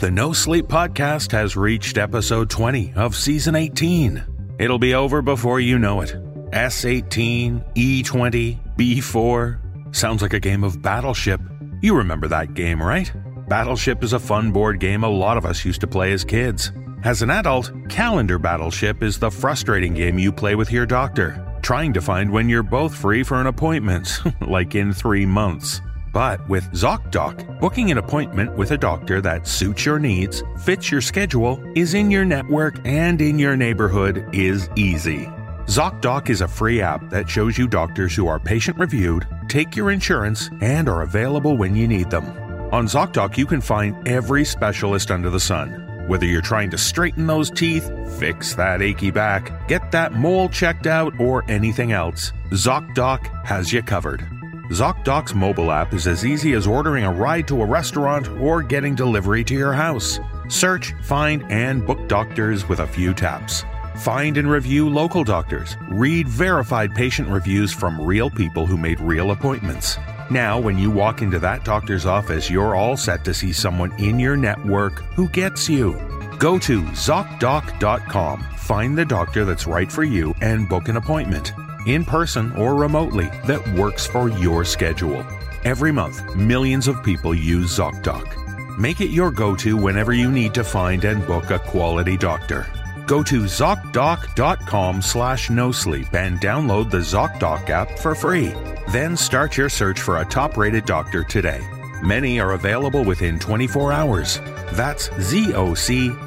the 0.00 0.10
No 0.10 0.32
Sleep 0.32 0.66
Podcast 0.66 1.32
has 1.32 1.56
reached 1.56 1.98
episode 1.98 2.48
20 2.48 2.92
of 2.94 3.16
season 3.16 3.56
18. 3.56 4.54
It'll 4.60 4.78
be 4.78 4.94
over 4.94 5.22
before 5.22 5.58
you 5.58 5.76
know 5.76 6.02
it. 6.02 6.14
S18, 6.52 7.74
E20, 7.74 8.76
B4. 8.76 9.94
Sounds 9.96 10.22
like 10.22 10.34
a 10.34 10.40
game 10.40 10.62
of 10.62 10.80
Battleship. 10.80 11.40
You 11.80 11.96
remember 11.96 12.28
that 12.28 12.54
game, 12.54 12.80
right? 12.80 13.10
Battleship 13.48 14.04
is 14.04 14.12
a 14.12 14.20
fun 14.20 14.52
board 14.52 14.78
game 14.78 15.02
a 15.02 15.08
lot 15.08 15.36
of 15.36 15.44
us 15.44 15.64
used 15.64 15.80
to 15.80 15.88
play 15.88 16.12
as 16.12 16.24
kids. 16.24 16.70
As 17.02 17.22
an 17.22 17.30
adult, 17.30 17.72
Calendar 17.88 18.38
Battleship 18.38 19.02
is 19.02 19.18
the 19.18 19.30
frustrating 19.30 19.94
game 19.94 20.16
you 20.18 20.30
play 20.30 20.54
with 20.54 20.70
your 20.70 20.86
doctor, 20.86 21.44
trying 21.60 21.92
to 21.94 22.00
find 22.00 22.30
when 22.30 22.48
you're 22.48 22.62
both 22.62 22.94
free 22.94 23.24
for 23.24 23.40
an 23.40 23.48
appointment, 23.48 24.20
like 24.46 24.76
in 24.76 24.92
three 24.92 25.26
months. 25.26 25.80
But 26.12 26.46
with 26.48 26.70
ZocDoc, 26.72 27.60
booking 27.60 27.90
an 27.90 27.98
appointment 27.98 28.56
with 28.56 28.70
a 28.70 28.78
doctor 28.78 29.20
that 29.20 29.46
suits 29.46 29.84
your 29.84 29.98
needs, 29.98 30.42
fits 30.64 30.90
your 30.90 31.00
schedule, 31.00 31.62
is 31.74 31.94
in 31.94 32.10
your 32.10 32.24
network, 32.24 32.78
and 32.86 33.20
in 33.20 33.38
your 33.38 33.56
neighborhood 33.56 34.28
is 34.32 34.70
easy. 34.76 35.26
ZocDoc 35.66 36.30
is 36.30 36.40
a 36.40 36.48
free 36.48 36.80
app 36.80 37.10
that 37.10 37.28
shows 37.28 37.58
you 37.58 37.68
doctors 37.68 38.16
who 38.16 38.26
are 38.26 38.40
patient 38.40 38.78
reviewed, 38.78 39.26
take 39.48 39.76
your 39.76 39.90
insurance, 39.90 40.48
and 40.62 40.88
are 40.88 41.02
available 41.02 41.58
when 41.58 41.76
you 41.76 41.86
need 41.86 42.10
them. 42.10 42.24
On 42.72 42.86
ZocDoc, 42.86 43.36
you 43.36 43.44
can 43.44 43.60
find 43.60 44.08
every 44.08 44.44
specialist 44.44 45.10
under 45.10 45.28
the 45.28 45.40
sun. 45.40 45.84
Whether 46.08 46.24
you're 46.24 46.40
trying 46.40 46.70
to 46.70 46.78
straighten 46.78 47.26
those 47.26 47.50
teeth, 47.50 47.90
fix 48.18 48.54
that 48.54 48.80
achy 48.80 49.10
back, 49.10 49.68
get 49.68 49.92
that 49.92 50.14
mole 50.14 50.48
checked 50.48 50.86
out, 50.86 51.12
or 51.20 51.44
anything 51.50 51.92
else, 51.92 52.32
ZocDoc 52.50 53.44
has 53.44 53.70
you 53.70 53.82
covered. 53.82 54.37
ZocDoc's 54.68 55.34
mobile 55.34 55.72
app 55.72 55.94
is 55.94 56.06
as 56.06 56.26
easy 56.26 56.52
as 56.52 56.66
ordering 56.66 57.04
a 57.04 57.12
ride 57.12 57.48
to 57.48 57.62
a 57.62 57.66
restaurant 57.66 58.28
or 58.28 58.62
getting 58.62 58.94
delivery 58.94 59.42
to 59.44 59.54
your 59.54 59.72
house. 59.72 60.20
Search, 60.48 60.92
find, 61.02 61.42
and 61.50 61.86
book 61.86 62.06
doctors 62.06 62.68
with 62.68 62.80
a 62.80 62.86
few 62.86 63.14
taps. 63.14 63.64
Find 63.96 64.36
and 64.36 64.50
review 64.50 64.90
local 64.90 65.24
doctors. 65.24 65.76
Read 65.88 66.28
verified 66.28 66.94
patient 66.94 67.30
reviews 67.30 67.72
from 67.72 67.98
real 67.98 68.28
people 68.28 68.66
who 68.66 68.76
made 68.76 69.00
real 69.00 69.30
appointments. 69.30 69.96
Now, 70.30 70.60
when 70.60 70.76
you 70.76 70.90
walk 70.90 71.22
into 71.22 71.38
that 71.38 71.64
doctor's 71.64 72.04
office, 72.04 72.50
you're 72.50 72.76
all 72.76 72.98
set 72.98 73.24
to 73.24 73.32
see 73.32 73.54
someone 73.54 73.92
in 73.98 74.20
your 74.20 74.36
network 74.36 74.98
who 75.14 75.30
gets 75.30 75.70
you. 75.70 75.94
Go 76.38 76.58
to 76.58 76.82
ZocDoc.com, 76.82 78.42
find 78.58 78.98
the 78.98 79.04
doctor 79.06 79.46
that's 79.46 79.66
right 79.66 79.90
for 79.90 80.04
you, 80.04 80.34
and 80.42 80.68
book 80.68 80.88
an 80.88 80.98
appointment, 80.98 81.52
in 81.86 82.04
person 82.04 82.52
or 82.52 82.74
remotely, 82.74 83.26
that 83.46 83.66
works 83.74 84.06
for 84.06 84.28
your 84.28 84.64
schedule. 84.64 85.24
Every 85.64 85.92
month, 85.92 86.34
millions 86.34 86.88
of 86.88 87.02
people 87.02 87.34
use 87.34 87.76
ZocDoc. 87.76 88.78
Make 88.78 89.00
it 89.00 89.10
your 89.10 89.30
go 89.30 89.56
to 89.56 89.76
whenever 89.76 90.12
you 90.12 90.30
need 90.30 90.54
to 90.54 90.64
find 90.64 91.04
and 91.04 91.26
book 91.26 91.50
a 91.50 91.58
quality 91.58 92.16
doctor. 92.16 92.66
Go 93.06 93.22
to 93.22 93.42
ZocDoc.com 93.42 95.02
slash 95.02 95.50
no 95.50 95.72
sleep 95.72 96.14
and 96.14 96.38
download 96.40 96.90
the 96.90 96.98
ZocDoc 96.98 97.70
app 97.70 97.98
for 97.98 98.14
free. 98.14 98.54
Then 98.92 99.16
start 99.16 99.56
your 99.56 99.68
search 99.68 100.00
for 100.00 100.18
a 100.18 100.24
top 100.24 100.56
rated 100.56 100.84
doctor 100.84 101.24
today. 101.24 101.60
Many 102.02 102.38
are 102.38 102.52
available 102.52 103.04
within 103.04 103.38
24 103.38 103.92
hours. 103.92 104.40
That's 104.72 105.08
ZocDoc.com 105.08 106.26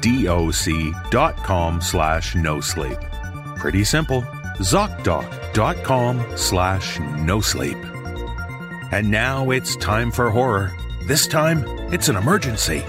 slash 1.80 2.34
no 2.34 2.60
sleep. 2.60 2.98
Pretty 3.56 3.84
simple. 3.84 4.26
ZocDoc.com 4.58 6.36
slash 6.36 7.00
no 7.00 7.40
sleep. 7.40 7.78
And 8.92 9.10
now 9.10 9.50
it's 9.50 9.74
time 9.76 10.10
for 10.10 10.30
horror. 10.30 10.72
This 11.06 11.26
time, 11.26 11.64
it's 11.92 12.08
an 12.08 12.16
emergency. 12.16 12.84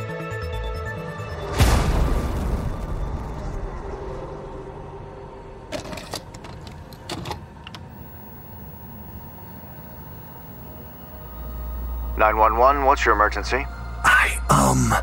Nine 12.17 12.37
one 12.37 12.57
one. 12.57 12.85
What's 12.85 13.05
your 13.05 13.15
emergency? 13.15 13.65
I, 14.03 14.37
um, 14.49 14.93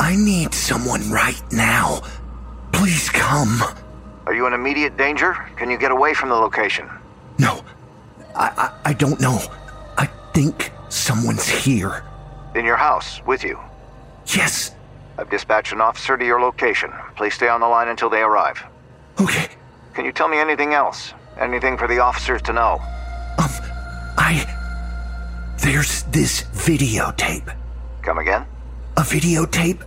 I 0.00 0.16
need 0.16 0.54
someone 0.54 1.10
right 1.10 1.42
now. 1.52 2.00
Please 2.72 3.08
come. 3.10 3.60
Are 4.26 4.34
you 4.34 4.46
in 4.46 4.52
immediate 4.52 4.96
danger? 4.96 5.34
Can 5.56 5.70
you 5.70 5.78
get 5.78 5.90
away 5.90 6.14
from 6.14 6.28
the 6.28 6.34
location? 6.34 6.88
No, 7.38 7.64
I, 8.36 8.48
I, 8.56 8.90
I 8.90 8.92
don't 8.92 9.20
know. 9.20 9.38
I 9.98 10.06
think 10.32 10.72
someone's 10.88 11.48
here. 11.48 12.04
In 12.54 12.64
your 12.64 12.76
house, 12.76 13.20
with 13.26 13.42
you. 13.42 13.58
Yes. 14.26 14.74
I've 15.18 15.30
dispatched 15.30 15.72
an 15.72 15.80
officer 15.80 16.16
to 16.16 16.24
your 16.24 16.40
location. 16.40 16.90
Please 17.16 17.34
stay 17.34 17.48
on 17.48 17.60
the 17.60 17.66
line 17.66 17.88
until 17.88 18.08
they 18.08 18.22
arrive. 18.22 18.62
Okay. 19.20 19.48
Can 19.94 20.04
you 20.04 20.12
tell 20.12 20.28
me 20.28 20.38
anything 20.38 20.72
else? 20.72 21.12
Anything 21.38 21.76
for 21.76 21.88
the 21.88 21.98
officers 21.98 22.42
to 22.42 22.52
know? 22.52 22.80
Um, 23.38 23.50
I. 24.16 24.46
There's 25.58 26.04
this 26.04 26.42
videotape. 26.52 27.54
Come 28.02 28.18
again? 28.18 28.46
A 28.96 29.00
videotape? 29.02 29.82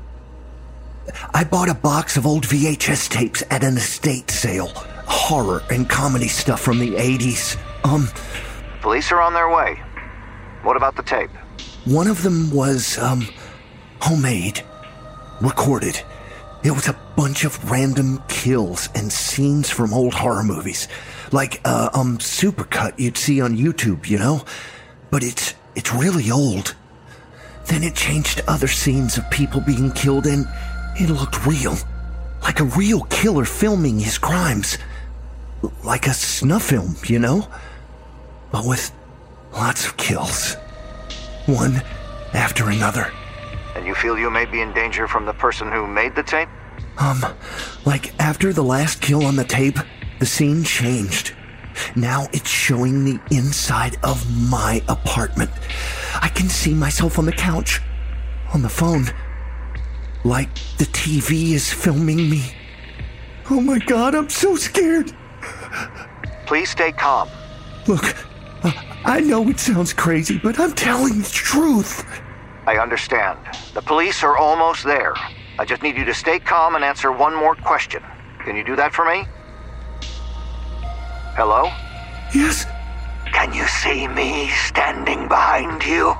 I 1.33 1.43
bought 1.43 1.69
a 1.69 1.73
box 1.73 2.17
of 2.17 2.25
old 2.25 2.45
VHS 2.45 3.09
tapes 3.09 3.43
at 3.49 3.63
an 3.63 3.77
estate 3.77 4.31
sale. 4.31 4.67
Horror 5.07 5.61
and 5.69 5.89
comedy 5.89 6.27
stuff 6.27 6.61
from 6.61 6.79
the 6.79 6.95
80s. 6.95 7.57
Um, 7.83 8.09
Police 8.81 9.11
are 9.11 9.21
on 9.21 9.33
their 9.33 9.49
way. 9.49 9.75
What 10.63 10.77
about 10.77 10.95
the 10.95 11.03
tape? 11.03 11.29
one 11.85 12.07
of 12.07 12.23
them 12.23 12.49
was, 12.51 12.97
um, 12.97 13.27
homemade. 14.01 14.63
Recorded. 15.41 16.01
It 16.63 16.71
was 16.71 16.87
a 16.87 16.97
bunch 17.15 17.43
of 17.43 17.69
random 17.69 18.23
kills 18.27 18.89
and 18.95 19.11
scenes 19.11 19.69
from 19.69 19.93
old 19.93 20.13
horror 20.15 20.43
movies. 20.43 20.87
Like, 21.31 21.61
uh, 21.63 21.89
um, 21.93 22.17
supercut 22.17 22.97
you'd 22.97 23.17
see 23.17 23.39
on 23.41 23.55
YouTube, 23.55 24.09
you 24.09 24.17
know? 24.17 24.43
But 25.11 25.23
it's, 25.23 25.53
it's 25.75 25.93
really 25.93 26.31
old. 26.31 26.73
Then 27.67 27.83
it 27.83 27.95
changed 27.95 28.37
to 28.37 28.49
other 28.49 28.67
scenes 28.67 29.17
of 29.17 29.29
people 29.29 29.61
being 29.61 29.91
killed 29.91 30.25
and 30.25 30.47
it 30.95 31.09
looked 31.09 31.45
real. 31.45 31.75
Like 32.41 32.59
a 32.59 32.65
real 32.65 33.01
killer 33.03 33.45
filming 33.45 33.99
his 33.99 34.17
crimes. 34.17 34.77
Like 35.83 36.07
a 36.07 36.13
snuff 36.13 36.63
film, 36.63 36.95
you 37.05 37.19
know? 37.19 37.47
But 38.51 38.65
with 38.65 38.91
lots 39.53 39.85
of 39.85 39.97
kills. 39.97 40.55
One 41.45 41.81
after 42.33 42.69
another. 42.69 43.11
And 43.75 43.85
you 43.85 43.95
feel 43.95 44.17
you 44.17 44.29
may 44.29 44.45
be 44.45 44.61
in 44.61 44.73
danger 44.73 45.07
from 45.07 45.25
the 45.25 45.33
person 45.33 45.71
who 45.71 45.87
made 45.87 46.15
the 46.15 46.23
tape? 46.23 46.49
Um, 46.97 47.25
like 47.85 48.17
after 48.19 48.53
the 48.53 48.63
last 48.63 49.01
kill 49.01 49.25
on 49.25 49.35
the 49.35 49.43
tape, 49.43 49.77
the 50.19 50.25
scene 50.25 50.63
changed. 50.63 51.35
Now 51.95 52.27
it's 52.31 52.49
showing 52.49 53.03
the 53.03 53.19
inside 53.31 53.97
of 54.03 54.25
my 54.49 54.81
apartment. 54.87 55.51
I 56.21 56.29
can 56.29 56.47
see 56.47 56.73
myself 56.73 57.19
on 57.19 57.25
the 57.25 57.33
couch, 57.33 57.81
on 58.53 58.61
the 58.61 58.69
phone, 58.69 59.07
like 60.25 60.53
the 60.79 60.85
TV 60.85 61.51
is 61.51 61.71
filming 61.71 62.29
me. 62.29 62.41
Oh 63.51 63.61
my 63.61 63.77
god, 63.77 64.15
I'm 64.15 64.29
so 64.29 64.55
scared. 64.55 65.13
Please 66.47 66.71
stay 66.71 66.91
calm. 66.91 67.29
Look, 67.87 68.15
I 69.05 69.21
know 69.23 69.47
it 69.49 69.59
sounds 69.59 69.93
crazy, 69.93 70.39
but 70.39 70.59
I'm 70.59 70.73
telling 70.73 71.21
the 71.21 71.29
truth. 71.29 72.03
I 72.65 72.79
understand. 72.79 73.37
The 73.75 73.83
police 73.83 74.23
are 74.23 74.35
almost 74.35 74.83
there. 74.83 75.13
I 75.59 75.65
just 75.65 75.83
need 75.83 75.95
you 75.95 76.05
to 76.05 76.13
stay 76.13 76.39
calm 76.39 76.73
and 76.73 76.83
answer 76.83 77.11
one 77.11 77.35
more 77.35 77.55
question. 77.55 78.01
Can 78.43 78.55
you 78.55 78.63
do 78.63 78.75
that 78.75 78.93
for 78.93 79.05
me? 79.05 79.27
Hello? 81.37 81.65
Yes, 82.33 82.65
Can 83.31 83.53
you 83.53 83.67
see 83.67 84.07
me 84.07 84.49
standing 84.49 85.27
behind 85.27 85.85
you? 85.85 86.15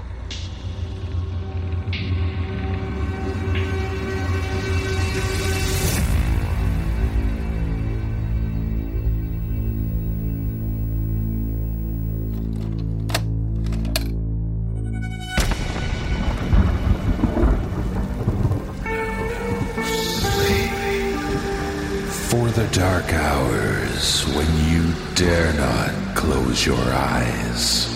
Dark 22.76 23.14
hours 23.14 24.26
when 24.36 24.48
you 24.68 24.84
dare 25.16 25.54
not 25.54 25.94
close 26.14 26.66
your 26.66 26.76
eyes. 26.76 27.88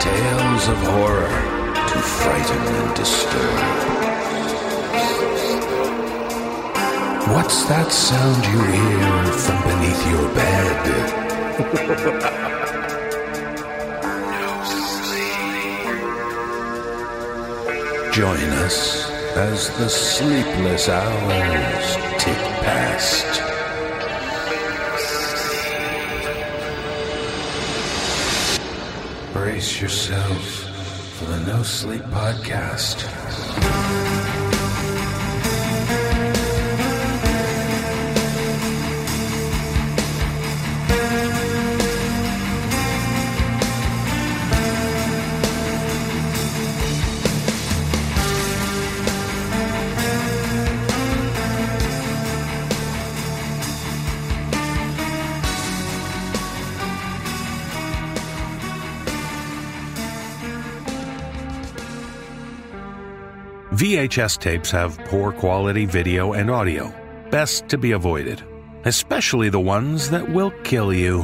Tales 0.00 0.68
of 0.68 0.78
horror 0.78 1.28
to 1.90 1.98
frighten 2.00 2.62
and 2.74 2.94
disturb. 2.96 3.60
What's 7.34 7.66
that 7.66 7.92
sound 7.92 8.46
you 8.46 8.62
hear 8.78 9.24
from 9.44 9.62
beneath 9.68 10.06
your 10.10 10.26
bed? 10.34 10.86
Join 18.14 18.40
us 18.64 19.05
as 19.36 19.68
the 19.76 19.88
sleepless 19.88 20.88
hours 20.88 21.96
tick 22.18 22.38
past. 22.64 23.42
Brace 29.34 29.82
yourself 29.82 30.42
for 31.18 31.26
the 31.26 31.40
No 31.46 31.62
Sleep 31.62 32.02
Podcast. 32.04 33.25
VHS 64.06 64.38
tapes 64.38 64.70
have 64.70 64.98
poor 65.06 65.32
quality 65.32 65.84
video 65.84 66.34
and 66.34 66.48
audio, 66.48 66.94
best 67.30 67.68
to 67.68 67.76
be 67.76 67.90
avoided, 67.92 68.40
especially 68.84 69.48
the 69.48 69.58
ones 69.58 70.08
that 70.10 70.28
will 70.28 70.52
kill 70.62 70.92
you. 70.92 71.22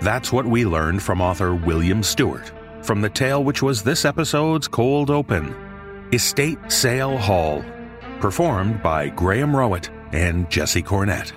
That's 0.00 0.32
what 0.32 0.46
we 0.46 0.64
learned 0.64 1.02
from 1.02 1.20
author 1.20 1.54
William 1.54 2.02
Stuart 2.02 2.50
from 2.82 3.02
the 3.02 3.10
tale 3.10 3.44
which 3.44 3.62
was 3.62 3.82
this 3.82 4.06
episode's 4.06 4.66
cold 4.68 5.10
open 5.10 5.54
Estate 6.10 6.58
Sale 6.68 7.18
Haul, 7.18 7.62
performed 8.20 8.82
by 8.82 9.10
Graham 9.10 9.52
Rowat 9.52 9.90
and 10.14 10.48
Jesse 10.48 10.82
Cornett. 10.82 11.32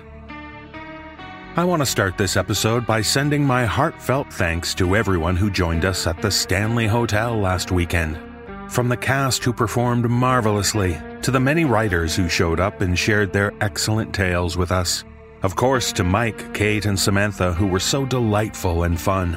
I 1.54 1.64
want 1.64 1.82
to 1.82 1.86
start 1.86 2.16
this 2.16 2.38
episode 2.38 2.86
by 2.86 3.02
sending 3.02 3.44
my 3.44 3.66
heartfelt 3.66 4.32
thanks 4.32 4.74
to 4.76 4.96
everyone 4.96 5.36
who 5.36 5.50
joined 5.50 5.84
us 5.84 6.06
at 6.06 6.22
the 6.22 6.30
Stanley 6.30 6.86
Hotel 6.86 7.38
last 7.38 7.70
weekend. 7.70 8.31
From 8.72 8.88
the 8.88 8.96
cast 8.96 9.44
who 9.44 9.52
performed 9.52 10.08
marvelously, 10.08 10.98
to 11.20 11.30
the 11.30 11.38
many 11.38 11.66
writers 11.66 12.16
who 12.16 12.26
showed 12.26 12.58
up 12.58 12.80
and 12.80 12.98
shared 12.98 13.30
their 13.30 13.52
excellent 13.60 14.14
tales 14.14 14.56
with 14.56 14.72
us. 14.72 15.04
Of 15.42 15.54
course, 15.54 15.92
to 15.92 16.04
Mike, 16.04 16.54
Kate, 16.54 16.86
and 16.86 16.98
Samantha, 16.98 17.52
who 17.52 17.66
were 17.66 17.78
so 17.78 18.06
delightful 18.06 18.84
and 18.84 18.98
fun. 18.98 19.34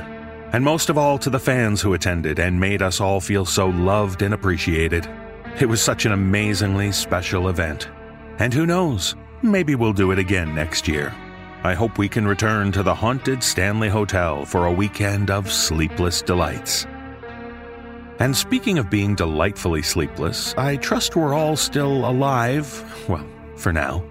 And 0.53 0.63
most 0.63 0.89
of 0.89 0.97
all, 0.97 1.17
to 1.17 1.29
the 1.29 1.37
fans 1.37 1.81
who 1.81 1.95
attended 1.95 2.39
and 2.39 2.57
made 2.57 2.81
us 2.81 3.01
all 3.01 3.19
feel 3.19 3.43
so 3.43 3.67
loved 3.67 4.21
and 4.21 4.33
appreciated. 4.33 5.05
It 5.59 5.65
was 5.65 5.81
such 5.81 6.05
an 6.05 6.13
amazingly 6.13 6.93
special 6.93 7.49
event. 7.49 7.89
And 8.39 8.53
who 8.53 8.65
knows, 8.65 9.15
maybe 9.41 9.75
we'll 9.75 9.91
do 9.91 10.11
it 10.11 10.17
again 10.17 10.55
next 10.55 10.87
year. 10.87 11.13
I 11.65 11.73
hope 11.73 11.97
we 11.97 12.07
can 12.07 12.25
return 12.25 12.71
to 12.71 12.83
the 12.83 12.95
haunted 12.95 13.43
Stanley 13.43 13.89
Hotel 13.89 14.45
for 14.45 14.67
a 14.67 14.71
weekend 14.71 15.29
of 15.29 15.51
sleepless 15.51 16.21
delights. 16.21 16.87
And 18.19 18.35
speaking 18.35 18.77
of 18.77 18.89
being 18.89 19.13
delightfully 19.13 19.81
sleepless, 19.81 20.53
I 20.57 20.77
trust 20.77 21.15
we're 21.15 21.33
all 21.33 21.57
still 21.57 22.09
alive, 22.09 23.05
well, 23.09 23.25
for 23.57 23.73
now. 23.73 24.03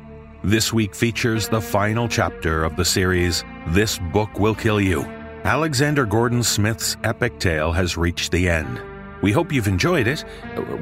This 0.42 0.74
week 0.74 0.94
features 0.94 1.48
the 1.48 1.60
final 1.60 2.06
chapter 2.06 2.64
of 2.64 2.76
the 2.76 2.84
series 2.84 3.42
This 3.68 3.98
Book 4.12 4.38
Will 4.38 4.54
Kill 4.54 4.78
You. 4.78 5.02
Alexander 5.44 6.04
Gordon 6.04 6.42
Smith's 6.42 6.98
epic 7.02 7.38
tale 7.38 7.72
has 7.72 7.96
reached 7.96 8.30
the 8.30 8.48
end. 8.48 8.78
We 9.22 9.32
hope 9.32 9.52
you've 9.52 9.68
enjoyed 9.68 10.06
it. 10.06 10.22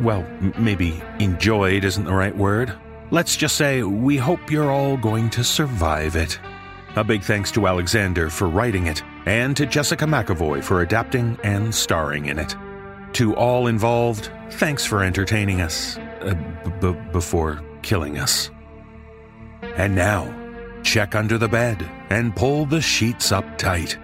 Well, 0.01 0.27
maybe 0.59 1.01
enjoyed 1.21 1.85
isn't 1.85 2.05
the 2.05 2.13
right 2.13 2.37
word. 2.37 2.73
Let's 3.13 3.37
just 3.37 3.57
say 3.57 3.85
we 3.85 4.17
hope 4.17 4.51
you're 4.51 4.73
all 4.73 4.97
going 4.97 5.31
to 5.31 5.45
survive 5.45 6.17
it. 6.17 6.41
A 6.97 7.05
big 7.05 7.23
thanks 7.23 7.53
to 7.53 7.69
Alexander 7.69 8.31
for 8.31 8.49
writing 8.49 8.89
it, 8.89 9.03
and 9.27 9.57
to 9.57 9.65
Jessica 9.65 10.07
McEvoy 10.07 10.63
for 10.65 10.83
adapting 10.83 11.39
and 11.45 11.73
starring 11.73 12.27
in 12.27 12.39
it. 12.41 12.57
To 13.15 13.37
all 13.37 13.67
involved, 13.67 14.31
thanks 14.53 14.87
for 14.87 15.03
entertaining 15.03 15.61
us 15.61 15.99
uh, 15.99 16.35
b- 16.81 16.97
before 17.13 17.63
killing 17.83 18.19
us. 18.19 18.51
And 19.77 19.95
now, 19.95 20.35
check 20.83 21.15
under 21.15 21.37
the 21.37 21.49
bed 21.49 21.89
and 22.11 22.35
pull 22.35 22.65
the 22.65 22.81
sheets 22.81 23.31
up 23.31 23.59
tight. 23.59 23.99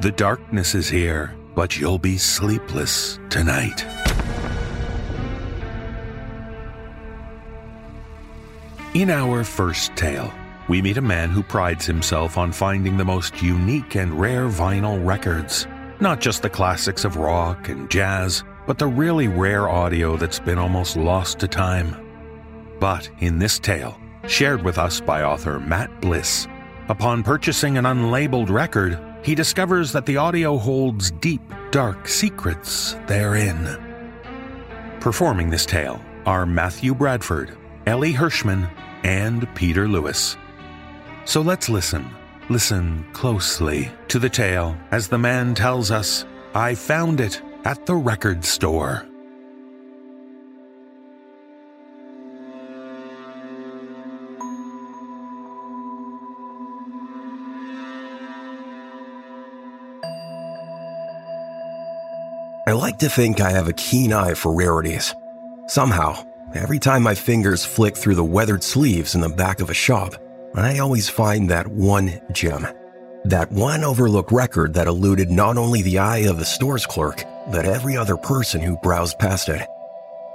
The 0.00 0.12
darkness 0.12 0.74
is 0.74 0.88
here, 0.88 1.36
but 1.54 1.78
you'll 1.78 1.98
be 1.98 2.16
sleepless 2.16 3.18
tonight. 3.28 3.84
In 8.94 9.10
our 9.10 9.44
first 9.44 9.94
tale, 9.96 10.32
we 10.68 10.80
meet 10.80 10.96
a 10.96 11.02
man 11.02 11.28
who 11.30 11.42
prides 11.42 11.84
himself 11.84 12.38
on 12.38 12.50
finding 12.52 12.96
the 12.96 13.04
most 13.04 13.42
unique 13.42 13.96
and 13.96 14.18
rare 14.18 14.48
vinyl 14.48 15.04
records. 15.04 15.66
Not 16.00 16.20
just 16.20 16.42
the 16.42 16.50
classics 16.50 17.04
of 17.04 17.16
rock 17.16 17.68
and 17.68 17.90
jazz, 17.90 18.42
but 18.66 18.78
the 18.78 18.86
really 18.86 19.28
rare 19.28 19.68
audio 19.68 20.16
that's 20.16 20.40
been 20.40 20.58
almost 20.58 20.96
lost 20.96 21.38
to 21.38 21.48
time. 21.48 21.96
But 22.80 23.08
in 23.20 23.38
this 23.38 23.58
tale, 23.58 23.98
shared 24.26 24.62
with 24.62 24.78
us 24.78 25.00
by 25.00 25.22
author 25.22 25.60
Matt 25.60 26.00
Bliss, 26.00 26.46
upon 26.88 27.22
purchasing 27.22 27.76
an 27.78 27.84
unlabeled 27.84 28.50
record, 28.50 28.98
he 29.22 29.34
discovers 29.34 29.92
that 29.92 30.06
the 30.06 30.16
audio 30.16 30.58
holds 30.58 31.10
deep, 31.12 31.42
dark 31.70 32.08
secrets 32.08 32.96
therein. 33.06 33.80
Performing 35.00 35.50
this 35.50 35.66
tale 35.66 36.00
are 36.26 36.46
Matthew 36.46 36.94
Bradford, 36.94 37.56
Elie 37.86 38.12
Hirschman, 38.12 38.70
and 39.02 39.52
Peter 39.54 39.86
Lewis. 39.86 40.36
So 41.26 41.40
let's 41.40 41.68
listen, 41.68 42.08
listen 42.48 43.04
closely 43.12 43.90
to 44.08 44.18
the 44.18 44.28
tale 44.28 44.76
as 44.90 45.08
the 45.08 45.18
man 45.18 45.54
tells 45.54 45.90
us, 45.90 46.24
I 46.54 46.74
found 46.74 47.20
it 47.20 47.42
at 47.64 47.86
the 47.86 47.94
record 47.94 48.44
store. 48.44 49.06
I 62.66 62.72
like 62.72 62.98
to 62.98 63.10
think 63.10 63.40
I 63.40 63.50
have 63.50 63.68
a 63.68 63.74
keen 63.74 64.12
eye 64.12 64.34
for 64.34 64.54
rarities. 64.54 65.14
Somehow, 65.66 66.26
every 66.54 66.78
time 66.78 67.02
my 67.02 67.14
fingers 67.14 67.64
flick 67.64 67.96
through 67.96 68.14
the 68.14 68.24
weathered 68.24 68.62
sleeves 68.62 69.14
in 69.14 69.20
the 69.20 69.28
back 69.28 69.60
of 69.60 69.70
a 69.70 69.74
shop, 69.74 70.14
I 70.54 70.78
always 70.78 71.08
find 71.08 71.50
that 71.50 71.66
one 71.66 72.20
gem. 72.32 72.66
That 73.24 73.50
one 73.50 73.84
overlooked 73.84 74.32
record 74.32 74.74
that 74.74 74.86
eluded 74.86 75.30
not 75.30 75.56
only 75.56 75.82
the 75.82 75.98
eye 75.98 76.28
of 76.28 76.38
the 76.38 76.44
store's 76.44 76.86
clerk, 76.86 77.24
but 77.50 77.66
every 77.66 77.96
other 77.96 78.16
person 78.16 78.60
who 78.60 78.76
browsed 78.78 79.18
past 79.18 79.48
it. 79.48 79.66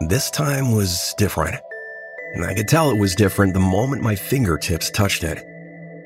This 0.01 0.29
time 0.29 0.73
was 0.73 1.13
different. 1.17 1.59
And 2.33 2.45
I 2.45 2.53
could 2.53 2.67
tell 2.67 2.91
it 2.91 2.99
was 2.99 3.15
different 3.15 3.53
the 3.53 3.59
moment 3.59 4.03
my 4.03 4.15
fingertips 4.15 4.91
touched 4.91 5.23
it. 5.23 5.43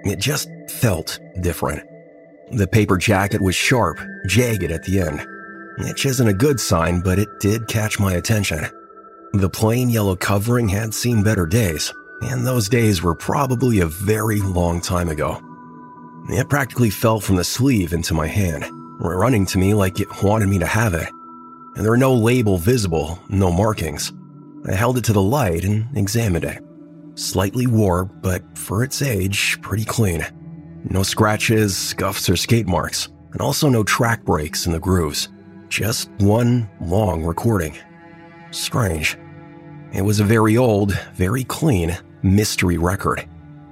It 0.06 0.20
just 0.20 0.50
felt 0.70 1.20
different. 1.42 1.88
The 2.52 2.68
paper 2.68 2.98
jacket 2.98 3.42
was 3.42 3.56
sharp, 3.56 4.00
jagged 4.28 4.72
at 4.72 4.84
the 4.84 5.00
end, 5.00 5.26
which 5.80 6.06
isn't 6.06 6.28
a 6.28 6.34
good 6.34 6.60
sign, 6.60 7.02
but 7.02 7.20
it 7.20 7.40
did 7.40 7.68
catch 7.68 8.00
my 8.00 8.14
attention. 8.14 8.66
The 9.34 9.50
plain 9.50 9.90
yellow 9.90 10.16
covering 10.16 10.70
had 10.70 10.94
seen 10.94 11.24
better 11.24 11.46
days, 11.46 11.92
and 12.22 12.46
those 12.46 12.70
days 12.70 13.02
were 13.02 13.16
probably 13.16 13.80
a 13.80 13.88
very 13.88 14.40
long 14.40 14.80
time 14.80 15.10
ago. 15.10 15.42
It 16.30 16.50
practically 16.50 16.90
fell 16.90 17.20
from 17.20 17.36
the 17.36 17.44
sleeve 17.44 17.94
into 17.94 18.14
my 18.14 18.28
hand, 18.28 18.66
running 19.00 19.46
to 19.48 19.58
me 19.58 19.74
like 19.74 20.00
it 20.00 20.24
wanted 20.24 20.50
me 20.50 20.60
to 20.60 20.66
have 20.66 20.94
it. 20.94 21.10
And 21.76 21.84
there 21.84 21.92
were 21.92 21.98
no 21.98 22.14
label 22.14 22.58
visible, 22.58 23.20
no 23.30 23.52
markings. 23.52 24.12
I 24.68 24.74
held 24.74 24.98
it 24.98 25.04
to 25.06 25.14
the 25.14 25.22
light 25.22 25.66
and 25.66 25.86
examined 25.98 26.46
it. 26.46 26.64
Slightly 27.16 27.68
warped, 27.68 28.22
but 28.22 28.44
for 28.58 28.84
its 28.84 29.02
age, 29.02 29.60
pretty 29.62 29.86
clean. 29.86 30.26
No 30.90 31.04
scratches, 31.04 31.76
scuffs, 31.76 32.30
or 32.30 32.36
skate 32.36 32.68
marks, 32.68 33.10
and 33.32 33.42
also 33.42 33.70
no 33.70 33.84
track 33.84 34.24
breaks 34.24 34.66
in 34.66 34.72
the 34.72 34.80
grooves. 34.80 35.30
Just 35.70 36.10
one 36.20 36.70
long 36.82 37.24
recording. 37.24 37.76
Strange. 38.52 39.18
It 39.92 40.02
was 40.02 40.20
a 40.20 40.24
very 40.24 40.58
old, 40.58 40.94
very 41.14 41.44
clean 41.44 41.98
mystery 42.24 42.78
record, 42.78 43.28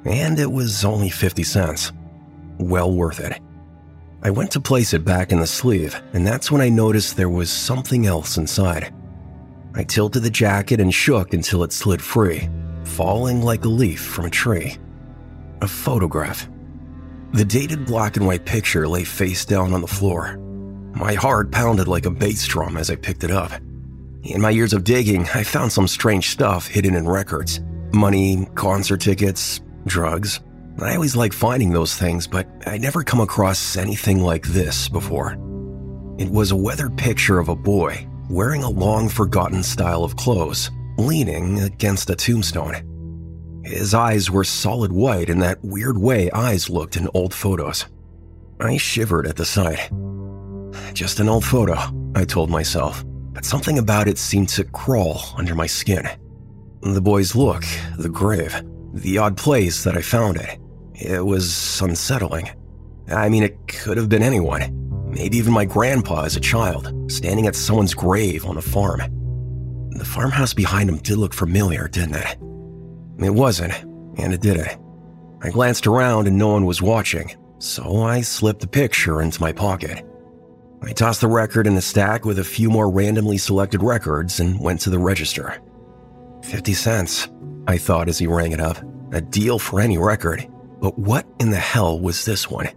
and 0.06 0.40
it 0.40 0.52
was 0.52 0.84
only 0.86 1.10
50 1.10 1.44
cents. 1.44 1.92
Well 2.60 2.92
worth 2.92 3.20
it. 3.20 3.40
I 4.24 4.30
went 4.30 4.52
to 4.52 4.60
place 4.60 4.94
it 4.94 5.04
back 5.04 5.32
in 5.32 5.40
the 5.40 5.48
sleeve, 5.48 6.00
and 6.14 6.26
that's 6.26 6.52
when 6.52 6.62
I 6.62 6.70
noticed 6.70 7.18
there 7.18 7.30
was 7.30 7.50
something 7.50 8.06
else 8.06 8.38
inside. 8.38 8.94
I 9.74 9.84
tilted 9.84 10.22
the 10.22 10.30
jacket 10.30 10.80
and 10.80 10.94
shook 10.94 11.34
until 11.34 11.64
it 11.64 11.74
slid 11.74 12.02
free, 12.02 12.48
falling 12.84 13.42
like 13.42 13.66
a 13.66 13.70
leaf 13.70 14.02
from 14.02 14.26
a 14.26 14.30
tree. 14.30 14.78
A 15.62 15.68
photograph. 15.68 16.48
The 17.34 17.46
dated 17.46 17.86
black 17.86 18.18
and 18.18 18.28
white 18.28 18.46
picture 18.46 18.88
lay 18.88 19.06
face 19.06 19.44
down 19.44 19.74
on 19.74 19.82
the 19.82 19.88
floor. 19.88 20.38
My 20.94 21.14
heart 21.14 21.52
pounded 21.52 21.88
like 21.88 22.06
a 22.06 22.12
bass 22.12 22.46
drum 22.46 22.78
as 22.78 22.92
I 22.92 22.98
picked 22.98 23.24
it 23.24 23.32
up. 23.32 23.52
In 24.24 24.42
my 24.42 24.52
years 24.52 24.74
of 24.74 24.84
digging, 24.84 25.28
I 25.34 25.44
found 25.44 25.72
some 25.72 25.88
strange 25.88 26.30
stuff 26.30 26.68
hidden 26.68 26.96
in 26.96 27.08
records 27.08 27.60
money, 27.94 28.48
concert 28.56 29.02
tickets, 29.02 29.60
drugs. 29.86 30.40
I 30.80 30.96
always 30.96 31.16
like 31.16 31.34
finding 31.34 31.72
those 31.72 31.96
things, 31.96 32.28
but 32.28 32.48
I 32.66 32.78
never 32.78 33.04
come 33.04 33.20
across 33.20 33.78
anything 33.78 34.22
like 34.22 34.48
this 34.48 34.90
before. 34.90 35.34
It 36.18 36.30
was 36.30 36.52
a 36.52 36.56
weathered 36.56 36.98
picture 36.98 37.40
of 37.40 37.50
a 37.50 37.56
boy 37.56 38.08
wearing 38.30 38.64
a 38.64 38.70
long 38.70 39.10
forgotten 39.10 39.62
style 39.64 40.04
of 40.04 40.16
clothes, 40.16 40.72
leaning 40.98 41.60
against 41.60 42.10
a 42.10 42.16
tombstone. 42.16 43.62
His 43.64 43.94
eyes 43.94 44.32
were 44.32 44.44
solid 44.44 44.92
white 44.92 45.30
in 45.30 45.40
that 45.40 45.64
weird 45.64 45.98
way 45.98 46.32
eyes 46.32 46.70
looked 46.70 46.96
in 46.96 47.10
old 47.14 47.34
photos. 47.34 47.86
I 48.60 48.78
shivered 48.78 49.28
at 49.28 49.36
the 49.36 49.46
sight. 49.46 49.92
Just 50.94 51.20
an 51.20 51.30
old 51.30 51.44
photo, 51.44 51.76
I 52.16 52.24
told 52.26 52.50
myself, 52.50 53.04
but 53.34 53.46
something 53.46 53.78
about 53.78 54.08
it 54.08 54.18
seemed 54.18 54.50
to 54.50 54.64
crawl 54.64 55.22
under 55.38 55.56
my 55.56 55.68
skin. 55.68 56.08
The 56.82 57.02
boy's 57.02 57.36
look, 57.36 57.64
the 57.98 58.10
grave, 58.10 58.64
the 58.94 59.18
odd 59.18 59.38
place 59.38 59.84
that 59.84 59.98
I 59.98 60.02
found 60.02 60.38
it. 60.38 60.61
It 61.02 61.26
was 61.26 61.82
unsettling. 61.82 62.50
I 63.10 63.28
mean, 63.28 63.44
it 63.44 63.68
could 63.68 63.98
have 63.98 64.08
been 64.08 64.22
anyone. 64.22 65.10
Maybe 65.10 65.38
even 65.38 65.52
my 65.52 65.66
grandpa 65.66 66.24
as 66.24 66.36
a 66.36 66.40
child, 66.40 66.94
standing 67.12 67.48
at 67.48 67.56
someone's 67.56 67.94
grave 67.94 68.46
on 68.46 68.58
a 68.58 68.62
farm. 68.62 69.02
The 69.92 70.06
farmhouse 70.06 70.54
behind 70.54 70.90
him 70.90 70.98
did 70.98 71.18
look 71.18 71.34
familiar, 71.34 71.88
didn't 71.88 72.16
it? 72.16 72.38
It 73.26 73.34
wasn't, 73.34 73.74
and 74.18 74.32
it 74.32 74.42
didn't. 74.42 74.80
I 75.42 75.50
glanced 75.50 75.88
around 75.88 76.28
and 76.28 76.38
no 76.38 76.50
one 76.50 76.66
was 76.66 76.82
watching, 76.82 77.36
so 77.58 78.04
I 78.04 78.22
slipped 78.22 78.62
the 78.62 78.68
picture 78.68 79.22
into 79.22 79.42
my 79.42 79.52
pocket. 79.52 80.06
I 80.84 80.94
tossed 80.94 81.22
the 81.22 81.28
record 81.28 81.66
in 81.68 81.76
a 81.78 81.82
stack 81.82 82.26
with 82.26 82.38
a 82.40 82.44
few 82.44 82.70
more 82.70 82.90
randomly 82.90 83.40
selected 83.40 83.82
records 83.82 84.40
and 84.40 84.60
went 84.60 84.82
to 84.82 84.92
the 84.92 85.00
register. 85.00 85.60
50 86.44 86.74
cents, 86.74 87.28
I 87.68 87.78
thought 87.78 88.08
as 88.08 88.20
he 88.20 88.28
rang 88.28 88.52
it 88.52 88.60
up. 88.60 88.78
A 89.14 89.22
deal 89.22 89.60
for 89.60 89.82
any 89.82 89.98
record. 89.98 90.48
But 90.82 90.98
what 90.98 91.28
in 91.40 91.52
the 91.52 91.58
hell 91.58 92.00
was 92.00 92.26
this 92.26 92.50
one? 92.50 92.70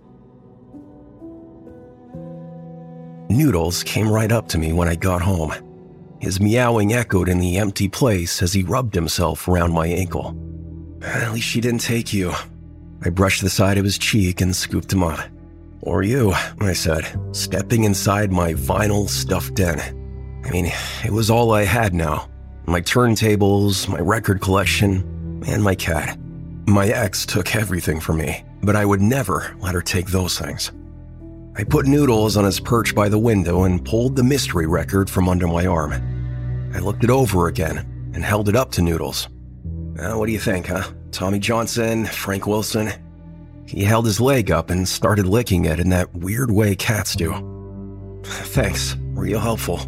Noodles 3.31 3.83
came 3.83 4.09
right 4.09 4.31
up 4.31 4.47
to 4.49 4.59
me 4.59 4.73
when 4.73 4.89
I 4.89 4.95
got 4.95 5.23
home. 5.23 5.53
His 6.21 6.41
meowing 6.41 6.93
echoed 6.93 7.29
in 7.29 7.39
the 7.39 7.57
empty 7.57 7.89
place 7.89 8.43
as 8.43 8.53
he 8.53 8.63
rubbed 8.63 8.95
himself 8.95 9.49
around 9.49 9.73
my 9.73 9.87
ankle. 9.87 10.37
At 11.03 11.33
least 11.33 11.49
she 11.49 11.61
didn't 11.61 11.81
take 11.81 12.13
you. 12.13 12.33
I 13.03 13.11
brushed 13.11 13.43
the 13.43 13.51
side 13.51 13.79
of 13.79 13.85
his 13.85 13.99
cheek 13.99 14.41
and 14.41 14.55
scooped 14.55 14.93
him 14.93 15.03
up. 15.03 15.21
Or 15.81 16.03
you, 16.03 16.33
I 16.61 16.73
said, 16.73 17.19
stepping 17.33 17.85
inside 17.85 18.33
my 18.33 18.55
vinyl 18.55 19.09
stuffed 19.09 19.55
den. 19.55 19.81
I 20.45 20.51
mean, 20.51 20.73
it 21.05 21.11
was 21.11 21.31
all 21.31 21.53
I 21.53 21.65
had 21.65 21.95
now 21.95 22.29
my 22.67 22.81
turntables, 22.81 23.87
my 23.89 24.01
record 24.01 24.41
collection, 24.41 25.43
and 25.47 25.63
my 25.63 25.75
cat. 25.75 26.19
My 26.67 26.89
ex 26.89 27.27
took 27.27 27.55
everything 27.55 28.01
from 28.01 28.19
me, 28.19 28.43
but 28.63 28.75
I 28.75 28.87
would 28.87 29.03
never 29.03 29.55
let 29.61 29.75
her 29.75 29.83
take 29.83 30.07
those 30.07 30.39
things. 30.39 30.73
I 31.57 31.63
put 31.63 31.87
Noodles 31.87 32.37
on 32.37 32.45
his 32.45 32.59
perch 32.59 32.95
by 32.95 33.09
the 33.09 33.19
window 33.19 33.65
and 33.65 33.85
pulled 33.85 34.17
the 34.17 34.25
mystery 34.25 34.67
record 34.67 35.11
from 35.11 35.29
under 35.29 35.47
my 35.47 35.67
arm. 35.67 35.93
I 36.75 36.79
looked 36.79 37.05
it 37.05 37.11
over 37.11 37.49
again 37.49 37.79
and 38.15 38.25
held 38.25 38.49
it 38.49 38.57
up 38.57 38.71
to 38.73 38.83
Noodles. 38.83 39.29
What 39.97 40.27
do 40.27 40.33
you 40.33 40.41
think, 40.41 40.67
huh? 40.67 40.91
Tommy 41.13 41.39
Johnson, 41.39 42.07
Frank 42.07 42.47
Wilson? 42.47 42.91
He 43.67 43.85
held 43.85 44.07
his 44.07 44.21
leg 44.21 44.51
up 44.51 44.71
and 44.71 44.89
started 44.89 45.27
licking 45.27 45.67
it 45.67 45.79
in 45.79 45.91
that 45.91 46.13
weird 46.15 46.51
way 46.51 46.75
cats 46.75 47.15
do. 47.15 47.33
Thanks, 48.25 48.97
real 49.13 49.39
helpful. 49.39 49.81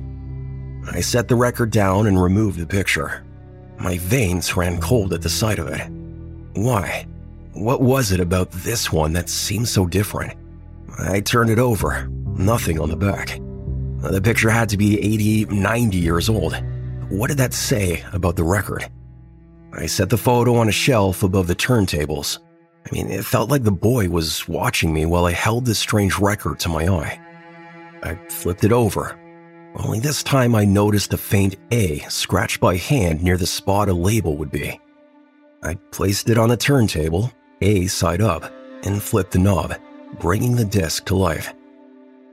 I 0.92 1.00
set 1.00 1.26
the 1.26 1.36
record 1.36 1.70
down 1.70 2.06
and 2.06 2.22
removed 2.22 2.58
the 2.60 2.66
picture. 2.66 3.24
My 3.78 3.98
veins 3.98 4.56
ran 4.56 4.80
cold 4.80 5.12
at 5.12 5.22
the 5.22 5.28
sight 5.28 5.58
of 5.58 5.68
it. 5.68 5.95
Why? 6.56 7.06
What 7.52 7.80
was 7.80 8.12
it 8.12 8.20
about 8.20 8.50
this 8.50 8.92
one 8.92 9.12
that 9.12 9.28
seemed 9.28 9.68
so 9.68 9.86
different? 9.86 10.36
I 10.98 11.20
turned 11.20 11.50
it 11.50 11.58
over. 11.58 12.08
Nothing 12.36 12.80
on 12.80 12.88
the 12.88 12.96
back. 12.96 13.40
The 14.10 14.20
picture 14.20 14.50
had 14.50 14.68
to 14.70 14.76
be 14.76 15.00
80, 15.00 15.46
90 15.46 15.96
years 15.96 16.28
old. 16.28 16.54
What 17.08 17.28
did 17.28 17.38
that 17.38 17.54
say 17.54 18.04
about 18.12 18.36
the 18.36 18.44
record? 18.44 18.86
I 19.72 19.86
set 19.86 20.10
the 20.10 20.18
photo 20.18 20.56
on 20.56 20.68
a 20.68 20.72
shelf 20.72 21.22
above 21.22 21.46
the 21.46 21.54
turntables. 21.54 22.38
I 22.86 22.94
mean, 22.94 23.10
it 23.10 23.24
felt 23.24 23.50
like 23.50 23.62
the 23.62 23.72
boy 23.72 24.08
was 24.08 24.48
watching 24.48 24.92
me 24.92 25.06
while 25.06 25.26
I 25.26 25.32
held 25.32 25.64
this 25.64 25.78
strange 25.78 26.18
record 26.18 26.58
to 26.60 26.68
my 26.68 26.86
eye. 26.86 27.20
I 28.02 28.14
flipped 28.28 28.64
it 28.64 28.72
over 28.72 29.18
only 29.78 30.00
this 30.00 30.22
time 30.22 30.54
I 30.54 30.64
noticed 30.64 31.12
a 31.12 31.18
faint 31.18 31.56
A 31.70 31.98
scratched 32.08 32.60
by 32.60 32.76
hand 32.76 33.22
near 33.22 33.36
the 33.36 33.46
spot 33.46 33.88
a 33.88 33.92
label 33.92 34.36
would 34.38 34.50
be. 34.50 34.80
I 35.62 35.74
placed 35.90 36.30
it 36.30 36.38
on 36.38 36.48
the 36.48 36.56
turntable, 36.56 37.32
A 37.60 37.86
side 37.86 38.20
up, 38.20 38.52
and 38.84 39.02
flipped 39.02 39.32
the 39.32 39.38
knob, 39.38 39.74
bringing 40.20 40.56
the 40.56 40.64
disc 40.64 41.06
to 41.06 41.16
life. 41.16 41.54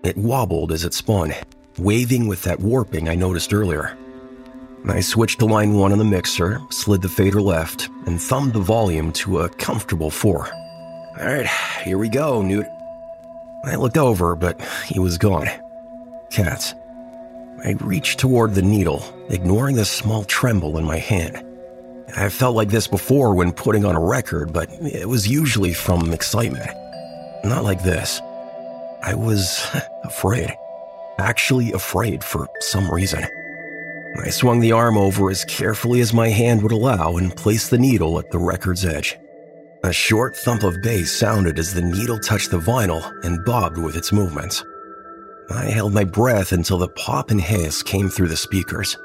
It 0.04 0.18
wobbled 0.18 0.72
as 0.72 0.84
it 0.84 0.94
spun, 0.94 1.34
waving 1.78 2.28
with 2.28 2.44
that 2.44 2.60
warping 2.60 3.08
I 3.10 3.16
noticed 3.16 3.54
earlier. 3.54 3.98
I 4.86 5.00
switched 5.00 5.40
to 5.40 5.46
line 5.46 5.76
one 5.76 5.94
on 5.94 5.98
the 5.98 6.04
mixer, 6.04 6.60
slid 6.70 7.02
the 7.02 7.10
fader 7.10 7.42
left, 7.42 7.90
and 8.06 8.22
thumbed 8.22 8.54
the 8.54 8.60
volume 8.60 9.14
to 9.14 9.40
a 9.40 9.50
comfortable 9.50 10.12
four. 10.12 10.50
All 11.20 11.26
right, 11.26 11.48
here 11.84 11.98
we 11.98 12.10
go, 12.10 12.42
Newt. 12.42 12.68
I 13.64 13.76
looked 13.76 13.98
over, 13.98 14.36
but 14.36 14.62
he 14.86 15.00
was 15.00 15.18
gone. 15.18 15.48
Cats. 16.30 16.74
I 17.64 17.78
reached 17.80 18.20
toward 18.20 18.56
the 18.56 18.62
needle, 18.62 19.02
ignoring 19.30 19.78
the 19.78 19.86
small 19.86 20.26
tremble 20.26 20.78
in 20.78 20.84
my 20.84 20.98
hand. 20.98 21.42
I've 22.16 22.34
felt 22.34 22.56
like 22.56 22.70
this 22.70 22.88
before 22.88 23.34
when 23.34 23.52
putting 23.52 23.86
on 23.86 23.96
a 23.96 24.00
record, 24.00 24.54
but 24.54 24.70
it 24.82 25.10
was 25.10 25.28
usually 25.28 25.74
from 25.74 26.14
excitement. 26.14 26.70
Not 27.44 27.64
like 27.64 27.84
this. 27.84 28.22
I 29.02 29.16
was 29.16 29.66
afraid. 30.04 30.56
Actually, 31.18 31.72
afraid 31.74 32.24
for 32.24 32.48
some 32.60 32.90
reason. 32.90 33.26
I 34.22 34.30
swung 34.30 34.60
the 34.60 34.74
arm 34.74 34.98
over 34.98 35.32
as 35.32 35.44
carefully 35.46 36.00
as 36.02 36.14
my 36.14 36.30
hand 36.30 36.62
would 36.62 36.72
allow 36.72 37.18
and 37.18 37.36
placed 37.36 37.72
the 37.72 37.80
needle 37.80 38.20
at 38.20 38.30
the 38.30 38.38
record's 38.38 38.86
edge. 38.86 39.18
A 39.84 39.92
short 39.92 40.38
thump 40.38 40.64
of 40.64 40.82
bass 40.82 41.12
sounded 41.12 41.58
as 41.58 41.74
the 41.74 41.82
needle 41.82 42.20
touched 42.20 42.52
the 42.52 42.60
vinyl 42.60 43.12
and 43.26 43.44
bobbed 43.44 43.78
with 43.78 43.98
its 43.98 44.14
movements. 44.14 44.64
I 45.50 45.66
held 45.66 45.94
my 45.94 46.04
breath 46.04 46.52
until 46.52 46.78
the 46.78 46.88
pop 46.90 47.32
and 47.32 47.42
hiss 47.42 47.84
came 47.84 48.08
through 48.08 48.30
the 48.30 48.38
speakers. 48.38 48.98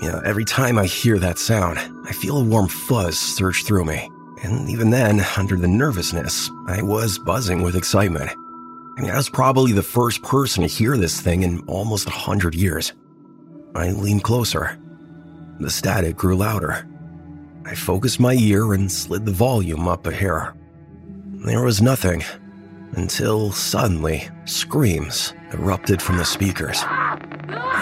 You 0.00 0.12
know, 0.12 0.20
every 0.24 0.44
time 0.44 0.78
I 0.78 0.86
hear 0.86 1.18
that 1.18 1.38
sound, 1.38 1.78
I 2.04 2.12
feel 2.12 2.38
a 2.38 2.44
warm 2.44 2.68
fuzz 2.68 3.18
surge 3.18 3.64
through 3.64 3.84
me. 3.84 4.08
And 4.44 4.70
even 4.70 4.90
then, 4.90 5.20
under 5.36 5.56
the 5.56 5.66
nervousness, 5.66 6.48
I 6.68 6.82
was 6.82 7.18
buzzing 7.18 7.62
with 7.62 7.74
excitement. 7.74 8.30
I 8.96 9.00
mean, 9.00 9.10
I 9.10 9.16
was 9.16 9.28
probably 9.28 9.72
the 9.72 9.82
first 9.82 10.22
person 10.22 10.62
to 10.62 10.68
hear 10.68 10.96
this 10.96 11.20
thing 11.20 11.42
in 11.42 11.60
almost 11.66 12.06
a 12.06 12.12
hundred 12.12 12.54
years. 12.54 12.92
I 13.74 13.90
leaned 13.90 14.22
closer. 14.22 14.78
The 15.58 15.70
static 15.70 16.16
grew 16.16 16.36
louder. 16.36 16.88
I 17.64 17.74
focused 17.74 18.20
my 18.20 18.34
ear 18.34 18.74
and 18.74 18.90
slid 18.90 19.26
the 19.26 19.32
volume 19.32 19.88
up 19.88 20.06
a 20.06 20.12
hair. 20.12 20.54
There 21.44 21.64
was 21.64 21.82
nothing 21.82 22.22
until 22.92 23.50
suddenly 23.50 24.28
screams 24.44 25.34
erupted 25.52 26.00
from 26.00 26.18
the 26.18 26.24
speakers. 26.24 26.82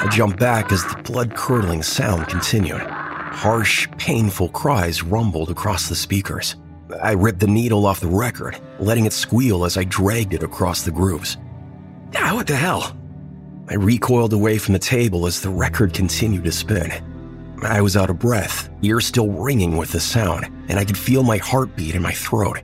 I 0.07 0.09
jumped 0.09 0.39
back 0.39 0.71
as 0.71 0.85
the 0.85 1.03
blood 1.03 1.35
curdling 1.35 1.83
sound 1.83 2.29
continued. 2.29 2.81
Harsh, 2.81 3.89
painful 3.99 4.51
cries 4.51 5.03
rumbled 5.03 5.51
across 5.51 5.89
the 5.89 5.97
speakers. 5.97 6.55
I 7.03 7.11
ripped 7.11 7.41
the 7.41 7.49
needle 7.49 7.87
off 7.87 7.99
the 7.99 8.07
record, 8.07 8.57
letting 8.79 9.07
it 9.07 9.13
squeal 9.13 9.65
as 9.65 9.77
I 9.77 9.83
dragged 9.83 10.33
it 10.33 10.45
across 10.45 10.83
the 10.83 10.93
grooves. 10.93 11.39
Ah, 12.15 12.35
what 12.35 12.47
the 12.47 12.55
hell? 12.55 12.97
I 13.69 13.75
recoiled 13.75 14.33
away 14.33 14.59
from 14.59 14.75
the 14.75 14.79
table 14.79 15.27
as 15.27 15.41
the 15.41 15.51
record 15.51 15.93
continued 15.93 16.45
to 16.45 16.53
spin. 16.53 16.93
I 17.63 17.81
was 17.81 17.97
out 17.97 18.09
of 18.09 18.21
breath, 18.21 18.71
ears 18.83 19.07
still 19.07 19.31
ringing 19.31 19.77
with 19.77 19.91
the 19.91 19.99
sound, 19.99 20.45
and 20.69 20.79
I 20.79 20.85
could 20.85 20.97
feel 20.97 21.25
my 21.25 21.39
heartbeat 21.39 21.97
in 21.97 22.03
my 22.03 22.13
throat. 22.13 22.63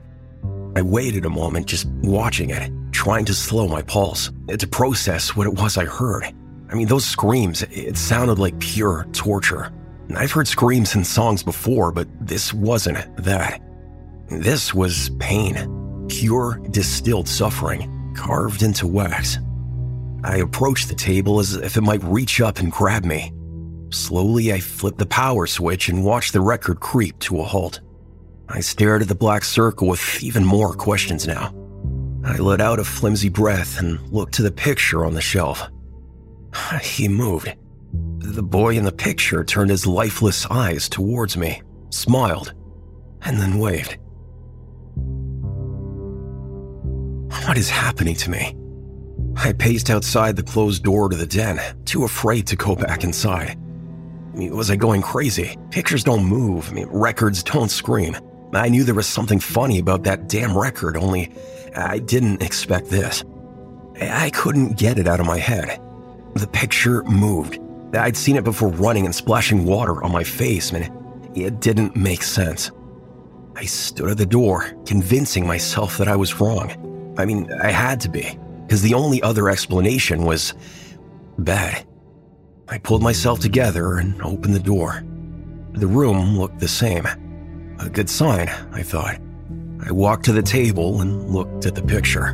I 0.77 0.81
waited 0.81 1.25
a 1.25 1.29
moment 1.29 1.65
just 1.65 1.87
watching 2.03 2.51
it, 2.51 2.71
trying 2.93 3.25
to 3.25 3.33
slow 3.33 3.67
my 3.67 3.81
pulse, 3.81 4.31
to 4.47 4.65
process 4.65 5.35
what 5.35 5.45
it 5.45 5.53
was 5.53 5.77
I 5.77 5.83
heard. 5.83 6.33
I 6.73 6.75
mean, 6.75 6.87
those 6.87 7.05
screams, 7.05 7.61
it 7.69 7.97
sounded 7.97 8.39
like 8.39 8.59
pure 8.59 9.05
torture. 9.13 9.71
I've 10.15 10.31
heard 10.31 10.47
screams 10.47 10.95
in 10.95 11.03
songs 11.03 11.43
before, 11.43 11.91
but 11.91 12.07
this 12.19 12.51
wasn't 12.51 13.15
that. 13.17 13.61
This 14.29 14.73
was 14.73 15.11
pain, 15.19 16.07
pure 16.09 16.59
distilled 16.71 17.29
suffering, 17.29 18.11
carved 18.15 18.63
into 18.63 18.87
wax. 18.87 19.37
I 20.23 20.37
approached 20.37 20.89
the 20.89 20.95
table 20.95 21.39
as 21.39 21.53
if 21.53 21.77
it 21.77 21.81
might 21.81 22.03
reach 22.03 22.41
up 22.41 22.57
and 22.57 22.71
grab 22.71 23.05
me. 23.05 23.31
Slowly, 23.91 24.51
I 24.51 24.59
flipped 24.59 24.97
the 24.97 25.05
power 25.05 25.45
switch 25.45 25.89
and 25.89 26.03
watched 26.03 26.33
the 26.33 26.41
record 26.41 26.79
creep 26.79 27.19
to 27.19 27.39
a 27.39 27.43
halt. 27.43 27.81
I 28.49 28.61
stared 28.61 29.03
at 29.03 29.09
the 29.09 29.15
black 29.15 29.43
circle 29.43 29.87
with 29.87 30.23
even 30.23 30.43
more 30.43 30.73
questions 30.73 31.27
now. 31.27 31.53
I 32.25 32.37
let 32.37 32.61
out 32.61 32.79
a 32.79 32.83
flimsy 32.83 33.29
breath 33.29 33.79
and 33.79 33.99
looked 34.11 34.33
to 34.35 34.41
the 34.41 34.51
picture 34.51 35.05
on 35.05 35.13
the 35.13 35.21
shelf. 35.21 35.69
He 36.81 37.07
moved. 37.07 37.53
The 38.19 38.43
boy 38.43 38.75
in 38.75 38.85
the 38.85 38.91
picture 38.91 39.43
turned 39.43 39.69
his 39.69 39.85
lifeless 39.85 40.45
eyes 40.49 40.87
towards 40.89 41.37
me, 41.37 41.61
smiled, 41.89 42.53
and 43.21 43.37
then 43.37 43.59
waved. 43.59 43.97
What 47.45 47.57
is 47.57 47.69
happening 47.69 48.15
to 48.15 48.29
me? 48.29 48.55
I 49.35 49.51
paced 49.53 49.89
outside 49.89 50.35
the 50.35 50.43
closed 50.43 50.83
door 50.83 51.09
to 51.09 51.15
the 51.15 51.25
den, 51.25 51.59
too 51.85 52.03
afraid 52.03 52.47
to 52.47 52.55
go 52.55 52.75
back 52.75 53.03
inside. 53.03 53.57
Was 54.33 54.71
I 54.71 54.75
going 54.75 55.01
crazy? 55.01 55.57
Pictures 55.69 56.03
don't 56.03 56.23
move, 56.23 56.71
records 56.87 57.43
don't 57.43 57.69
scream. 57.69 58.15
I 58.53 58.69
knew 58.69 58.83
there 58.83 58.95
was 58.95 59.07
something 59.07 59.39
funny 59.39 59.79
about 59.79 60.03
that 60.03 60.29
damn 60.29 60.57
record, 60.57 60.95
only 60.95 61.33
I 61.75 61.99
didn't 61.99 62.41
expect 62.41 62.89
this. 62.89 63.23
I 63.99 64.29
couldn't 64.31 64.77
get 64.77 64.97
it 64.97 65.07
out 65.07 65.19
of 65.19 65.25
my 65.25 65.37
head. 65.37 65.79
The 66.35 66.47
picture 66.47 67.03
moved. 67.03 67.59
I'd 67.93 68.17
seen 68.17 68.35
it 68.35 68.43
before 68.43 68.69
running 68.69 69.05
and 69.05 69.13
splashing 69.13 69.65
water 69.65 70.03
on 70.03 70.11
my 70.11 70.23
face, 70.23 70.71
and 70.71 70.91
it 71.37 71.59
didn't 71.59 71.95
make 71.95 72.23
sense. 72.23 72.71
I 73.55 73.65
stood 73.65 74.09
at 74.09 74.17
the 74.17 74.25
door, 74.25 74.71
convincing 74.85 75.45
myself 75.45 75.97
that 75.99 76.07
I 76.07 76.15
was 76.15 76.39
wrong. 76.39 77.15
I 77.19 77.25
mean, 77.25 77.51
I 77.61 77.69
had 77.69 77.99
to 78.01 78.09
be, 78.09 78.37
because 78.65 78.81
the 78.81 78.95
only 78.95 79.21
other 79.21 79.47
explanation 79.49 80.25
was 80.25 80.55
bad. 81.37 81.85
I 82.67 82.79
pulled 82.79 83.03
myself 83.03 83.39
together 83.39 83.97
and 83.97 84.19
opened 84.23 84.55
the 84.55 84.59
door. 84.59 85.03
The 85.73 85.87
room 85.87 86.37
looked 86.37 86.59
the 86.59 86.67
same. 86.67 87.05
A 87.79 87.89
good 87.89 88.09
sign, 88.09 88.49
I 88.71 88.81
thought. 88.81 89.19
I 89.85 89.91
walked 89.91 90.25
to 90.25 90.31
the 90.31 90.41
table 90.41 91.01
and 91.01 91.29
looked 91.29 91.67
at 91.67 91.75
the 91.75 91.83
picture. 91.83 92.33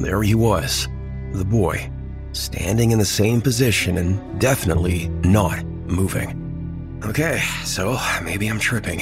There 0.00 0.22
he 0.22 0.34
was, 0.34 0.88
the 1.32 1.44
boy, 1.44 1.90
standing 2.34 2.90
in 2.90 2.98
the 2.98 3.04
same 3.04 3.40
position 3.40 3.96
and 3.98 4.40
definitely 4.40 5.08
not 5.08 5.64
moving. 5.86 7.00
Okay, 7.04 7.40
so 7.64 7.98
maybe 8.22 8.48
I'm 8.48 8.58
tripping. 8.58 9.00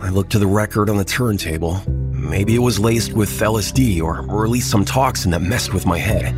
I 0.00 0.10
looked 0.10 0.32
to 0.32 0.38
the 0.38 0.46
record 0.46 0.90
on 0.90 0.96
the 0.96 1.04
turntable. 1.04 1.80
Maybe 1.88 2.54
it 2.54 2.58
was 2.58 2.78
laced 2.78 3.12
with 3.12 3.30
LSD 3.30 4.02
or, 4.02 4.28
or 4.30 4.44
at 4.44 4.50
least 4.50 4.70
some 4.70 4.84
toxin 4.84 5.30
that 5.30 5.42
messed 5.42 5.72
with 5.72 5.86
my 5.86 5.98
head. 5.98 6.34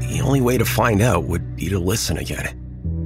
The 0.00 0.20
only 0.20 0.40
way 0.40 0.58
to 0.58 0.64
find 0.64 1.02
out 1.02 1.24
would 1.24 1.56
be 1.56 1.68
to 1.68 1.78
listen 1.78 2.18
again. 2.18 2.46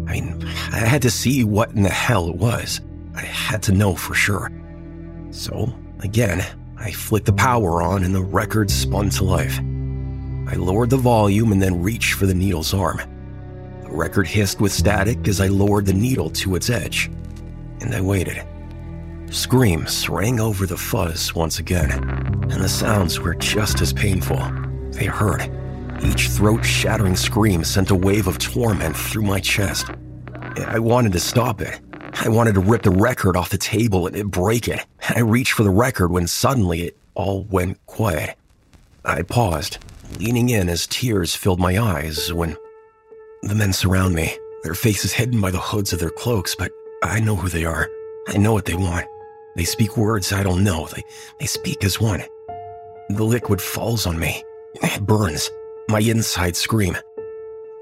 I 0.09 0.21
mean, 0.21 0.43
I 0.73 0.79
had 0.79 1.03
to 1.03 1.11
see 1.11 1.45
what 1.45 1.71
in 1.71 1.83
the 1.83 1.89
hell 1.89 2.29
it 2.29 2.37
was. 2.37 2.81
I 3.15 3.23
had 3.23 3.63
to 3.65 3.73
know 3.73 3.95
for 3.95 4.15
sure. 4.15 4.51
So, 5.31 5.73
again, 6.01 6.45
I 6.77 6.93
flicked 6.93 7.27
the 7.27 7.33
power 7.33 7.83
on 7.83 8.05
and 8.05 8.15
the 8.15 8.23
record 8.23 8.71
spun 8.71 9.11
to 9.11 9.25
life. 9.25 9.59
I 10.49 10.55
lowered 10.55 10.89
the 10.89 10.97
volume 10.97 11.53
and 11.53 11.61
then 11.61 11.83
reached 11.83 12.15
for 12.15 12.25
the 12.25 12.35
needle's 12.35 12.73
arm. 12.73 13.03
The 13.83 13.91
record 13.91 14.27
hissed 14.27 14.61
with 14.63 14.73
static 14.73 15.29
as 15.29 15.43
I 15.43 15.49
lowered 15.49 15.85
the 15.85 15.93
needle 15.93 16.31
to 16.31 16.57
its 16.57 16.71
edge, 16.71 17.11
and 17.81 17.95
I 17.95 18.01
waited. 18.01 18.43
Screams 19.31 20.09
rang 20.09 20.41
over 20.41 20.67
the 20.67 20.79
fuzz 20.79 21.35
once 21.35 21.59
again, 21.59 21.91
and 22.51 22.63
the 22.63 22.69
sounds 22.69 23.21
were 23.21 23.35
just 23.35 23.83
as 23.83 23.93
painful. 23.93 24.41
They 24.93 25.05
hurt. 25.05 25.51
Each 26.03 26.29
throat 26.29 26.65
shattering 26.65 27.17
scream 27.17 27.63
sent 27.63 27.91
a 27.91 27.95
wave 27.95 28.27
of 28.27 28.39
torment 28.39 28.97
through 28.97 29.25
my 29.25 29.41
chest. 29.41 29.91
I 30.67 30.79
wanted 30.79 31.13
to 31.13 31.21
stop 31.21 31.61
it. 31.61 31.79
I 32.15 32.31
wanted 32.31 32.55
to 32.55 32.61
rip 32.61 32.83
the 32.83 32.91
record 32.91 33.37
off 33.37 33.51
the 33.51 33.59
table 33.59 34.07
and 34.07 34.31
break 34.31 34.67
it. 34.67 34.85
I 35.11 35.21
reached 35.21 35.53
for 35.53 35.63
the 35.63 35.71
record 35.71 36.11
when 36.11 36.27
suddenly 36.27 36.85
it 36.85 36.97
all 37.15 37.45
went 37.45 37.85
quiet. 37.85 38.35
I 39.05 39.23
paused, 39.23 39.79
leaning 40.19 40.49
in 40.49 40.69
as 40.69 40.87
tears 40.87 41.35
filled 41.35 41.61
my 41.61 41.79
eyes 41.79 42.33
when 42.33 42.57
the 43.43 43.55
men 43.55 43.73
surround 43.73 44.15
me, 44.15 44.37
their 44.63 44.75
faces 44.75 45.13
hidden 45.13 45.41
by 45.41 45.51
the 45.51 45.59
hoods 45.59 45.93
of 45.93 46.01
their 46.01 46.11
cloaks, 46.11 46.55
but 46.55 46.73
I 47.03 47.21
know 47.21 47.37
who 47.37 47.49
they 47.49 47.65
are. 47.65 47.89
I 48.29 48.37
know 48.37 48.53
what 48.53 48.65
they 48.65 48.75
want. 48.75 49.07
They 49.57 49.65
speak 49.65 49.97
words 49.97 50.33
I 50.33 50.43
don't 50.43 50.65
know. 50.65 50.87
They, 50.87 51.03
they 51.41 51.47
speak 51.47 51.85
as 51.85 52.01
one. 52.01 52.23
The 53.11 53.25
liquid 53.25 53.61
falls 53.61 54.07
on 54.07 54.19
me. 54.19 54.43
It 54.83 55.07
burns. 55.07 55.51
My 55.89 56.01
insides 56.01 56.59
scream. 56.59 56.97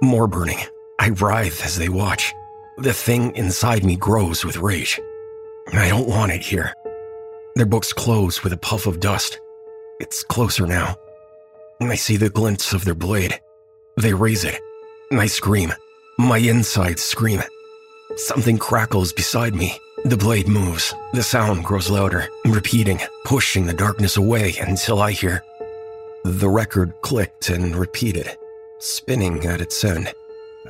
More 0.03 0.29
burning. 0.29 0.59
I 0.99 1.11
writhe 1.11 1.65
as 1.65 1.77
they 1.77 1.89
watch. 1.89 2.33
The 2.79 2.93
thing 2.93 3.35
inside 3.37 3.85
me 3.85 3.97
grows 3.97 4.45
with 4.45 4.59
rage. 4.59 5.01
I 5.73 5.89
don't 5.89 6.09
want 6.09 6.33
it 6.33 6.43
here. 6.43 6.73
Their 7.57 7.67
books 7.67 7.93
close 7.93 8.45
with 8.45 8.53
a 8.53 8.59
puff 8.59 8.87
of 8.87 9.01
dust. 9.01 9.41
It's 9.99 10.23
closer 10.23 10.67
now. 10.67 10.97
I 11.81 11.95
see 11.95 12.17
the 12.17 12.31
glints 12.31 12.73
of 12.73 12.85
their 12.85 12.95
blade. 12.95 13.41
They 13.97 14.15
raise 14.15 14.45
it. 14.45 14.61
I 15.13 15.27
scream. 15.27 15.73
My 16.19 16.39
insides 16.39 17.03
scream. 17.03 17.43
Something 18.17 18.57
crackles 18.59 19.13
beside 19.13 19.55
me. 19.55 19.79
The 20.05 20.17
blade 20.17 20.49
moves. 20.49 20.95
The 21.13 21.23
sound 21.23 21.65
grows 21.65 21.91
louder, 21.91 22.29
repeating, 22.47 23.01
pushing 23.25 23.67
the 23.67 23.75
darkness 23.75 24.17
away 24.17 24.55
until 24.61 25.01
I 25.01 25.13
hear. 25.13 25.43
The 26.25 26.49
record 26.49 26.95
clicked 27.03 27.51
and 27.51 27.77
repeated, 27.77 28.37
spinning 28.79 29.45
at 29.47 29.61
its 29.61 29.85
end. 29.85 30.13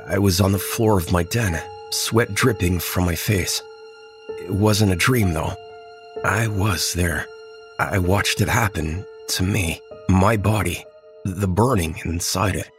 I 0.05 0.17
was 0.19 0.41
on 0.41 0.51
the 0.51 0.59
floor 0.59 0.97
of 0.97 1.11
my 1.11 1.23
den, 1.23 1.61
sweat 1.91 2.33
dripping 2.33 2.79
from 2.79 3.05
my 3.05 3.15
face. 3.15 3.61
It 4.29 4.51
wasn't 4.51 4.91
a 4.91 4.95
dream, 4.95 5.33
though. 5.33 5.53
I 6.23 6.47
was 6.47 6.93
there. 6.93 7.27
I 7.79 7.99
watched 7.99 8.41
it 8.41 8.49
happen 8.49 9.05
to 9.29 9.43
me, 9.43 9.81
my 10.09 10.35
body, 10.37 10.83
the 11.35 11.47
burning 11.47 11.99
inside 12.05 12.55
it. 12.55 12.71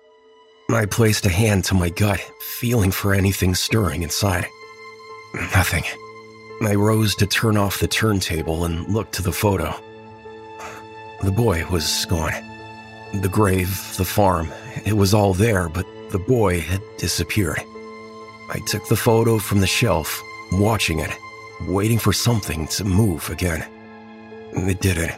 I 0.71 0.87
placed 0.87 1.27
a 1.27 1.31
hand 1.31 1.65
to 1.67 1.75
my 1.75 1.91
gut, 1.91 2.21
feeling 2.41 2.91
for 2.91 3.15
anything 3.15 3.55
stirring 3.55 4.03
inside. 4.03 4.47
Nothing. 5.35 5.85
I 6.63 6.75
rose 6.75 7.15
to 7.17 7.27
turn 7.27 7.57
off 7.57 7.81
the 7.81 7.89
turntable 7.89 8.65
and 8.65 8.89
looked 8.93 9.13
to 9.15 9.23
the 9.23 9.33
photo. 9.33 9.75
The 11.23 11.31
boy 11.31 11.65
was 11.71 12.05
gone. 12.07 12.33
The 13.15 13.29
grave, 13.29 13.95
the 13.97 14.05
farm, 14.05 14.51
it 14.85 14.95
was 14.95 15.15
all 15.15 15.35
there, 15.35 15.69
but 15.69 15.87
the 16.11 16.19
boy 16.19 16.61
had 16.61 16.83
disappeared. 16.97 17.61
I 18.51 18.61
took 18.67 18.89
the 18.89 18.97
photo 18.97 19.39
from 19.39 19.61
the 19.61 19.67
shelf, 19.67 20.23
watching 20.53 21.01
it, 21.01 21.11
waiting 21.67 21.99
for 21.99 22.13
something 22.13 22.67
to 22.69 22.85
move 22.85 23.31
again. 23.31 23.67
It 24.53 24.81
didn't. 24.81 25.13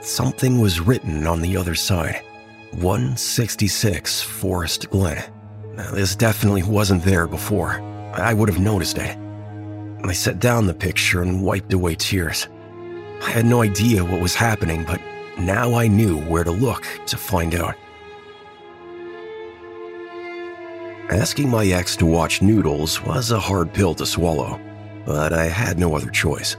Something 0.00 0.60
was 0.60 0.80
written 0.80 1.26
on 1.26 1.42
the 1.42 1.58
other 1.58 1.74
side 1.74 2.22
166 2.72 4.22
Forest 4.22 4.88
Glen. 4.88 5.30
Now, 5.74 5.90
this 5.90 6.16
definitely 6.16 6.62
wasn't 6.62 7.04
there 7.04 7.26
before. 7.26 7.80
I 8.14 8.32
would 8.32 8.48
have 8.48 8.60
noticed 8.60 8.96
it. 8.96 9.18
I 10.02 10.12
set 10.12 10.40
down 10.40 10.66
the 10.66 10.74
picture 10.74 11.20
and 11.20 11.42
wiped 11.42 11.72
away 11.74 11.96
tears. 11.96 12.48
I 13.22 13.30
had 13.30 13.44
no 13.44 13.60
idea 13.60 14.02
what 14.02 14.22
was 14.22 14.34
happening, 14.34 14.84
but 14.84 15.00
now 15.38 15.74
I 15.74 15.86
knew 15.86 16.18
where 16.22 16.44
to 16.44 16.50
look 16.50 16.86
to 17.06 17.18
find 17.18 17.54
out. 17.54 17.74
Asking 21.10 21.50
my 21.50 21.66
ex 21.66 21.94
to 21.96 22.06
watch 22.06 22.40
Noodles 22.40 23.02
was 23.02 23.32
a 23.32 23.38
hard 23.38 23.74
pill 23.74 23.94
to 23.96 24.06
swallow, 24.06 24.58
but 25.04 25.34
I 25.34 25.44
had 25.44 25.78
no 25.78 25.94
other 25.94 26.10
choice. 26.10 26.56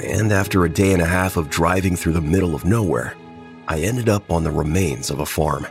And 0.00 0.32
after 0.32 0.64
a 0.64 0.68
day 0.68 0.92
and 0.92 1.02
a 1.02 1.06
half 1.06 1.36
of 1.36 1.50
driving 1.50 1.96
through 1.96 2.12
the 2.12 2.20
middle 2.20 2.54
of 2.54 2.64
nowhere, 2.64 3.14
I 3.66 3.80
ended 3.80 4.08
up 4.08 4.30
on 4.30 4.44
the 4.44 4.50
remains 4.50 5.10
of 5.10 5.20
a 5.20 5.26
farm. 5.26 5.66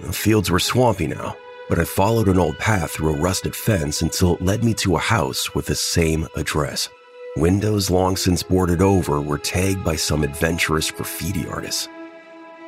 The 0.00 0.12
fields 0.12 0.50
were 0.50 0.58
swampy 0.58 1.06
now, 1.06 1.36
but 1.68 1.78
I 1.78 1.84
followed 1.84 2.28
an 2.28 2.38
old 2.38 2.58
path 2.58 2.92
through 2.92 3.14
a 3.14 3.18
rusted 3.18 3.54
fence 3.54 4.02
until 4.02 4.36
it 4.36 4.42
led 4.42 4.64
me 4.64 4.74
to 4.74 4.96
a 4.96 5.00
house 5.00 5.54
with 5.54 5.66
the 5.66 5.74
same 5.74 6.28
address. 6.36 6.88
Windows 7.36 7.90
long 7.90 8.16
since 8.16 8.42
boarded 8.42 8.82
over 8.82 9.20
were 9.20 9.38
tagged 9.38 9.84
by 9.84 9.96
some 9.96 10.22
adventurous 10.22 10.90
graffiti 10.90 11.46
artist. 11.48 11.88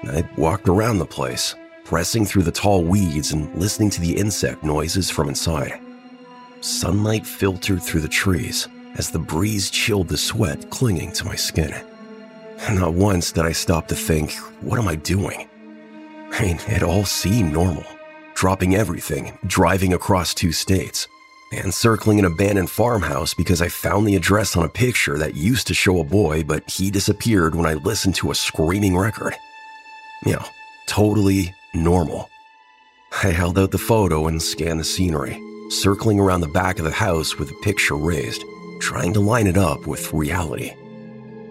I 0.05 0.29
walked 0.37 0.69
around 0.69 0.99
the 0.99 1.07
place, 1.07 1.55
pressing 1.85 2.27
through 2.27 2.43
the 2.43 2.53
tall 2.53 2.85
weeds 2.85 3.33
and 3.33 3.55
listening 3.55 3.91
to 3.91 4.01
the 4.01 4.17
insect 4.17 4.63
noises 4.63 5.11
from 5.11 5.29
inside. 5.29 5.81
Sunlight 6.61 7.27
filtered 7.27 7.83
through 7.83 8.01
the 8.01 8.09
trees 8.09 8.69
as 8.97 9.11
the 9.11 9.19
breeze 9.19 9.71
chilled 9.71 10.09
the 10.09 10.17
sweat 10.17 10.71
clinging 10.71 11.13
to 11.13 11.25
my 11.25 11.37
skin. 11.37 11.75
Not 12.71 12.95
once 12.95 13.33
did 13.33 13.45
I 13.45 13.53
stop 13.53 13.89
to 13.89 13.95
think, 13.95 14.33
what 14.61 14.79
am 14.79 14.89
I 14.89 14.95
doing? 14.95 15.49
I 16.33 16.43
mean, 16.43 16.61
it 16.69 16.83
all 16.83 17.05
seemed 17.05 17.53
normal. 17.53 17.85
Dropping 18.35 18.75
everything, 18.75 19.39
driving 19.47 19.93
across 19.93 20.33
two 20.33 20.53
states, 20.53 21.07
and 21.53 21.73
circling 21.73 22.19
an 22.19 22.25
abandoned 22.25 22.71
farmhouse 22.71 23.35
because 23.35 23.61
I 23.61 23.69
found 23.69 24.07
the 24.07 24.17
address 24.17 24.57
on 24.57 24.65
a 24.65 24.69
picture 24.69 25.19
that 25.19 25.35
used 25.35 25.67
to 25.67 25.75
show 25.75 26.01
a 26.01 26.05
boy, 26.05 26.43
but 26.43 26.69
he 26.71 26.91
disappeared 26.91 27.55
when 27.55 27.67
I 27.67 27.75
listened 27.75 28.15
to 28.17 28.31
a 28.31 28.35
screaming 28.35 28.97
record. 28.97 29.35
You 30.25 30.33
know, 30.33 30.45
totally 30.87 31.55
normal. 31.75 32.31
I 33.23 33.29
held 33.29 33.59
out 33.59 33.71
the 33.71 33.79
photo 33.79 34.27
and 34.27 34.41
scanned 34.41 34.81
the 34.81 34.85
scenery, 34.85 35.39
circling 35.69 36.19
around 36.19 36.41
the 36.41 36.49
back 36.49 36.79
of 36.79 36.85
the 36.85 36.91
house 36.91 37.39
with 37.39 37.49
the 37.49 37.61
picture 37.63 37.97
raised, 37.97 38.43
trying 38.83 39.13
to 39.13 39.21
line 39.21 39.47
it 39.47 39.57
up 39.57 39.87
with 39.87 40.13
reality. 40.13 40.75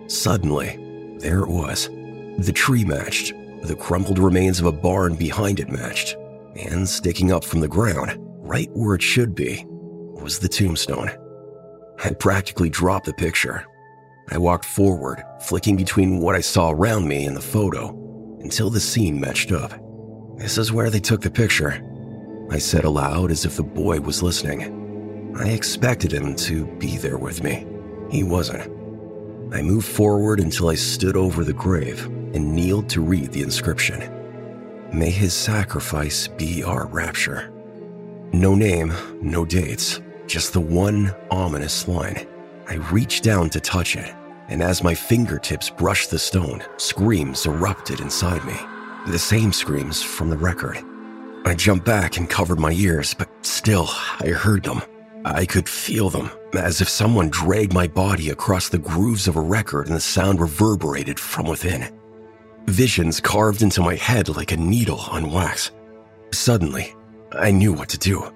Suddenly, 0.07 1.15
there 1.19 1.39
it 1.39 1.47
was. 1.47 1.87
The 2.39 2.51
tree 2.53 2.83
matched, 2.83 3.33
the 3.63 3.75
crumpled 3.75 4.19
remains 4.19 4.59
of 4.59 4.65
a 4.65 4.71
barn 4.73 5.15
behind 5.15 5.61
it 5.61 5.69
matched, 5.69 6.17
and 6.57 6.87
sticking 6.87 7.31
up 7.31 7.45
from 7.45 7.61
the 7.61 7.69
ground, 7.69 8.17
right 8.45 8.69
where 8.73 8.95
it 8.95 9.01
should 9.01 9.33
be, 9.33 9.65
was 9.65 10.39
the 10.39 10.49
tombstone. 10.49 11.09
I 12.03 12.09
practically 12.09 12.69
dropped 12.69 13.05
the 13.05 13.13
picture. 13.13 13.65
I 14.29 14.37
walked 14.37 14.65
forward, 14.65 15.23
flicking 15.39 15.77
between 15.77 16.19
what 16.19 16.35
I 16.35 16.41
saw 16.41 16.71
around 16.71 17.07
me 17.07 17.25
and 17.25 17.37
the 17.37 17.41
photo, 17.41 17.91
until 18.41 18.69
the 18.69 18.81
scene 18.81 19.21
matched 19.21 19.53
up. 19.53 19.71
This 20.35 20.57
is 20.57 20.73
where 20.73 20.89
they 20.89 20.99
took 20.99 21.21
the 21.21 21.31
picture. 21.31 21.81
I 22.51 22.57
said 22.57 22.83
aloud 22.83 23.31
as 23.31 23.45
if 23.45 23.55
the 23.55 23.63
boy 23.63 24.01
was 24.01 24.21
listening. 24.21 24.80
I 25.35 25.49
expected 25.49 26.11
him 26.11 26.35
to 26.35 26.65
be 26.77 26.97
there 26.97 27.17
with 27.17 27.43
me. 27.43 27.65
He 28.09 28.23
wasn't. 28.23 28.69
I 29.53 29.61
moved 29.61 29.87
forward 29.87 30.39
until 30.39 30.69
I 30.69 30.75
stood 30.75 31.15
over 31.15 31.43
the 31.43 31.53
grave 31.53 32.05
and 32.05 32.53
kneeled 32.53 32.89
to 32.89 33.01
read 33.01 33.31
the 33.31 33.41
inscription. 33.41 34.01
May 34.93 35.09
his 35.09 35.33
sacrifice 35.33 36.27
be 36.27 36.63
our 36.63 36.85
rapture. 36.87 37.51
No 38.33 38.55
name, 38.55 38.93
no 39.21 39.45
dates, 39.45 40.01
just 40.27 40.53
the 40.53 40.61
one 40.61 41.13
ominous 41.29 41.87
line. 41.87 42.27
I 42.67 42.75
reached 42.91 43.23
down 43.23 43.49
to 43.51 43.59
touch 43.59 43.95
it, 43.95 44.13
and 44.47 44.61
as 44.61 44.83
my 44.83 44.95
fingertips 44.95 45.69
brushed 45.69 46.11
the 46.11 46.19
stone, 46.19 46.63
screams 46.77 47.45
erupted 47.45 47.99
inside 47.99 48.43
me. 48.45 48.57
The 49.07 49.19
same 49.19 49.51
screams 49.51 50.01
from 50.01 50.29
the 50.29 50.37
record. 50.37 50.77
I 51.45 51.55
jumped 51.55 51.85
back 51.85 52.17
and 52.17 52.29
covered 52.29 52.59
my 52.59 52.71
ears, 52.71 53.13
but 53.13 53.29
still, 53.45 53.89
I 54.19 54.27
heard 54.27 54.63
them. 54.63 54.81
I 55.23 55.45
could 55.45 55.69
feel 55.69 56.09
them, 56.09 56.31
as 56.53 56.81
if 56.81 56.89
someone 56.89 57.29
dragged 57.29 57.73
my 57.73 57.87
body 57.87 58.29
across 58.29 58.69
the 58.69 58.77
grooves 58.77 59.27
of 59.27 59.35
a 59.35 59.41
record 59.41 59.87
and 59.87 59.95
the 59.95 60.01
sound 60.01 60.39
reverberated 60.39 61.19
from 61.19 61.47
within. 61.47 61.93
Visions 62.65 63.19
carved 63.19 63.61
into 63.61 63.81
my 63.81 63.95
head 63.95 64.29
like 64.29 64.51
a 64.51 64.57
needle 64.57 64.99
on 65.11 65.31
wax. 65.31 65.71
Suddenly, 66.31 66.95
I 67.33 67.51
knew 67.51 67.73
what 67.73 67.89
to 67.89 67.97
do. 67.97 68.31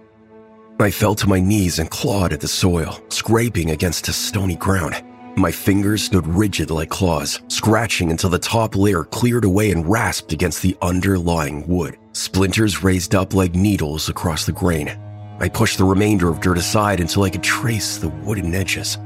I 0.79 0.91
fell 0.91 1.15
to 1.15 1.27
my 1.27 1.39
knees 1.39 1.79
and 1.79 1.89
clawed 1.89 2.33
at 2.33 2.41
the 2.41 2.47
soil, 2.47 2.99
scraping 3.09 3.71
against 3.71 4.05
the 4.05 4.13
stony 4.13 4.55
ground. 4.55 5.01
My 5.37 5.51
fingers 5.51 6.03
stood 6.03 6.27
rigid 6.27 6.69
like 6.69 6.89
claws, 6.89 7.41
scratching 7.47 8.11
until 8.11 8.29
the 8.29 8.39
top 8.39 8.75
layer 8.75 9.03
cleared 9.03 9.45
away 9.45 9.71
and 9.71 9.89
rasped 9.89 10.33
against 10.33 10.61
the 10.61 10.77
underlying 10.81 11.67
wood. 11.67 11.97
Splinters 12.13 12.83
raised 12.83 13.15
up 13.15 13.33
like 13.33 13.55
needles 13.55 14.07
across 14.07 14.45
the 14.45 14.51
grain. 14.51 14.97
I 15.39 15.49
pushed 15.49 15.77
the 15.77 15.83
remainder 15.83 16.29
of 16.29 16.39
dirt 16.39 16.57
aside 16.57 16.99
until 16.99 17.23
I 17.23 17.29
could 17.29 17.43
trace 17.43 17.97
the 17.97 18.09
wooden 18.09 18.53
edges. 18.55 18.97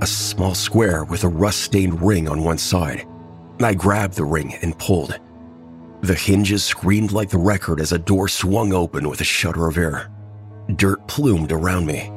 A 0.00 0.06
small 0.06 0.54
square 0.54 1.04
with 1.04 1.24
a 1.24 1.28
rust 1.28 1.62
stained 1.62 2.02
ring 2.02 2.28
on 2.28 2.42
one 2.42 2.58
side. 2.58 3.06
I 3.60 3.74
grabbed 3.74 4.14
the 4.14 4.24
ring 4.24 4.54
and 4.62 4.78
pulled. 4.78 5.18
The 6.02 6.14
hinges 6.14 6.64
screamed 6.64 7.12
like 7.12 7.30
the 7.30 7.38
record 7.38 7.80
as 7.80 7.92
a 7.92 7.98
door 7.98 8.28
swung 8.28 8.72
open 8.72 9.08
with 9.08 9.20
a 9.20 9.24
shudder 9.24 9.68
of 9.68 9.78
air. 9.78 10.10
Dirt 10.76 11.06
plumed 11.06 11.52
around 11.52 11.86
me. 11.86 12.10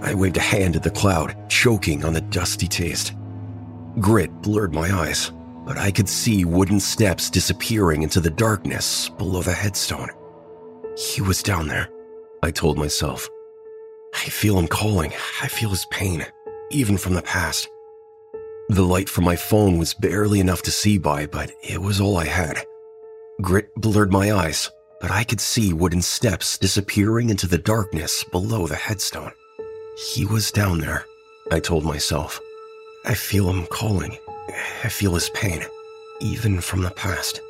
I 0.00 0.14
waved 0.14 0.36
a 0.36 0.40
hand 0.40 0.76
at 0.76 0.82
the 0.82 0.90
cloud, 0.90 1.36
choking 1.48 2.04
on 2.04 2.12
the 2.12 2.20
dusty 2.20 2.68
taste. 2.68 3.14
Grit 3.98 4.32
blurred 4.40 4.72
my 4.72 4.90
eyes, 4.90 5.32
but 5.66 5.76
I 5.76 5.90
could 5.90 6.08
see 6.08 6.44
wooden 6.44 6.80
steps 6.80 7.28
disappearing 7.28 8.02
into 8.02 8.20
the 8.20 8.30
darkness 8.30 9.08
below 9.10 9.42
the 9.42 9.52
headstone. 9.52 10.08
He 10.96 11.20
was 11.20 11.42
down 11.42 11.68
there, 11.68 11.88
I 12.44 12.50
told 12.50 12.76
myself. 12.76 13.28
I 14.14 14.24
feel 14.24 14.58
him 14.58 14.66
calling. 14.66 15.12
I 15.40 15.48
feel 15.48 15.70
his 15.70 15.86
pain, 15.86 16.26
even 16.70 16.98
from 16.98 17.14
the 17.14 17.22
past. 17.22 17.68
The 18.68 18.82
light 18.82 19.08
from 19.08 19.24
my 19.24 19.36
phone 19.36 19.78
was 19.78 19.94
barely 19.94 20.40
enough 20.40 20.62
to 20.62 20.72
see 20.72 20.98
by, 20.98 21.26
but 21.26 21.52
it 21.62 21.80
was 21.80 22.00
all 22.00 22.16
I 22.16 22.26
had. 22.26 22.64
Grit 23.40 23.72
blurred 23.76 24.12
my 24.12 24.32
eyes, 24.32 24.70
but 25.00 25.10
I 25.10 25.22
could 25.22 25.40
see 25.40 25.72
wooden 25.72 26.02
steps 26.02 26.58
disappearing 26.58 27.30
into 27.30 27.46
the 27.46 27.58
darkness 27.58 28.24
below 28.24 28.66
the 28.66 28.74
headstone. 28.74 29.32
He 30.14 30.24
was 30.24 30.50
down 30.50 30.78
there, 30.78 31.04
I 31.52 31.60
told 31.60 31.84
myself. 31.84 32.40
I 33.04 33.14
feel 33.14 33.48
him 33.50 33.66
calling. 33.66 34.16
I 34.82 34.88
feel 34.88 35.14
his 35.14 35.30
pain, 35.30 35.62
even 36.20 36.60
from 36.60 36.82
the 36.82 36.90
past. 36.90 37.40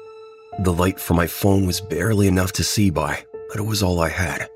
The 0.60 0.72
light 0.72 1.00
from 1.00 1.16
my 1.16 1.26
phone 1.26 1.66
was 1.66 1.80
barely 1.80 2.28
enough 2.28 2.52
to 2.52 2.64
see 2.64 2.90
by, 2.90 3.24
but 3.48 3.58
it 3.58 3.66
was 3.66 3.82
all 3.82 4.00
I 4.00 4.10
had. 4.10 4.48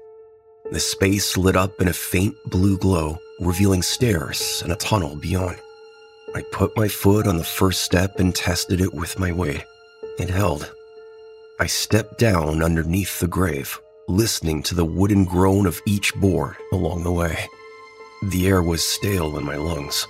The 0.73 0.81
space 0.81 1.37
lit 1.37 1.57
up 1.57 1.81
in 1.81 1.87
a 1.87 1.93
faint 1.93 2.37
blue 2.45 2.77
glow, 2.77 3.21
revealing 3.39 3.83
stairs 3.83 4.61
and 4.65 4.73
a 4.73 4.77
tunnel 4.77 5.15
beyond. 5.15 5.59
I 6.35 6.43
put 6.51 6.77
my 6.77 6.89
foot 6.89 7.29
on 7.29 7.39
the 7.39 7.45
first 7.45 7.83
step 7.83 8.19
and 8.19 8.35
tested 8.35 8.81
it 8.81 8.93
with 8.93 9.19
my 9.19 9.31
weight. 9.31 9.65
It 10.19 10.29
held. 10.29 10.73
I 11.61 11.67
stepped 11.67 12.19
down 12.19 12.65
underneath 12.65 13.21
the 13.21 13.29
grave, 13.29 13.81
listening 14.09 14.63
to 14.65 14.75
the 14.75 14.85
wooden 14.85 15.25
groan 15.25 15.67
of 15.67 15.81
each 15.87 16.15
board 16.17 16.57
along 16.73 17.05
the 17.05 17.13
way. 17.13 17.49
The 18.25 18.49
air 18.49 18.63
was 18.63 18.83
stale 18.85 19.39
in 19.39 19.45
my 19.45 19.57
lungs, 19.57 20.07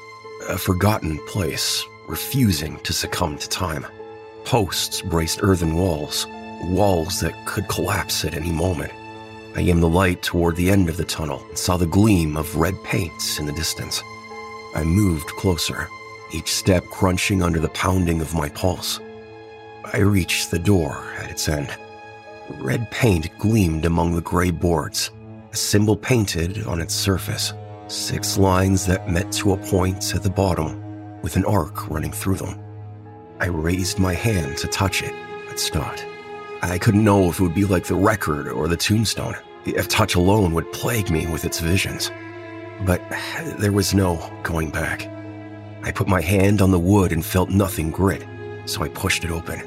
a 0.48 0.56
forgotten 0.56 1.18
place, 1.26 1.84
refusing 2.08 2.78
to 2.80 2.94
succumb 2.94 3.36
to 3.38 3.48
time. 3.48 3.86
Posts 4.44 5.02
braced 5.02 5.40
earthen 5.42 5.74
walls, 5.74 6.26
walls 6.64 7.20
that 7.20 7.46
could 7.46 7.68
collapse 7.68 8.24
at 8.24 8.34
any 8.34 8.52
moment. 8.52 8.92
I 9.56 9.60
aimed 9.60 9.82
the 9.82 9.88
light 9.88 10.22
toward 10.22 10.54
the 10.56 10.70
end 10.70 10.90
of 10.90 10.98
the 10.98 11.04
tunnel 11.04 11.42
and 11.48 11.56
saw 11.56 11.78
the 11.78 11.86
gleam 11.86 12.36
of 12.36 12.56
red 12.56 12.74
paint 12.84 13.38
in 13.38 13.46
the 13.46 13.52
distance. 13.52 14.02
I 14.74 14.84
moved 14.84 15.28
closer, 15.28 15.88
each 16.30 16.52
step 16.52 16.84
crunching 16.84 17.42
under 17.42 17.58
the 17.58 17.70
pounding 17.70 18.20
of 18.20 18.34
my 18.34 18.50
pulse. 18.50 19.00
I 19.94 20.00
reached 20.00 20.50
the 20.50 20.58
door 20.58 21.02
at 21.16 21.30
its 21.30 21.48
end. 21.48 21.74
Red 22.58 22.90
paint 22.90 23.30
gleamed 23.38 23.86
among 23.86 24.14
the 24.14 24.20
gray 24.20 24.50
boards, 24.50 25.10
a 25.52 25.56
symbol 25.56 25.96
painted 25.96 26.66
on 26.66 26.78
its 26.78 26.94
surface. 26.94 27.54
Six 27.88 28.36
lines 28.36 28.84
that 28.84 29.08
met 29.08 29.32
to 29.32 29.54
a 29.54 29.56
point 29.56 30.14
at 30.14 30.22
the 30.22 30.28
bottom, 30.28 31.22
with 31.22 31.36
an 31.36 31.46
arc 31.46 31.88
running 31.88 32.12
through 32.12 32.36
them. 32.36 32.60
I 33.40 33.46
raised 33.46 33.98
my 33.98 34.12
hand 34.12 34.58
to 34.58 34.66
touch 34.66 35.02
it, 35.02 35.14
but 35.48 35.58
stopped. 35.58 36.04
I 36.62 36.78
couldn't 36.78 37.04
know 37.04 37.28
if 37.28 37.38
it 37.38 37.42
would 37.42 37.54
be 37.54 37.64
like 37.64 37.84
the 37.84 37.94
record 37.94 38.48
or 38.48 38.68
the 38.68 38.76
tombstone, 38.76 39.36
if 39.64 39.88
touch 39.88 40.14
alone 40.14 40.52
would 40.54 40.72
plague 40.72 41.10
me 41.10 41.26
with 41.26 41.44
its 41.44 41.60
visions. 41.60 42.10
But 42.84 43.02
there 43.58 43.72
was 43.72 43.94
no 43.94 44.16
going 44.42 44.70
back. 44.70 45.08
I 45.82 45.92
put 45.92 46.08
my 46.08 46.20
hand 46.20 46.60
on 46.60 46.70
the 46.70 46.78
wood 46.78 47.12
and 47.12 47.24
felt 47.24 47.50
nothing 47.50 47.90
grit, 47.90 48.26
so 48.64 48.82
I 48.82 48.88
pushed 48.88 49.24
it 49.24 49.30
open. 49.30 49.60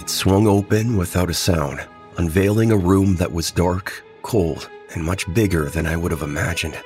It 0.00 0.08
swung 0.08 0.46
open 0.46 0.96
without 0.96 1.30
a 1.30 1.34
sound, 1.34 1.86
unveiling 2.16 2.72
a 2.72 2.76
room 2.76 3.16
that 3.16 3.32
was 3.32 3.50
dark, 3.50 4.02
cold, 4.22 4.68
and 4.94 5.04
much 5.04 5.32
bigger 5.34 5.68
than 5.68 5.86
I 5.86 5.96
would 5.96 6.12
have 6.12 6.22
imagined. 6.22 6.78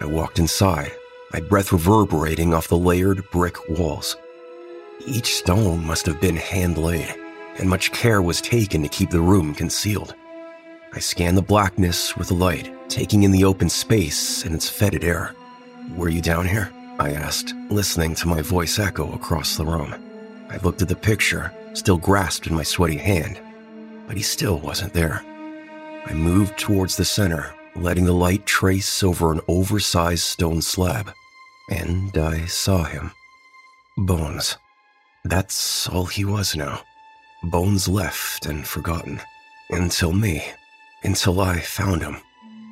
I 0.00 0.06
walked 0.06 0.38
inside, 0.38 0.92
my 1.32 1.40
breath 1.40 1.72
reverberating 1.72 2.52
off 2.52 2.68
the 2.68 2.76
layered 2.76 3.22
brick 3.30 3.56
walls. 3.68 4.16
Each 5.06 5.36
stone 5.36 5.86
must 5.86 6.06
have 6.06 6.20
been 6.20 6.36
hand 6.36 6.76
laid, 6.76 7.14
and 7.58 7.68
much 7.68 7.92
care 7.92 8.22
was 8.22 8.40
taken 8.40 8.82
to 8.82 8.88
keep 8.88 9.10
the 9.10 9.20
room 9.20 9.54
concealed. 9.54 10.14
I 10.94 10.98
scanned 10.98 11.36
the 11.36 11.42
blackness 11.42 12.16
with 12.16 12.28
the 12.28 12.34
light, 12.34 12.70
taking 12.88 13.22
in 13.22 13.30
the 13.30 13.44
open 13.44 13.68
space 13.68 14.44
and 14.44 14.54
its 14.54 14.68
fetid 14.68 15.04
air. 15.04 15.34
Were 15.96 16.08
you 16.08 16.20
down 16.20 16.46
here? 16.46 16.70
I 16.98 17.12
asked, 17.12 17.54
listening 17.70 18.14
to 18.16 18.28
my 18.28 18.42
voice 18.42 18.78
echo 18.78 19.12
across 19.14 19.56
the 19.56 19.64
room. 19.64 19.94
I 20.50 20.58
looked 20.58 20.82
at 20.82 20.88
the 20.88 20.96
picture, 20.96 21.52
still 21.72 21.96
grasped 21.96 22.46
in 22.46 22.54
my 22.54 22.62
sweaty 22.62 22.98
hand, 22.98 23.40
but 24.06 24.16
he 24.16 24.22
still 24.22 24.58
wasn't 24.58 24.92
there. 24.92 25.24
I 26.04 26.12
moved 26.12 26.58
towards 26.58 26.96
the 26.96 27.04
center, 27.04 27.54
letting 27.74 28.04
the 28.04 28.12
light 28.12 28.44
trace 28.44 29.02
over 29.02 29.32
an 29.32 29.40
oversized 29.48 30.24
stone 30.24 30.60
slab, 30.60 31.12
and 31.70 32.16
I 32.18 32.44
saw 32.44 32.84
him. 32.84 33.12
Bones. 33.96 34.58
That's 35.24 35.88
all 35.88 36.06
he 36.06 36.24
was 36.24 36.54
now. 36.54 36.82
Bones 37.44 37.88
left 37.88 38.46
and 38.46 38.66
forgotten. 38.66 39.20
Until 39.70 40.12
me. 40.12 40.42
Until 41.02 41.40
I 41.40 41.60
found 41.60 42.02
him 42.02 42.16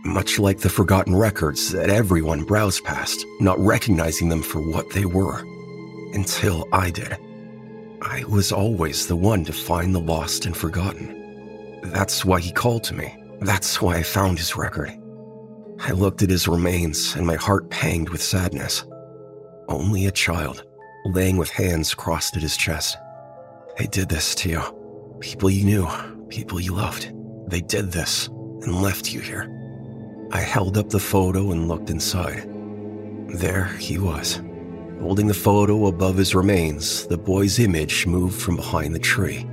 much 0.04 0.38
like 0.38 0.58
the 0.58 0.68
forgotten 0.68 1.14
records 1.14 1.72
that 1.72 1.90
everyone 1.90 2.44
browsed 2.44 2.84
past, 2.84 3.24
not 3.38 3.58
recognizing 3.58 4.28
them 4.28 4.42
for 4.42 4.60
what 4.60 4.90
they 4.90 5.04
were. 5.04 5.40
Until 6.14 6.66
I 6.72 6.90
did. 6.90 7.16
I 8.02 8.24
was 8.24 8.50
always 8.50 9.06
the 9.06 9.16
one 9.16 9.44
to 9.44 9.52
find 9.52 9.94
the 9.94 10.00
lost 10.00 10.46
and 10.46 10.56
forgotten. 10.56 11.80
That's 11.84 12.24
why 12.24 12.40
he 12.40 12.52
called 12.52 12.84
to 12.84 12.94
me. 12.94 13.14
That's 13.40 13.80
why 13.82 13.96
I 13.96 14.02
found 14.02 14.38
his 14.38 14.56
record. 14.56 14.90
I 15.80 15.92
looked 15.92 16.22
at 16.22 16.30
his 16.30 16.48
remains 16.48 17.14
and 17.14 17.26
my 17.26 17.36
heart 17.36 17.68
panged 17.70 18.08
with 18.08 18.22
sadness. 18.22 18.84
Only 19.68 20.06
a 20.06 20.10
child, 20.10 20.64
laying 21.04 21.36
with 21.36 21.50
hands 21.50 21.94
crossed 21.94 22.36
at 22.36 22.42
his 22.42 22.56
chest. 22.56 22.96
They 23.78 23.86
did 23.86 24.08
this 24.08 24.34
to 24.36 24.48
you. 24.48 24.62
People 25.20 25.50
you 25.50 25.64
knew, 25.64 26.26
people 26.28 26.60
you 26.60 26.74
loved. 26.74 27.12
They 27.48 27.60
did 27.60 27.92
this 27.92 28.28
and 28.28 28.82
left 28.82 29.12
you 29.12 29.20
here. 29.20 29.48
I 30.32 30.40
held 30.40 30.76
up 30.76 30.90
the 30.90 31.00
photo 31.00 31.50
and 31.52 31.68
looked 31.68 31.90
inside. 31.90 32.46
There 33.28 33.64
he 33.78 33.98
was. 33.98 34.40
Holding 35.00 35.26
the 35.26 35.34
photo 35.34 35.86
above 35.86 36.16
his 36.16 36.34
remains, 36.34 37.06
the 37.06 37.16
boy's 37.18 37.58
image 37.58 38.06
moved 38.06 38.40
from 38.40 38.56
behind 38.56 38.94
the 38.94 38.98
tree. 38.98 39.46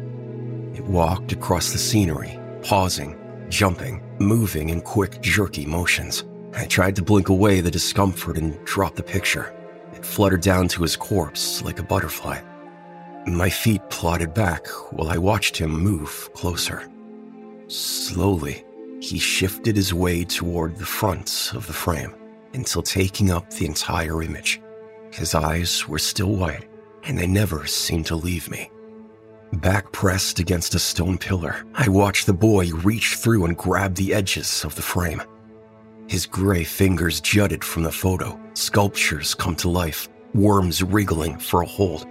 It 0.74 0.84
walked 0.84 1.32
across 1.32 1.72
the 1.72 1.78
scenery, 1.78 2.38
pausing, 2.64 3.18
jumping, 3.50 4.04
moving 4.20 4.70
in 4.70 4.82
quick, 4.82 5.22
jerky 5.22 5.66
motions. 5.66 6.26
I 6.54 6.66
tried 6.66 6.96
to 6.98 7.04
blink 7.04 7.30
away 7.30 7.62
the 7.62 7.72
discomfort 7.72 8.38
and 8.38 8.64
drop 8.66 8.96
the 8.96 9.04
picture. 9.04 9.54
It 9.94 10.06
fluttered 10.06 10.42
down 10.42 10.68
to 10.70 10.84
his 10.84 10.96
corpse 10.96 11.62
like 11.64 11.80
a 11.80 11.84
butterfly. 11.84 12.40
My 13.28 13.50
feet 13.50 13.82
plodded 13.90 14.34
back 14.34 14.68
while 14.94 15.10
I 15.10 15.18
watched 15.18 15.58
him 15.58 15.72
move 15.72 16.30
closer. 16.34 16.90
Slowly, 17.68 18.64
he 19.02 19.20
shifted 19.20 19.76
his 19.76 19.94
way 19.94 20.24
toward 20.24 20.78
the 20.78 20.86
front 20.86 21.52
of 21.54 21.68
the 21.68 21.74
frame 21.74 22.16
until 22.54 22.82
taking 22.82 23.30
up 23.30 23.50
the 23.50 23.66
entire 23.66 24.24
image. 24.24 24.62
His 25.12 25.36
eyes 25.36 25.86
were 25.90 26.00
still 26.00 26.38
wide, 26.38 26.70
and 27.04 27.18
they 27.18 27.28
never 27.28 27.68
seemed 27.68 28.06
to 28.06 28.16
leave 28.16 28.50
me. 28.50 28.72
Back 29.54 29.92
pressed 29.92 30.40
against 30.40 30.76
a 30.76 30.80
stone 30.80 31.18
pillar, 31.18 31.66
I 31.74 31.90
watched 31.90 32.28
the 32.28 32.34
boy 32.34 32.72
reach 32.72 33.16
through 33.16 33.44
and 33.44 33.58
grab 33.58 33.96
the 33.96 34.14
edges 34.14 34.64
of 34.64 34.74
the 34.76 34.82
frame. 34.82 35.22
His 36.08 36.26
gray 36.26 36.64
fingers 36.64 37.20
jutted 37.20 37.62
from 37.62 37.84
the 37.84 37.92
photo, 37.92 38.40
sculptures 38.54 39.36
come 39.36 39.56
to 39.58 39.70
life, 39.70 40.08
worms 40.34 40.82
wriggling 40.82 41.38
for 41.38 41.62
a 41.62 41.68
hold. 41.68 42.08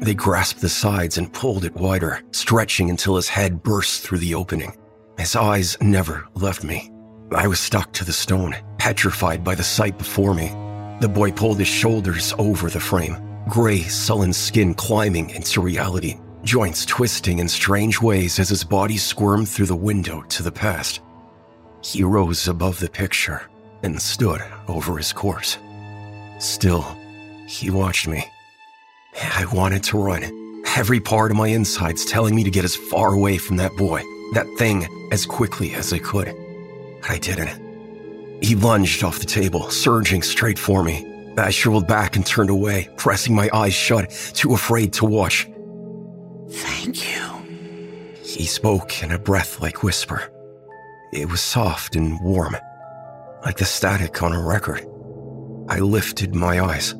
They 0.00 0.14
grasped 0.14 0.62
the 0.62 0.68
sides 0.70 1.18
and 1.18 1.30
pulled 1.30 1.66
it 1.66 1.76
wider, 1.76 2.22
stretching 2.30 2.88
until 2.88 3.16
his 3.16 3.28
head 3.28 3.62
burst 3.62 4.00
through 4.00 4.18
the 4.18 4.34
opening. 4.34 4.74
His 5.18 5.36
eyes 5.36 5.76
never 5.82 6.26
left 6.34 6.64
me. 6.64 6.90
I 7.32 7.46
was 7.46 7.60
stuck 7.60 7.92
to 7.92 8.04
the 8.04 8.12
stone, 8.12 8.56
petrified 8.78 9.44
by 9.44 9.54
the 9.54 9.62
sight 9.62 9.98
before 9.98 10.32
me. 10.32 10.48
The 11.00 11.08
boy 11.08 11.32
pulled 11.32 11.58
his 11.58 11.68
shoulders 11.68 12.32
over 12.38 12.70
the 12.70 12.80
frame, 12.80 13.16
gray, 13.46 13.82
sullen 13.82 14.32
skin 14.32 14.72
climbing 14.72 15.30
into 15.30 15.60
reality, 15.60 16.18
joints 16.44 16.86
twisting 16.86 17.38
in 17.38 17.48
strange 17.48 18.00
ways 18.00 18.38
as 18.38 18.48
his 18.48 18.64
body 18.64 18.96
squirmed 18.96 19.50
through 19.50 19.66
the 19.66 19.76
window 19.76 20.22
to 20.30 20.42
the 20.42 20.52
past. 20.52 21.02
He 21.82 22.02
rose 22.04 22.48
above 22.48 22.80
the 22.80 22.88
picture 22.88 23.42
and 23.82 24.00
stood 24.00 24.40
over 24.66 24.96
his 24.96 25.12
corpse. 25.12 25.58
Still, 26.38 26.86
he 27.46 27.68
watched 27.68 28.08
me. 28.08 28.24
I 29.14 29.46
wanted 29.52 29.82
to 29.84 29.98
run, 29.98 30.22
every 30.76 31.00
part 31.00 31.30
of 31.30 31.36
my 31.36 31.48
insides 31.48 32.04
telling 32.04 32.34
me 32.34 32.44
to 32.44 32.50
get 32.50 32.64
as 32.64 32.76
far 32.76 33.12
away 33.12 33.38
from 33.38 33.56
that 33.56 33.76
boy, 33.76 34.02
that 34.34 34.46
thing, 34.58 34.86
as 35.10 35.26
quickly 35.26 35.74
as 35.74 35.92
I 35.92 35.98
could. 35.98 36.34
But 37.00 37.10
I 37.10 37.18
didn't. 37.18 37.70
He 38.42 38.54
lunged 38.54 39.02
off 39.04 39.18
the 39.18 39.26
table, 39.26 39.70
surging 39.70 40.22
straight 40.22 40.58
for 40.58 40.82
me. 40.82 41.06
I 41.36 41.50
shriveled 41.50 41.88
back 41.88 42.16
and 42.16 42.26
turned 42.26 42.50
away, 42.50 42.88
pressing 42.96 43.34
my 43.34 43.48
eyes 43.52 43.74
shut, 43.74 44.10
too 44.34 44.52
afraid 44.52 44.92
to 44.94 45.06
watch. 45.06 45.48
Thank 46.50 47.10
you. 47.10 47.26
He 48.22 48.46
spoke 48.46 49.02
in 49.02 49.12
a 49.12 49.18
breath 49.18 49.60
like 49.60 49.82
whisper. 49.82 50.30
It 51.12 51.28
was 51.28 51.40
soft 51.40 51.96
and 51.96 52.20
warm, 52.20 52.56
like 53.44 53.56
the 53.56 53.64
static 53.64 54.22
on 54.22 54.32
a 54.32 54.40
record. 54.40 54.86
I 55.68 55.78
lifted 55.78 56.34
my 56.34 56.60
eyes. 56.60 56.94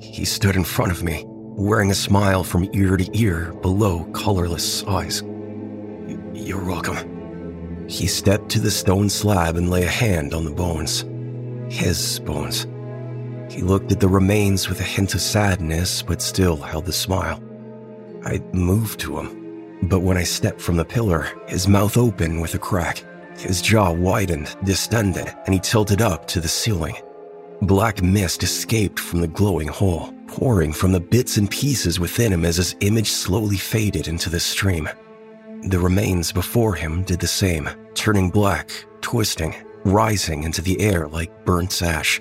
He 0.00 0.24
stood 0.24 0.56
in 0.56 0.64
front 0.64 0.92
of 0.92 1.02
me, 1.02 1.24
wearing 1.56 1.90
a 1.90 1.94
smile 1.94 2.42
from 2.42 2.68
ear 2.72 2.96
to 2.96 3.18
ear 3.18 3.52
below 3.62 4.04
colorless 4.12 4.84
eyes. 4.84 5.22
You're 6.32 6.64
welcome. 6.64 7.86
He 7.88 8.06
stepped 8.06 8.48
to 8.50 8.60
the 8.60 8.70
stone 8.70 9.08
slab 9.08 9.56
and 9.56 9.70
lay 9.70 9.84
a 9.84 9.88
hand 9.88 10.34
on 10.34 10.44
the 10.44 10.50
bones. 10.50 11.04
His 11.72 12.18
bones. 12.20 12.66
He 13.52 13.62
looked 13.62 13.92
at 13.92 14.00
the 14.00 14.08
remains 14.08 14.68
with 14.68 14.80
a 14.80 14.84
hint 14.84 15.14
of 15.14 15.20
sadness, 15.20 16.02
but 16.02 16.22
still 16.22 16.56
held 16.56 16.86
the 16.86 16.92
smile. 16.92 17.42
I 18.24 18.42
moved 18.52 19.00
to 19.00 19.18
him, 19.18 19.78
but 19.82 20.00
when 20.00 20.16
I 20.16 20.22
stepped 20.22 20.60
from 20.60 20.76
the 20.76 20.84
pillar, 20.84 21.28
his 21.46 21.68
mouth 21.68 21.96
opened 21.96 22.40
with 22.40 22.54
a 22.54 22.58
crack. 22.58 23.04
His 23.36 23.60
jaw 23.60 23.92
widened, 23.92 24.56
distended, 24.64 25.34
and 25.44 25.54
he 25.54 25.60
tilted 25.60 26.00
up 26.00 26.26
to 26.28 26.40
the 26.40 26.48
ceiling. 26.48 26.96
Black 27.62 28.02
mist 28.02 28.42
escaped 28.42 28.98
from 28.98 29.20
the 29.20 29.28
glowing 29.28 29.68
hole, 29.68 30.13
pouring 30.34 30.72
from 30.72 30.90
the 30.90 30.98
bits 30.98 31.36
and 31.36 31.48
pieces 31.48 32.00
within 32.00 32.32
him 32.32 32.44
as 32.44 32.56
his 32.56 32.74
image 32.80 33.08
slowly 33.08 33.56
faded 33.56 34.08
into 34.08 34.28
the 34.28 34.40
stream. 34.40 34.88
The 35.62 35.78
remains 35.78 36.32
before 36.32 36.74
him 36.74 37.04
did 37.04 37.20
the 37.20 37.28
same, 37.28 37.70
turning 37.94 38.30
black, 38.30 38.72
twisting, 39.00 39.54
rising 39.84 40.42
into 40.42 40.60
the 40.60 40.80
air 40.80 41.06
like 41.06 41.44
burnt 41.44 41.80
ash. 41.82 42.20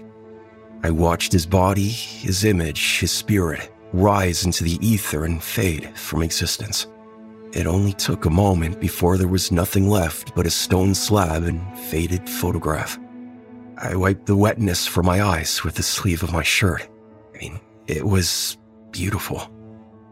I 0.83 0.91
watched 0.91 1.31
his 1.31 1.47
body, 1.47 1.89
his 1.89 2.43
image, 2.43 2.99
his 2.99 3.11
spirit 3.11 3.71
rise 3.93 4.45
into 4.45 4.63
the 4.63 4.77
ether 4.87 5.25
and 5.25 5.41
fade 5.41 5.97
from 5.97 6.21
existence. 6.21 6.85
It 7.51 7.65
only 7.65 7.93
took 7.93 8.25
a 8.25 8.29
moment 8.29 8.79
before 8.79 9.17
there 9.17 9.27
was 9.27 9.51
nothing 9.51 9.89
left 9.89 10.35
but 10.35 10.45
a 10.45 10.51
stone 10.51 10.93
slab 10.93 11.43
and 11.43 11.61
faded 11.79 12.29
photograph. 12.29 12.99
I 13.77 13.95
wiped 13.95 14.27
the 14.27 14.35
wetness 14.35 14.85
from 14.85 15.07
my 15.07 15.23
eyes 15.23 15.63
with 15.63 15.75
the 15.75 15.83
sleeve 15.83 16.21
of 16.21 16.31
my 16.31 16.43
shirt. 16.43 16.87
I 17.33 17.37
mean, 17.39 17.59
it 17.87 18.05
was 18.05 18.57
beautiful. 18.91 19.49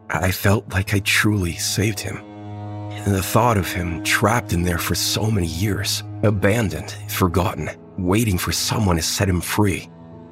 I 0.09 0.31
felt 0.31 0.71
like 0.73 0.93
I 0.93 0.99
truly 0.99 1.53
saved 1.53 1.99
him. 1.99 2.17
And 2.17 3.15
the 3.15 3.23
thought 3.23 3.57
of 3.57 3.71
him 3.71 4.03
trapped 4.03 4.53
in 4.53 4.63
there 4.63 4.77
for 4.77 4.95
so 4.95 5.31
many 5.31 5.47
years, 5.47 6.03
abandoned, 6.23 6.95
forgotten, 7.07 7.69
waiting 7.97 8.37
for 8.37 8.51
someone 8.51 8.97
to 8.97 9.01
set 9.01 9.29
him 9.29 9.41
free, 9.41 9.89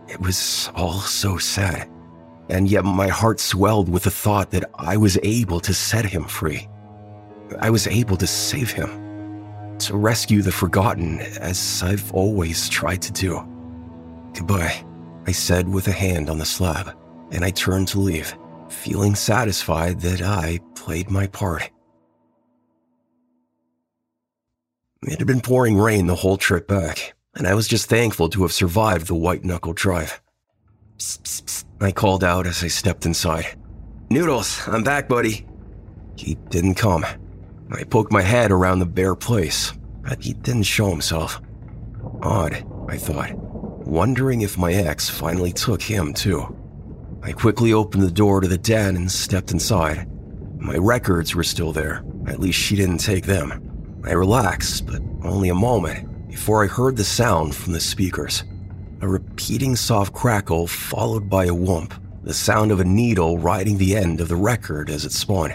it 0.07 0.19
was 0.19 0.69
all 0.75 0.99
so 0.99 1.37
sad. 1.37 1.89
And 2.49 2.67
yet 2.67 2.83
my 2.83 3.07
heart 3.07 3.39
swelled 3.39 3.89
with 3.89 4.03
the 4.03 4.11
thought 4.11 4.51
that 4.51 4.69
I 4.75 4.97
was 4.97 5.17
able 5.23 5.59
to 5.61 5.73
set 5.73 6.05
him 6.05 6.23
free. 6.25 6.67
I 7.59 7.69
was 7.69 7.87
able 7.87 8.17
to 8.17 8.27
save 8.27 8.71
him, 8.71 8.89
to 9.79 9.95
rescue 9.95 10.41
the 10.41 10.51
forgotten 10.51 11.19
as 11.19 11.81
I've 11.83 12.13
always 12.13 12.67
tried 12.69 13.01
to 13.03 13.11
do. 13.11 13.47
Goodbye, 14.33 14.83
I 15.25 15.31
said 15.31 15.69
with 15.69 15.87
a 15.87 15.91
hand 15.91 16.29
on 16.29 16.37
the 16.37 16.45
slab, 16.45 16.95
and 17.31 17.43
I 17.43 17.51
turned 17.51 17.87
to 17.89 17.99
leave, 17.99 18.35
feeling 18.69 19.15
satisfied 19.15 20.01
that 20.01 20.21
I 20.21 20.59
played 20.75 21.09
my 21.09 21.27
part. 21.27 21.69
It 25.03 25.17
had 25.17 25.27
been 25.27 25.41
pouring 25.41 25.77
rain 25.77 26.07
the 26.07 26.15
whole 26.15 26.37
trip 26.37 26.67
back, 26.67 27.13
and 27.35 27.47
I 27.47 27.53
was 27.53 27.67
just 27.67 27.87
thankful 27.87 28.29
to 28.29 28.41
have 28.41 28.51
survived 28.51 29.07
the 29.07 29.15
white 29.15 29.45
knuckle 29.45 29.73
drive. 29.73 30.21
Psst, 30.97 31.21
psst, 31.21 31.43
psst, 31.45 31.65
I 31.81 31.91
called 31.91 32.23
out 32.23 32.45
as 32.45 32.63
I 32.63 32.67
stepped 32.67 33.05
inside. 33.05 33.57
Noodles, 34.09 34.67
I'm 34.67 34.83
back, 34.83 35.07
buddy. 35.07 35.45
He 36.17 36.35
didn't 36.49 36.75
come. 36.75 37.05
I 37.71 37.83
poked 37.83 38.11
my 38.11 38.21
head 38.21 38.51
around 38.51 38.79
the 38.79 38.85
bare 38.85 39.15
place, 39.15 39.71
but 40.01 40.21
he 40.21 40.33
didn't 40.33 40.63
show 40.63 40.89
himself. 40.89 41.41
Odd, 42.21 42.65
I 42.89 42.97
thought, 42.97 43.31
wondering 43.87 44.41
if 44.41 44.57
my 44.57 44.73
ex 44.73 45.09
finally 45.09 45.53
took 45.53 45.81
him 45.81 46.13
too. 46.13 46.55
I 47.21 47.33
quickly 47.33 47.73
opened 47.73 48.03
the 48.03 48.11
door 48.11 48.39
to 48.39 48.47
the 48.47 48.57
den 48.57 48.95
and 48.95 49.11
stepped 49.11 49.51
inside. 49.51 50.07
My 50.57 50.77
records 50.77 51.35
were 51.35 51.43
still 51.43 51.71
there, 51.71 52.03
at 52.27 52.39
least 52.39 52.59
she 52.59 52.75
didn't 52.75 52.99
take 52.99 53.25
them. 53.25 54.01
I 54.05 54.11
relaxed, 54.11 54.85
but 54.85 55.01
only 55.23 55.49
a 55.49 55.55
moment 55.55 56.29
before 56.29 56.63
I 56.63 56.67
heard 56.67 56.95
the 56.95 57.03
sound 57.03 57.55
from 57.55 57.73
the 57.73 57.79
speakers. 57.81 58.43
A 59.01 59.07
repeating 59.07 59.75
soft 59.75 60.13
crackle 60.13 60.67
followed 60.67 61.29
by 61.29 61.45
a 61.45 61.53
whoomp, 61.53 61.93
the 62.23 62.33
sound 62.33 62.71
of 62.71 62.79
a 62.79 62.85
needle 62.85 63.37
riding 63.37 63.77
the 63.77 63.95
end 63.95 64.21
of 64.21 64.27
the 64.27 64.35
record 64.35 64.89
as 64.89 65.05
it 65.05 65.11
spun. 65.11 65.53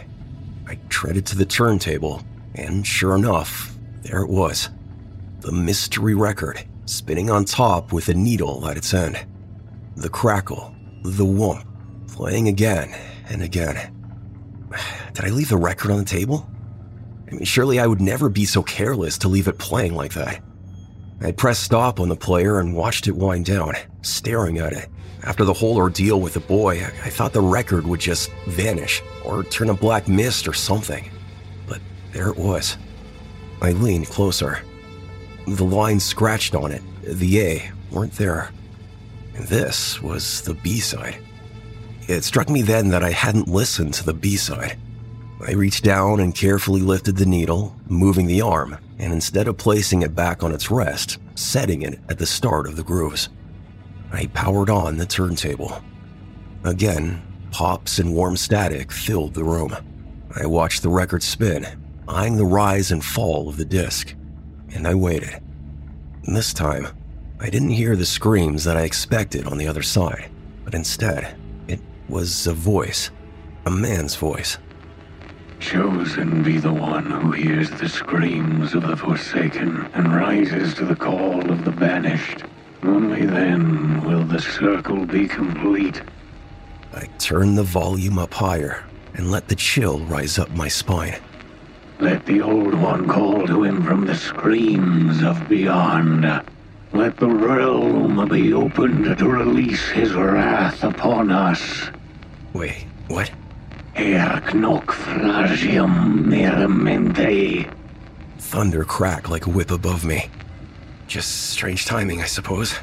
I 0.66 0.78
treaded 0.88 1.26
to 1.26 1.36
the 1.36 1.46
turntable, 1.46 2.22
and 2.54 2.86
sure 2.86 3.14
enough, 3.14 3.76
there 4.02 4.22
it 4.22 4.30
was. 4.30 4.70
The 5.40 5.52
mystery 5.52 6.14
record, 6.14 6.64
spinning 6.86 7.30
on 7.30 7.44
top 7.44 7.92
with 7.92 8.08
a 8.08 8.14
needle 8.14 8.66
at 8.66 8.76
its 8.76 8.92
end. 8.94 9.24
The 9.96 10.08
crackle, 10.08 10.73
the 11.04 11.24
whoomp, 11.24 11.64
playing 12.08 12.48
again 12.48 12.94
and 13.28 13.42
again. 13.42 13.92
Did 15.12 15.26
I 15.26 15.28
leave 15.28 15.50
the 15.50 15.56
record 15.58 15.90
on 15.90 15.98
the 15.98 16.04
table? 16.04 16.48
I 17.28 17.32
mean, 17.32 17.44
surely 17.44 17.78
I 17.78 17.86
would 17.86 18.00
never 18.00 18.30
be 18.30 18.46
so 18.46 18.62
careless 18.62 19.18
to 19.18 19.28
leave 19.28 19.46
it 19.46 19.58
playing 19.58 19.94
like 19.94 20.14
that. 20.14 20.42
I 21.20 21.32
pressed 21.32 21.62
stop 21.62 22.00
on 22.00 22.08
the 22.08 22.16
player 22.16 22.58
and 22.58 22.74
watched 22.74 23.06
it 23.06 23.16
wind 23.16 23.44
down, 23.44 23.74
staring 24.02 24.58
at 24.58 24.72
it. 24.72 24.88
After 25.22 25.44
the 25.44 25.52
whole 25.52 25.76
ordeal 25.76 26.20
with 26.20 26.34
the 26.34 26.40
boy, 26.40 26.82
I 26.82 27.10
thought 27.10 27.32
the 27.32 27.40
record 27.40 27.86
would 27.86 28.00
just 28.00 28.30
vanish 28.46 29.02
or 29.24 29.44
turn 29.44 29.70
a 29.70 29.74
black 29.74 30.08
mist 30.08 30.48
or 30.48 30.54
something. 30.54 31.10
But 31.66 31.80
there 32.12 32.28
it 32.28 32.36
was. 32.36 32.78
I 33.60 33.72
leaned 33.72 34.08
closer. 34.08 34.60
The 35.46 35.64
lines 35.64 36.04
scratched 36.04 36.54
on 36.54 36.72
it, 36.72 36.82
the 37.02 37.40
A, 37.40 37.70
weren't 37.90 38.12
there. 38.14 38.50
This 39.34 40.00
was 40.00 40.42
the 40.42 40.54
B 40.54 40.80
side. 40.80 41.18
It 42.06 42.22
struck 42.22 42.48
me 42.48 42.62
then 42.62 42.88
that 42.90 43.02
I 43.02 43.10
hadn't 43.10 43.48
listened 43.48 43.94
to 43.94 44.04
the 44.04 44.14
B 44.14 44.36
side. 44.36 44.78
I 45.46 45.52
reached 45.52 45.84
down 45.84 46.20
and 46.20 46.34
carefully 46.34 46.80
lifted 46.80 47.16
the 47.16 47.26
needle, 47.26 47.76
moving 47.86 48.26
the 48.26 48.40
arm, 48.40 48.78
and 48.98 49.12
instead 49.12 49.48
of 49.48 49.58
placing 49.58 50.02
it 50.02 50.14
back 50.14 50.42
on 50.42 50.52
its 50.52 50.70
rest, 50.70 51.18
setting 51.34 51.82
it 51.82 51.98
at 52.08 52.18
the 52.18 52.26
start 52.26 52.66
of 52.66 52.76
the 52.76 52.84
grooves. 52.84 53.28
I 54.12 54.26
powered 54.28 54.70
on 54.70 54.96
the 54.96 55.06
turntable. 55.06 55.82
Again, 56.62 57.22
pops 57.50 57.98
and 57.98 58.14
warm 58.14 58.36
static 58.36 58.92
filled 58.92 59.34
the 59.34 59.44
room. 59.44 59.76
I 60.36 60.46
watched 60.46 60.82
the 60.82 60.88
record 60.88 61.22
spin, 61.22 61.66
eyeing 62.08 62.36
the 62.36 62.46
rise 62.46 62.92
and 62.92 63.04
fall 63.04 63.48
of 63.48 63.56
the 63.56 63.64
disc, 63.64 64.14
and 64.72 64.86
I 64.86 64.94
waited. 64.94 65.42
This 66.22 66.54
time, 66.54 66.88
I 67.44 67.50
didn't 67.50 67.72
hear 67.72 67.94
the 67.94 68.06
screams 68.06 68.64
that 68.64 68.78
I 68.78 68.84
expected 68.84 69.46
on 69.46 69.58
the 69.58 69.68
other 69.68 69.82
side, 69.82 70.30
but 70.64 70.72
instead, 70.72 71.36
it 71.68 71.78
was 72.08 72.46
a 72.46 72.54
voice, 72.54 73.10
a 73.66 73.70
man's 73.70 74.16
voice. 74.16 74.56
Chosen 75.60 76.42
be 76.42 76.56
the 76.56 76.72
one 76.72 77.04
who 77.04 77.32
hears 77.32 77.68
the 77.68 77.86
screams 77.90 78.72
of 78.72 78.86
the 78.86 78.96
forsaken 78.96 79.86
and 79.92 80.16
rises 80.16 80.72
to 80.76 80.86
the 80.86 80.96
call 80.96 81.50
of 81.52 81.66
the 81.66 81.70
banished. 81.70 82.44
Only 82.82 83.26
then 83.26 84.02
will 84.08 84.24
the 84.24 84.40
circle 84.40 85.04
be 85.04 85.28
complete. 85.28 86.00
I 86.94 87.04
turned 87.18 87.58
the 87.58 87.62
volume 87.62 88.18
up 88.18 88.32
higher 88.32 88.86
and 89.12 89.30
let 89.30 89.48
the 89.48 89.54
chill 89.54 89.98
rise 90.06 90.38
up 90.38 90.48
my 90.52 90.68
spine. 90.68 91.20
Let 92.00 92.24
the 92.24 92.40
Old 92.40 92.72
One 92.72 93.06
call 93.06 93.46
to 93.46 93.64
him 93.64 93.84
from 93.84 94.06
the 94.06 94.16
screams 94.16 95.22
of 95.22 95.46
beyond. 95.46 96.24
Let 96.94 97.16
the 97.16 97.26
realm 97.26 98.28
be 98.28 98.52
opened 98.52 99.18
to 99.18 99.28
release 99.28 99.88
his 99.88 100.14
wrath 100.14 100.84
upon 100.84 101.32
us. 101.32 101.90
Wait, 102.52 102.86
what? 103.08 103.32
Erc 103.96 104.52
noc 104.52 104.84
fragium 104.84 106.24
meramente. 106.24 107.68
Thunder 108.38 108.84
cracked 108.84 109.28
like 109.28 109.46
a 109.46 109.50
whip 109.50 109.72
above 109.72 110.04
me. 110.04 110.30
Just 111.08 111.50
strange 111.50 111.84
timing, 111.84 112.22
I 112.22 112.26
suppose. 112.26 112.74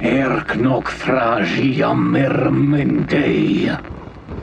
Erc 0.00 0.46
noc 0.56 0.84
fragium 0.84 2.08
meramente. 2.08 3.68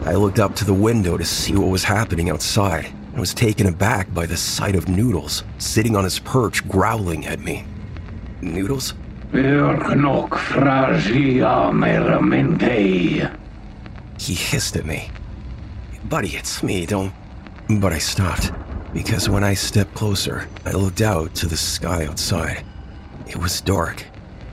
I 0.06 0.14
looked 0.14 0.38
up 0.38 0.56
to 0.58 0.66
the 0.66 0.74
window 0.74 1.18
to 1.18 1.26
see 1.26 1.56
what 1.56 1.70
was 1.70 1.84
happening 1.84 2.30
outside 2.30 2.86
and 2.86 3.20
was 3.20 3.34
taken 3.34 3.66
aback 3.66 4.14
by 4.14 4.28
the 4.28 4.38
sight 4.38 4.76
of 4.76 4.88
Noodles 4.88 5.44
sitting 5.58 5.96
on 5.96 6.04
his 6.04 6.20
perch 6.20 6.68
growling 6.70 7.26
at 7.26 7.40
me. 7.40 7.66
Noodles? 8.42 8.94
Erc 9.34 9.96
noc 9.96 10.30
fragium 10.30 11.80
meramente. 11.80 13.38
He 14.20 14.34
hissed 14.34 14.76
at 14.76 14.86
me. 14.86 15.10
Buddy, 16.06 16.30
it's 16.30 16.64
me, 16.64 16.86
don't. 16.86 17.14
But 17.70 17.94
I 17.94 18.00
stopped, 18.00 18.52
because 18.94 19.30
when 19.30 19.44
I 19.44 19.54
stepped 19.54 19.94
closer, 19.94 20.48
I 20.66 20.72
looked 20.72 21.02
out 21.02 21.36
to 21.36 21.48
the 21.48 21.58
sky 21.58 22.06
outside. 22.06 22.66
It 23.28 23.38
was 23.38 23.62
dark, 23.62 24.04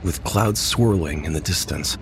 with 0.03 0.23
clouds 0.23 0.59
swirling 0.59 1.25
in 1.25 1.33
the 1.33 1.41
distance. 1.41 1.97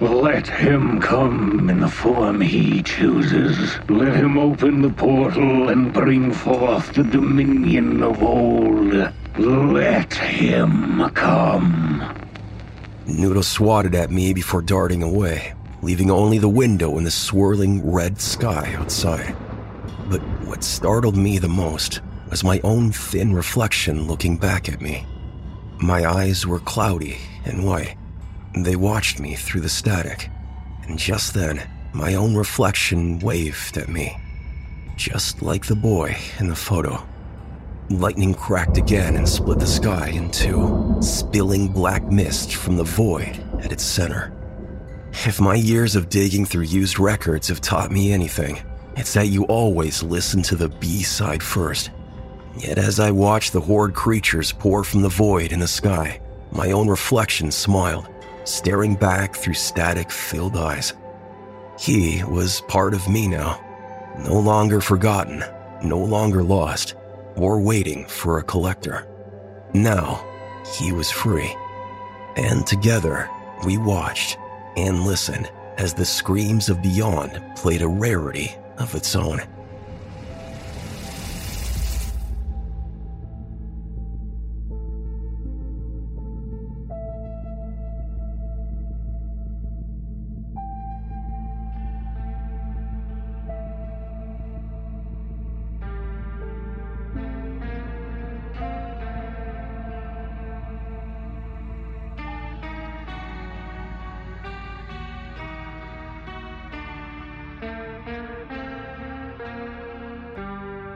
Let 0.00 0.46
him 0.46 1.00
come 1.00 1.68
in 1.68 1.80
the 1.80 1.88
form 1.88 2.40
he 2.40 2.82
chooses. 2.84 3.76
Let 3.88 4.14
him 4.14 4.38
open 4.38 4.80
the 4.80 4.90
portal 4.90 5.68
and 5.70 5.92
bring 5.92 6.32
forth 6.32 6.94
the 6.94 7.02
dominion 7.02 8.02
of 8.02 8.22
old. 8.22 9.12
Let 9.38 10.14
him 10.14 11.08
come. 11.14 12.02
Noodle 13.06 13.44
swatted 13.44 13.94
at 13.94 14.10
me 14.10 14.32
before 14.34 14.62
darting 14.62 15.00
away, 15.04 15.54
leaving 15.80 16.10
only 16.10 16.38
the 16.38 16.48
window 16.48 16.96
and 16.96 17.06
the 17.06 17.10
swirling 17.12 17.88
red 17.88 18.20
sky 18.20 18.74
outside. 18.76 19.36
But 20.10 20.22
what 20.44 20.64
startled 20.64 21.16
me 21.16 21.38
the 21.38 21.48
most 21.48 22.00
was 22.28 22.42
my 22.42 22.58
own 22.64 22.90
thin 22.90 23.32
reflection 23.32 24.08
looking 24.08 24.36
back 24.38 24.68
at 24.68 24.80
me. 24.80 25.06
My 25.78 26.04
eyes 26.04 26.44
were 26.44 26.58
cloudy 26.58 27.18
and 27.44 27.64
white. 27.64 27.96
They 28.56 28.74
watched 28.74 29.20
me 29.20 29.36
through 29.36 29.60
the 29.60 29.68
static, 29.68 30.30
and 30.82 30.98
just 30.98 31.32
then, 31.32 31.62
my 31.92 32.14
own 32.14 32.34
reflection 32.34 33.20
waved 33.20 33.76
at 33.76 33.88
me, 33.88 34.20
just 34.96 35.42
like 35.42 35.66
the 35.66 35.76
boy 35.76 36.16
in 36.40 36.48
the 36.48 36.56
photo. 36.56 37.06
Lightning 37.90 38.34
cracked 38.34 38.76
again 38.76 39.16
and 39.16 39.26
split 39.26 39.60
the 39.60 39.66
sky 39.66 40.08
in 40.08 40.30
two, 40.30 40.94
spilling 41.00 41.68
black 41.68 42.04
mist 42.04 42.54
from 42.54 42.76
the 42.76 42.84
void 42.84 43.42
at 43.62 43.72
its 43.72 43.82
center. 43.82 44.30
If 45.24 45.40
my 45.40 45.54
years 45.54 45.96
of 45.96 46.10
digging 46.10 46.44
through 46.44 46.64
used 46.64 46.98
records 46.98 47.48
have 47.48 47.62
taught 47.62 47.90
me 47.90 48.12
anything, 48.12 48.60
it's 48.94 49.14
that 49.14 49.28
you 49.28 49.44
always 49.44 50.02
listen 50.02 50.42
to 50.42 50.54
the 50.54 50.68
B 50.68 51.02
side 51.02 51.42
first. 51.42 51.90
Yet 52.58 52.76
as 52.76 53.00
I 53.00 53.10
watched 53.10 53.54
the 53.54 53.60
horde 53.60 53.94
creatures 53.94 54.52
pour 54.52 54.84
from 54.84 55.00
the 55.00 55.08
void 55.08 55.50
in 55.50 55.60
the 55.60 55.66
sky, 55.66 56.20
my 56.52 56.72
own 56.72 56.88
reflection 56.88 57.50
smiled, 57.50 58.06
staring 58.44 58.96
back 58.96 59.34
through 59.34 59.54
static 59.54 60.10
filled 60.10 60.58
eyes. 60.58 60.92
He 61.78 62.22
was 62.24 62.60
part 62.62 62.92
of 62.92 63.08
me 63.08 63.28
now, 63.28 63.64
no 64.26 64.38
longer 64.38 64.82
forgotten, 64.82 65.42
no 65.82 65.98
longer 65.98 66.42
lost, 66.42 66.96
or 67.38 67.60
waiting 67.60 68.06
for 68.06 68.38
a 68.38 68.42
collector. 68.42 69.06
Now, 69.74 70.24
he 70.78 70.92
was 70.92 71.10
free. 71.10 71.54
And 72.36 72.66
together, 72.66 73.28
we 73.64 73.78
watched 73.78 74.38
and 74.76 75.04
listened 75.04 75.50
as 75.76 75.94
the 75.94 76.04
screams 76.04 76.68
of 76.68 76.82
beyond 76.82 77.42
played 77.56 77.82
a 77.82 77.88
rarity 77.88 78.54
of 78.78 78.94
its 78.94 79.14
own. 79.16 79.40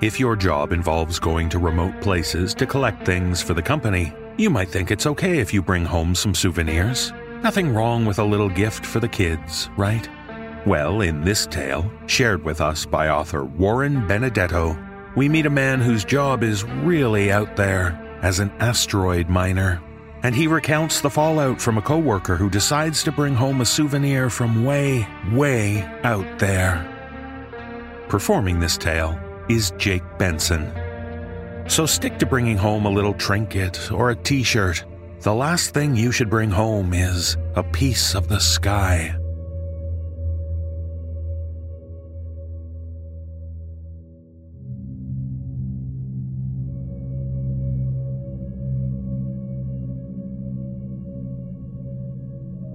If 0.03 0.19
your 0.19 0.35
job 0.35 0.73
involves 0.73 1.21
going 1.21 1.49
to 1.51 1.61
remote 1.61 2.01
places 2.01 2.55
to 2.55 2.67
collect 2.67 3.07
things 3.07 3.41
for 3.41 3.55
the 3.55 3.63
company, 3.63 4.13
you 4.37 4.51
might 4.51 4.69
think 4.69 4.91
it's 4.91 5.07
okay 5.07 5.39
if 5.39 5.55
you 5.55 5.63
bring 5.63 5.85
home 5.85 6.17
some 6.17 6.35
souvenirs. 6.35 7.13
Nothing 7.45 7.73
wrong 7.73 8.05
with 8.05 8.19
a 8.19 8.25
little 8.25 8.49
gift 8.49 8.85
for 8.85 8.99
the 8.99 9.07
kids, 9.07 9.71
right? 9.77 10.09
Well, 10.67 11.03
in 11.03 11.23
this 11.23 11.47
tale, 11.47 11.89
shared 12.09 12.43
with 12.43 12.61
us 12.61 12.85
by 12.85 13.11
author 13.11 13.45
Warren 13.45 14.05
Benedetto, 14.09 14.77
we 15.15 15.29
meet 15.29 15.47
a 15.47 15.51
man 15.51 15.81
whose 15.81 16.05
job 16.05 16.43
is 16.43 16.65
really 16.65 17.31
out 17.31 17.55
there 17.55 17.93
as 18.23 18.41
an 18.41 18.51
asteroid 18.59 19.29
miner. 19.29 19.81
And 20.25 20.35
he 20.35 20.49
recounts 20.49 21.01
the 21.01 21.11
fallout 21.11 21.61
from 21.61 21.79
a 21.79 21.83
coworker 21.83 22.35
who 22.35 22.51
decides 22.51 23.05
to 23.05 23.13
bring 23.13 23.37
home 23.37 23.61
a 23.61 23.65
souvenir 23.65 24.31
from 24.31 24.65
way, 24.65 25.07
way 25.31 25.89
out 26.03 26.41
there. 26.41 26.89
Performing 28.09 28.59
this 28.59 28.77
tale 28.77 29.17
is 29.49 29.73
Jake 29.79 30.03
Benson. 30.19 30.73
So 31.69 31.87
stick 31.87 32.19
to 32.19 32.27
bringing 32.27 32.57
home 32.57 32.87
a 32.87 32.91
little 32.91 33.15
trinket 33.15 33.91
or 33.93 34.11
a 34.11 34.17
t 34.17 34.43
shirt. 34.43 34.85
The 35.21 35.35
last 35.35 35.73
thing 35.73 35.97
you 35.97 36.13
should 36.13 36.29
bring 36.29 36.51
home 36.51 36.93
is 36.93 37.37
a 37.55 37.63
piece 37.63 38.15
of 38.15 38.29
the 38.29 38.41
sky. 38.41 39.17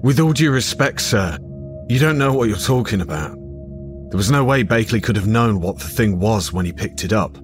With 0.01 0.21
all 0.21 0.31
due 0.31 0.51
respect, 0.51 1.01
sir, 1.01 1.37
you 1.89 1.99
don't 1.99 2.17
know 2.17 2.33
what 2.33 2.47
you're 2.47 2.57
talking 2.57 3.01
about. 3.01 3.46
There 4.09 4.17
was 4.17 4.31
no 4.31 4.43
way 4.43 4.63
Bakley 4.63 5.03
could 5.03 5.15
have 5.15 5.27
known 5.27 5.59
what 5.59 5.79
the 5.79 5.87
thing 5.87 6.19
was 6.19 6.53
when 6.53 6.65
he 6.65 6.71
picked 6.71 7.03
it 7.03 7.11
up. 7.11 7.37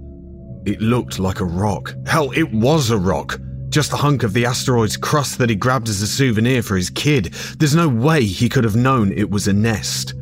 It 0.65 0.81
looked 0.81 1.19
like 1.19 1.41
a 1.41 1.45
rock. 1.45 1.93
Hell, 2.05 2.31
it 2.31 2.51
was 2.53 2.89
a 2.89 2.97
rock. 2.97 3.37
Just 3.67 3.91
a 3.91 3.97
hunk 3.97 4.23
of 4.23 4.33
the 4.33 4.45
asteroid's 4.45 4.95
crust 4.95 5.39
that 5.39 5.49
he 5.49 5.55
grabbed 5.55 5.89
as 5.89 6.01
a 6.01 6.07
souvenir 6.07 6.63
for 6.63 6.77
his 6.77 6.89
kid. 6.89 7.33
There's 7.57 7.75
no 7.75 7.89
way 7.89 8.23
he 8.23 8.47
could 8.47 8.63
have 8.63 8.75
known 8.75 9.11
it 9.11 9.29
was 9.29 9.47
a 9.47 9.53
nest. 9.53 10.13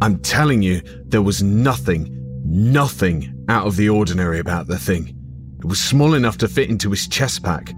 I'm 0.00 0.20
telling 0.20 0.62
you, 0.62 0.80
there 1.04 1.22
was 1.22 1.42
nothing, 1.42 2.08
nothing 2.44 3.44
out 3.48 3.66
of 3.66 3.76
the 3.76 3.90
ordinary 3.90 4.38
about 4.38 4.68
the 4.68 4.78
thing. 4.78 5.14
It 5.58 5.64
was 5.64 5.80
small 5.80 6.14
enough 6.14 6.38
to 6.38 6.48
fit 6.48 6.70
into 6.70 6.90
his 6.90 7.08
chest 7.08 7.42
pack. 7.42 7.74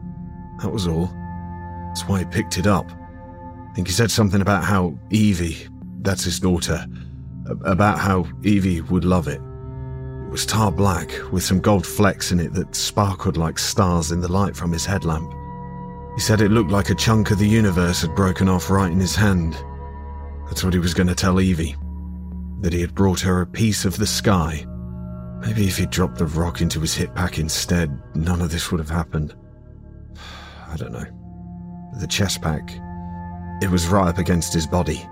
That 0.62 0.70
was 0.70 0.86
all. 0.86 1.06
That's 1.88 2.06
why 2.06 2.20
he 2.20 2.24
picked 2.26 2.58
it 2.58 2.66
up. 2.66 2.86
I 2.88 3.72
think 3.74 3.88
he 3.88 3.92
said 3.92 4.10
something 4.10 4.42
about 4.42 4.64
how 4.64 4.98
Evie, 5.10 5.66
that's 6.02 6.22
his 6.22 6.38
daughter, 6.38 6.86
about 7.64 7.98
how 7.98 8.26
Evie 8.42 8.80
would 8.82 9.04
love 9.04 9.28
it. 9.28 9.40
It 9.40 10.30
was 10.30 10.46
tar 10.46 10.70
black 10.70 11.10
with 11.32 11.42
some 11.42 11.60
gold 11.60 11.86
flecks 11.86 12.30
in 12.30 12.40
it 12.40 12.52
that 12.54 12.74
sparkled 12.74 13.36
like 13.36 13.58
stars 13.58 14.12
in 14.12 14.20
the 14.20 14.30
light 14.30 14.56
from 14.56 14.72
his 14.72 14.86
headlamp. 14.86 15.32
He 16.14 16.20
said 16.20 16.40
it 16.40 16.50
looked 16.50 16.70
like 16.70 16.90
a 16.90 16.94
chunk 16.94 17.30
of 17.30 17.38
the 17.38 17.48
universe 17.48 18.02
had 18.02 18.14
broken 18.14 18.48
off 18.48 18.70
right 18.70 18.92
in 18.92 19.00
his 19.00 19.16
hand. 19.16 19.54
That's 20.46 20.64
what 20.64 20.72
he 20.72 20.80
was 20.80 20.94
going 20.94 21.06
to 21.06 21.14
tell 21.14 21.40
Evie. 21.40 21.76
That 22.60 22.72
he 22.72 22.80
had 22.80 22.94
brought 22.94 23.20
her 23.20 23.40
a 23.40 23.46
piece 23.46 23.84
of 23.84 23.96
the 23.96 24.06
sky. 24.06 24.66
Maybe 25.40 25.66
if 25.66 25.78
he'd 25.78 25.90
dropped 25.90 26.18
the 26.18 26.26
rock 26.26 26.60
into 26.60 26.80
his 26.80 26.94
hip 26.94 27.14
pack 27.14 27.38
instead, 27.38 27.90
none 28.14 28.42
of 28.42 28.50
this 28.50 28.70
would 28.70 28.80
have 28.80 28.90
happened. 28.90 29.34
I 30.68 30.76
don't 30.76 30.92
know. 30.92 31.06
the 31.98 32.06
chest 32.06 32.42
pack. 32.42 32.70
It 33.62 33.70
was 33.70 33.88
right 33.88 34.08
up 34.08 34.18
against 34.18 34.52
his 34.52 34.66
body. 34.66 35.06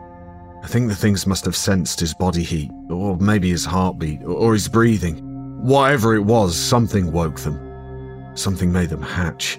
I 0.62 0.66
think 0.66 0.88
the 0.88 0.96
things 0.96 1.26
must 1.26 1.44
have 1.44 1.56
sensed 1.56 2.00
his 2.00 2.14
body 2.14 2.42
heat, 2.42 2.70
or 2.90 3.16
maybe 3.16 3.50
his 3.50 3.64
heartbeat, 3.64 4.22
or 4.24 4.52
his 4.52 4.68
breathing. 4.68 5.16
Whatever 5.62 6.14
it 6.14 6.24
was, 6.24 6.56
something 6.56 7.12
woke 7.12 7.40
them. 7.40 8.32
Something 8.34 8.72
made 8.72 8.90
them 8.90 9.02
hatch. 9.02 9.59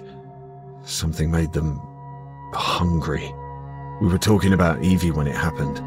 Something 0.82 1.30
made 1.30 1.52
them 1.52 1.80
hungry. 2.52 3.32
We 4.00 4.08
were 4.08 4.18
talking 4.18 4.52
about 4.52 4.82
Evie 4.82 5.10
when 5.10 5.26
it 5.26 5.36
happened. 5.36 5.78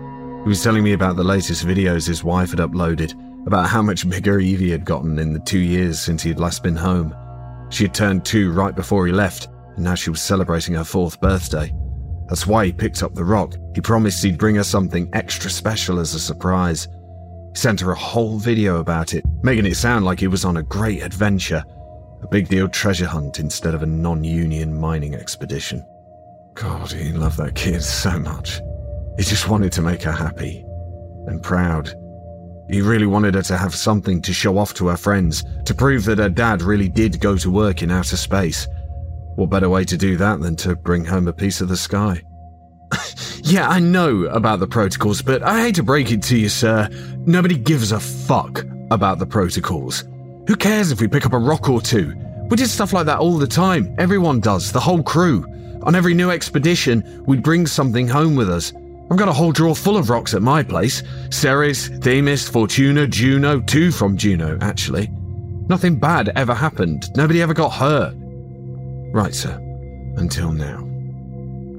He 0.43 0.49
was 0.49 0.61
telling 0.61 0.83
me 0.83 0.93
about 0.93 1.15
the 1.15 1.23
latest 1.23 1.65
videos 1.65 2.07
his 2.07 2.23
wife 2.23 2.51
had 2.51 2.59
uploaded, 2.59 3.13
about 3.47 3.67
how 3.67 3.81
much 3.81 4.09
bigger 4.09 4.39
Evie 4.39 4.71
had 4.71 4.85
gotten 4.85 5.17
in 5.19 5.33
the 5.33 5.39
two 5.39 5.59
years 5.59 5.99
since 5.99 6.21
he 6.21 6.29
had 6.29 6.39
last 6.39 6.63
been 6.63 6.75
home. 6.75 7.15
She 7.69 7.85
had 7.85 7.93
turned 7.93 8.25
two 8.25 8.51
right 8.51 8.75
before 8.75 9.07
he 9.07 9.13
left, 9.13 9.47
and 9.75 9.83
now 9.85 9.95
she 9.95 10.09
was 10.09 10.21
celebrating 10.21 10.75
her 10.75 10.83
fourth 10.83 11.19
birthday. 11.21 11.73
That's 12.33 12.47
why 12.47 12.65
he 12.65 12.73
picked 12.73 13.03
up 13.03 13.13
the 13.13 13.23
rock. 13.23 13.53
He 13.75 13.81
promised 13.81 14.23
he'd 14.23 14.39
bring 14.39 14.55
her 14.55 14.63
something 14.63 15.07
extra 15.13 15.51
special 15.51 15.99
as 15.99 16.15
a 16.15 16.19
surprise. 16.19 16.87
He 17.53 17.59
sent 17.59 17.79
her 17.81 17.91
a 17.91 17.95
whole 17.95 18.39
video 18.39 18.79
about 18.79 19.13
it, 19.13 19.23
making 19.43 19.67
it 19.67 19.75
sound 19.75 20.03
like 20.03 20.19
he 20.19 20.25
was 20.25 20.43
on 20.43 20.57
a 20.57 20.63
great 20.63 21.03
adventure, 21.03 21.63
a 22.23 22.27
big 22.27 22.47
deal 22.47 22.67
treasure 22.67 23.05
hunt 23.05 23.39
instead 23.39 23.75
of 23.75 23.83
a 23.83 23.85
non 23.85 24.23
union 24.23 24.73
mining 24.75 25.13
expedition. 25.13 25.85
God, 26.55 26.91
he 26.91 27.11
loved 27.11 27.37
that 27.37 27.53
kid 27.53 27.83
so 27.83 28.17
much. 28.17 28.61
He 29.15 29.23
just 29.23 29.47
wanted 29.47 29.71
to 29.73 29.83
make 29.83 30.01
her 30.01 30.11
happy 30.11 30.65
and 31.27 31.39
proud. 31.43 31.93
He 32.67 32.81
really 32.81 33.05
wanted 33.05 33.35
her 33.35 33.43
to 33.43 33.57
have 33.57 33.75
something 33.75 34.23
to 34.23 34.33
show 34.33 34.57
off 34.57 34.73
to 34.73 34.87
her 34.87 34.97
friends, 34.97 35.43
to 35.65 35.75
prove 35.75 36.05
that 36.05 36.17
her 36.17 36.29
dad 36.29 36.63
really 36.63 36.89
did 36.89 37.19
go 37.19 37.37
to 37.37 37.51
work 37.51 37.83
in 37.83 37.91
outer 37.91 38.17
space. 38.17 38.67
What 39.35 39.49
better 39.49 39.69
way 39.69 39.83
to 39.85 39.97
do 39.97 40.15
that 40.17 40.41
than 40.41 40.55
to 40.57 40.75
bring 40.75 41.05
home 41.05 41.27
a 41.27 41.33
piece 41.33 41.59
of 41.59 41.67
the 41.67 41.77
sky? 41.77 42.21
yeah, 43.43 43.67
I 43.67 43.79
know 43.79 44.25
about 44.25 44.59
the 44.59 44.67
protocols, 44.67 45.21
but 45.21 45.41
I 45.41 45.61
hate 45.61 45.75
to 45.75 45.83
break 45.83 46.11
it 46.11 46.21
to 46.23 46.37
you, 46.37 46.49
sir. 46.49 46.87
Nobody 47.25 47.57
gives 47.57 47.91
a 47.91 47.99
fuck 47.99 48.63
about 48.91 49.17
the 49.17 49.25
protocols. 49.25 50.03
Who 50.47 50.55
cares 50.55 50.91
if 50.91 51.01
we 51.01 51.07
pick 51.07 51.25
up 51.25 51.33
a 51.33 51.39
rock 51.39 51.67
or 51.67 51.81
two? 51.81 52.13
We 52.49 52.57
did 52.57 52.69
stuff 52.69 52.93
like 52.93 53.07
that 53.07 53.19
all 53.19 53.37
the 53.37 53.47
time. 53.47 53.95
Everyone 53.97 54.39
does, 54.39 54.71
the 54.71 54.79
whole 54.79 55.01
crew. 55.01 55.45
On 55.83 55.95
every 55.95 56.13
new 56.13 56.29
expedition, 56.29 57.23
we'd 57.25 57.41
bring 57.41 57.65
something 57.65 58.07
home 58.07 58.35
with 58.35 58.49
us. 58.49 58.71
I've 59.09 59.17
got 59.17 59.27
a 59.27 59.33
whole 59.33 59.51
drawer 59.51 59.75
full 59.75 59.97
of 59.97 60.09
rocks 60.09 60.33
at 60.33 60.41
my 60.41 60.63
place 60.63 61.03
Ceres, 61.29 61.87
Themis, 61.87 62.47
Fortuna, 62.47 63.07
Juno, 63.07 63.61
two 63.61 63.91
from 63.91 64.15
Juno, 64.15 64.57
actually. 64.61 65.09
Nothing 65.69 65.95
bad 65.95 66.29
ever 66.35 66.53
happened. 66.53 67.09
Nobody 67.15 67.41
ever 67.41 67.53
got 67.53 67.69
hurt. 67.69 68.15
Right, 69.13 69.35
sir. 69.35 69.53
Until 70.17 70.51
now. 70.51 70.89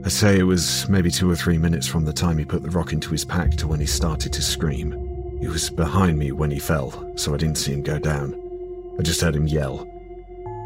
I 0.05 0.09
say 0.09 0.39
it 0.39 0.45
was 0.45 0.89
maybe 0.89 1.11
two 1.11 1.29
or 1.29 1.35
three 1.35 1.59
minutes 1.59 1.85
from 1.85 2.05
the 2.05 2.13
time 2.13 2.39
he 2.39 2.45
put 2.45 2.63
the 2.63 2.71
rock 2.71 2.93
into 2.93 3.11
his 3.11 3.25
pack 3.25 3.51
to 3.57 3.67
when 3.67 3.81
he 3.81 3.87
started 3.87 4.33
to 4.35 4.41
scream. 4.41 5.39
He 5.41 5.49
was 5.49 5.69
behind 5.69 6.17
me 6.17 6.31
when 6.31 6.53
he 6.53 6.61
fell, 6.61 6.93
so 7.17 7.35
I 7.35 7.37
didn't 7.37 7.59
see 7.59 7.73
him 7.73 7.83
go 7.83 7.99
down. 7.99 8.41
I 9.01 9.03
just 9.03 9.21
heard 9.21 9.35
him 9.35 9.49
yell. 9.49 9.79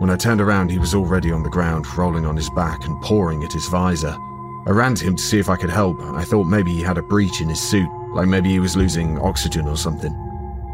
When 0.00 0.10
I 0.10 0.16
turned 0.16 0.42
around, 0.42 0.70
he 0.70 0.78
was 0.78 0.94
already 0.94 1.32
on 1.32 1.42
the 1.42 1.48
ground, 1.48 1.86
rolling 1.96 2.26
on 2.26 2.36
his 2.36 2.50
back 2.50 2.84
and 2.84 3.00
pawing 3.00 3.42
at 3.44 3.52
his 3.52 3.66
visor. 3.68 4.14
I 4.66 4.70
ran 4.70 4.94
to 4.96 5.06
him 5.06 5.16
to 5.16 5.22
see 5.22 5.38
if 5.38 5.48
I 5.48 5.56
could 5.56 5.70
help. 5.70 5.98
I 6.02 6.24
thought 6.24 6.44
maybe 6.44 6.70
he 6.70 6.82
had 6.82 6.98
a 6.98 7.02
breach 7.02 7.40
in 7.40 7.48
his 7.48 7.62
suit, 7.62 7.88
like 8.12 8.28
maybe 8.28 8.50
he 8.50 8.60
was 8.60 8.76
losing 8.76 9.18
oxygen 9.20 9.66
or 9.66 9.78
something. 9.78 10.12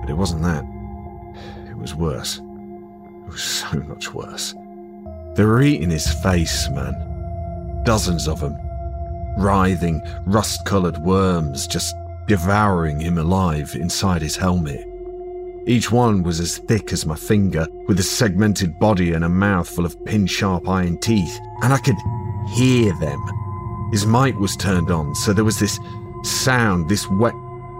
But 0.00 0.10
it 0.10 0.16
wasn't 0.16 0.42
that. 0.42 0.64
It 1.70 1.78
was 1.78 1.94
worse. 1.94 2.38
It 2.38 3.30
was 3.30 3.42
so 3.44 3.78
much 3.78 4.12
worse. 4.12 4.56
They 5.34 5.44
were 5.44 5.62
eating 5.62 5.90
his 5.90 6.12
face, 6.22 6.68
man. 6.70 7.82
Dozens 7.84 8.28
of 8.28 8.40
them. 8.40 8.56
Writhing, 9.38 10.02
rust 10.26 10.64
coloured 10.64 10.98
worms 10.98 11.66
just 11.66 11.94
devouring 12.26 13.00
him 13.00 13.18
alive 13.18 13.74
inside 13.74 14.22
his 14.22 14.36
helmet. 14.36 14.86
Each 15.66 15.90
one 15.90 16.22
was 16.22 16.40
as 16.40 16.58
thick 16.58 16.92
as 16.92 17.06
my 17.06 17.16
finger, 17.16 17.66
with 17.88 17.98
a 17.98 18.02
segmented 18.02 18.78
body 18.78 19.12
and 19.12 19.24
a 19.24 19.28
mouth 19.28 19.68
full 19.68 19.86
of 19.86 20.02
pin 20.04 20.26
sharp 20.26 20.68
iron 20.68 20.98
teeth, 20.98 21.38
and 21.62 21.72
I 21.72 21.78
could 21.78 21.96
hear 22.54 22.92
them 22.98 23.20
his 23.94 24.06
mic 24.06 24.36
was 24.40 24.56
turned 24.56 24.90
on, 24.90 25.14
so 25.14 25.32
there 25.32 25.44
was 25.44 25.60
this 25.60 25.78
sound, 26.24 26.88
this 26.88 27.08
wet 27.10 27.34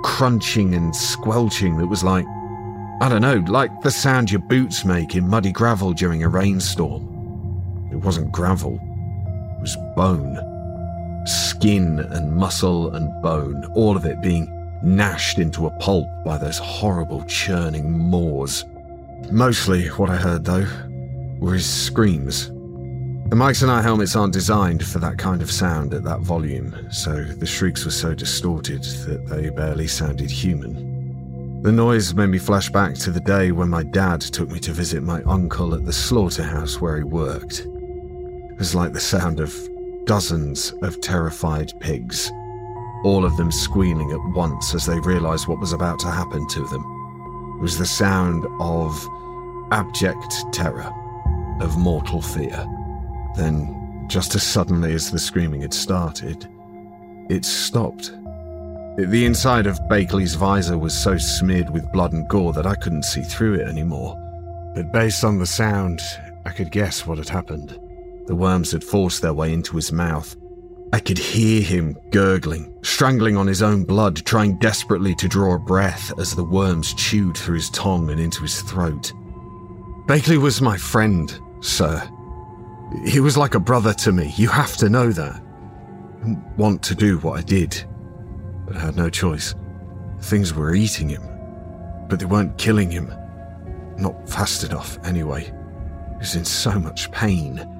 crunching 0.04 0.72
and 0.72 0.94
squelching 0.94 1.76
that 1.78 1.88
was 1.88 2.04
like, 2.04 2.24
I 3.00 3.08
don't 3.08 3.20
know, 3.20 3.42
like 3.48 3.80
the 3.80 3.90
sound 3.90 4.30
your 4.30 4.40
boots 4.40 4.84
make 4.84 5.16
in 5.16 5.28
muddy 5.28 5.50
gravel 5.50 5.92
during 5.92 6.22
a 6.22 6.28
rainstorm. 6.28 7.13
It 7.94 8.04
wasn't 8.04 8.32
gravel, 8.32 8.74
it 8.74 9.60
was 9.60 9.76
bone. 9.96 10.36
Skin 11.26 12.00
and 12.00 12.36
muscle 12.36 12.94
and 12.94 13.22
bone, 13.22 13.64
all 13.74 13.96
of 13.96 14.04
it 14.04 14.20
being 14.20 14.50
gnashed 14.82 15.38
into 15.38 15.66
a 15.66 15.70
pulp 15.78 16.06
by 16.24 16.36
those 16.36 16.58
horrible 16.58 17.24
churning 17.24 17.90
maws. 17.90 18.64
Mostly 19.30 19.86
what 19.88 20.10
I 20.10 20.16
heard, 20.16 20.44
though, 20.44 20.66
were 21.38 21.54
his 21.54 21.68
screams 21.68 22.50
the 23.34 23.36
mics 23.36 23.62
in 23.62 23.70
our 23.70 23.82
helmets 23.82 24.14
aren't 24.14 24.34
designed 24.34 24.86
for 24.86 24.98
that 24.98 25.16
kind 25.16 25.40
of 25.40 25.50
sound 25.50 25.94
at 25.94 26.04
that 26.04 26.20
volume, 26.20 26.76
so 26.92 27.24
the 27.24 27.46
shrieks 27.46 27.84
were 27.84 27.90
so 27.90 28.14
distorted 28.14 28.82
that 28.82 29.26
they 29.26 29.48
barely 29.48 29.88
sounded 29.88 30.30
human. 30.30 31.62
The 31.62 31.72
noise 31.72 32.14
made 32.14 32.28
me 32.28 32.38
flash 32.38 32.68
back 32.68 32.94
to 32.96 33.10
the 33.10 33.20
day 33.20 33.50
when 33.50 33.70
my 33.70 33.82
dad 33.82 34.20
took 34.20 34.50
me 34.50 34.60
to 34.60 34.72
visit 34.72 35.02
my 35.02 35.22
uncle 35.22 35.74
at 35.74 35.86
the 35.86 35.92
slaughterhouse 35.92 36.80
where 36.82 36.98
he 36.98 37.02
worked. 37.02 37.66
Was 38.58 38.74
like 38.74 38.92
the 38.92 39.00
sound 39.00 39.40
of 39.40 39.54
dozens 40.04 40.72
of 40.82 41.00
terrified 41.00 41.72
pigs, 41.80 42.30
all 43.04 43.24
of 43.24 43.36
them 43.36 43.50
squealing 43.50 44.10
at 44.12 44.34
once 44.34 44.74
as 44.74 44.86
they 44.86 44.98
realized 45.00 45.48
what 45.48 45.60
was 45.60 45.72
about 45.72 45.98
to 46.00 46.10
happen 46.10 46.46
to 46.48 46.66
them. 46.68 46.82
It 47.58 47.62
was 47.62 47.78
the 47.78 47.86
sound 47.86 48.46
of 48.60 49.08
abject 49.70 50.34
terror, 50.52 50.90
of 51.60 51.76
mortal 51.76 52.22
fear. 52.22 52.64
Then, 53.36 54.06
just 54.08 54.34
as 54.34 54.42
suddenly 54.42 54.94
as 54.94 55.10
the 55.10 55.18
screaming 55.18 55.62
had 55.62 55.74
started, 55.74 56.48
it 57.28 57.44
stopped. 57.44 58.12
The 58.96 59.26
inside 59.26 59.66
of 59.66 59.80
Bakley's 59.88 60.34
visor 60.34 60.78
was 60.78 60.94
so 60.94 61.18
smeared 61.18 61.70
with 61.70 61.90
blood 61.90 62.12
and 62.12 62.28
gore 62.28 62.52
that 62.52 62.66
I 62.66 62.76
couldn't 62.76 63.04
see 63.04 63.22
through 63.22 63.54
it 63.54 63.68
anymore. 63.68 64.16
But 64.74 64.92
based 64.92 65.24
on 65.24 65.38
the 65.38 65.46
sound, 65.46 66.00
I 66.44 66.50
could 66.50 66.70
guess 66.70 67.06
what 67.06 67.18
had 67.18 67.28
happened. 67.28 67.78
The 68.26 68.34
worms 68.34 68.72
had 68.72 68.82
forced 68.82 69.22
their 69.22 69.34
way 69.34 69.52
into 69.52 69.76
his 69.76 69.92
mouth. 69.92 70.36
I 70.92 71.00
could 71.00 71.18
hear 71.18 71.60
him 71.60 71.96
gurgling, 72.10 72.72
strangling 72.82 73.36
on 73.36 73.46
his 73.46 73.62
own 73.62 73.84
blood, 73.84 74.24
trying 74.24 74.58
desperately 74.58 75.14
to 75.16 75.28
draw 75.28 75.54
a 75.54 75.58
breath 75.58 76.16
as 76.18 76.34
the 76.34 76.44
worms 76.44 76.94
chewed 76.94 77.36
through 77.36 77.56
his 77.56 77.70
tongue 77.70 78.10
and 78.10 78.20
into 78.20 78.42
his 78.42 78.62
throat. 78.62 79.12
Bakley 80.06 80.38
was 80.38 80.62
my 80.62 80.76
friend, 80.76 81.36
sir. 81.60 82.00
He 83.04 83.18
was 83.18 83.36
like 83.36 83.54
a 83.54 83.60
brother 83.60 83.92
to 83.94 84.12
me. 84.12 84.32
You 84.36 84.48
have 84.48 84.76
to 84.76 84.88
know 84.88 85.10
that. 85.10 85.42
I 86.22 86.26
didn't 86.26 86.56
want 86.56 86.82
to 86.84 86.94
do 86.94 87.18
what 87.18 87.38
I 87.38 87.42
did, 87.42 87.84
but 88.64 88.76
I 88.76 88.80
had 88.80 88.96
no 88.96 89.10
choice. 89.10 89.54
Things 90.20 90.54
were 90.54 90.74
eating 90.74 91.08
him, 91.08 91.22
but 92.08 92.20
they 92.20 92.26
weren't 92.26 92.56
killing 92.56 92.90
him. 92.90 93.12
Not 93.98 94.28
fast 94.28 94.62
enough, 94.62 94.98
anyway. 95.04 95.44
He 95.44 96.18
was 96.18 96.36
in 96.36 96.44
so 96.44 96.78
much 96.78 97.10
pain. 97.10 97.73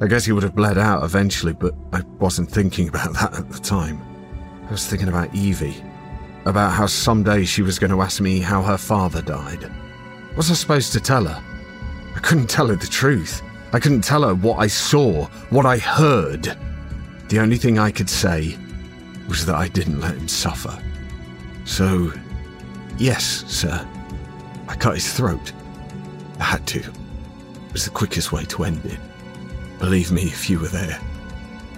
I 0.00 0.06
guess 0.06 0.24
he 0.24 0.32
would 0.32 0.44
have 0.44 0.54
bled 0.54 0.78
out 0.78 1.02
eventually, 1.02 1.52
but 1.52 1.74
I 1.92 2.02
wasn't 2.20 2.50
thinking 2.50 2.88
about 2.88 3.14
that 3.14 3.34
at 3.34 3.50
the 3.50 3.58
time. 3.58 4.00
I 4.68 4.70
was 4.70 4.86
thinking 4.86 5.08
about 5.08 5.34
Evie, 5.34 5.82
about 6.44 6.72
how 6.72 6.86
someday 6.86 7.44
she 7.44 7.62
was 7.62 7.80
going 7.80 7.90
to 7.90 8.00
ask 8.00 8.20
me 8.20 8.38
how 8.38 8.62
her 8.62 8.78
father 8.78 9.22
died. 9.22 9.62
What 9.62 10.36
was 10.36 10.50
I 10.52 10.54
supposed 10.54 10.92
to 10.92 11.00
tell 11.00 11.24
her? 11.24 11.42
I 12.14 12.20
couldn't 12.20 12.48
tell 12.48 12.68
her 12.68 12.76
the 12.76 12.86
truth. 12.86 13.42
I 13.72 13.80
couldn't 13.80 14.02
tell 14.02 14.22
her 14.22 14.34
what 14.34 14.60
I 14.60 14.68
saw, 14.68 15.26
what 15.50 15.66
I 15.66 15.78
heard. 15.78 16.56
The 17.28 17.40
only 17.40 17.56
thing 17.56 17.78
I 17.78 17.90
could 17.90 18.08
say 18.08 18.56
was 19.28 19.44
that 19.46 19.56
I 19.56 19.66
didn't 19.66 20.00
let 20.00 20.14
him 20.14 20.28
suffer. 20.28 20.80
So, 21.64 22.12
yes, 22.98 23.44
sir, 23.48 23.86
I 24.68 24.76
cut 24.76 24.94
his 24.94 25.12
throat. 25.12 25.52
I 26.38 26.44
had 26.44 26.66
to. 26.68 26.78
It 26.78 27.72
was 27.72 27.84
the 27.84 27.90
quickest 27.90 28.32
way 28.32 28.44
to 28.44 28.64
end 28.64 28.84
it. 28.86 28.98
Believe 29.78 30.10
me, 30.10 30.22
if 30.22 30.50
you 30.50 30.58
were 30.58 30.68
there, 30.68 31.00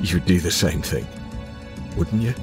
you'd 0.01 0.25
do 0.25 0.41
the 0.41 0.51
same 0.51 0.81
thing, 0.81 1.07
wouldn't 1.97 2.23
you? 2.23 2.35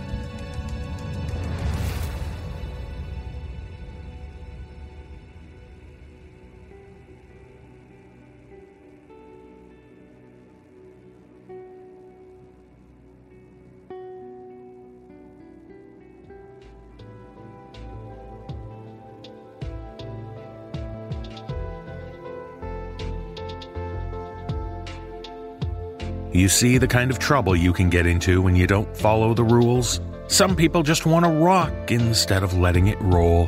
You 26.38 26.50
see 26.50 26.78
the 26.78 26.88
kind 26.88 27.10
of 27.10 27.18
trouble 27.18 27.56
you 27.56 27.74
can 27.74 27.90
get 27.90 28.06
into 28.06 28.44
when 28.44 28.56
you 28.56 28.68
don't 28.68 28.96
follow 28.96 29.34
the 29.34 29.44
rules? 29.44 30.00
Some 30.28 30.56
people 30.56 30.84
just 30.84 31.08
want 31.08 31.26
to 31.26 31.32
rock 31.32 31.90
instead 31.90 32.44
of 32.44 32.56
letting 32.60 32.90
it 32.90 33.02
roll. 33.02 33.48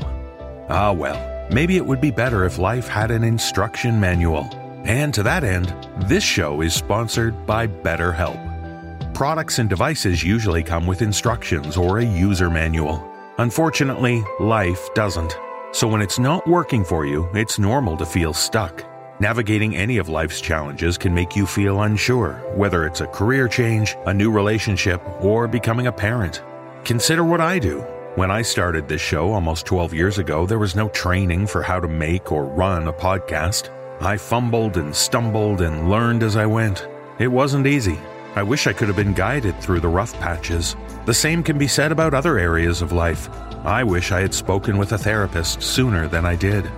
Ah, 0.70 0.92
well, 0.92 1.48
maybe 1.54 1.78
it 1.78 1.86
would 1.86 2.02
be 2.02 2.10
better 2.10 2.46
if 2.46 2.58
life 2.58 2.88
had 2.88 3.12
an 3.12 3.24
instruction 3.24 4.00
manual. 4.00 4.50
And 4.86 5.14
to 5.14 5.22
that 5.22 5.44
end, 5.44 5.72
this 6.08 6.24
show 6.24 6.62
is 6.62 6.74
sponsored 6.74 7.46
by 7.46 7.68
BetterHelp. 7.68 9.14
Products 9.14 9.60
and 9.60 9.70
devices 9.70 10.24
usually 10.24 10.64
come 10.64 10.88
with 10.88 11.04
instructions 11.04 11.78
or 11.78 12.00
a 12.00 12.04
user 12.04 12.50
manual. 12.50 13.08
Unfortunately, 13.38 14.24
life 14.40 14.92
doesn't. 14.96 15.38
So 15.74 15.88
when 15.88 16.02
it's 16.02 16.18
not 16.18 16.48
working 16.48 16.84
for 16.84 17.06
you, 17.06 17.30
it's 17.36 17.60
normal 17.60 17.98
to 17.98 18.06
feel 18.08 18.34
stuck. 18.34 18.84
Navigating 19.22 19.76
any 19.76 19.98
of 19.98 20.08
life's 20.08 20.40
challenges 20.40 20.98
can 20.98 21.14
make 21.14 21.36
you 21.36 21.46
feel 21.46 21.82
unsure, 21.82 22.36
whether 22.56 22.86
it's 22.86 23.02
a 23.02 23.08
career 23.08 23.50
change, 23.50 23.98
a 24.06 24.14
new 24.14 24.32
relationship, 24.32 25.02
or 25.20 25.46
becoming 25.46 25.88
a 25.88 25.92
parent. 25.92 26.42
Consider 26.86 27.26
what 27.26 27.42
I 27.42 27.60
do. 27.60 27.82
When 28.16 28.32
I 28.32 28.42
started 28.42 28.88
this 28.88 29.02
show 29.02 29.34
almost 29.34 29.66
12 29.66 29.94
years 29.94 30.20
ago, 30.20 30.46
there 30.46 30.58
was 30.58 30.74
no 30.74 30.88
training 30.88 31.48
for 31.48 31.62
how 31.62 31.82
to 31.82 31.88
make 31.90 32.32
or 32.32 32.46
run 32.46 32.88
a 32.88 32.94
podcast. 32.94 33.70
I 34.00 34.16
fumbled 34.16 34.78
and 34.78 34.96
stumbled 34.96 35.60
and 35.60 35.90
learned 35.90 36.24
as 36.24 36.38
I 36.38 36.46
went. 36.46 36.88
It 37.20 37.28
wasn't 37.28 37.68
easy. 37.68 38.00
I 38.36 38.44
wish 38.44 38.68
I 38.68 38.74
could 38.74 38.88
have 38.88 38.96
been 38.96 39.14
guided 39.14 39.60
through 39.60 39.82
the 39.82 39.90
rough 39.90 40.14
patches. 40.22 40.78
The 41.06 41.14
same 41.14 41.44
can 41.44 41.58
be 41.58 41.68
said 41.68 41.92
about 41.92 42.14
other 42.14 42.40
areas 42.40 42.82
of 42.82 42.94
life. 42.94 43.30
I 43.66 43.84
wish 43.84 44.14
I 44.14 44.22
had 44.22 44.34
spoken 44.34 44.78
with 44.78 44.94
a 44.94 44.98
therapist 44.98 45.62
sooner 45.62 46.08
than 46.08 46.26
I 46.26 46.38
did. 46.38 46.72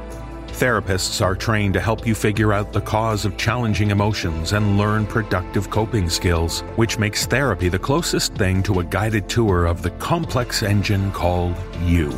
Therapists 0.61 1.25
are 1.25 1.33
trained 1.33 1.73
to 1.73 1.79
help 1.79 2.05
you 2.05 2.13
figure 2.13 2.53
out 2.53 2.71
the 2.71 2.81
cause 2.81 3.25
of 3.25 3.35
challenging 3.35 3.89
emotions 3.89 4.53
and 4.53 4.77
learn 4.77 5.07
productive 5.07 5.71
coping 5.71 6.07
skills, 6.07 6.61
which 6.75 6.99
makes 6.99 7.25
therapy 7.25 7.67
the 7.67 7.79
closest 7.79 8.35
thing 8.35 8.61
to 8.61 8.79
a 8.79 8.83
guided 8.83 9.27
tour 9.27 9.65
of 9.65 9.81
the 9.81 9.89
complex 9.89 10.61
engine 10.61 11.11
called 11.13 11.55
you. 11.83 12.09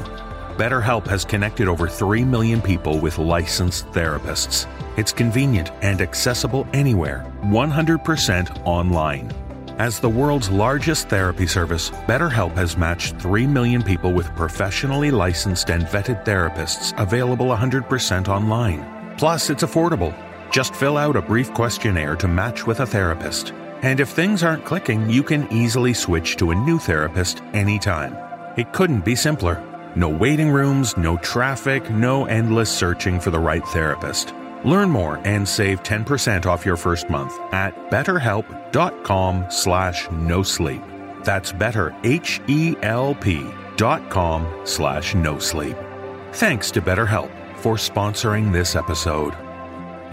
BetterHelp 0.58 1.08
has 1.08 1.24
connected 1.24 1.70
over 1.70 1.88
3 1.88 2.26
million 2.26 2.62
people 2.62 3.00
with 3.00 3.18
licensed 3.18 3.86
therapists. 3.94 4.68
It's 4.98 5.14
convenient 5.14 5.72
and 5.82 6.02
accessible 6.02 6.68
anywhere, 6.74 7.26
100% 7.44 8.68
online. 8.68 9.32
As 9.80 10.00
the 10.00 10.10
world's 10.10 10.52
largest 10.52 11.10
therapy 11.10 11.48
service, 11.48 11.90
BetterHelp 12.06 12.54
has 12.54 12.78
matched 12.78 13.16
3 13.16 13.48
million 13.48 13.82
people 13.82 14.14
with 14.14 14.36
professionally 14.36 15.10
licensed 15.10 15.72
and 15.72 15.84
vetted 15.84 16.24
therapists 16.24 16.94
available 17.02 17.48
100% 17.48 18.28
online. 18.28 19.16
Plus, 19.18 19.50
it's 19.50 19.64
affordable. 19.64 20.14
Just 20.52 20.76
fill 20.76 20.96
out 20.96 21.16
a 21.16 21.24
brief 21.24 21.52
questionnaire 21.56 22.16
to 22.18 22.28
match 22.28 22.68
with 22.68 22.82
a 22.82 22.86
therapist. 22.86 23.52
And 23.82 24.00
if 24.00 24.10
things 24.10 24.44
aren't 24.44 24.64
clicking, 24.64 25.10
you 25.10 25.24
can 25.24 25.52
easily 25.52 25.96
switch 25.96 26.38
to 26.38 26.52
a 26.52 26.56
new 26.56 26.78
therapist 26.78 27.42
anytime. 27.54 28.16
It 28.56 28.74
couldn't 28.74 29.04
be 29.04 29.16
simpler. 29.16 29.60
No 29.96 30.08
waiting 30.08 30.52
rooms, 30.52 30.96
no 30.98 31.18
traffic, 31.18 31.90
no 31.90 32.26
endless 32.26 32.70
searching 32.70 33.20
for 33.20 33.32
the 33.32 33.40
right 33.40 33.66
therapist. 33.70 34.36
Learn 34.64 34.90
more 34.90 35.20
and 35.26 35.48
save 35.48 35.84
10% 35.84 36.46
off 36.46 36.66
your 36.66 36.78
first 36.78 37.10
month 37.10 37.38
at 37.54 37.74
betterhelp.com 37.90 39.46
slash 39.50 40.10
no 40.12 40.44
sleep. 40.44 40.82
That's 41.24 41.52
better, 41.52 41.96
H-E-L-P 42.04 43.48
dot 43.76 44.10
com 44.10 44.62
slash 44.66 45.16
no 45.16 45.40
sleep. 45.40 45.76
Thanks 46.34 46.72
to 46.72 46.82
BetterHelp 46.82 47.32
for 47.58 47.76
sponsoring 47.76 48.52
this 48.52 48.76
episode. 48.76 49.34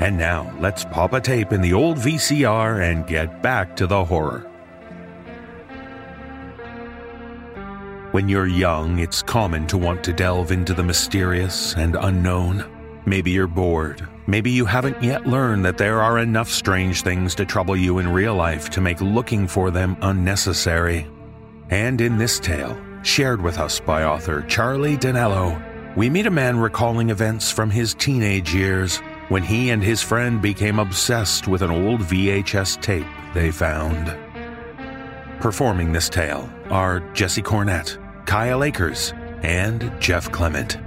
And 0.01 0.17
now, 0.17 0.51
let's 0.59 0.85
pop 0.85 1.13
a 1.13 1.21
tape 1.21 1.53
in 1.53 1.61
the 1.61 1.75
old 1.75 1.99
VCR 1.99 2.91
and 2.91 3.07
get 3.07 3.43
back 3.43 3.77
to 3.77 3.87
the 3.87 4.05
horror. 4.05 4.47
When 8.13 8.29
you're 8.29 8.47
young, 8.47 8.99
it's 8.99 9.23
common 9.23 9.67
to 9.69 9.79
want 9.79 10.03
to 10.05 10.13
delve 10.13 10.51
into 10.53 10.75
the 10.75 10.83
mysterious 10.83 11.75
and 11.75 11.97
unknown. 11.97 12.65
Maybe 13.07 13.31
you're 13.31 13.47
bored. 13.47 14.09
Maybe 14.31 14.53
you 14.53 14.65
haven't 14.65 15.03
yet 15.03 15.27
learned 15.27 15.65
that 15.65 15.77
there 15.77 16.01
are 16.01 16.21
enough 16.21 16.49
strange 16.49 17.03
things 17.03 17.35
to 17.35 17.45
trouble 17.45 17.77
you 17.77 17.99
in 17.99 18.13
real 18.13 18.37
life 18.37 18.71
to 18.71 18.81
make 18.81 19.01
looking 19.01 19.49
for 19.49 19.73
them 19.73 19.97
unnecessary. 20.03 21.09
And 21.69 22.01
in 22.01 22.17
this 22.17 22.39
tale, 22.39 22.81
shared 23.03 23.43
with 23.43 23.59
us 23.59 23.81
by 23.81 24.05
author 24.05 24.43
Charlie 24.43 24.97
D'Aniello, 24.97 25.61
we 25.97 26.09
meet 26.09 26.27
a 26.27 26.31
man 26.31 26.61
recalling 26.61 27.11
events 27.11 27.51
from 27.51 27.71
his 27.71 27.93
teenage 27.95 28.55
years 28.55 28.99
when 29.31 29.43
he 29.43 29.71
and 29.71 29.83
his 29.83 30.01
friend 30.01 30.41
became 30.41 30.79
obsessed 30.79 31.49
with 31.49 31.63
an 31.63 31.73
old 31.73 31.99
VHS 32.03 32.81
tape 32.81 33.09
they 33.35 33.51
found. 33.51 34.17
Performing 35.41 35.91
this 35.91 36.09
tale 36.09 36.49
are 36.71 37.01
Jesse 37.15 37.43
Cornett, 37.43 37.99
Kyle 38.27 38.63
Akers, 38.63 39.13
and 39.43 39.93
Jeff 39.99 40.31
Clement. 40.31 40.79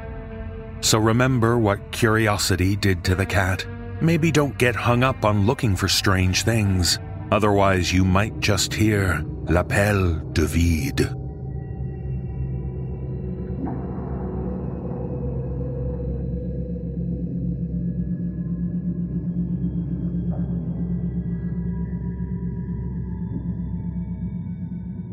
So 0.84 0.99
remember 0.99 1.57
what 1.57 1.93
curiosity 1.93 2.75
did 2.75 3.05
to 3.05 3.15
the 3.15 3.25
cat. 3.25 3.65
Maybe 4.01 4.31
don't 4.31 4.57
get 4.57 4.75
hung 4.75 5.01
up 5.01 5.23
on 5.23 5.45
looking 5.45 5.77
for 5.77 5.88
strange 5.88 6.43
things. 6.43 6.99
Otherwise, 7.31 7.93
you 7.93 8.03
might 8.03 8.38
just 8.41 8.73
hear 8.73 9.23
L'appel 9.47 10.19
du 10.34 10.45
vide. 10.45 11.09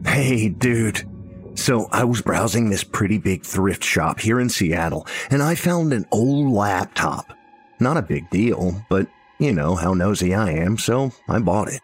Hey, 0.04 0.48
dude. 0.48 1.08
So 1.60 1.90
I 1.92 2.04
was 2.04 2.22
browsing 2.22 2.70
this 2.70 2.82
pretty 2.82 3.18
big 3.18 3.44
thrift 3.44 3.84
shop 3.84 4.18
here 4.18 4.40
in 4.40 4.48
Seattle, 4.48 5.06
and 5.30 5.42
I 5.42 5.54
found 5.54 5.92
an 5.92 6.06
old 6.10 6.50
laptop. 6.50 7.34
Not 7.78 7.98
a 7.98 8.02
big 8.02 8.30
deal, 8.30 8.82
but 8.88 9.08
you 9.38 9.52
know 9.52 9.74
how 9.74 9.92
nosy 9.92 10.34
I 10.34 10.52
am, 10.52 10.78
so 10.78 11.12
I 11.28 11.38
bought 11.38 11.68
it. 11.68 11.82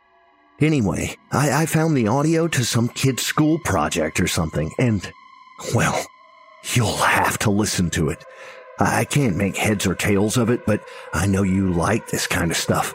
Anyway, 0.60 1.14
I, 1.30 1.62
I 1.62 1.66
found 1.66 1.94
the 1.94 2.08
audio 2.08 2.48
to 2.48 2.64
some 2.64 2.88
kid's 2.88 3.22
school 3.22 3.58
project 3.66 4.18
or 4.18 4.26
something, 4.26 4.72
and, 4.78 5.12
well, 5.74 6.06
you'll 6.72 6.96
have 6.96 7.38
to 7.40 7.50
listen 7.50 7.90
to 7.90 8.08
it. 8.08 8.24
I 8.80 9.04
can't 9.04 9.36
make 9.36 9.58
heads 9.58 9.86
or 9.86 9.94
tails 9.94 10.38
of 10.38 10.48
it, 10.48 10.64
but 10.64 10.80
I 11.12 11.26
know 11.26 11.42
you 11.42 11.70
like 11.70 12.08
this 12.08 12.26
kind 12.26 12.50
of 12.50 12.56
stuff. 12.56 12.94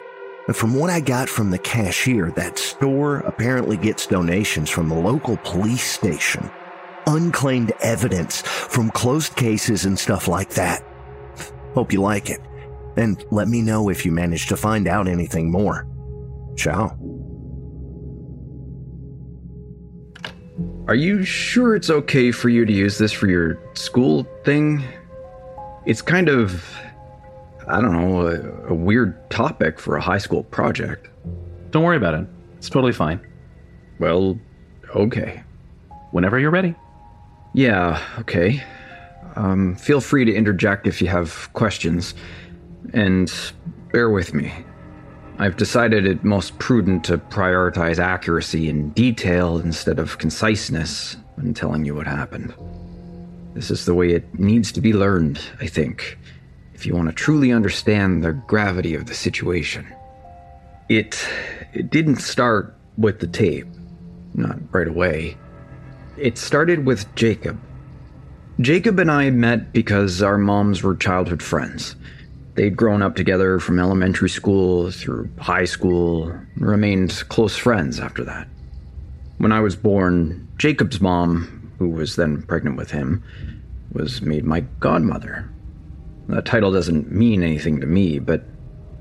From 0.52 0.74
what 0.74 0.90
I 0.90 0.98
got 0.98 1.28
from 1.28 1.52
the 1.52 1.58
cashier, 1.58 2.32
that 2.32 2.58
store 2.58 3.18
apparently 3.18 3.76
gets 3.76 4.08
donations 4.08 4.68
from 4.68 4.88
the 4.88 4.96
local 4.96 5.36
police 5.44 5.88
station. 5.88 6.50
Unclaimed 7.06 7.72
evidence 7.80 8.42
from 8.42 8.90
closed 8.90 9.36
cases 9.36 9.84
and 9.84 9.98
stuff 9.98 10.28
like 10.28 10.50
that. 10.50 10.84
Hope 11.74 11.92
you 11.92 12.00
like 12.00 12.30
it. 12.30 12.40
And 12.96 13.24
let 13.30 13.48
me 13.48 13.62
know 13.62 13.88
if 13.88 14.04
you 14.04 14.12
manage 14.12 14.46
to 14.48 14.56
find 14.56 14.86
out 14.86 15.08
anything 15.08 15.50
more. 15.50 15.86
Ciao. 16.56 16.96
Are 20.88 20.94
you 20.94 21.24
sure 21.24 21.74
it's 21.76 21.90
okay 21.90 22.32
for 22.32 22.48
you 22.48 22.64
to 22.66 22.72
use 22.72 22.98
this 22.98 23.12
for 23.12 23.28
your 23.28 23.58
school 23.74 24.26
thing? 24.44 24.84
It's 25.86 26.02
kind 26.02 26.28
of, 26.28 26.64
I 27.66 27.80
don't 27.80 27.92
know, 27.92 28.26
a, 28.26 28.72
a 28.72 28.74
weird 28.74 29.30
topic 29.30 29.78
for 29.78 29.96
a 29.96 30.00
high 30.00 30.18
school 30.18 30.42
project. 30.42 31.08
Don't 31.70 31.84
worry 31.84 31.96
about 31.96 32.14
it. 32.14 32.26
It's 32.58 32.68
totally 32.68 32.92
fine. 32.92 33.26
Well, 33.98 34.38
okay. 34.94 35.42
Whenever 36.10 36.38
you're 36.38 36.50
ready. 36.50 36.74
Yeah, 37.54 38.02
okay. 38.18 38.62
Um, 39.36 39.76
feel 39.76 40.00
free 40.00 40.24
to 40.24 40.34
interject 40.34 40.86
if 40.86 41.00
you 41.02 41.08
have 41.08 41.52
questions. 41.52 42.14
And 42.92 43.32
bear 43.92 44.10
with 44.10 44.34
me. 44.34 44.52
I've 45.38 45.56
decided 45.56 46.06
it 46.06 46.24
most 46.24 46.58
prudent 46.58 47.04
to 47.04 47.18
prioritize 47.18 47.98
accuracy 47.98 48.68
and 48.68 48.94
detail 48.94 49.58
instead 49.58 49.98
of 49.98 50.18
conciseness 50.18 51.16
when 51.36 51.54
telling 51.54 51.84
you 51.84 51.94
what 51.94 52.06
happened. 52.06 52.54
This 53.54 53.70
is 53.70 53.84
the 53.84 53.94
way 53.94 54.10
it 54.10 54.38
needs 54.38 54.72
to 54.72 54.80
be 54.80 54.92
learned, 54.92 55.40
I 55.60 55.66
think, 55.66 56.18
if 56.74 56.86
you 56.86 56.94
want 56.94 57.08
to 57.08 57.14
truly 57.14 57.52
understand 57.52 58.22
the 58.22 58.32
gravity 58.32 58.94
of 58.94 59.06
the 59.06 59.14
situation. 59.14 59.86
It, 60.88 61.26
it 61.72 61.90
didn't 61.90 62.16
start 62.16 62.76
with 62.96 63.20
the 63.20 63.26
tape, 63.26 63.66
not 64.34 64.58
right 64.72 64.88
away. 64.88 65.36
It 66.16 66.36
started 66.36 66.84
with 66.84 67.12
Jacob. 67.14 67.58
Jacob 68.60 68.98
and 68.98 69.10
I 69.10 69.30
met 69.30 69.72
because 69.72 70.22
our 70.22 70.36
moms 70.36 70.82
were 70.82 70.94
childhood 70.94 71.42
friends. 71.42 71.96
They'd 72.54 72.76
grown 72.76 73.00
up 73.00 73.16
together 73.16 73.58
from 73.58 73.78
elementary 73.78 74.28
school 74.28 74.90
through 74.90 75.30
high 75.38 75.64
school, 75.64 76.38
remained 76.56 77.24
close 77.30 77.56
friends 77.56 77.98
after 77.98 78.24
that. 78.24 78.46
When 79.38 79.52
I 79.52 79.60
was 79.60 79.74
born, 79.74 80.48
Jacob's 80.58 81.00
mom, 81.00 81.72
who 81.78 81.88
was 81.88 82.16
then 82.16 82.42
pregnant 82.42 82.76
with 82.76 82.90
him, 82.90 83.24
was 83.92 84.20
made 84.20 84.44
my 84.44 84.60
godmother. 84.80 85.50
That 86.28 86.44
title 86.44 86.72
doesn't 86.72 87.10
mean 87.10 87.42
anything 87.42 87.80
to 87.80 87.86
me, 87.86 88.18
but 88.18 88.44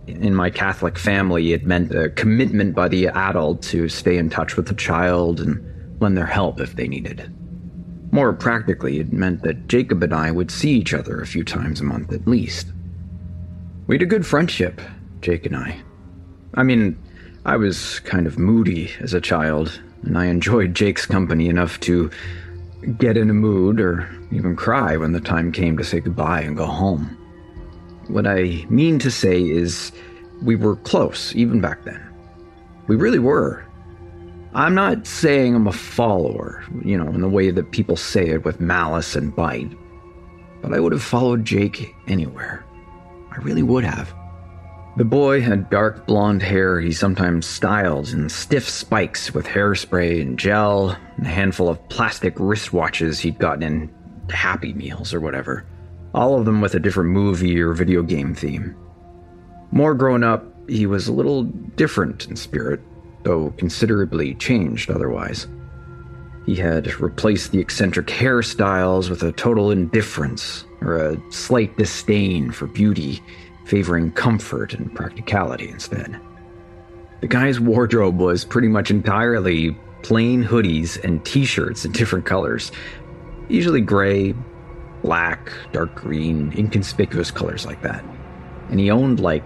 In 0.07 0.33
my 0.33 0.49
Catholic 0.49 0.97
family, 0.97 1.53
it 1.53 1.65
meant 1.65 1.93
a 1.93 2.09
commitment 2.09 2.73
by 2.73 2.87
the 2.87 3.07
adult 3.07 3.61
to 3.63 3.87
stay 3.87 4.17
in 4.17 4.29
touch 4.29 4.57
with 4.57 4.67
the 4.67 4.73
child 4.73 5.39
and 5.39 5.63
lend 6.01 6.17
their 6.17 6.25
help 6.25 6.59
if 6.59 6.75
they 6.75 6.87
needed. 6.87 7.31
More 8.11 8.33
practically, 8.33 8.99
it 8.99 9.13
meant 9.13 9.43
that 9.43 9.67
Jacob 9.67 10.03
and 10.03 10.13
I 10.13 10.31
would 10.31 10.51
see 10.51 10.71
each 10.71 10.93
other 10.93 11.21
a 11.21 11.27
few 11.27 11.43
times 11.43 11.79
a 11.79 11.85
month 11.85 12.11
at 12.11 12.27
least. 12.27 12.67
We 13.87 13.95
had 13.95 14.01
a 14.01 14.05
good 14.07 14.25
friendship, 14.25 14.81
Jake 15.21 15.45
and 15.45 15.55
I. 15.55 15.81
I 16.55 16.63
mean, 16.63 16.97
I 17.45 17.55
was 17.55 17.99
kind 18.01 18.27
of 18.27 18.37
moody 18.37 18.91
as 18.99 19.13
a 19.13 19.21
child, 19.21 19.79
and 20.03 20.17
I 20.17 20.25
enjoyed 20.25 20.75
Jake's 20.75 21.05
company 21.05 21.47
enough 21.47 21.79
to 21.81 22.11
get 22.97 23.15
in 23.15 23.29
a 23.29 23.33
mood 23.33 23.79
or 23.79 24.09
even 24.31 24.55
cry 24.55 24.97
when 24.97 25.13
the 25.13 25.21
time 25.21 25.51
came 25.51 25.77
to 25.77 25.83
say 25.83 25.99
goodbye 25.99 26.41
and 26.41 26.57
go 26.57 26.65
home. 26.65 27.17
What 28.07 28.27
I 28.27 28.65
mean 28.69 28.99
to 28.99 29.11
say 29.11 29.41
is, 29.41 29.91
we 30.41 30.55
were 30.55 30.75
close 30.77 31.35
even 31.35 31.61
back 31.61 31.83
then. 31.85 32.01
We 32.87 32.95
really 32.95 33.19
were. 33.19 33.63
I'm 34.53 34.75
not 34.75 35.07
saying 35.07 35.55
I'm 35.55 35.67
a 35.67 35.71
follower, 35.71 36.63
you 36.83 36.97
know, 36.97 37.07
in 37.07 37.21
the 37.21 37.29
way 37.29 37.51
that 37.51 37.71
people 37.71 37.95
say 37.95 38.29
it 38.29 38.43
with 38.43 38.59
malice 38.59 39.15
and 39.15 39.33
bite, 39.33 39.71
but 40.61 40.73
I 40.73 40.79
would 40.79 40.91
have 40.91 41.03
followed 41.03 41.45
Jake 41.45 41.95
anywhere. 42.07 42.65
I 43.31 43.37
really 43.37 43.63
would 43.63 43.85
have. 43.85 44.13
The 44.97 45.05
boy 45.05 45.39
had 45.39 45.69
dark 45.69 46.05
blonde 46.05 46.43
hair 46.43 46.81
he 46.81 46.91
sometimes 46.91 47.45
styled 47.45 48.09
in 48.09 48.27
stiff 48.27 48.67
spikes 48.67 49.33
with 49.33 49.45
hairspray 49.45 50.21
and 50.21 50.37
gel, 50.37 50.97
and 51.15 51.25
a 51.25 51.29
handful 51.29 51.69
of 51.69 51.87
plastic 51.87 52.35
wristwatches 52.35 53.21
he'd 53.21 53.39
gotten 53.39 53.63
in 53.63 53.95
Happy 54.29 54.73
Meals 54.73 55.13
or 55.13 55.21
whatever, 55.21 55.65
all 56.13 56.37
of 56.37 56.43
them 56.43 56.59
with 56.59 56.75
a 56.75 56.79
different 56.79 57.11
movie 57.11 57.61
or 57.61 57.71
video 57.71 58.03
game 58.03 58.35
theme. 58.35 58.75
More 59.71 59.93
grown 59.93 60.25
up, 60.25 60.45
he 60.67 60.85
was 60.85 61.07
a 61.07 61.13
little 61.13 61.43
different 61.43 62.27
in 62.27 62.35
spirit, 62.35 62.81
though 63.23 63.53
considerably 63.57 64.35
changed 64.35 64.89
otherwise. 64.89 65.47
He 66.45 66.55
had 66.55 66.99
replaced 66.99 67.51
the 67.51 67.59
eccentric 67.59 68.07
hairstyles 68.07 69.09
with 69.09 69.21
a 69.23 69.31
total 69.31 69.71
indifference 69.71 70.65
or 70.81 70.97
a 70.97 71.31
slight 71.31 71.77
disdain 71.77 72.51
for 72.51 72.65
beauty 72.67 73.21
favoring 73.65 74.11
comfort 74.11 74.73
and 74.73 74.93
practicality 74.93 75.69
instead. 75.69 76.19
The 77.21 77.27
guy's 77.27 77.59
wardrobe 77.59 78.17
was 78.17 78.43
pretty 78.43 78.67
much 78.67 78.89
entirely 78.89 79.77
plain 80.01 80.43
hoodies 80.43 81.01
and 81.03 81.23
t 81.23 81.45
shirts 81.45 81.85
in 81.85 81.91
different 81.91 82.25
colors, 82.25 82.71
usually 83.47 83.81
gray, 83.81 84.33
black, 85.03 85.51
dark 85.71 85.93
green, 85.95 86.51
inconspicuous 86.57 87.29
colors 87.29 87.65
like 87.65 87.81
that. 87.83 88.03
And 88.69 88.79
he 88.79 88.89
owned 88.89 89.19
like 89.19 89.43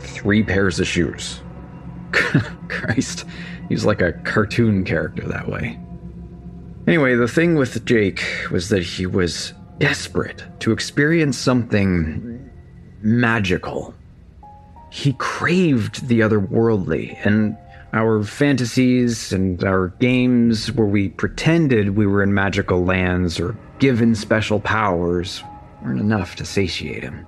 three 0.00 0.42
pairs 0.42 0.78
of 0.80 0.86
shoes. 0.86 1.40
Christ, 2.68 3.24
he's 3.68 3.84
like 3.84 4.00
a 4.00 4.12
cartoon 4.12 4.84
character 4.84 5.26
that 5.26 5.48
way. 5.48 5.78
Anyway, 6.86 7.14
the 7.14 7.28
thing 7.28 7.54
with 7.56 7.84
Jake 7.84 8.22
was 8.50 8.68
that 8.68 8.82
he 8.82 9.06
was 9.06 9.54
desperate 9.78 10.44
to 10.60 10.72
experience 10.72 11.38
something 11.38 12.50
magical. 13.00 13.94
He 14.90 15.14
craved 15.14 16.08
the 16.08 16.20
otherworldly, 16.20 17.18
and 17.26 17.56
our 17.92 18.22
fantasies 18.22 19.32
and 19.32 19.62
our 19.64 19.88
games 20.00 20.70
where 20.72 20.86
we 20.86 21.08
pretended 21.08 21.96
we 21.96 22.06
were 22.06 22.22
in 22.22 22.34
magical 22.34 22.84
lands 22.84 23.40
or 23.40 23.56
given 23.78 24.14
special 24.14 24.60
powers 24.60 25.42
weren't 25.82 26.00
enough 26.00 26.36
to 26.36 26.44
satiate 26.44 27.02
him. 27.02 27.26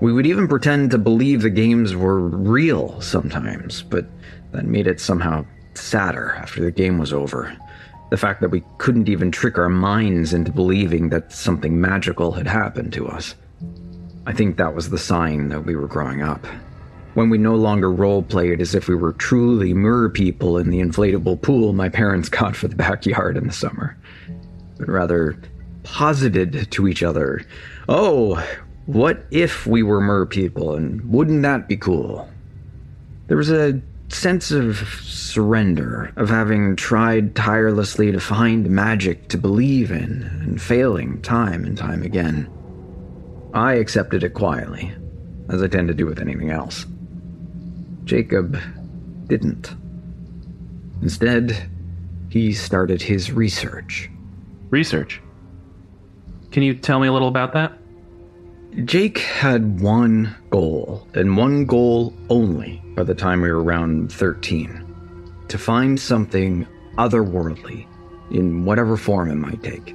We 0.00 0.12
would 0.12 0.26
even 0.26 0.46
pretend 0.46 0.92
to 0.92 0.98
believe 0.98 1.42
the 1.42 1.50
games 1.50 1.96
were 1.96 2.20
real 2.20 3.00
sometimes, 3.00 3.82
but 3.82 4.06
that 4.52 4.64
made 4.64 4.86
it 4.86 5.00
somehow 5.00 5.44
sadder 5.74 6.34
after 6.38 6.62
the 6.62 6.70
game 6.70 6.98
was 6.98 7.12
over. 7.12 7.56
The 8.10 8.16
fact 8.16 8.40
that 8.40 8.50
we 8.50 8.64
couldn't 8.78 9.08
even 9.08 9.30
trick 9.30 9.58
our 9.58 9.68
minds 9.68 10.32
into 10.32 10.52
believing 10.52 11.08
that 11.10 11.32
something 11.32 11.80
magical 11.80 12.32
had 12.32 12.46
happened 12.46 12.92
to 12.94 13.08
us. 13.08 13.34
I 14.26 14.32
think 14.32 14.56
that 14.56 14.74
was 14.74 14.90
the 14.90 14.98
sign 14.98 15.48
that 15.48 15.64
we 15.64 15.74
were 15.74 15.88
growing 15.88 16.22
up. 16.22 16.46
When 17.14 17.28
we 17.28 17.38
no 17.38 17.56
longer 17.56 17.90
role-played 17.90 18.60
as 18.60 18.74
if 18.74 18.86
we 18.86 18.94
were 18.94 19.14
truly 19.14 19.74
mer 19.74 20.08
people 20.08 20.58
in 20.58 20.70
the 20.70 20.80
inflatable 20.80 21.42
pool 21.42 21.72
my 21.72 21.88
parents 21.88 22.28
got 22.28 22.54
for 22.54 22.68
the 22.68 22.76
backyard 22.76 23.36
in 23.36 23.46
the 23.46 23.52
summer, 23.52 23.96
but 24.78 24.88
rather 24.88 25.36
posited 25.82 26.70
to 26.70 26.86
each 26.86 27.02
other, 27.02 27.44
oh, 27.88 28.42
what 28.88 29.26
if 29.30 29.66
we 29.66 29.82
were 29.82 30.00
mer 30.00 30.24
people 30.24 30.74
and 30.74 31.12
wouldn't 31.12 31.42
that 31.42 31.68
be 31.68 31.76
cool? 31.76 32.26
There 33.26 33.36
was 33.36 33.50
a 33.50 33.82
sense 34.08 34.50
of 34.50 34.78
surrender, 35.02 36.10
of 36.16 36.30
having 36.30 36.74
tried 36.74 37.36
tirelessly 37.36 38.10
to 38.12 38.18
find 38.18 38.70
magic 38.70 39.28
to 39.28 39.36
believe 39.36 39.90
in 39.90 40.22
and 40.40 40.62
failing 40.62 41.20
time 41.20 41.64
and 41.64 41.76
time 41.76 42.02
again. 42.02 42.50
I 43.52 43.74
accepted 43.74 44.24
it 44.24 44.32
quietly, 44.32 44.90
as 45.50 45.62
I 45.62 45.66
tend 45.66 45.88
to 45.88 45.94
do 45.94 46.06
with 46.06 46.18
anything 46.18 46.50
else. 46.50 46.86
Jacob 48.04 48.58
didn't. 49.26 49.76
Instead, 51.02 51.68
he 52.30 52.54
started 52.54 53.02
his 53.02 53.32
research. 53.32 54.08
Research? 54.70 55.20
Can 56.52 56.62
you 56.62 56.72
tell 56.72 57.00
me 57.00 57.08
a 57.08 57.12
little 57.12 57.28
about 57.28 57.52
that? 57.52 57.77
Jake 58.84 59.18
had 59.18 59.80
one 59.80 60.36
goal, 60.50 61.06
and 61.14 61.36
one 61.36 61.64
goal 61.64 62.12
only 62.28 62.82
by 62.94 63.02
the 63.02 63.14
time 63.14 63.40
we 63.40 63.50
were 63.50 63.62
around 63.62 64.12
13 64.12 64.84
to 65.48 65.58
find 65.58 65.98
something 65.98 66.66
otherworldly 66.96 67.86
in 68.30 68.64
whatever 68.64 68.96
form 68.96 69.30
it 69.30 69.36
might 69.36 69.62
take. 69.62 69.94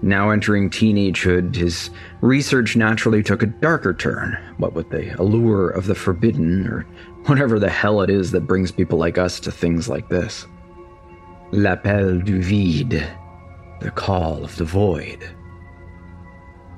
Now 0.00 0.30
entering 0.30 0.70
teenagehood, 0.70 1.56
his 1.56 1.90
research 2.20 2.76
naturally 2.76 3.22
took 3.22 3.42
a 3.42 3.46
darker 3.46 3.92
turn, 3.92 4.38
what 4.58 4.74
with 4.74 4.88
the 4.90 5.10
allure 5.20 5.70
of 5.70 5.86
the 5.86 5.94
forbidden, 5.94 6.66
or 6.68 6.82
whatever 7.24 7.58
the 7.58 7.70
hell 7.70 8.00
it 8.02 8.10
is 8.10 8.30
that 8.30 8.46
brings 8.46 8.70
people 8.70 8.98
like 8.98 9.18
us 9.18 9.40
to 9.40 9.50
things 9.50 9.88
like 9.88 10.08
this. 10.08 10.46
L'appel 11.50 12.20
du 12.20 12.40
vide, 12.40 13.06
the 13.80 13.90
call 13.90 14.44
of 14.44 14.56
the 14.56 14.64
void. 14.64 15.28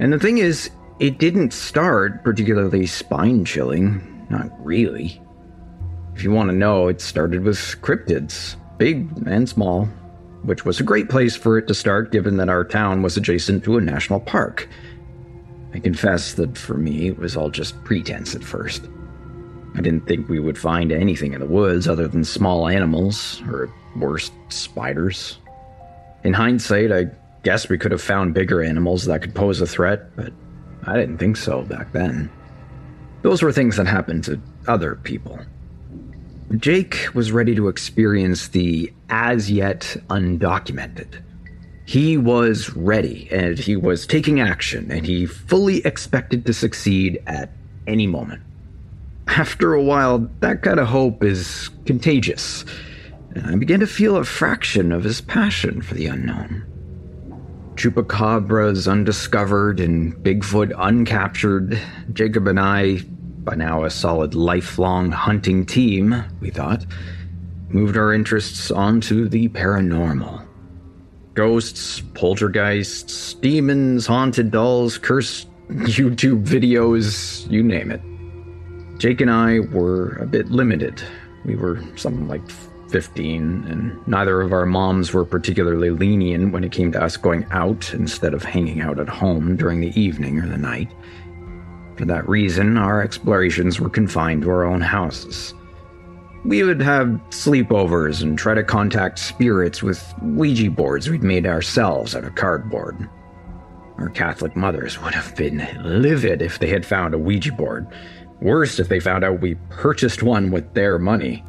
And 0.01 0.13
the 0.13 0.19
thing 0.19 0.39
is, 0.39 0.71
it 1.01 1.19
didn't 1.19 1.53
start 1.53 2.25
particularly 2.25 2.87
spine 2.87 3.45
chilling, 3.45 4.27
not 4.31 4.51
really. 4.65 5.21
If 6.15 6.25
you 6.25 6.33
want 6.33 6.51
to 6.51 6.57
know, 6.57 6.89
it 6.89 7.01
started 7.01 7.45
with 7.45 7.59
cryptids, 7.81 8.57
big 8.79 9.09
and 9.27 9.49
small, 9.49 9.85
which 10.43 10.65
was 10.65 10.81
a 10.81 10.85
great 10.85 11.09
place 11.09 11.37
for 11.37 11.57
it 11.59 11.69
to 11.69 11.75
start 11.75 12.11
given 12.11 12.37
that 12.39 12.49
our 12.49 12.65
town 12.65 13.03
was 13.03 13.17
adjacent 13.17 13.65
to 13.65 13.77
a 13.77 13.81
national 13.81 14.21
park. 14.21 14.69
I 15.73 15.79
confess 15.79 16.35
that 16.35 16.59
for 16.59 16.75
me, 16.75 17.09
it 17.09 17.19
was 17.19 17.37
all 17.37 17.51
just 17.51 17.83
pretense 17.85 18.35
at 18.35 18.43
first. 18.43 18.89
I 19.77 19.81
didn't 19.81 20.07
think 20.07 20.29
we 20.29 20.41
would 20.41 20.59
find 20.59 20.91
anything 20.91 21.35
in 21.35 21.41
the 21.41 21.47
woods 21.47 21.87
other 21.87 22.09
than 22.09 22.25
small 22.25 22.67
animals, 22.67 23.41
or 23.49 23.65
at 23.65 23.71
worst, 23.97 24.33
spiders. 24.49 25.39
In 26.25 26.33
hindsight, 26.33 26.91
I 26.91 27.07
guess 27.45 27.69
we 27.69 27.79
could 27.79 27.93
have 27.93 28.03
found 28.03 28.35
bigger 28.35 28.63
animals 28.63 29.05
that 29.05 29.23
could 29.23 29.35
pose 29.35 29.61
a 29.61 29.67
threat, 29.67 30.17
but 30.17 30.33
I 30.85 30.97
didn't 30.97 31.19
think 31.19 31.37
so 31.37 31.63
back 31.63 31.93
then. 31.93 32.31
Those 33.23 33.43
were 33.43 33.53
things 33.53 33.77
that 33.77 33.87
happened 33.87 34.25
to 34.25 34.41
other 34.67 34.97
people. 34.97 35.39
Jake 36.57 37.09
was 37.15 37.31
ready 37.31 37.55
to 37.55 37.69
experience 37.69 38.49
the 38.49 38.93
as 39.11 39.51
yet 39.51 39.97
undocumented. 40.09 41.21
He 41.85 42.17
was 42.17 42.75
ready 42.75 43.29
and 43.31 43.59
he 43.59 43.77
was 43.77 44.07
taking 44.07 44.41
action 44.41 44.91
and 44.91 45.07
he 45.07 45.27
fully 45.27 45.79
expected 45.87 46.47
to 46.47 46.53
succeed 46.55 47.23
at 47.27 47.51
any 47.87 48.07
moment. 48.07 48.43
After 49.27 49.75
a 49.75 49.83
while, 49.83 50.29
that 50.41 50.63
kind 50.63 50.81
of 50.81 50.89
hope 50.89 51.23
is 51.23 51.71
contagious, 51.85 52.65
and 53.35 53.47
I 53.47 53.57
began 53.57 53.81
to 53.81 53.87
feel 53.87 54.17
a 54.17 54.25
fraction 54.25 54.91
of 54.91 55.05
his 55.05 55.21
passion 55.21 55.83
for 55.83 55.95
the 55.95 56.07
unknown. 56.07 56.65
Chupacabras 57.79 58.91
undiscovered 58.91 59.79
and 59.79 60.13
Bigfoot 60.17 60.73
uncaptured, 60.73 61.79
Jacob 62.13 62.49
and 62.49 62.59
I 62.59 63.03
by 63.45 63.55
now 63.55 63.85
a 63.85 63.91
solid 63.91 64.35
lifelong 64.35 65.13
hunting 65.13 65.65
team, 65.65 66.25
we 66.41 66.51
thought, 66.51 66.85
moved 67.69 67.97
our 67.97 68.13
interests 68.13 68.73
onto 68.73 69.29
the 69.29 69.49
paranormal. 69.51 70.45
Ghosts, 71.35 72.03
poltergeists, 72.15 73.35
demons, 73.35 74.09
haunted 74.09 74.51
dolls, 74.51 74.99
cursed 74.99 75.49
YouTube 75.69 76.45
videos, 76.45 77.49
you 77.49 77.63
name 77.63 77.93
it. 77.93 78.01
Jake 78.99 79.21
and 79.21 79.31
I 79.31 79.61
were 79.61 80.17
a 80.17 80.27
bit 80.27 80.51
limited. 80.51 81.01
We 81.45 81.55
were 81.55 81.81
something 81.95 82.27
like 82.27 82.43
15, 82.91 83.67
and 83.69 84.09
neither 84.09 84.41
of 84.41 84.53
our 84.53 84.67
moms 84.67 85.13
were 85.13 85.25
particularly 85.25 85.91
lenient 85.91 86.53
when 86.53 86.65
it 86.65 86.73
came 86.73 86.93
to 86.93 87.03
us 87.03 87.17
going 87.17 87.47
out 87.51 87.93
instead 87.95 88.35
of 88.35 88.43
hanging 88.43 88.81
out 88.81 88.99
at 88.99 89.09
home 89.09 89.57
during 89.57 89.81
the 89.81 89.99
evening 90.01 90.39
or 90.39 90.49
the 90.49 90.57
night. 90.57 90.91
For 91.97 92.05
that 92.05 92.29
reason, 92.29 92.79
our 92.79 93.03
explorations 93.03 93.81
were 93.81 93.91
confined 93.91 94.43
to 94.43 94.51
our 94.51 94.65
own 94.65 94.81
houses. 94.81 95.55
We 96.45 96.63
would 96.63 96.81
have 96.81 97.09
sleepovers 97.31 98.23
and 98.23 98.39
try 98.39 98.55
to 98.55 98.63
contact 98.63 99.19
spirits 99.19 99.83
with 99.83 100.15
Ouija 100.23 100.71
boards 100.71 101.11
we'd 101.11 101.23
made 101.23 101.47
ourselves 101.47 102.15
out 102.15 102.25
of 102.25 102.37
cardboard. 102.37 103.09
Our 103.99 104.09
Catholic 104.11 104.55
mothers 104.55 105.03
would 105.03 105.15
have 105.15 105.35
been 105.35 105.67
livid 105.83 106.41
if 106.41 106.61
they 106.61 106.69
had 106.69 106.87
found 106.87 107.15
a 107.15 107.19
Ouija 107.19 107.53
board. 107.53 107.89
Worse 108.41 108.79
if 108.79 108.89
they 108.89 109.01
found 109.01 109.25
out 109.25 109.41
we 109.41 109.57
purchased 109.71 110.23
one 110.23 110.53
with 110.53 110.73
their 110.75 111.01
money. 111.01 111.43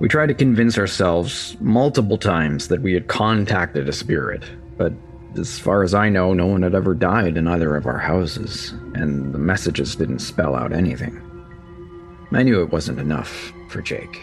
We 0.00 0.08
tried 0.08 0.26
to 0.26 0.34
convince 0.34 0.78
ourselves 0.78 1.56
multiple 1.60 2.18
times 2.18 2.68
that 2.68 2.82
we 2.82 2.92
had 2.92 3.08
contacted 3.08 3.88
a 3.88 3.92
spirit, 3.92 4.44
but 4.76 4.92
as 5.36 5.58
far 5.58 5.82
as 5.82 5.92
I 5.92 6.08
know, 6.08 6.32
no 6.32 6.46
one 6.46 6.62
had 6.62 6.74
ever 6.74 6.94
died 6.94 7.36
in 7.36 7.48
either 7.48 7.74
of 7.74 7.86
our 7.86 7.98
houses, 7.98 8.72
and 8.94 9.34
the 9.34 9.38
messages 9.38 9.96
didn't 9.96 10.20
spell 10.20 10.54
out 10.54 10.72
anything. 10.72 11.20
I 12.32 12.44
knew 12.44 12.62
it 12.62 12.70
wasn't 12.70 13.00
enough 13.00 13.52
for 13.68 13.82
Jake. 13.82 14.20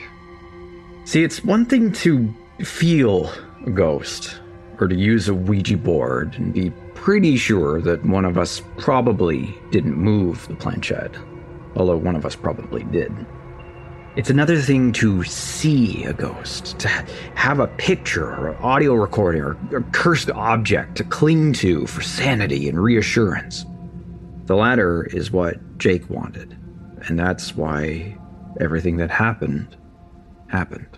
See, 1.04 1.24
it's 1.24 1.44
one 1.44 1.66
thing 1.66 1.92
to 1.92 2.34
feel 2.62 3.32
a 3.66 3.70
ghost, 3.70 4.40
or 4.80 4.88
to 4.88 4.96
use 4.96 5.28
a 5.28 5.34
Ouija 5.34 5.78
board 5.78 6.36
and 6.38 6.54
be 6.54 6.72
pretty 6.94 7.36
sure 7.36 7.82
that 7.82 8.06
one 8.06 8.26
of 8.26 8.38
us 8.38 8.62
probably 8.78 9.56
didn't 9.72 9.98
move 9.98 10.48
the 10.48 10.56
planchette, 10.56 11.16
although 11.76 11.98
one 11.98 12.16
of 12.16 12.26
us 12.26 12.36
probably 12.36 12.84
did. 12.86 13.14
It's 14.16 14.30
another 14.30 14.58
thing 14.62 14.94
to 14.94 15.26
see 15.26 16.06
a 16.06 16.14
ghost, 16.14 16.80
to 16.80 16.88
have 16.88 17.60
a 17.60 17.68
picture 17.68 18.26
or 18.26 18.56
audio 18.64 18.94
recording 18.94 19.42
or 19.42 19.58
a 19.76 19.84
cursed 19.92 20.30
object 20.30 20.96
to 20.98 21.04
cling 21.04 21.52
to 21.54 21.86
for 21.86 22.02
sanity 22.02 22.70
and 22.70 22.82
reassurance. 22.82 23.66
The 24.46 24.56
latter 24.56 25.04
is 25.04 25.32
what 25.32 25.58
Jake 25.78 26.10
wanted, 26.10 26.58
and 27.08 27.20
that's 27.20 27.58
why 27.58 28.18
everything 28.62 28.96
that 28.98 29.12
happened 29.12 29.76
happened. 30.48 30.98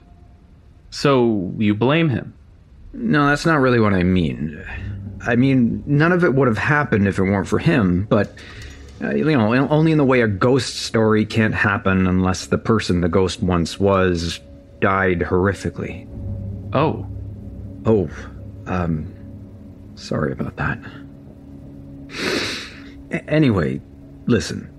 So 0.91 1.51
you 1.57 1.73
blame 1.73 2.09
him? 2.09 2.35
No, 2.93 3.25
that's 3.25 3.47
not 3.47 3.61
really 3.61 3.79
what 3.79 3.93
I 3.95 4.03
mean. 4.03 4.63
I 5.25 5.35
mean, 5.35 5.83
none 5.87 6.11
of 6.11 6.23
it 6.23 6.35
would 6.35 6.47
have 6.47 6.59
happened 6.59 7.07
if 7.07 7.17
it 7.17 7.23
weren't 7.23 7.47
for 7.47 7.57
him, 7.57 8.05
but 8.11 8.37
uh, 9.01 9.13
you 9.13 9.25
know, 9.25 9.67
only 9.69 9.91
in 9.91 9.97
the 9.97 10.05
way 10.05 10.21
a 10.21 10.27
ghost 10.27 10.77
story 10.77 11.25
can't 11.25 11.53
happen 11.53 12.07
unless 12.07 12.47
the 12.47 12.57
person 12.57 13.01
the 13.01 13.09
ghost 13.09 13.41
once 13.43 13.79
was 13.79 14.39
died 14.79 15.19
horrifically. 15.19 16.07
Oh. 16.73 17.07
Oh, 17.85 18.09
um, 18.65 19.13
sorry 19.95 20.31
about 20.31 20.55
that. 20.57 20.79
A- 23.11 23.29
anyway, 23.29 23.79
listen. 24.25 24.69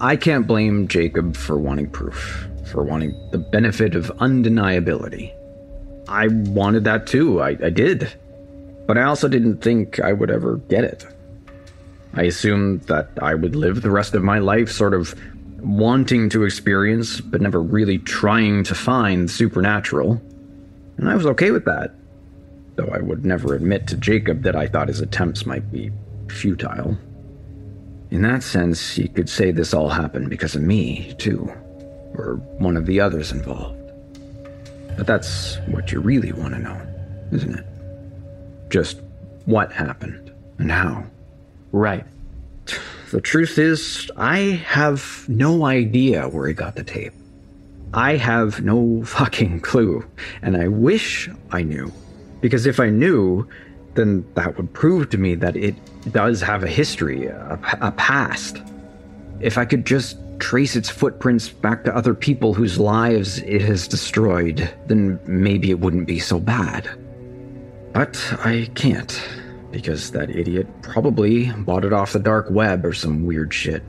I 0.00 0.16
can't 0.16 0.46
blame 0.46 0.88
Jacob 0.88 1.36
for 1.36 1.58
wanting 1.58 1.90
proof, 1.90 2.48
for 2.70 2.82
wanting 2.82 3.12
the 3.32 3.38
benefit 3.38 3.94
of 3.94 4.06
undeniability. 4.18 5.34
I 6.08 6.28
wanted 6.28 6.84
that 6.84 7.06
too, 7.06 7.42
I, 7.42 7.50
I 7.62 7.70
did. 7.70 8.10
But 8.86 8.96
I 8.96 9.02
also 9.02 9.28
didn't 9.28 9.58
think 9.58 10.00
I 10.00 10.12
would 10.12 10.30
ever 10.30 10.56
get 10.68 10.84
it. 10.84 11.06
I 12.14 12.24
assumed 12.24 12.82
that 12.82 13.10
I 13.22 13.34
would 13.34 13.54
live 13.54 13.82
the 13.82 13.90
rest 13.90 14.14
of 14.14 14.22
my 14.22 14.38
life 14.38 14.70
sort 14.70 14.94
of 14.94 15.14
wanting 15.60 16.28
to 16.30 16.44
experience, 16.44 17.20
but 17.20 17.40
never 17.40 17.62
really 17.62 17.98
trying 17.98 18.64
to 18.64 18.74
find 18.74 19.28
the 19.28 19.32
supernatural. 19.32 20.20
And 20.96 21.08
I 21.08 21.14
was 21.14 21.26
okay 21.26 21.50
with 21.50 21.64
that, 21.66 21.94
though 22.76 22.90
I 22.92 22.98
would 22.98 23.24
never 23.24 23.54
admit 23.54 23.86
to 23.88 23.96
Jacob 23.96 24.42
that 24.42 24.56
I 24.56 24.66
thought 24.66 24.88
his 24.88 25.00
attempts 25.00 25.46
might 25.46 25.70
be 25.70 25.90
futile. 26.28 26.96
In 28.10 28.22
that 28.22 28.42
sense, 28.42 28.98
you 28.98 29.08
could 29.08 29.28
say 29.28 29.52
this 29.52 29.72
all 29.72 29.88
happened 29.88 30.30
because 30.30 30.56
of 30.56 30.62
me, 30.62 31.14
too, 31.18 31.46
or 32.14 32.40
one 32.58 32.76
of 32.76 32.86
the 32.86 33.00
others 33.00 33.30
involved. 33.30 33.78
But 34.96 35.06
that's 35.06 35.58
what 35.68 35.92
you 35.92 36.00
really 36.00 36.32
want 36.32 36.54
to 36.54 36.58
know, 36.58 36.80
isn't 37.30 37.54
it? 37.58 37.66
Just 38.68 39.00
what 39.44 39.70
happened 39.72 40.32
and 40.58 40.72
how. 40.72 41.04
Right. 41.72 42.04
The 43.10 43.20
truth 43.20 43.58
is, 43.58 44.10
I 44.16 44.38
have 44.66 45.28
no 45.28 45.64
idea 45.64 46.28
where 46.28 46.46
he 46.46 46.54
got 46.54 46.76
the 46.76 46.84
tape. 46.84 47.12
I 47.92 48.16
have 48.16 48.62
no 48.62 49.04
fucking 49.04 49.60
clue, 49.60 50.04
and 50.42 50.56
I 50.56 50.68
wish 50.68 51.28
I 51.50 51.62
knew. 51.62 51.92
Because 52.40 52.66
if 52.66 52.78
I 52.78 52.88
knew, 52.88 53.48
then 53.94 54.24
that 54.34 54.56
would 54.56 54.72
prove 54.72 55.10
to 55.10 55.18
me 55.18 55.34
that 55.34 55.56
it 55.56 55.74
does 56.12 56.40
have 56.40 56.62
a 56.62 56.68
history, 56.68 57.26
a, 57.26 57.58
a 57.80 57.90
past. 57.92 58.62
If 59.40 59.58
I 59.58 59.64
could 59.64 59.84
just 59.84 60.18
trace 60.38 60.76
its 60.76 60.88
footprints 60.88 61.48
back 61.48 61.84
to 61.84 61.94
other 61.94 62.14
people 62.14 62.54
whose 62.54 62.78
lives 62.78 63.38
it 63.38 63.60
has 63.62 63.88
destroyed, 63.88 64.72
then 64.86 65.18
maybe 65.26 65.70
it 65.70 65.80
wouldn't 65.80 66.06
be 66.06 66.18
so 66.18 66.38
bad. 66.38 66.88
But 67.92 68.16
I 68.44 68.70
can't 68.74 69.20
because 69.70 70.10
that 70.12 70.30
idiot 70.30 70.66
probably 70.82 71.50
bought 71.52 71.84
it 71.84 71.92
off 71.92 72.12
the 72.12 72.18
dark 72.18 72.46
web 72.50 72.84
or 72.84 72.92
some 72.92 73.26
weird 73.26 73.52
shit. 73.52 73.82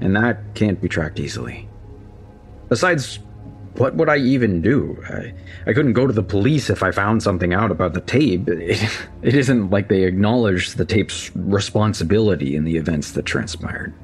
And 0.00 0.16
that 0.16 0.54
can't 0.54 0.80
be 0.80 0.88
tracked 0.88 1.20
easily. 1.20 1.68
Besides, 2.68 3.18
what 3.76 3.94
would 3.96 4.08
I 4.08 4.18
even 4.18 4.62
do? 4.62 5.02
I, 5.08 5.34
I 5.66 5.72
couldn't 5.72 5.94
go 5.94 6.06
to 6.06 6.12
the 6.12 6.22
police 6.22 6.70
if 6.70 6.82
I 6.82 6.90
found 6.90 7.22
something 7.22 7.52
out 7.52 7.70
about 7.70 7.94
the 7.94 8.00
tape. 8.00 8.48
It, 8.48 8.82
it 9.22 9.34
isn't 9.34 9.70
like 9.70 9.88
they 9.88 10.04
acknowledged 10.04 10.76
the 10.76 10.84
tape's 10.84 11.34
responsibility 11.34 12.56
in 12.56 12.64
the 12.64 12.76
events 12.76 13.12
that 13.12 13.24
transpired. 13.24 13.94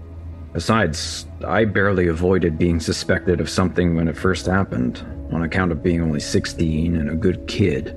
Besides, 0.52 1.26
I 1.44 1.64
barely 1.64 2.08
avoided 2.08 2.58
being 2.58 2.80
suspected 2.80 3.40
of 3.40 3.48
something 3.48 3.94
when 3.94 4.08
it 4.08 4.16
first 4.16 4.46
happened, 4.46 5.04
on 5.32 5.44
account 5.44 5.70
of 5.70 5.82
being 5.82 6.02
only 6.02 6.18
16 6.18 6.96
and 6.96 7.08
a 7.08 7.14
good 7.14 7.46
kid. 7.46 7.96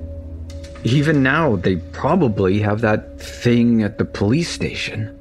Even 0.84 1.22
now, 1.22 1.56
they 1.56 1.76
probably 1.76 2.58
have 2.58 2.82
that 2.82 3.18
thing 3.18 3.82
at 3.82 3.96
the 3.96 4.04
police 4.04 4.50
station. 4.50 5.18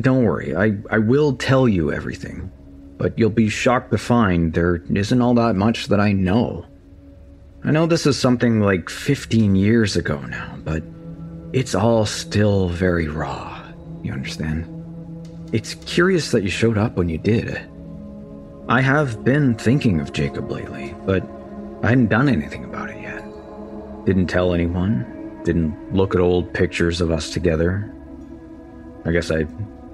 Don't 0.00 0.22
worry, 0.22 0.54
I, 0.54 0.76
I 0.88 0.98
will 0.98 1.32
tell 1.34 1.68
you 1.68 1.92
everything, 1.92 2.48
but 2.96 3.18
you'll 3.18 3.30
be 3.30 3.48
shocked 3.48 3.90
to 3.90 3.98
find 3.98 4.52
there 4.52 4.76
isn't 4.94 5.20
all 5.20 5.34
that 5.34 5.56
much 5.56 5.88
that 5.88 5.98
I 5.98 6.12
know. 6.12 6.64
I 7.64 7.72
know 7.72 7.86
this 7.86 8.06
is 8.06 8.16
something 8.16 8.60
like 8.60 8.88
15 8.88 9.56
years 9.56 9.96
ago 9.96 10.20
now, 10.20 10.56
but 10.64 10.84
it's 11.52 11.74
all 11.74 12.06
still 12.06 12.68
very 12.68 13.08
raw, 13.08 13.60
you 14.04 14.12
understand? 14.12 14.64
It's 15.52 15.74
curious 15.74 16.30
that 16.30 16.44
you 16.44 16.50
showed 16.50 16.78
up 16.78 16.96
when 16.96 17.08
you 17.08 17.18
did. 17.18 17.60
I 18.68 18.80
have 18.80 19.24
been 19.24 19.56
thinking 19.56 19.98
of 19.98 20.12
Jacob 20.12 20.48
lately, 20.48 20.94
but 21.04 21.24
I 21.82 21.88
hadn't 21.88 22.08
done 22.08 22.28
anything 22.28 22.64
about 22.64 22.90
it 22.90 23.00
yet. 23.00 23.24
Didn't 24.04 24.26
tell 24.26 24.52
anyone. 24.52 25.40
Didn't 25.44 25.94
look 25.94 26.14
at 26.14 26.20
old 26.20 26.52
pictures 26.52 27.00
of 27.00 27.10
us 27.10 27.30
together. 27.30 27.90
I 29.06 29.12
guess 29.12 29.30
I 29.30 29.46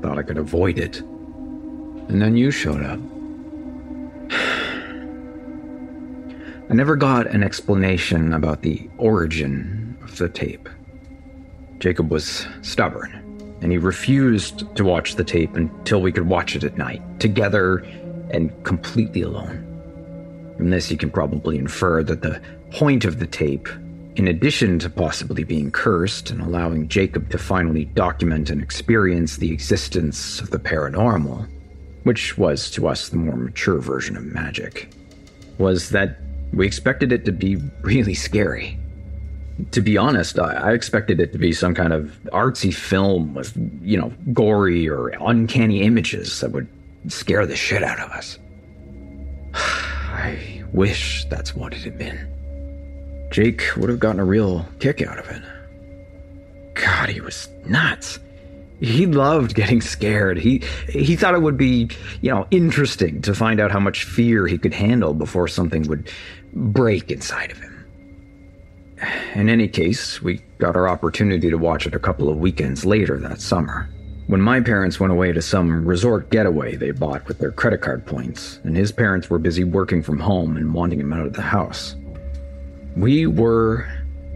thought 0.03 0.19
I 0.19 0.23
could 0.23 0.39
avoid 0.39 0.79
it. 0.79 1.01
And 1.01 2.21
then 2.21 2.37
you 2.37 2.51
showed 2.51 2.83
up. 2.83 2.99
I 6.69 6.75
never 6.75 6.97
got 6.97 7.29
an 7.29 7.45
explanation 7.45 8.33
about 8.33 8.63
the 8.63 8.91
origin 8.99 9.97
of 10.03 10.19
the 10.19 10.29
tape. 10.29 10.69
Jacob 11.79 12.11
was 12.11 12.49
stubborn, 12.63 13.13
and 13.61 13.71
he 13.71 13.79
refused 13.79 14.75
to 14.75 14.85
watch 14.85 15.15
the 15.15 15.23
tape 15.23 15.55
until 15.55 16.03
we 16.03 16.11
could 16.11 16.27
watch 16.27 16.57
it 16.57 16.65
at 16.65 16.77
night, 16.77 17.01
together 17.21 17.77
and 18.31 18.51
completely 18.65 19.23
alone. 19.23 19.66
From 20.57 20.71
this, 20.71 20.91
you 20.91 20.97
can 20.97 21.11
probably 21.11 21.59
infer 21.59 22.03
that 22.03 22.23
the 22.23 22.41
point 22.71 23.05
of 23.05 23.19
the 23.19 23.27
tape, 23.27 23.69
in 24.17 24.29
addition 24.29 24.79
to 24.79 24.89
possibly 24.89 25.45
being 25.45 25.71
cursed 25.71 26.31
and 26.31 26.41
allowing 26.41 26.89
Jacob 26.89 27.31
to 27.31 27.39
finally 27.39 27.85
document 27.85 28.49
and 28.49 28.63
experience 28.63 29.37
the 29.37 29.53
existence 29.53 30.41
of 30.41 30.51
the 30.51 30.59
paranormal, 30.59 31.47
which 32.05 32.39
was 32.39 32.71
to 32.71 32.89
us 32.89 33.11
the 33.11 33.17
more 33.17 33.37
mature 33.37 33.79
version 33.79 34.17
of 34.17 34.25
magic, 34.25 34.91
was 35.59 35.91
that 35.91 36.19
we 36.53 36.67
expected 36.67 37.13
it 37.13 37.25
to 37.27 37.33
be 37.33 37.57
really 37.83 38.15
scary. 38.15 38.79
To 39.73 39.81
be 39.81 39.97
honest, 39.97 40.39
I 40.39 40.73
expected 40.73 41.21
it 41.21 41.33
to 41.33 41.39
be 41.39 41.53
some 41.53 41.75
kind 41.75 41.93
of 41.93 42.19
artsy 42.33 42.75
film 42.75 43.35
with, 43.35 43.57
you 43.83 43.99
know, 43.99 44.13
gory 44.33 44.89
or 44.89 45.09
uncanny 45.09 45.83
images 45.83 46.41
that 46.41 46.53
would 46.53 46.69
scare 47.09 47.47
the 47.47 47.57
shit 47.57 47.83
out 47.83 48.01
of 48.01 48.11
us. 48.11 48.39
I 50.17 50.65
wish 50.73 51.27
that's 51.27 51.55
what 51.55 51.75
it 51.75 51.81
had 51.81 51.99
been. 51.99 53.29
Jake 53.31 53.63
would 53.77 53.91
have 53.91 53.99
gotten 53.99 54.19
a 54.19 54.25
real 54.25 54.67
kick 54.79 55.03
out 55.03 55.19
of 55.19 55.29
it. 55.29 55.43
God, 56.75 57.11
he 57.11 57.21
was 57.21 57.49
nuts. 57.67 58.19
He 58.81 59.07
loved 59.07 59.55
getting 59.55 59.81
scared. 59.81 60.39
He 60.39 60.63
he 60.89 61.17
thought 61.17 61.35
it 61.35 61.43
would 61.43 61.59
be, 61.59 61.91
you 62.23 62.31
know, 62.31 62.47
interesting 62.51 63.21
to 63.23 63.35
find 63.35 63.61
out 63.61 63.71
how 63.71 63.81
much 63.81 64.05
fear 64.05 64.47
he 64.47 64.59
could 64.59 64.75
handle 64.75 65.13
before 65.13 65.49
something 65.49 65.83
would 65.83 66.11
break 66.53 67.11
inside 67.11 67.51
of 67.51 67.59
him. 67.59 67.73
In 69.35 69.51
any 69.51 69.69
case, 69.69 70.23
we 70.23 70.41
got 70.59 70.77
our 70.77 70.89
opportunity 70.89 71.51
to 71.51 71.59
watch 71.59 71.87
it 71.87 71.95
a 71.95 71.99
couple 71.99 72.31
of 72.31 72.39
weekends 72.39 72.87
later 72.87 73.19
that 73.19 73.41
summer. 73.41 73.89
When 74.27 74.41
my 74.41 74.61
parents 74.61 74.99
went 74.99 75.13
away 75.13 75.33
to 75.33 75.41
some 75.41 75.87
resort 75.87 76.31
getaway 76.31 76.75
they 76.75 76.91
bought 76.91 77.29
with 77.29 77.39
their 77.39 77.53
credit 77.53 77.81
card 77.81 78.05
points, 78.05 78.59
and 78.65 78.77
his 78.77 78.91
parents 78.91 79.31
were 79.31 79.39
busy 79.39 79.63
working 79.63 80.03
from 80.03 80.19
home 80.19 80.57
and 80.57 80.75
wanting 80.75 80.99
him 80.99 81.13
out 81.13 81.27
of 81.27 81.35
the 81.35 81.43
house. 81.43 81.95
We 82.97 83.27
were. 83.27 83.87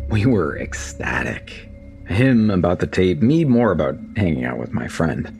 we 0.09 0.27
were 0.27 0.57
ecstatic. 0.59 1.69
Him 2.07 2.51
about 2.51 2.79
the 2.79 2.87
tape, 2.87 3.21
me 3.21 3.45
more 3.45 3.73
about 3.73 3.99
hanging 4.17 4.45
out 4.45 4.59
with 4.59 4.73
my 4.73 4.87
friend. 4.87 5.37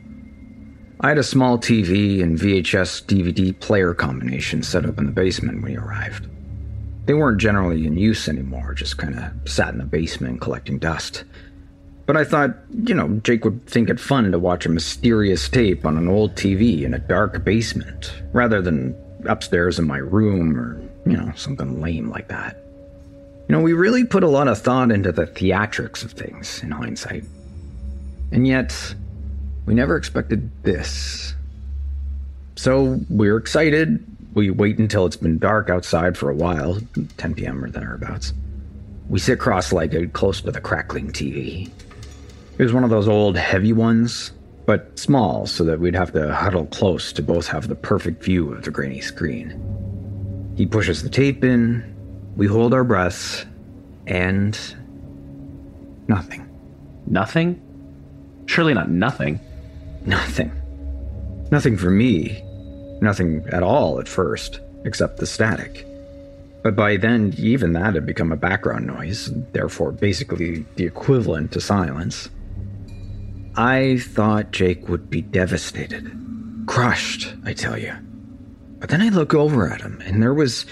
I 0.99 1.09
had 1.09 1.17
a 1.17 1.23
small 1.23 1.57
TV 1.57 2.21
and 2.21 2.37
VHS 2.37 3.05
DVD 3.05 3.57
player 3.59 3.93
combination 3.93 4.63
set 4.63 4.85
up 4.85 4.97
in 4.97 5.05
the 5.05 5.11
basement 5.11 5.61
when 5.61 5.71
he 5.71 5.77
arrived. 5.77 6.27
They 7.05 7.13
weren't 7.13 7.41
generally 7.41 7.85
in 7.87 7.97
use 7.97 8.27
anymore, 8.29 8.73
just 8.73 8.97
kind 8.97 9.17
of 9.17 9.49
sat 9.49 9.73
in 9.73 9.79
the 9.79 9.85
basement 9.85 10.41
collecting 10.41 10.77
dust. 10.77 11.23
But 12.11 12.19
I 12.19 12.25
thought, 12.25 12.57
you 12.83 12.93
know, 12.93 13.07
Jake 13.23 13.45
would 13.45 13.65
think 13.67 13.89
it 13.89 13.97
fun 13.97 14.33
to 14.33 14.37
watch 14.37 14.65
a 14.65 14.69
mysterious 14.69 15.47
tape 15.47 15.85
on 15.85 15.95
an 15.95 16.09
old 16.09 16.35
TV 16.35 16.81
in 16.81 16.93
a 16.93 16.99
dark 16.99 17.45
basement, 17.45 18.11
rather 18.33 18.61
than 18.61 18.93
upstairs 19.29 19.79
in 19.79 19.87
my 19.87 19.99
room 19.99 20.59
or, 20.59 20.77
you 21.09 21.15
know, 21.15 21.31
something 21.37 21.79
lame 21.79 22.09
like 22.09 22.27
that. 22.27 22.61
You 23.47 23.55
know, 23.55 23.61
we 23.61 23.71
really 23.71 24.03
put 24.03 24.25
a 24.25 24.27
lot 24.27 24.49
of 24.49 24.59
thought 24.59 24.91
into 24.91 25.13
the 25.13 25.25
theatrics 25.25 26.03
of 26.03 26.11
things 26.11 26.61
in 26.61 26.71
hindsight. 26.71 27.23
And 28.33 28.45
yet, 28.45 28.93
we 29.65 29.73
never 29.73 29.95
expected 29.95 30.51
this. 30.63 31.33
So 32.57 32.99
we're 33.09 33.37
excited. 33.37 34.05
We 34.33 34.49
wait 34.49 34.79
until 34.79 35.05
it's 35.05 35.15
been 35.15 35.39
dark 35.39 35.69
outside 35.69 36.17
for 36.17 36.29
a 36.29 36.35
while, 36.35 36.77
10 37.15 37.35
p.m. 37.35 37.63
or 37.63 37.69
thereabouts. 37.69 38.33
We 39.07 39.19
sit 39.19 39.39
cross 39.39 39.71
legged 39.71 40.11
close 40.11 40.41
to 40.41 40.51
the 40.51 40.59
crackling 40.59 41.13
TV. 41.13 41.71
It 42.61 42.65
was 42.65 42.73
one 42.73 42.83
of 42.83 42.91
those 42.91 43.07
old 43.07 43.37
heavy 43.37 43.73
ones, 43.73 44.33
but 44.67 44.99
small 44.99 45.47
so 45.47 45.63
that 45.63 45.79
we'd 45.79 45.95
have 45.95 46.13
to 46.13 46.31
huddle 46.31 46.67
close 46.67 47.11
to 47.13 47.23
both 47.23 47.47
have 47.47 47.67
the 47.67 47.73
perfect 47.73 48.23
view 48.23 48.53
of 48.53 48.61
the 48.61 48.69
grainy 48.69 49.01
screen. 49.01 50.53
He 50.55 50.67
pushes 50.67 51.01
the 51.01 51.09
tape 51.09 51.43
in, 51.43 51.83
we 52.35 52.45
hold 52.45 52.75
our 52.75 52.83
breaths, 52.83 53.47
and. 54.05 54.55
nothing. 56.07 56.47
Nothing? 57.07 57.59
Surely 58.45 58.75
not 58.75 58.91
nothing. 58.91 59.39
Nothing. 60.05 60.51
Nothing 61.49 61.77
for 61.77 61.89
me. 61.89 62.43
Nothing 63.01 63.43
at 63.51 63.63
all 63.63 63.99
at 63.99 64.07
first, 64.07 64.59
except 64.85 65.17
the 65.17 65.25
static. 65.25 65.87
But 66.61 66.75
by 66.75 66.97
then, 66.97 67.33
even 67.39 67.73
that 67.73 67.95
had 67.95 68.05
become 68.05 68.31
a 68.31 68.37
background 68.37 68.85
noise, 68.85 69.31
therefore 69.51 69.91
basically 69.91 70.63
the 70.75 70.85
equivalent 70.85 71.53
to 71.53 71.59
silence. 71.59 72.29
I 73.55 73.97
thought 73.99 74.51
Jake 74.51 74.87
would 74.87 75.09
be 75.09 75.21
devastated. 75.21 76.11
Crushed, 76.67 77.33
I 77.43 77.53
tell 77.53 77.77
you. 77.77 77.93
But 78.79 78.89
then 78.89 79.01
I 79.01 79.09
look 79.09 79.33
over 79.33 79.69
at 79.69 79.81
him, 79.81 80.01
and 80.05 80.21
there 80.21 80.33
was 80.33 80.65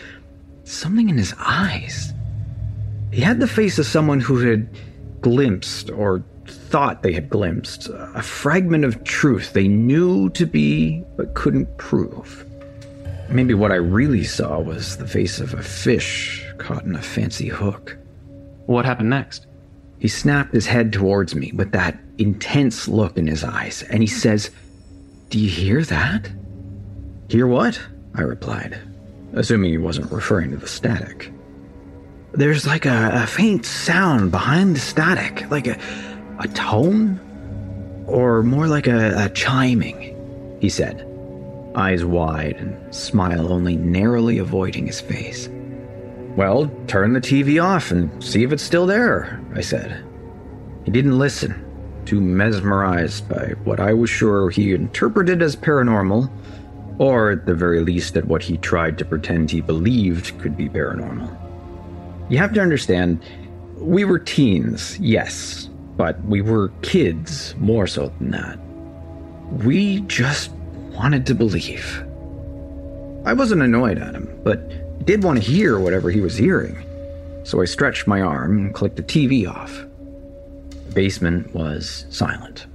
something 0.64 1.10
in 1.10 1.18
his 1.18 1.34
eyes. 1.40 2.14
He 3.12 3.22
had 3.22 3.40
the 3.40 3.48
face 3.48 3.80
of 3.80 3.86
someone 3.86 4.20
who 4.20 4.40
had 4.40 4.70
glimpsed 5.22 5.90
or 5.90 6.24
thought 6.48 7.04
they 7.04 7.12
had 7.12 7.30
glimpsed 7.30 7.90
a 7.90 8.22
fragment 8.22 8.86
of 8.86 9.04
truth 9.04 9.54
they 9.54 9.68
knew 9.68 10.30
to 10.30 10.46
be 10.46 11.04
but 11.18 11.34
couldn't 11.34 11.78
prove. 11.78 12.46
Maybe 13.30 13.54
what 13.54 13.72
I 13.72 13.76
really 13.76 14.24
saw 14.24 14.60
was 14.60 14.98
the 14.98 15.08
face 15.08 15.40
of 15.40 15.54
a 15.54 15.62
fish 15.62 16.46
caught 16.58 16.86
in 16.86 16.96
a 16.96 17.02
fancy 17.02 17.48
hook. 17.48 17.98
What 18.66 18.86
happened 18.86 19.10
next? 19.10 19.48
He 20.00 20.08
snapped 20.08 20.54
his 20.54 20.66
head 20.66 20.94
towards 20.94 21.36
me 21.36 21.52
with 21.52 21.72
that 21.74 22.00
intense 22.20 22.88
look 22.88 23.18
in 23.18 23.28
his 23.28 23.44
eyes, 23.44 23.84
and 23.84 24.04
he 24.04 24.08
says, 24.08 24.52
Do 25.30 25.40
you 25.40 25.50
hear 25.50 25.84
that? 25.86 26.30
Hear 27.30 27.48
what? 27.48 27.80
I 28.16 28.22
replied, 28.22 28.80
assuming 29.34 29.72
he 29.72 29.78
wasn't 29.78 30.12
referring 30.12 30.52
to 30.52 30.58
the 30.58 30.68
static. 30.68 31.32
There's 32.34 32.68
like 32.68 32.86
a, 32.86 33.12
a 33.14 33.28
faint 33.28 33.66
sound 33.66 34.32
behind 34.32 34.76
the 34.76 34.80
static, 34.80 35.50
like 35.50 35.68
a, 35.68 35.80
a 36.40 36.48
tone? 36.50 37.20
Or 38.08 38.44
more 38.44 38.68
like 38.68 38.88
a, 38.88 39.26
a 39.26 39.30
chiming, 39.30 40.58
he 40.60 40.70
said, 40.70 41.06
eyes 41.76 42.04
wide 42.04 42.56
and 42.58 42.96
smile 42.96 43.54
only 43.54 43.76
narrowly 43.76 44.40
avoiding 44.40 44.88
his 44.88 45.00
face. 45.00 45.48
Well, 46.36 46.72
turn 46.88 47.14
the 47.14 47.22
TV 47.22 47.64
off 47.64 47.92
and 47.92 48.24
see 48.24 48.44
if 48.44 48.52
it's 48.52 48.64
still 48.64 48.86
there, 48.86 49.40
I 49.56 49.62
said. 49.62 50.04
He 50.86 50.92
didn't 50.92 51.20
listen, 51.20 51.69
too 52.10 52.20
mesmerized 52.20 53.30
by 53.30 53.54
what 53.66 53.80
I 53.80 53.94
was 53.94 54.10
sure 54.10 54.50
he 54.50 54.74
interpreted 54.74 55.44
as 55.44 55.56
paranormal, 55.56 56.28
or 56.98 57.30
at 57.30 57.46
the 57.46 57.54
very 57.54 57.82
least 57.82 58.18
at 58.18 58.26
what 58.26 58.42
he 58.42 58.58
tried 58.58 58.98
to 58.98 59.06
pretend 59.06 59.52
he 59.52 59.62
believed 59.62 60.36
could 60.40 60.58
be 60.58 60.68
paranormal. 60.68 61.30
You 62.32 62.40
have 62.40 62.52
to 62.54 62.62
understand, 62.62 63.24
we 63.78 64.06
were 64.06 64.18
teens, 64.18 64.98
yes, 65.00 65.70
but 65.98 66.20
we 66.26 66.42
were 66.42 66.70
kids 66.82 67.54
more 67.60 67.86
so 67.86 68.12
than 68.18 68.32
that. 68.32 68.58
We 69.64 70.00
just 70.02 70.50
wanted 70.94 71.28
to 71.28 71.36
believe. 71.36 72.04
I 73.24 73.34
wasn't 73.34 73.62
annoyed 73.62 74.00
at 74.00 74.16
him, 74.16 74.36
but 74.44 75.06
did 75.06 75.24
want 75.24 75.38
to 75.38 75.48
hear 75.48 75.78
whatever 75.78 76.10
he 76.10 76.22
was 76.22 76.36
hearing. 76.36 76.76
So 77.44 77.62
I 77.62 77.66
stretched 77.66 78.08
my 78.08 78.22
arm 78.22 78.58
and 78.58 78.74
clicked 78.74 78.96
the 78.96 79.04
TV 79.04 79.48
off. 79.48 79.86
Basement 80.94 81.54
was 81.54 82.06
silent. 82.10 82.68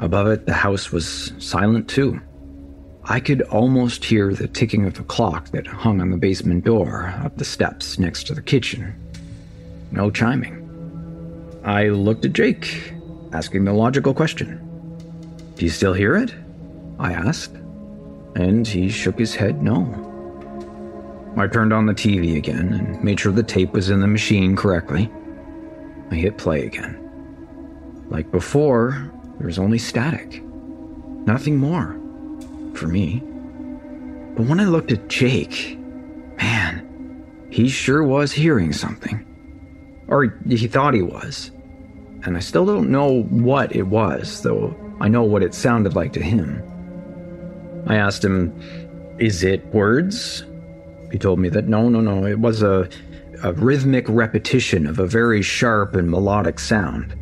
Above 0.00 0.28
it, 0.28 0.46
the 0.46 0.52
house 0.52 0.92
was 0.92 1.32
silent 1.38 1.88
too. 1.88 2.20
I 3.04 3.20
could 3.20 3.42
almost 3.42 4.04
hear 4.04 4.34
the 4.34 4.48
ticking 4.48 4.84
of 4.84 4.94
the 4.94 5.02
clock 5.02 5.48
that 5.50 5.66
hung 5.66 6.00
on 6.00 6.10
the 6.10 6.16
basement 6.18 6.64
door 6.64 7.14
up 7.24 7.36
the 7.36 7.44
steps 7.44 7.98
next 7.98 8.26
to 8.26 8.34
the 8.34 8.42
kitchen. 8.42 8.94
No 9.90 10.10
chiming. 10.10 10.64
I 11.64 11.88
looked 11.88 12.24
at 12.24 12.34
Jake, 12.34 12.92
asking 13.32 13.64
the 13.64 13.72
logical 13.72 14.12
question. 14.12 14.60
Do 15.56 15.64
you 15.64 15.70
still 15.70 15.94
hear 15.94 16.16
it? 16.16 16.34
I 16.98 17.12
asked. 17.12 17.54
And 18.36 18.66
he 18.66 18.88
shook 18.88 19.18
his 19.18 19.34
head 19.34 19.62
no. 19.62 20.04
I 21.36 21.46
turned 21.46 21.72
on 21.72 21.86
the 21.86 21.94
TV 21.94 22.36
again 22.36 22.72
and 22.74 23.02
made 23.02 23.20
sure 23.20 23.32
the 23.32 23.42
tape 23.42 23.72
was 23.72 23.90
in 23.90 24.00
the 24.00 24.06
machine 24.06 24.54
correctly. 24.54 25.10
I 26.10 26.14
hit 26.14 26.36
play 26.36 26.66
again. 26.66 27.07
Like 28.08 28.30
before, 28.30 29.12
there 29.38 29.46
was 29.46 29.58
only 29.58 29.78
static. 29.78 30.42
Nothing 30.44 31.56
more. 31.56 31.98
For 32.74 32.86
me. 32.86 33.20
But 34.36 34.46
when 34.46 34.60
I 34.60 34.64
looked 34.64 34.92
at 34.92 35.08
Jake, 35.08 35.76
man, 36.36 37.26
he 37.50 37.68
sure 37.68 38.02
was 38.04 38.32
hearing 38.32 38.72
something. 38.72 39.24
Or 40.06 40.24
he 40.46 40.68
thought 40.68 40.94
he 40.94 41.02
was. 41.02 41.50
And 42.24 42.36
I 42.36 42.40
still 42.40 42.66
don't 42.66 42.90
know 42.90 43.22
what 43.24 43.74
it 43.74 43.84
was, 43.84 44.42
though 44.42 44.76
I 45.00 45.08
know 45.08 45.22
what 45.22 45.42
it 45.42 45.54
sounded 45.54 45.94
like 45.94 46.12
to 46.14 46.22
him. 46.22 46.62
I 47.86 47.96
asked 47.96 48.24
him, 48.24 48.52
Is 49.18 49.44
it 49.44 49.64
words? 49.66 50.44
He 51.12 51.18
told 51.18 51.38
me 51.38 51.48
that 51.50 51.68
no, 51.68 51.88
no, 51.88 52.00
no, 52.00 52.26
it 52.26 52.38
was 52.38 52.62
a, 52.62 52.88
a 53.42 53.52
rhythmic 53.52 54.06
repetition 54.08 54.86
of 54.86 54.98
a 54.98 55.06
very 55.06 55.42
sharp 55.42 55.94
and 55.94 56.10
melodic 56.10 56.58
sound, 56.58 57.16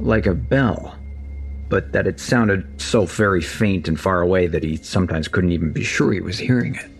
like 0.00 0.26
a 0.26 0.34
bell, 0.34 0.96
but 1.68 1.92
that 1.92 2.06
it 2.06 2.20
sounded 2.20 2.80
so 2.80 3.06
very 3.06 3.42
faint 3.42 3.88
and 3.88 3.98
far 3.98 4.20
away 4.20 4.46
that 4.46 4.62
he 4.62 4.76
sometimes 4.76 5.28
couldn't 5.28 5.52
even 5.52 5.72
be 5.72 5.84
sure 5.84 6.12
he 6.12 6.20
was 6.20 6.38
hearing 6.38 6.74
it. 6.74 6.90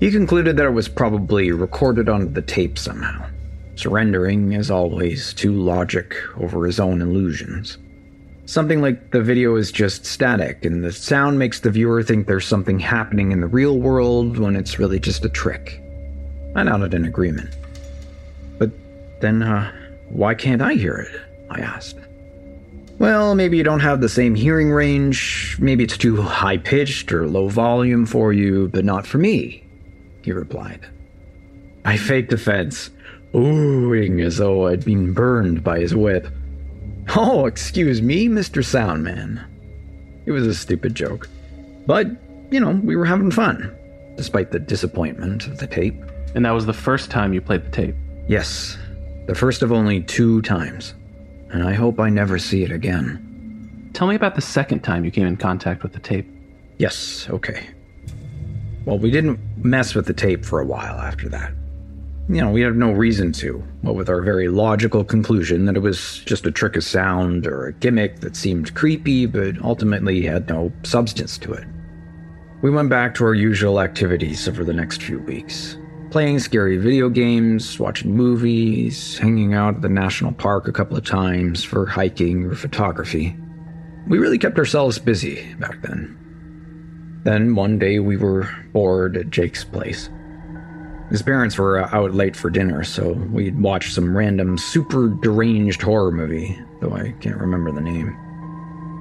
He 0.00 0.10
concluded 0.10 0.56
that 0.56 0.66
it 0.66 0.70
was 0.70 0.88
probably 0.88 1.52
recorded 1.52 2.08
onto 2.08 2.32
the 2.32 2.42
tape 2.42 2.78
somehow 2.78 3.26
surrendering, 3.76 4.54
as 4.54 4.70
always, 4.70 5.34
to 5.34 5.52
logic 5.52 6.14
over 6.36 6.66
his 6.66 6.78
own 6.78 7.00
illusions. 7.00 7.78
Something 8.44 8.80
like 8.80 9.12
the 9.12 9.22
video 9.22 9.56
is 9.56 9.72
just 9.72 10.04
static, 10.04 10.64
and 10.64 10.84
the 10.84 10.92
sound 10.92 11.38
makes 11.38 11.60
the 11.60 11.70
viewer 11.70 12.02
think 12.02 12.26
there's 12.26 12.46
something 12.46 12.78
happening 12.78 13.32
in 13.32 13.40
the 13.40 13.46
real 13.46 13.78
world 13.78 14.38
when 14.38 14.56
it's 14.56 14.78
really 14.78 15.00
just 15.00 15.24
a 15.24 15.28
trick. 15.28 15.80
I 16.54 16.62
nodded 16.62 16.94
in 16.94 17.04
agreement. 17.04 17.56
But 18.58 18.70
then, 19.20 19.42
uh, 19.42 19.72
why 20.10 20.34
can't 20.34 20.60
I 20.60 20.74
hear 20.74 20.96
it? 20.96 21.20
I 21.52 21.60
asked. 21.60 21.98
Well, 22.98 23.34
maybe 23.34 23.56
you 23.56 23.64
don't 23.64 23.80
have 23.80 24.00
the 24.00 24.08
same 24.08 24.34
hearing 24.34 24.70
range, 24.70 25.56
maybe 25.58 25.84
it's 25.84 25.98
too 25.98 26.22
high 26.22 26.58
pitched 26.58 27.12
or 27.12 27.26
low 27.26 27.48
volume 27.48 28.06
for 28.06 28.32
you, 28.32 28.68
but 28.68 28.84
not 28.84 29.06
for 29.06 29.18
me, 29.18 29.64
he 30.22 30.32
replied. 30.32 30.86
I 31.84 31.96
faked 31.96 32.32
offense 32.32 32.90
oohing 33.34 34.24
as 34.24 34.36
though 34.36 34.68
I'd 34.68 34.84
been 34.84 35.12
burned 35.12 35.64
by 35.64 35.80
his 35.80 35.94
whip. 35.94 36.28
Oh, 37.16 37.46
excuse 37.46 38.00
me, 38.00 38.28
Mr. 38.28 38.62
Soundman. 38.62 39.44
It 40.26 40.30
was 40.30 40.46
a 40.46 40.54
stupid 40.54 40.94
joke. 40.94 41.28
But, 41.86 42.06
you 42.50 42.60
know, 42.60 42.80
we 42.84 42.94
were 42.94 43.04
having 43.04 43.30
fun, 43.30 43.76
despite 44.16 44.52
the 44.52 44.60
disappointment 44.60 45.46
of 45.46 45.58
the 45.58 45.66
tape. 45.66 46.00
And 46.34 46.44
that 46.44 46.52
was 46.52 46.66
the 46.66 46.72
first 46.72 47.10
time 47.10 47.32
you 47.32 47.40
played 47.40 47.64
the 47.64 47.70
tape? 47.70 47.96
Yes. 48.28 48.78
The 49.26 49.34
first 49.34 49.62
of 49.62 49.72
only 49.72 50.02
two 50.02 50.42
times. 50.42 50.94
And 51.52 51.62
I 51.62 51.74
hope 51.74 52.00
I 52.00 52.08
never 52.08 52.38
see 52.38 52.64
it 52.64 52.72
again. 52.72 53.90
Tell 53.92 54.08
me 54.08 54.14
about 54.14 54.34
the 54.34 54.40
second 54.40 54.80
time 54.80 55.04
you 55.04 55.10
came 55.10 55.26
in 55.26 55.36
contact 55.36 55.82
with 55.82 55.92
the 55.92 56.00
tape. 56.00 56.26
Yes, 56.78 57.28
okay. 57.28 57.68
Well, 58.86 58.98
we 58.98 59.10
didn't 59.10 59.38
mess 59.58 59.94
with 59.94 60.06
the 60.06 60.14
tape 60.14 60.44
for 60.46 60.60
a 60.60 60.64
while 60.64 60.98
after 60.98 61.28
that. 61.28 61.52
You 62.28 62.40
know, 62.40 62.50
we 62.50 62.62
had 62.62 62.74
no 62.74 62.90
reason 62.90 63.32
to, 63.32 63.62
what 63.82 63.94
with 63.94 64.08
our 64.08 64.22
very 64.22 64.48
logical 64.48 65.04
conclusion 65.04 65.66
that 65.66 65.76
it 65.76 65.80
was 65.80 66.20
just 66.24 66.46
a 66.46 66.50
trick 66.50 66.74
of 66.76 66.84
sound 66.84 67.46
or 67.46 67.66
a 67.66 67.72
gimmick 67.74 68.20
that 68.20 68.34
seemed 68.34 68.74
creepy 68.74 69.26
but 69.26 69.60
ultimately 69.62 70.22
had 70.22 70.48
no 70.48 70.72
substance 70.84 71.36
to 71.38 71.52
it. 71.52 71.66
We 72.62 72.70
went 72.70 72.88
back 72.88 73.14
to 73.16 73.24
our 73.24 73.34
usual 73.34 73.80
activities 73.80 74.48
over 74.48 74.64
the 74.64 74.72
next 74.72 75.02
few 75.02 75.18
weeks 75.18 75.76
playing 76.12 76.38
scary 76.38 76.76
video 76.76 77.08
games, 77.08 77.78
watching 77.78 78.14
movies, 78.14 79.16
hanging 79.16 79.54
out 79.54 79.76
at 79.76 79.80
the 79.80 79.88
national 79.88 80.30
park 80.30 80.68
a 80.68 80.72
couple 80.72 80.94
of 80.94 81.06
times 81.06 81.64
for 81.64 81.86
hiking 81.86 82.44
or 82.44 82.54
photography. 82.54 83.34
We 84.06 84.18
really 84.18 84.36
kept 84.36 84.58
ourselves 84.58 84.98
busy 84.98 85.54
back 85.54 85.80
then. 85.80 86.18
Then 87.24 87.54
one 87.54 87.78
day 87.78 87.98
we 87.98 88.18
were 88.18 88.46
bored 88.74 89.16
at 89.16 89.30
Jake's 89.30 89.64
place. 89.64 90.10
His 91.08 91.22
parents 91.22 91.56
were 91.56 91.82
uh, 91.82 91.88
out 91.92 92.12
late 92.12 92.36
for 92.36 92.50
dinner, 92.50 92.84
so 92.84 93.12
we'd 93.12 93.58
watch 93.58 93.92
some 93.92 94.14
random 94.14 94.58
super 94.58 95.08
deranged 95.22 95.80
horror 95.80 96.12
movie, 96.12 96.58
though 96.82 96.92
I 96.92 97.12
can't 97.20 97.38
remember 97.38 97.72
the 97.72 97.80
name. 97.80 98.14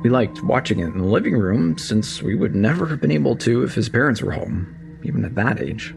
We 0.01 0.09
liked 0.09 0.43
watching 0.43 0.79
it 0.79 0.85
in 0.85 0.99
the 0.99 1.03
living 1.03 1.35
room 1.35 1.77
since 1.77 2.21
we 2.21 2.35
would 2.35 2.55
never 2.55 2.85
have 2.85 3.01
been 3.01 3.11
able 3.11 3.35
to 3.37 3.63
if 3.63 3.75
his 3.75 3.89
parents 3.89 4.21
were 4.21 4.31
home, 4.31 4.99
even 5.03 5.25
at 5.25 5.35
that 5.35 5.61
age. 5.61 5.93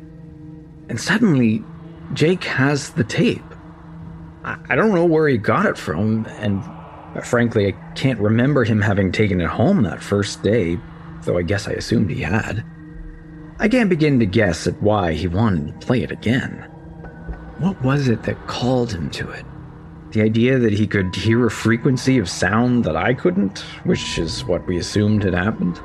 And 0.88 1.00
suddenly, 1.00 1.64
Jake 2.12 2.44
has 2.44 2.90
the 2.90 3.04
tape. 3.04 3.42
I, 4.44 4.58
I 4.68 4.76
don't 4.76 4.94
know 4.94 5.06
where 5.06 5.28
he 5.28 5.38
got 5.38 5.66
it 5.66 5.78
from, 5.78 6.26
and 6.38 6.62
frankly, 7.24 7.68
I 7.68 7.72
can't 7.94 8.20
remember 8.20 8.64
him 8.64 8.80
having 8.80 9.12
taken 9.12 9.40
it 9.40 9.48
home 9.48 9.82
that 9.82 10.02
first 10.02 10.42
day, 10.42 10.78
though 11.22 11.38
I 11.38 11.42
guess 11.42 11.68
I 11.68 11.72
assumed 11.72 12.10
he 12.10 12.22
had. 12.22 12.64
I 13.58 13.68
can't 13.68 13.88
begin 13.88 14.18
to 14.18 14.26
guess 14.26 14.66
at 14.66 14.80
why 14.82 15.12
he 15.12 15.28
wanted 15.28 15.80
to 15.80 15.86
play 15.86 16.02
it 16.02 16.10
again. 16.10 16.68
What 17.58 17.80
was 17.82 18.08
it 18.08 18.24
that 18.24 18.46
called 18.48 18.92
him 18.92 19.10
to 19.10 19.30
it? 19.30 19.44
The 20.10 20.22
idea 20.22 20.58
that 20.58 20.72
he 20.72 20.86
could 20.86 21.14
hear 21.14 21.46
a 21.46 21.50
frequency 21.50 22.18
of 22.18 22.28
sound 22.28 22.84
that 22.84 22.96
I 22.96 23.14
couldn't, 23.14 23.60
which 23.84 24.18
is 24.18 24.44
what 24.44 24.66
we 24.66 24.76
assumed 24.76 25.22
had 25.22 25.34
happened? 25.34 25.80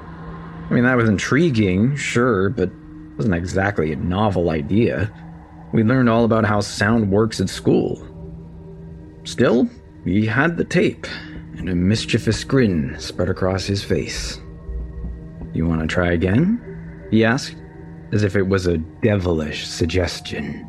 I 0.70 0.74
mean, 0.74 0.84
that 0.84 0.98
was 0.98 1.10
intriguing, 1.10 1.96
sure, 1.96 2.50
but 2.50 2.72
wasn't 3.20 3.36
exactly 3.36 3.92
a 3.92 3.98
novel 3.98 4.50
idea. 4.50 5.12
We 5.74 5.84
learned 5.84 6.08
all 6.08 6.24
about 6.24 6.46
how 6.46 6.62
sound 6.62 7.12
works 7.12 7.42
at 7.42 7.50
school. 7.50 8.02
Still, 9.26 9.70
he 10.06 10.26
had 10.26 10.56
the 10.56 10.64
tape, 10.64 11.06
and 11.58 11.68
a 11.68 11.76
mischievous 11.76 12.46
grin 12.46 12.96
spread 12.98 13.28
across 13.28 13.66
his 13.66 13.84
face. 13.84 14.40
You 15.54 15.68
want 15.68 15.82
to 15.82 15.88
try 15.88 16.14
again? 16.14 17.08
He 17.12 17.26
asked, 17.26 17.58
as 18.14 18.24
if 18.24 18.38
it 18.38 18.48
was 18.48 18.68
a 18.68 18.78
devilish 18.78 19.68
suggestion. 19.68 20.66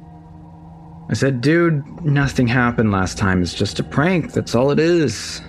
I 1.08 1.14
said, 1.14 1.42
Dude, 1.42 1.84
nothing 2.04 2.48
happened 2.48 2.90
last 2.90 3.16
time. 3.16 3.42
It's 3.42 3.54
just 3.54 3.78
a 3.78 3.84
prank. 3.84 4.32
That's 4.32 4.56
all 4.56 4.72
it 4.72 4.80
is. 4.80 5.40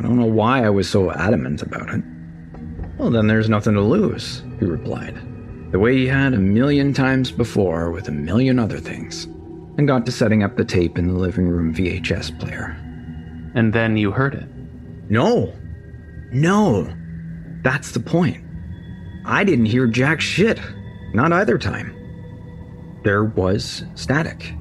I 0.00 0.02
don't 0.02 0.18
know 0.18 0.26
why 0.26 0.64
I 0.64 0.70
was 0.70 0.90
so 0.90 1.12
adamant 1.12 1.62
about 1.62 1.90
it. 1.90 2.02
Well, 2.98 3.10
then 3.10 3.28
there's 3.28 3.48
nothing 3.48 3.74
to 3.74 3.80
lose, 3.80 4.42
he 4.58 4.64
replied, 4.64 5.16
the 5.70 5.78
way 5.78 5.96
he 5.96 6.06
had 6.06 6.34
a 6.34 6.38
million 6.38 6.94
times 6.94 7.30
before 7.30 7.90
with 7.90 8.08
a 8.08 8.12
million 8.12 8.58
other 8.58 8.78
things, 8.78 9.24
and 9.76 9.86
got 9.86 10.06
to 10.06 10.12
setting 10.12 10.42
up 10.42 10.56
the 10.56 10.64
tape 10.64 10.98
in 10.98 11.08
the 11.08 11.14
living 11.14 11.48
room 11.48 11.74
VHS 11.74 12.38
player. 12.40 12.76
And 13.54 13.72
then 13.72 13.96
you 13.96 14.10
heard 14.10 14.34
it. 14.34 14.48
No. 15.10 15.52
No. 16.32 16.92
That's 17.62 17.92
the 17.92 18.00
point. 18.00 18.42
I 19.24 19.44
didn't 19.44 19.66
hear 19.66 19.86
jack 19.86 20.20
shit. 20.20 20.60
Not 21.12 21.32
either 21.32 21.58
time. 21.58 21.94
There 23.04 23.24
was 23.24 23.84
static. 23.94 24.54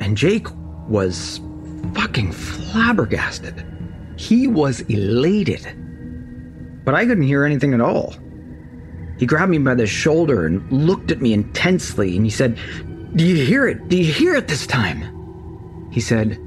And 0.00 0.16
Jake 0.16 0.46
was 0.88 1.40
fucking 1.94 2.32
flabbergasted. 2.32 3.64
He 4.16 4.46
was 4.46 4.80
elated. 4.82 5.66
But 6.84 6.94
I 6.94 7.04
couldn't 7.04 7.24
hear 7.24 7.44
anything 7.44 7.74
at 7.74 7.80
all. 7.80 8.14
He 9.18 9.26
grabbed 9.26 9.50
me 9.50 9.58
by 9.58 9.74
the 9.74 9.86
shoulder 9.86 10.46
and 10.46 10.70
looked 10.70 11.10
at 11.10 11.20
me 11.20 11.32
intensely 11.32 12.16
and 12.16 12.24
he 12.24 12.30
said, 12.30 12.58
Do 13.16 13.24
you 13.24 13.44
hear 13.44 13.66
it? 13.66 13.88
Do 13.88 13.96
you 13.96 14.12
hear 14.12 14.34
it 14.34 14.48
this 14.48 14.66
time? 14.66 15.90
He 15.90 16.00
said, 16.00 16.38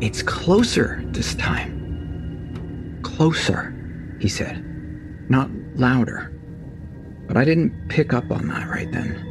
It's 0.00 0.22
closer 0.22 1.02
this 1.06 1.34
time. 1.36 3.00
Closer, 3.02 3.74
he 4.20 4.28
said, 4.28 4.64
not 5.30 5.50
louder. 5.76 6.32
But 7.26 7.36
I 7.36 7.44
didn't 7.44 7.88
pick 7.88 8.12
up 8.12 8.30
on 8.30 8.48
that 8.48 8.68
right 8.68 8.90
then. 8.90 9.24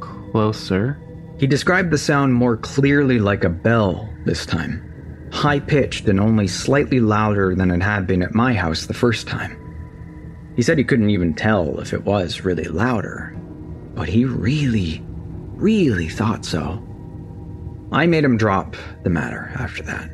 Closer? 0.00 1.00
He 1.38 1.46
described 1.46 1.90
the 1.90 1.98
sound 1.98 2.34
more 2.34 2.56
clearly 2.56 3.18
like 3.18 3.42
a 3.44 3.48
bell 3.48 4.08
this 4.24 4.46
time, 4.46 5.28
high 5.32 5.58
pitched 5.58 6.06
and 6.08 6.20
only 6.20 6.46
slightly 6.46 7.00
louder 7.00 7.54
than 7.54 7.70
it 7.70 7.82
had 7.82 8.06
been 8.06 8.22
at 8.22 8.34
my 8.34 8.54
house 8.54 8.86
the 8.86 8.94
first 8.94 9.26
time. 9.26 9.63
He 10.56 10.62
said 10.62 10.78
he 10.78 10.84
couldn't 10.84 11.10
even 11.10 11.34
tell 11.34 11.80
if 11.80 11.92
it 11.92 12.04
was 12.04 12.44
really 12.44 12.64
louder, 12.64 13.36
but 13.94 14.08
he 14.08 14.24
really, 14.24 15.02
really 15.54 16.08
thought 16.08 16.44
so. 16.44 16.82
I 17.92 18.06
made 18.06 18.24
him 18.24 18.36
drop 18.36 18.76
the 19.02 19.10
matter 19.10 19.52
after 19.56 19.82
that. 19.84 20.10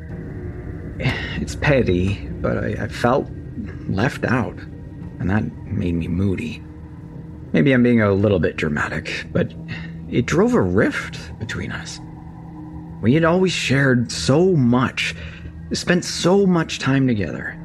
It's 1.41 1.55
petty, 1.55 2.27
but 2.41 2.57
I, 2.57 2.83
I 2.83 2.87
felt 2.87 3.27
left 3.87 4.23
out, 4.25 4.57
and 5.19 5.29
that 5.29 5.43
made 5.65 5.95
me 5.95 6.07
moody. 6.07 6.63
Maybe 7.53 7.73
I'm 7.73 7.83
being 7.83 8.01
a 8.01 8.13
little 8.13 8.39
bit 8.39 8.55
dramatic, 8.55 9.27
but 9.31 9.53
it 10.09 10.25
drove 10.25 10.53
a 10.53 10.61
rift 10.61 11.37
between 11.39 11.71
us. 11.71 11.99
We 13.01 13.13
had 13.13 13.23
always 13.23 13.51
shared 13.51 14.11
so 14.11 14.55
much, 14.55 15.15
spent 15.73 16.05
so 16.05 16.45
much 16.45 16.79
time 16.79 17.07
together. 17.07 17.57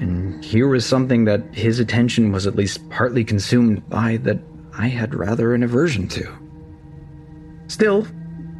And 0.00 0.44
here 0.44 0.68
was 0.68 0.86
something 0.86 1.24
that 1.24 1.42
his 1.52 1.80
attention 1.80 2.32
was 2.32 2.46
at 2.46 2.56
least 2.56 2.88
partly 2.90 3.24
consumed 3.24 3.88
by 3.88 4.18
that 4.18 4.38
I 4.76 4.88
had 4.88 5.14
rather 5.14 5.54
an 5.54 5.62
aversion 5.62 6.08
to. 6.08 6.32
Still, 7.66 8.06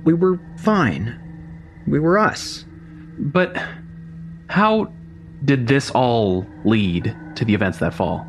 we 0.05 0.15
were 0.15 0.41
fine. 0.59 1.19
We 1.87 2.01
were 2.01 2.19
us. 2.19 2.65
But 3.19 3.57
how 4.49 4.93
did 5.45 5.69
this 5.69 5.91
all 5.91 6.47
lead 6.65 7.17
to 7.37 7.45
the 7.45 7.55
events 7.55 7.79
that 7.79 7.95
fall? 7.95 8.27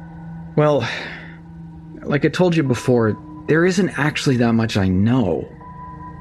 Well, 0.55 0.87
like 2.03 2.25
I 2.25 2.29
told 2.29 2.55
you 2.55 2.63
before, 2.63 3.17
there 3.47 3.65
isn't 3.65 3.97
actually 3.97 4.37
that 4.37 4.53
much 4.53 4.77
I 4.77 4.87
know. 4.87 5.47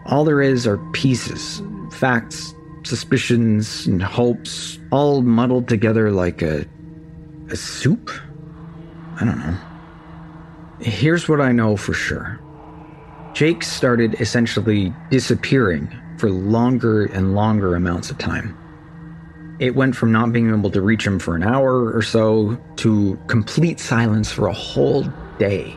All 0.06 0.24
there 0.24 0.40
is 0.40 0.66
are 0.66 0.78
pieces, 0.92 1.62
facts, 1.92 2.54
suspicions, 2.84 3.86
and 3.86 4.02
hopes, 4.02 4.78
all 4.90 5.22
muddled 5.22 5.68
together 5.68 6.10
like 6.10 6.40
a. 6.42 6.64
a 7.50 7.56
soup? 7.56 8.10
I 9.20 9.24
don't 9.24 9.38
know. 9.38 9.56
Here's 10.80 11.28
what 11.28 11.40
I 11.40 11.52
know 11.52 11.76
for 11.76 11.92
sure 11.92 12.40
Jake 13.34 13.62
started 13.62 14.20
essentially 14.20 14.92
disappearing 15.10 15.92
for 16.18 16.30
longer 16.30 17.06
and 17.06 17.34
longer 17.34 17.74
amounts 17.76 18.10
of 18.10 18.18
time. 18.18 18.56
It 19.60 19.74
went 19.74 19.96
from 19.96 20.12
not 20.12 20.32
being 20.32 20.50
able 20.50 20.70
to 20.70 20.80
reach 20.80 21.06
him 21.06 21.18
for 21.18 21.34
an 21.34 21.42
hour 21.42 21.92
or 21.92 22.02
so 22.02 22.56
to 22.76 23.18
complete 23.26 23.80
silence 23.80 24.30
for 24.30 24.46
a 24.46 24.52
whole 24.52 25.04
day. 25.38 25.76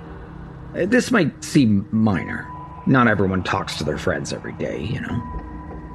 This 0.74 1.12
might 1.12 1.44
seem 1.44 1.88
minor. 1.92 2.48
Not 2.86 3.08
everyone 3.08 3.44
talks 3.44 3.78
to 3.78 3.84
their 3.84 3.98
friends 3.98 4.34
every 4.34 4.54
day, 4.54 4.82
you 4.84 5.02
know. 5.02 5.22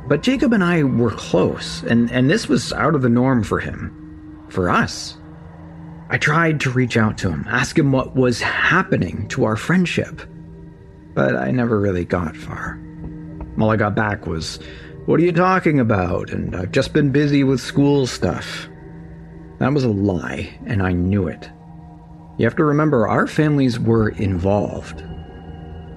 But 0.09 0.23
Jacob 0.23 0.53
and 0.53 0.63
I 0.63 0.85
were 0.85 1.11
close, 1.11 1.83
and, 1.85 2.11
and 2.13 2.31
this 2.31 2.49
was 2.49 2.73
out 2.73 2.95
of 2.95 3.03
the 3.03 3.09
norm 3.09 3.43
for 3.43 3.59
him. 3.59 4.47
For 4.49 4.71
us. 4.71 5.17
I 6.09 6.19
tried 6.19 6.61
to 6.61 6.71
reach 6.71 6.97
out 6.97 7.19
to 7.19 7.31
him, 7.31 7.45
ask 7.49 7.77
him 7.77 7.91
what 7.91 8.15
was 8.15 8.41
happening 8.41 9.27
to 9.29 9.45
our 9.45 9.57
friendship. 9.57 10.23
But 11.15 11.35
I 11.35 11.51
never 11.51 11.81
really 11.81 12.05
got 12.05 12.37
far. 12.37 12.81
All 13.59 13.71
I 13.71 13.77
got 13.77 13.97
back 13.97 14.27
was, 14.27 14.61
What 15.07 15.19
are 15.19 15.25
you 15.25 15.33
talking 15.33 15.81
about? 15.81 16.31
And 16.31 16.55
I've 16.55 16.73
just 16.73 16.93
been 16.93 17.11
busy 17.11 17.43
with 17.43 17.61
school 17.61 18.07
stuff. 18.07 18.69
That 19.59 19.73
was 19.73 19.85
a 19.85 19.89
lie, 19.89 20.57
and 20.67 20.83
I 20.83 20.93
knew 20.93 21.27
it. 21.27 21.51
You 22.39 22.45
have 22.45 22.57
to 22.57 22.65
remember, 22.65 23.09
our 23.09 23.27
families 23.27 23.81
were 23.81 24.11
involved. 24.11 25.03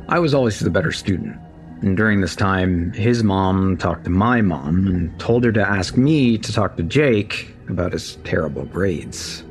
I 0.08 0.20
was 0.20 0.34
always 0.34 0.60
the 0.60 0.70
better 0.70 0.94
student, 0.94 1.38
and 1.82 1.98
during 1.98 2.22
this 2.22 2.36
time, 2.36 2.94
his 2.94 3.24
mom 3.24 3.78
talked 3.78 4.06
to 4.06 4.10
my 4.10 4.42
mom 4.42 4.88
and 4.88 5.20
told 5.20 5.44
her 5.44 5.52
to 5.52 5.62
ask 5.62 5.98
me 5.98 6.38
to 6.38 6.54
talk 6.54 6.78
to 6.78 6.84
Jake 6.84 7.54
about 7.68 7.92
his 7.92 8.16
terrible 8.24 8.66
grades. 8.66 9.44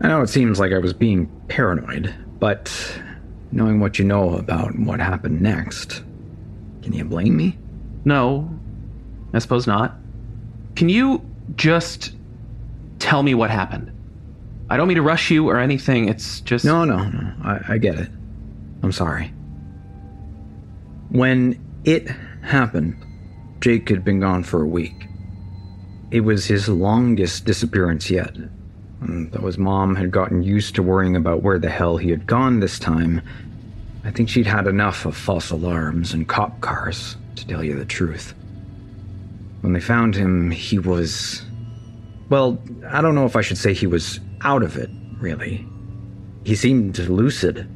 I 0.00 0.08
know 0.08 0.22
it 0.22 0.28
seems 0.28 0.60
like 0.60 0.72
I 0.72 0.78
was 0.78 0.92
being 0.92 1.26
paranoid, 1.48 2.14
but 2.38 2.72
knowing 3.50 3.80
what 3.80 3.98
you 3.98 4.04
know 4.04 4.36
about 4.36 4.78
what 4.78 5.00
happened 5.00 5.40
next, 5.40 6.02
can 6.82 6.92
you 6.92 7.04
blame 7.04 7.36
me? 7.36 7.58
No, 8.04 8.48
I 9.32 9.40
suppose 9.40 9.66
not. 9.66 9.96
Can 10.76 10.88
you 10.88 11.24
just 11.56 12.12
tell 13.00 13.22
me 13.22 13.34
what 13.34 13.50
happened? 13.50 13.92
I 14.70 14.76
don't 14.76 14.86
mean 14.86 14.96
to 14.96 15.02
rush 15.02 15.30
you 15.30 15.48
or 15.48 15.58
anything. 15.58 16.08
It's 16.08 16.40
just. 16.40 16.64
No, 16.64 16.84
no, 16.84 17.08
no. 17.08 17.32
I, 17.42 17.74
I 17.74 17.78
get 17.78 17.98
it. 17.98 18.08
I'm 18.82 18.92
sorry. 18.92 19.32
When 21.08 21.58
it 21.84 22.08
happened, 22.42 22.96
Jake 23.60 23.88
had 23.88 24.04
been 24.04 24.20
gone 24.20 24.44
for 24.44 24.62
a 24.62 24.66
week. 24.66 25.08
It 26.10 26.20
was 26.20 26.46
his 26.46 26.68
longest 26.68 27.44
disappearance 27.44 28.10
yet. 28.10 28.36
And 29.00 29.30
though 29.32 29.46
his 29.46 29.58
mom 29.58 29.94
had 29.94 30.10
gotten 30.10 30.42
used 30.42 30.74
to 30.74 30.82
worrying 30.82 31.16
about 31.16 31.42
where 31.42 31.58
the 31.58 31.70
hell 31.70 31.96
he 31.96 32.10
had 32.10 32.26
gone 32.26 32.60
this 32.60 32.78
time, 32.78 33.22
I 34.04 34.10
think 34.10 34.28
she'd 34.28 34.46
had 34.46 34.66
enough 34.66 35.04
of 35.04 35.16
false 35.16 35.50
alarms 35.50 36.12
and 36.12 36.28
cop 36.28 36.60
cars, 36.60 37.16
to 37.36 37.46
tell 37.46 37.62
you 37.62 37.76
the 37.76 37.84
truth. 37.84 38.34
When 39.60 39.72
they 39.72 39.80
found 39.80 40.14
him, 40.14 40.50
he 40.50 40.78
was. 40.78 41.44
Well, 42.28 42.62
I 42.88 43.00
don't 43.00 43.14
know 43.14 43.26
if 43.26 43.36
I 43.36 43.40
should 43.40 43.58
say 43.58 43.74
he 43.74 43.86
was 43.86 44.20
out 44.42 44.62
of 44.62 44.76
it, 44.76 44.90
really. 45.18 45.66
He 46.44 46.54
seemed 46.54 46.98
lucid. 46.98 47.68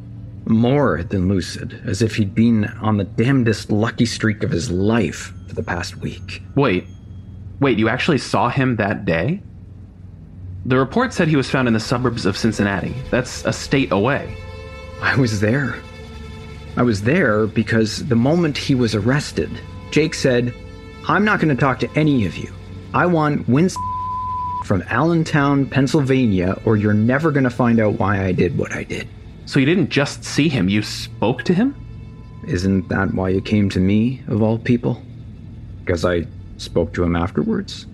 More 0.44 1.04
than 1.04 1.28
lucid, 1.28 1.80
as 1.84 2.02
if 2.02 2.16
he'd 2.16 2.34
been 2.34 2.64
on 2.80 2.96
the 2.96 3.04
damnedest 3.04 3.70
lucky 3.70 4.06
streak 4.06 4.42
of 4.42 4.50
his 4.50 4.72
life 4.72 5.32
for 5.46 5.54
the 5.54 5.62
past 5.62 5.96
week. 5.98 6.42
Wait. 6.56 6.84
Wait, 7.60 7.78
you 7.78 7.88
actually 7.88 8.18
saw 8.18 8.48
him 8.48 8.74
that 8.76 9.04
day? 9.04 9.40
The 10.64 10.78
report 10.78 11.12
said 11.12 11.28
he 11.28 11.36
was 11.36 11.50
found 11.50 11.66
in 11.66 11.74
the 11.74 11.80
suburbs 11.80 12.24
of 12.24 12.36
Cincinnati. 12.36 12.94
That's 13.10 13.44
a 13.44 13.52
state 13.52 13.90
away. 13.90 14.36
I 15.00 15.16
was 15.16 15.40
there. 15.40 15.74
I 16.76 16.82
was 16.82 17.02
there 17.02 17.46
because 17.46 18.06
the 18.06 18.16
moment 18.16 18.56
he 18.56 18.74
was 18.74 18.94
arrested, 18.94 19.50
Jake 19.90 20.14
said, 20.14 20.54
I'm 21.08 21.24
not 21.24 21.40
going 21.40 21.54
to 21.54 21.60
talk 21.60 21.80
to 21.80 21.90
any 21.98 22.26
of 22.26 22.36
you. 22.36 22.52
I 22.94 23.06
want 23.06 23.48
Winston 23.48 23.82
from 24.64 24.82
Allentown, 24.86 25.66
Pennsylvania, 25.66 26.60
or 26.64 26.76
you're 26.76 26.94
never 26.94 27.32
going 27.32 27.44
to 27.44 27.50
find 27.50 27.80
out 27.80 27.98
why 27.98 28.24
I 28.24 28.30
did 28.30 28.56
what 28.56 28.72
I 28.72 28.84
did. 28.84 29.08
So 29.46 29.58
you 29.58 29.66
didn't 29.66 29.90
just 29.90 30.22
see 30.22 30.48
him, 30.48 30.68
you 30.68 30.82
spoke 30.82 31.42
to 31.44 31.54
him? 31.54 31.74
Isn't 32.46 32.88
that 32.88 33.12
why 33.14 33.30
you 33.30 33.40
came 33.40 33.68
to 33.70 33.80
me, 33.80 34.22
of 34.28 34.42
all 34.42 34.58
people? 34.58 35.02
Because 35.80 36.04
I 36.04 36.26
spoke 36.56 36.92
to 36.94 37.02
him 37.02 37.16
afterwards? 37.16 37.86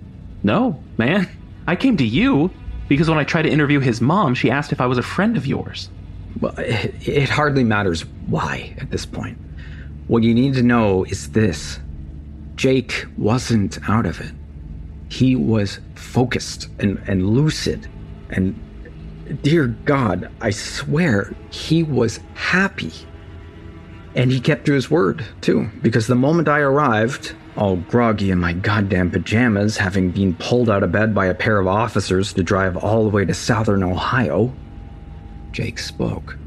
No, 0.43 0.83
man. 0.99 1.29
I 1.69 1.77
came 1.77 1.99
to 1.99 2.05
you 2.05 2.51
because 2.89 3.11
when 3.11 3.19
I 3.19 3.25
tried 3.25 3.43
to 3.43 3.51
interview 3.51 3.79
his 3.79 4.01
mom, 4.01 4.35
she 4.35 4.51
asked 4.51 4.73
if 4.73 4.81
I 4.81 4.87
was 4.87 4.97
a 4.97 5.03
friend 5.03 5.37
of 5.37 5.47
yours. 5.47 5.91
Well, 6.41 6.55
it, 6.57 7.07
it 7.07 7.29
hardly 7.29 7.63
matters 7.63 8.07
why 8.27 8.75
at 8.79 8.91
this 8.91 9.05
point. 9.05 9.37
What 10.07 10.23
you 10.23 10.33
need 10.33 10.55
to 10.55 10.63
know 10.63 11.05
is 11.05 11.31
this 11.33 11.79
Jake 12.57 13.05
wasn't 13.19 13.87
out 13.87 14.07
of 14.07 14.19
it. 14.19 14.33
He 15.11 15.37
was 15.37 15.81
focused 15.95 16.69
and, 16.79 17.03
and 17.07 17.29
lucid. 17.29 17.87
And 18.31 18.59
dear 19.43 19.67
God, 19.67 20.31
I 20.41 20.49
swear 20.49 21.35
he 21.51 21.83
was 21.83 22.19
happy. 22.33 22.93
And 24.15 24.33
he 24.33 24.41
kept 24.41 24.65
to 24.65 24.73
his 24.73 24.91
word, 24.91 25.23
too, 25.43 25.69
because 25.83 26.07
the 26.07 26.15
moment 26.15 26.49
I 26.49 26.61
arrived, 26.61 27.37
all 27.59 27.77
groggy 27.77 28.31
in 28.31 28.39
my 28.39 28.53
goddamn 28.53 29.11
pajamas, 29.11 29.77
having 29.77 30.13
been 30.13 30.35
pulled 30.37 30.71
out 30.71 30.85
of 30.85 30.93
bed 30.93 31.13
by 31.13 31.27
a 31.27 31.35
pair 31.35 31.59
of 31.59 31.67
officers 31.67 32.33
to 32.33 32.43
drive 32.43 32.77
all 32.77 33.03
the 33.03 33.11
way 33.11 33.25
to 33.25 33.35
southern 33.35 33.83
Ohio, 33.83 34.55
Jake 35.51 35.81
spoke. 35.81 36.39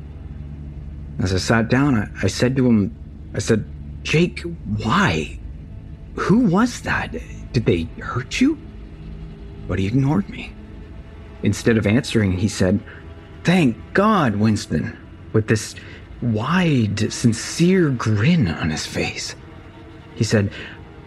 As 1.19 1.33
I 1.33 1.37
sat 1.37 1.67
down, 1.67 1.95
I, 1.95 2.07
I 2.23 2.27
said 2.27 2.55
to 2.55 2.65
him, 2.65 2.95
I 3.35 3.39
said, 3.39 3.65
Jake, 4.03 4.39
why? 4.83 5.37
Who 6.15 6.39
was 6.47 6.81
that? 6.81 7.11
Did 7.51 7.65
they 7.65 7.83
hurt 8.01 8.39
you? 8.39 8.57
But 9.67 9.79
he 9.79 9.87
ignored 9.87 10.29
me. 10.29 10.53
Instead 11.43 11.77
of 11.77 11.85
answering, 11.85 12.31
he 12.31 12.47
said, 12.47 12.79
Thank 13.43 13.75
God, 13.93 14.37
Winston, 14.37 14.97
with 15.33 15.47
this 15.47 15.75
wide, 16.21 17.11
sincere 17.11 17.89
grin 17.89 18.47
on 18.47 18.69
his 18.69 18.85
face. 18.85 19.35
He 20.15 20.23
said, 20.23 20.51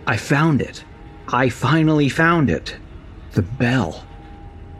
I 0.06 0.16
found 0.16 0.60
it. 0.60 0.84
I 1.28 1.48
finally 1.48 2.08
found 2.08 2.50
it. 2.50 2.76
The 3.32 3.42
bell. 3.42 4.04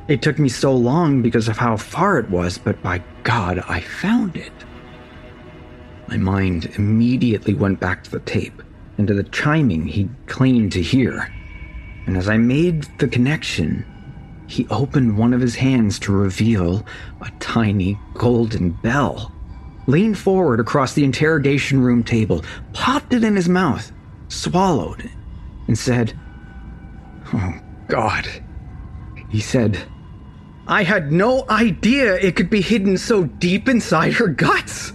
It 0.06 0.20
took 0.20 0.38
me 0.38 0.50
so 0.50 0.74
long 0.74 1.22
because 1.22 1.48
of 1.48 1.56
how 1.56 1.78
far 1.78 2.18
it 2.18 2.28
was, 2.28 2.58
but 2.58 2.82
by 2.82 3.02
God, 3.22 3.64
I 3.66 3.80
found 3.80 4.36
it. 4.36 4.52
My 6.08 6.18
mind 6.18 6.66
immediately 6.76 7.54
went 7.54 7.80
back 7.80 8.04
to 8.04 8.10
the 8.10 8.20
tape 8.20 8.62
and 8.98 9.08
to 9.08 9.14
the 9.14 9.24
chiming 9.24 9.86
he 9.86 10.10
claimed 10.26 10.72
to 10.72 10.82
hear. 10.82 11.32
And 12.06 12.18
as 12.18 12.28
I 12.28 12.36
made 12.36 12.86
the 12.98 13.08
connection, 13.08 13.86
he 14.46 14.66
opened 14.68 15.16
one 15.16 15.32
of 15.32 15.40
his 15.40 15.54
hands 15.54 15.98
to 16.00 16.12
reveal 16.12 16.84
a 17.22 17.30
tiny 17.40 17.98
golden 18.12 18.70
bell. 18.70 19.32
Leaned 19.86 20.18
forward 20.18 20.60
across 20.60 20.92
the 20.92 21.04
interrogation 21.04 21.80
room 21.80 22.04
table, 22.04 22.44
popped 22.74 23.14
it 23.14 23.24
in 23.24 23.36
his 23.36 23.48
mouth, 23.48 23.90
swallowed, 24.28 25.10
and 25.66 25.78
said, 25.78 26.18
Oh, 27.32 27.54
God. 27.88 28.28
He 29.30 29.40
said, 29.40 29.78
I 30.66 30.82
had 30.84 31.12
no 31.12 31.44
idea 31.48 32.16
it 32.16 32.36
could 32.36 32.50
be 32.50 32.60
hidden 32.60 32.96
so 32.96 33.24
deep 33.24 33.68
inside 33.68 34.14
her 34.14 34.28
guts. 34.28 34.92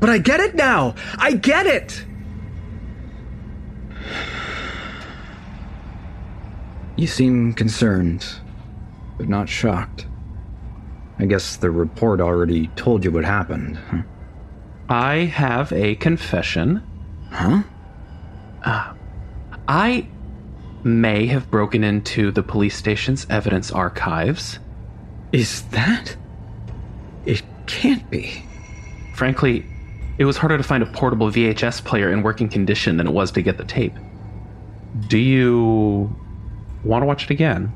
But 0.00 0.10
I 0.10 0.18
get 0.18 0.40
it 0.40 0.54
now. 0.54 0.94
I 1.18 1.32
get 1.32 1.66
it. 1.66 2.04
You 6.96 7.06
seem 7.06 7.52
concerned, 7.52 8.26
but 9.18 9.28
not 9.28 9.48
shocked. 9.48 10.06
I 11.18 11.26
guess 11.26 11.56
the 11.56 11.70
report 11.70 12.20
already 12.20 12.68
told 12.68 13.04
you 13.04 13.10
what 13.10 13.24
happened. 13.24 13.76
Huh? 13.76 14.02
I 14.88 15.16
have 15.16 15.72
a 15.72 15.94
confession. 15.96 16.82
Huh? 17.30 17.62
Uh, 18.66 18.92
I 19.68 20.08
may 20.82 21.26
have 21.26 21.50
broken 21.50 21.84
into 21.84 22.32
the 22.32 22.42
police 22.42 22.76
station's 22.76 23.26
evidence 23.30 23.70
archives. 23.70 24.58
Is 25.32 25.62
that? 25.68 26.16
It 27.24 27.42
can't 27.66 28.08
be. 28.10 28.42
Frankly, 29.14 29.64
it 30.18 30.24
was 30.24 30.36
harder 30.36 30.56
to 30.56 30.64
find 30.64 30.82
a 30.82 30.86
portable 30.86 31.28
VHS 31.28 31.84
player 31.84 32.12
in 32.12 32.22
working 32.22 32.48
condition 32.48 32.96
than 32.96 33.06
it 33.06 33.12
was 33.12 33.30
to 33.32 33.42
get 33.42 33.56
the 33.56 33.64
tape. 33.64 33.94
Do 35.08 35.18
you 35.18 36.14
want 36.84 37.02
to 37.02 37.06
watch 37.06 37.24
it 37.24 37.30
again? 37.30 37.72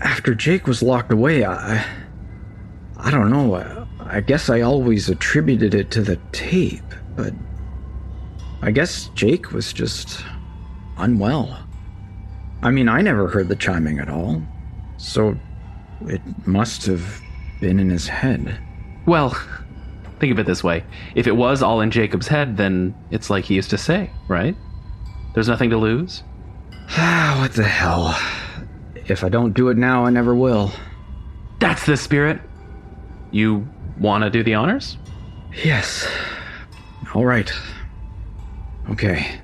After 0.00 0.34
Jake 0.34 0.66
was 0.66 0.82
locked 0.82 1.12
away, 1.12 1.44
I. 1.44 1.84
I 2.98 3.10
don't 3.10 3.30
know. 3.30 3.54
I, 3.54 3.86
I 4.16 4.20
guess 4.20 4.50
I 4.50 4.62
always 4.62 5.08
attributed 5.08 5.74
it 5.74 5.90
to 5.92 6.02
the 6.02 6.16
tape, 6.32 6.94
but. 7.14 7.32
I 8.62 8.70
guess 8.70 9.08
Jake 9.14 9.52
was 9.52 9.72
just. 9.72 10.24
unwell. 10.98 11.58
I 12.62 12.70
mean, 12.70 12.88
I 12.88 13.00
never 13.02 13.28
heard 13.28 13.48
the 13.48 13.56
chiming 13.56 13.98
at 13.98 14.08
all, 14.08 14.42
so 14.96 15.36
it 16.06 16.20
must 16.46 16.86
have 16.86 17.20
been 17.60 17.78
in 17.78 17.90
his 17.90 18.08
head. 18.08 18.58
Well, 19.06 19.30
think 20.18 20.32
of 20.32 20.38
it 20.38 20.46
this 20.46 20.64
way 20.64 20.82
if 21.14 21.26
it 21.26 21.36
was 21.36 21.62
all 21.62 21.80
in 21.82 21.90
Jacob's 21.90 22.26
head, 22.26 22.56
then 22.56 22.94
it's 23.10 23.28
like 23.30 23.44
he 23.44 23.54
used 23.54 23.70
to 23.70 23.78
say, 23.78 24.10
right? 24.28 24.56
There's 25.34 25.48
nothing 25.48 25.70
to 25.70 25.76
lose? 25.76 26.22
Ah, 26.90 27.36
what 27.40 27.52
the 27.52 27.64
hell. 27.64 28.18
If 29.06 29.22
I 29.22 29.28
don't 29.28 29.52
do 29.52 29.68
it 29.68 29.76
now, 29.76 30.04
I 30.04 30.10
never 30.10 30.34
will. 30.34 30.72
That's 31.60 31.84
the 31.86 31.96
spirit. 31.96 32.40
You 33.30 33.68
want 34.00 34.24
to 34.24 34.30
do 34.30 34.42
the 34.42 34.54
honors? 34.54 34.96
Yes. 35.62 36.08
All 37.14 37.24
right. 37.24 37.52
Okay. 38.90 39.40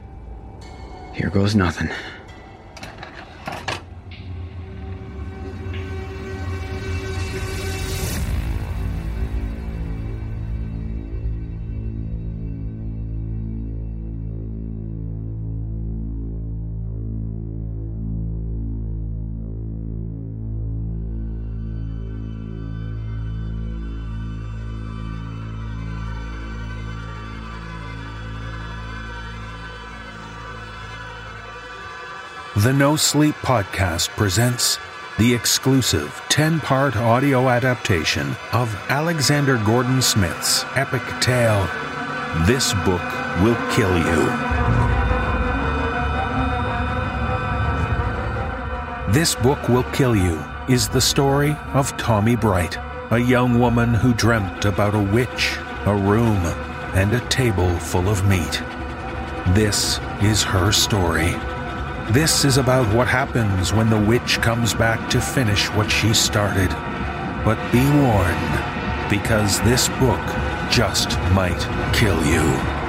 Here 1.14 1.30
goes 1.30 1.54
nothing. 1.54 1.90
The 32.62 32.70
NoSleep 32.70 33.32
Podcast 33.42 34.10
presents 34.10 34.78
the 35.18 35.34
exclusive 35.34 36.22
10 36.28 36.60
part 36.60 36.94
audio 36.94 37.48
adaptation 37.48 38.36
of 38.52 38.72
Alexander 38.88 39.58
Gordon 39.64 40.00
Smith's 40.00 40.64
epic 40.76 41.02
tale, 41.20 41.66
This 42.46 42.72
Book 42.84 43.02
Will 43.42 43.56
Kill 43.72 43.98
You. 43.98 44.26
This 49.12 49.34
Book 49.34 49.68
Will 49.68 49.82
Kill 49.92 50.14
You 50.14 50.40
is 50.68 50.88
the 50.88 51.00
story 51.00 51.56
of 51.72 51.96
Tommi 51.96 52.40
Bright, 52.40 52.78
a 53.10 53.18
young 53.18 53.58
woman 53.58 53.92
who 53.92 54.14
dreamt 54.14 54.66
about 54.66 54.94
a 54.94 55.02
witch, 55.02 55.56
a 55.84 55.96
room, 55.96 56.38
and 56.94 57.12
a 57.12 57.28
table 57.28 57.76
full 57.80 58.08
of 58.08 58.24
meat. 58.28 58.62
This 59.48 59.98
is 60.20 60.44
her 60.44 60.70
story. 60.70 61.34
This 62.10 62.44
is 62.44 62.58
about 62.58 62.92
what 62.94 63.08
happens 63.08 63.72
when 63.72 63.88
the 63.88 63.98
witch 63.98 64.40
comes 64.42 64.74
back 64.74 65.08
to 65.10 65.20
finish 65.20 65.68
what 65.70 65.90
she 65.90 66.12
started. 66.12 66.68
But 67.44 67.56
be 67.72 67.88
warned, 68.02 69.08
because 69.08 69.60
this 69.62 69.88
book 69.88 70.20
just 70.68 71.18
might 71.32 71.60
kill 71.94 72.22
you. 72.26 72.81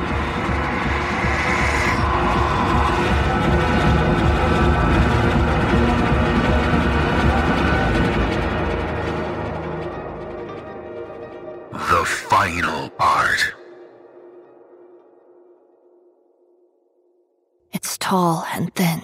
And 18.53 18.73
thin, 18.75 19.01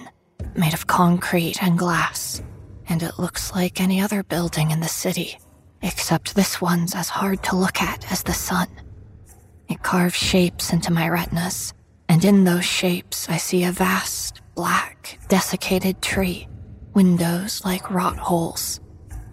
made 0.54 0.74
of 0.74 0.86
concrete 0.86 1.62
and 1.62 1.78
glass, 1.78 2.42
and 2.88 3.02
it 3.02 3.18
looks 3.18 3.52
like 3.52 3.80
any 3.80 4.00
other 4.00 4.22
building 4.22 4.70
in 4.70 4.80
the 4.80 4.88
city, 4.88 5.38
except 5.82 6.34
this 6.34 6.60
one's 6.60 6.94
as 6.94 7.08
hard 7.08 7.42
to 7.44 7.56
look 7.56 7.82
at 7.82 8.10
as 8.10 8.22
the 8.22 8.32
sun. 8.32 8.68
It 9.68 9.82
carves 9.82 10.16
shapes 10.16 10.72
into 10.72 10.92
my 10.92 11.08
retinas, 11.08 11.72
and 12.08 12.24
in 12.24 12.44
those 12.44 12.64
shapes 12.64 13.28
I 13.28 13.36
see 13.36 13.64
a 13.64 13.72
vast, 13.72 14.40
black, 14.54 15.18
desiccated 15.28 16.02
tree, 16.02 16.48
windows 16.94 17.64
like 17.64 17.90
rot 17.90 18.16
holes, 18.16 18.80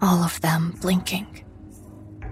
all 0.00 0.22
of 0.22 0.40
them 0.40 0.76
blinking. 0.80 1.44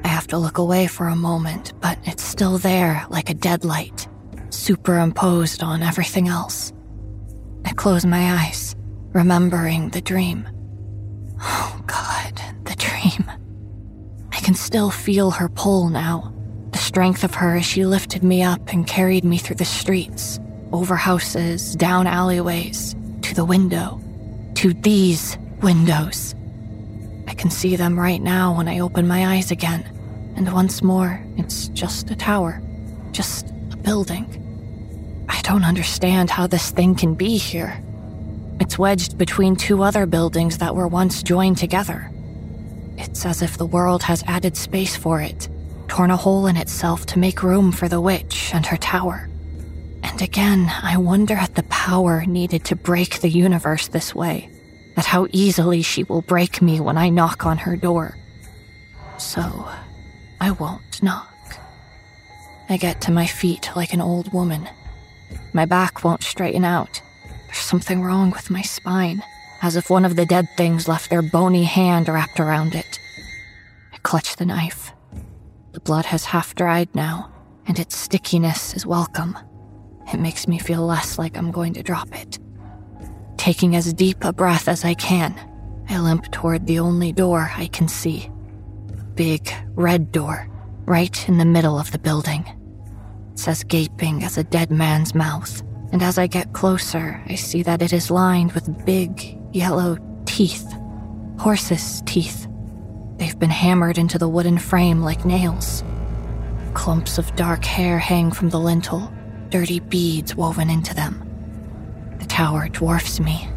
I 0.04 0.08
have 0.08 0.28
to 0.28 0.38
look 0.38 0.58
away 0.58 0.86
for 0.86 1.08
a 1.08 1.16
moment, 1.16 1.72
but 1.80 1.98
it's 2.04 2.22
still 2.22 2.58
there 2.58 3.04
like 3.10 3.28
a 3.28 3.34
dead 3.34 3.64
light, 3.64 4.06
superimposed 4.50 5.64
on 5.64 5.82
everything 5.82 6.28
else. 6.28 6.72
I 7.66 7.72
close 7.72 8.06
my 8.06 8.44
eyes, 8.44 8.76
remembering 9.12 9.90
the 9.90 10.00
dream. 10.00 10.48
Oh 11.40 11.82
God, 11.84 12.40
the 12.62 12.76
dream. 12.76 13.28
I 14.32 14.36
can 14.36 14.54
still 14.54 14.92
feel 14.92 15.32
her 15.32 15.48
pull 15.48 15.88
now, 15.88 16.32
the 16.70 16.78
strength 16.78 17.24
of 17.24 17.34
her 17.34 17.56
as 17.56 17.66
she 17.66 17.84
lifted 17.84 18.22
me 18.22 18.44
up 18.44 18.72
and 18.72 18.86
carried 18.86 19.24
me 19.24 19.36
through 19.36 19.56
the 19.56 19.64
streets, 19.64 20.38
over 20.72 20.94
houses, 20.94 21.74
down 21.74 22.06
alleyways, 22.06 22.94
to 23.22 23.34
the 23.34 23.44
window, 23.44 24.00
to 24.54 24.72
these 24.72 25.36
windows. 25.60 26.36
I 27.26 27.34
can 27.34 27.50
see 27.50 27.74
them 27.74 27.98
right 27.98 28.22
now 28.22 28.56
when 28.56 28.68
I 28.68 28.78
open 28.78 29.08
my 29.08 29.34
eyes 29.34 29.50
again, 29.50 29.82
and 30.36 30.52
once 30.52 30.84
more, 30.84 31.20
it's 31.36 31.66
just 31.70 32.12
a 32.12 32.16
tower, 32.16 32.62
just 33.10 33.48
a 33.72 33.76
building. 33.76 34.45
I 35.28 35.40
don't 35.42 35.64
understand 35.64 36.30
how 36.30 36.46
this 36.46 36.70
thing 36.70 36.94
can 36.94 37.14
be 37.14 37.36
here. 37.36 37.82
It's 38.60 38.78
wedged 38.78 39.18
between 39.18 39.56
two 39.56 39.82
other 39.82 40.06
buildings 40.06 40.58
that 40.58 40.74
were 40.74 40.88
once 40.88 41.22
joined 41.22 41.58
together. 41.58 42.10
It's 42.96 43.26
as 43.26 43.42
if 43.42 43.58
the 43.58 43.66
world 43.66 44.02
has 44.04 44.24
added 44.26 44.56
space 44.56 44.96
for 44.96 45.20
it, 45.20 45.48
torn 45.88 46.10
a 46.10 46.16
hole 46.16 46.46
in 46.46 46.56
itself 46.56 47.06
to 47.06 47.18
make 47.18 47.42
room 47.42 47.72
for 47.72 47.88
the 47.88 48.00
witch 48.00 48.50
and 48.54 48.64
her 48.66 48.76
tower. 48.76 49.28
And 50.02 50.22
again, 50.22 50.72
I 50.82 50.96
wonder 50.96 51.34
at 51.34 51.54
the 51.54 51.64
power 51.64 52.24
needed 52.24 52.64
to 52.66 52.76
break 52.76 53.20
the 53.20 53.28
universe 53.28 53.88
this 53.88 54.14
way, 54.14 54.48
at 54.96 55.04
how 55.04 55.26
easily 55.32 55.82
she 55.82 56.04
will 56.04 56.22
break 56.22 56.62
me 56.62 56.80
when 56.80 56.96
I 56.96 57.10
knock 57.10 57.44
on 57.44 57.58
her 57.58 57.76
door. 57.76 58.16
So, 59.18 59.68
I 60.40 60.52
won't 60.52 61.02
knock. 61.02 61.58
I 62.68 62.76
get 62.76 63.00
to 63.02 63.12
my 63.12 63.26
feet 63.26 63.70
like 63.76 63.92
an 63.92 64.00
old 64.00 64.32
woman. 64.32 64.68
My 65.56 65.64
back 65.64 66.04
won't 66.04 66.22
straighten 66.22 66.66
out. 66.66 67.00
There's 67.46 67.56
something 67.56 68.02
wrong 68.02 68.30
with 68.30 68.50
my 68.50 68.60
spine, 68.60 69.22
as 69.62 69.74
if 69.74 69.88
one 69.88 70.04
of 70.04 70.14
the 70.14 70.26
dead 70.26 70.46
things 70.54 70.86
left 70.86 71.08
their 71.08 71.22
bony 71.22 71.64
hand 71.64 72.10
wrapped 72.10 72.38
around 72.38 72.74
it. 72.74 73.00
I 73.90 73.96
clutch 74.02 74.36
the 74.36 74.44
knife. 74.44 74.92
The 75.72 75.80
blood 75.80 76.04
has 76.04 76.26
half 76.26 76.54
dried 76.54 76.94
now, 76.94 77.32
and 77.66 77.78
its 77.78 77.96
stickiness 77.96 78.74
is 78.74 78.84
welcome. 78.84 79.38
It 80.12 80.20
makes 80.20 80.46
me 80.46 80.58
feel 80.58 80.84
less 80.84 81.18
like 81.18 81.38
I'm 81.38 81.50
going 81.50 81.72
to 81.72 81.82
drop 81.82 82.14
it. 82.14 82.38
Taking 83.38 83.76
as 83.76 83.94
deep 83.94 84.24
a 84.24 84.34
breath 84.34 84.68
as 84.68 84.84
I 84.84 84.92
can, 84.92 85.34
I 85.88 85.98
limp 86.00 86.30
toward 86.32 86.66
the 86.66 86.80
only 86.80 87.12
door 87.12 87.50
I 87.56 87.68
can 87.68 87.88
see. 87.88 88.30
A 88.90 89.04
big, 89.14 89.50
red 89.74 90.12
door, 90.12 90.50
right 90.84 91.26
in 91.30 91.38
the 91.38 91.46
middle 91.46 91.78
of 91.78 91.92
the 91.92 91.98
building. 91.98 92.44
It's 93.36 93.48
as 93.48 93.64
gaping 93.64 94.24
as 94.24 94.38
a 94.38 94.44
dead 94.44 94.70
man's 94.70 95.14
mouth, 95.14 95.62
and 95.92 96.02
as 96.02 96.16
I 96.16 96.26
get 96.26 96.54
closer, 96.54 97.22
I 97.28 97.34
see 97.34 97.62
that 97.64 97.82
it 97.82 97.92
is 97.92 98.10
lined 98.10 98.52
with 98.52 98.86
big, 98.86 99.38
yellow 99.52 99.98
teeth. 100.24 100.66
Horses' 101.38 102.02
teeth. 102.06 102.48
They've 103.18 103.38
been 103.38 103.50
hammered 103.50 103.98
into 103.98 104.16
the 104.16 104.26
wooden 104.26 104.56
frame 104.56 105.02
like 105.02 105.26
nails. 105.26 105.84
Clumps 106.72 107.18
of 107.18 107.36
dark 107.36 107.62
hair 107.62 107.98
hang 107.98 108.32
from 108.32 108.48
the 108.48 108.58
lintel, 108.58 109.12
dirty 109.50 109.80
beads 109.80 110.34
woven 110.34 110.70
into 110.70 110.94
them. 110.94 111.22
The 112.18 112.24
tower 112.24 112.70
dwarfs 112.70 113.20
me. 113.20 113.50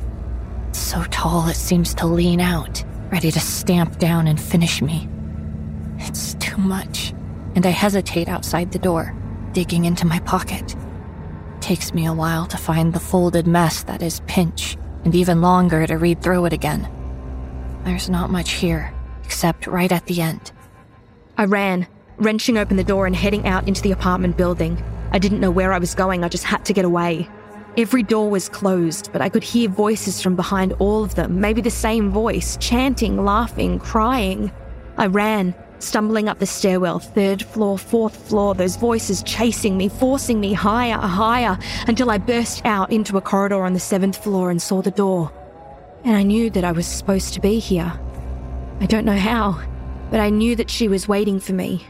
It's 0.68 0.80
so 0.80 1.06
tall 1.06 1.48
it 1.48 1.56
seems 1.56 1.94
to 1.94 2.06
lean 2.06 2.42
out, 2.42 2.84
ready 3.14 3.32
to 3.32 3.40
stamp 3.40 3.98
down 3.98 4.28
and 4.28 4.42
finish 4.42 4.82
me. 4.82 5.08
It's 6.00 6.34
too 6.34 6.58
much, 6.58 7.14
and 7.56 7.66
I 7.66 7.70
hesitate 7.70 8.28
outside 8.28 8.74
the 8.74 8.80
door, 8.80 9.16
digging 9.54 9.86
into 9.86 10.08
my 10.08 10.20
pocket. 10.20 10.76
Takes 11.62 11.94
me 11.94 12.06
a 12.06 12.14
while 12.14 12.46
to 12.48 12.58
find 12.58 12.94
the 12.94 13.00
folded 13.00 13.48
mess 13.48 13.84
that 13.84 14.02
is 14.02 14.22
Pinch, 14.28 14.78
and 15.04 15.14
even 15.14 15.42
longer 15.42 15.86
to 15.88 15.98
read 15.98 16.22
through 16.22 16.46
it 16.46 16.54
again. 16.54 16.90
There's 17.84 18.10
not 18.10 18.30
much 18.30 18.52
here, 18.52 18.94
except 19.24 19.68
right 19.68 19.92
at 19.92 20.06
the 20.06 20.22
end. 20.22 20.52
I 21.38 21.46
ran, 21.46 21.88
wrenching 22.18 22.58
open 22.58 22.78
the 22.78 22.84
door 22.84 23.08
and 23.08 23.16
heading 23.16 23.48
out 23.48 23.68
into 23.68 23.82
the 23.82 23.92
apartment 23.92 24.38
building. 24.38 24.82
I 25.12 25.20
didn't 25.20 25.40
know 25.40 25.52
where 25.52 25.74
I 25.74 25.80
was 25.80 25.96
going, 25.96 26.24
I 26.24 26.30
just 26.30 26.44
had 26.44 26.66
to 26.66 26.74
get 26.74 26.86
away. 26.86 27.30
Every 27.78 28.04
door 28.04 28.30
was 28.30 28.50
closed, 28.50 29.12
but 29.14 29.22
I 29.22 29.30
could 29.30 29.44
hear 29.44 29.70
voices 29.70 30.22
from 30.22 30.36
behind 30.36 30.74
all 30.74 31.04
of 31.04 31.16
them, 31.16 31.40
maybe 31.40 31.62
the 31.62 31.72
same 31.72 32.12
voice, 32.12 32.58
chanting, 32.58 33.24
laughing, 33.24 33.80
crying. 33.80 34.52
I 34.98 35.06
ran, 35.06 35.56
stumbling 35.80 36.28
up 36.28 36.40
the 36.40 36.46
stairwell, 36.46 37.00
third 37.00 37.44
floor, 37.44 37.78
fourth 37.78 38.16
floor, 38.28 38.54
those 38.54 38.76
voices 38.76 39.24
chasing 39.24 39.78
me, 39.78 39.90
forcing 39.90 40.40
me 40.40 40.54
higher, 40.54 40.98
higher, 40.98 41.58
until 41.88 42.10
I 42.10 42.18
burst 42.18 42.66
out 42.66 42.92
into 42.92 43.18
a 43.18 43.22
corridor 43.22 43.64
on 43.64 43.74
the 43.74 43.80
seventh 43.80 44.22
floor 44.24 44.50
and 44.50 44.62
saw 44.62 44.82
the 44.82 44.92
door. 44.92 45.32
And 46.04 46.16
I 46.16 46.24
knew 46.24 46.50
that 46.52 46.64
I 46.64 46.72
was 46.72 46.88
supposed 46.88 47.34
to 47.34 47.42
be 47.42 47.60
here. 47.60 47.92
I 48.80 48.86
don't 48.86 49.06
know 49.06 49.18
how, 49.18 49.62
but 50.12 50.20
I 50.20 50.30
knew 50.30 50.56
that 50.56 50.70
she 50.70 50.88
was 50.88 51.08
waiting 51.08 51.40
for 51.40 51.54
me. 51.54 51.86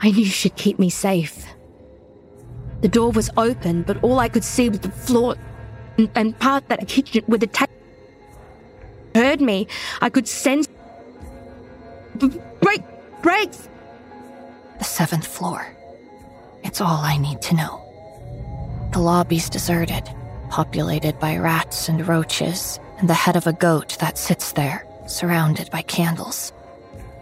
I 0.00 0.10
knew 0.10 0.24
she'd 0.24 0.56
keep 0.56 0.78
me 0.78 0.90
safe. 0.90 1.46
The 2.82 2.88
door 2.88 3.10
was 3.10 3.30
open, 3.36 3.82
but 3.82 4.02
all 4.04 4.18
I 4.18 4.28
could 4.28 4.44
see 4.44 4.68
was 4.68 4.80
the 4.80 4.90
floor 4.90 5.36
and, 5.96 6.10
and 6.14 6.38
part 6.38 6.68
that 6.68 6.86
kitchen 6.86 7.24
with 7.26 7.40
the 7.40 7.46
table. 7.46 7.72
Heard 9.14 9.40
me. 9.40 9.66
I 10.00 10.10
could 10.10 10.28
sense. 10.28 10.68
Break! 12.60 12.82
Breaks! 13.24 13.70
The 14.76 14.84
seventh 14.84 15.26
floor. 15.26 15.66
It's 16.62 16.82
all 16.82 16.98
I 16.98 17.16
need 17.16 17.40
to 17.40 17.54
know. 17.54 17.80
The 18.92 18.98
lobby's 18.98 19.48
deserted, 19.48 20.02
populated 20.50 21.18
by 21.18 21.38
rats 21.38 21.88
and 21.88 22.06
roaches, 22.06 22.78
and 22.98 23.08
the 23.08 23.14
head 23.14 23.36
of 23.36 23.46
a 23.46 23.54
goat 23.54 23.96
that 23.98 24.18
sits 24.18 24.52
there, 24.52 24.86
surrounded 25.06 25.70
by 25.70 25.80
candles. 25.80 26.52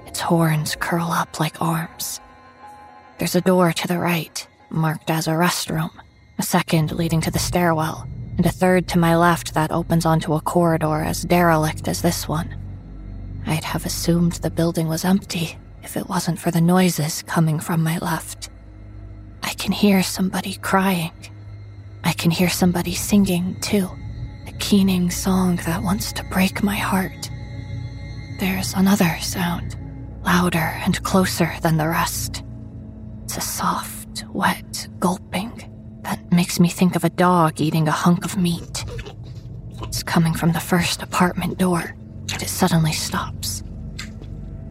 Its 0.04 0.18
horns 0.18 0.74
curl 0.74 1.08
up 1.12 1.38
like 1.38 1.62
arms. 1.62 2.18
There's 3.18 3.36
a 3.36 3.40
door 3.40 3.72
to 3.72 3.86
the 3.86 4.00
right, 4.00 4.44
marked 4.70 5.08
as 5.08 5.28
a 5.28 5.38
restroom, 5.38 5.92
a 6.36 6.42
second 6.42 6.90
leading 6.90 7.20
to 7.20 7.30
the 7.30 7.38
stairwell, 7.38 8.08
and 8.38 8.44
a 8.44 8.50
third 8.50 8.88
to 8.88 8.98
my 8.98 9.14
left 9.14 9.54
that 9.54 9.70
opens 9.70 10.04
onto 10.04 10.34
a 10.34 10.40
corridor 10.40 10.96
as 10.96 11.22
derelict 11.22 11.86
as 11.86 12.02
this 12.02 12.26
one. 12.26 12.56
I'd 13.46 13.62
have 13.62 13.86
assumed 13.86 14.32
the 14.32 14.50
building 14.50 14.88
was 14.88 15.04
empty 15.04 15.58
if 15.82 15.96
it 15.96 16.08
wasn't 16.08 16.38
for 16.38 16.50
the 16.50 16.60
noises 16.60 17.22
coming 17.22 17.58
from 17.58 17.82
my 17.82 17.98
left. 17.98 18.50
I 19.42 19.52
can 19.54 19.72
hear 19.72 20.02
somebody 20.02 20.54
crying. 20.54 21.12
I 22.04 22.12
can 22.12 22.30
hear 22.30 22.48
somebody 22.48 22.94
singing, 22.94 23.60
too, 23.60 23.88
a 24.46 24.52
keening 24.58 25.10
song 25.10 25.56
that 25.66 25.82
wants 25.82 26.12
to 26.14 26.24
break 26.24 26.62
my 26.62 26.76
heart. 26.76 27.30
There's 28.38 28.74
another 28.74 29.16
sound, 29.20 29.76
louder 30.24 30.58
and 30.58 31.02
closer 31.02 31.52
than 31.62 31.76
the 31.76 31.88
rest. 31.88 32.42
It's 33.24 33.36
a 33.36 33.40
soft, 33.40 34.24
wet 34.28 34.88
gulping 34.98 35.68
that 36.02 36.32
makes 36.32 36.58
me 36.58 36.68
think 36.68 36.96
of 36.96 37.04
a 37.04 37.10
dog 37.10 37.60
eating 37.60 37.88
a 37.88 37.92
hunk 37.92 38.24
of 38.24 38.36
meat. 38.36 38.84
It's 39.82 40.02
coming 40.02 40.34
from 40.34 40.52
the 40.52 40.60
first 40.60 41.02
apartment 41.02 41.58
door, 41.58 41.94
but 42.26 42.42
it 42.42 42.48
suddenly 42.48 42.92
stops. 42.92 43.62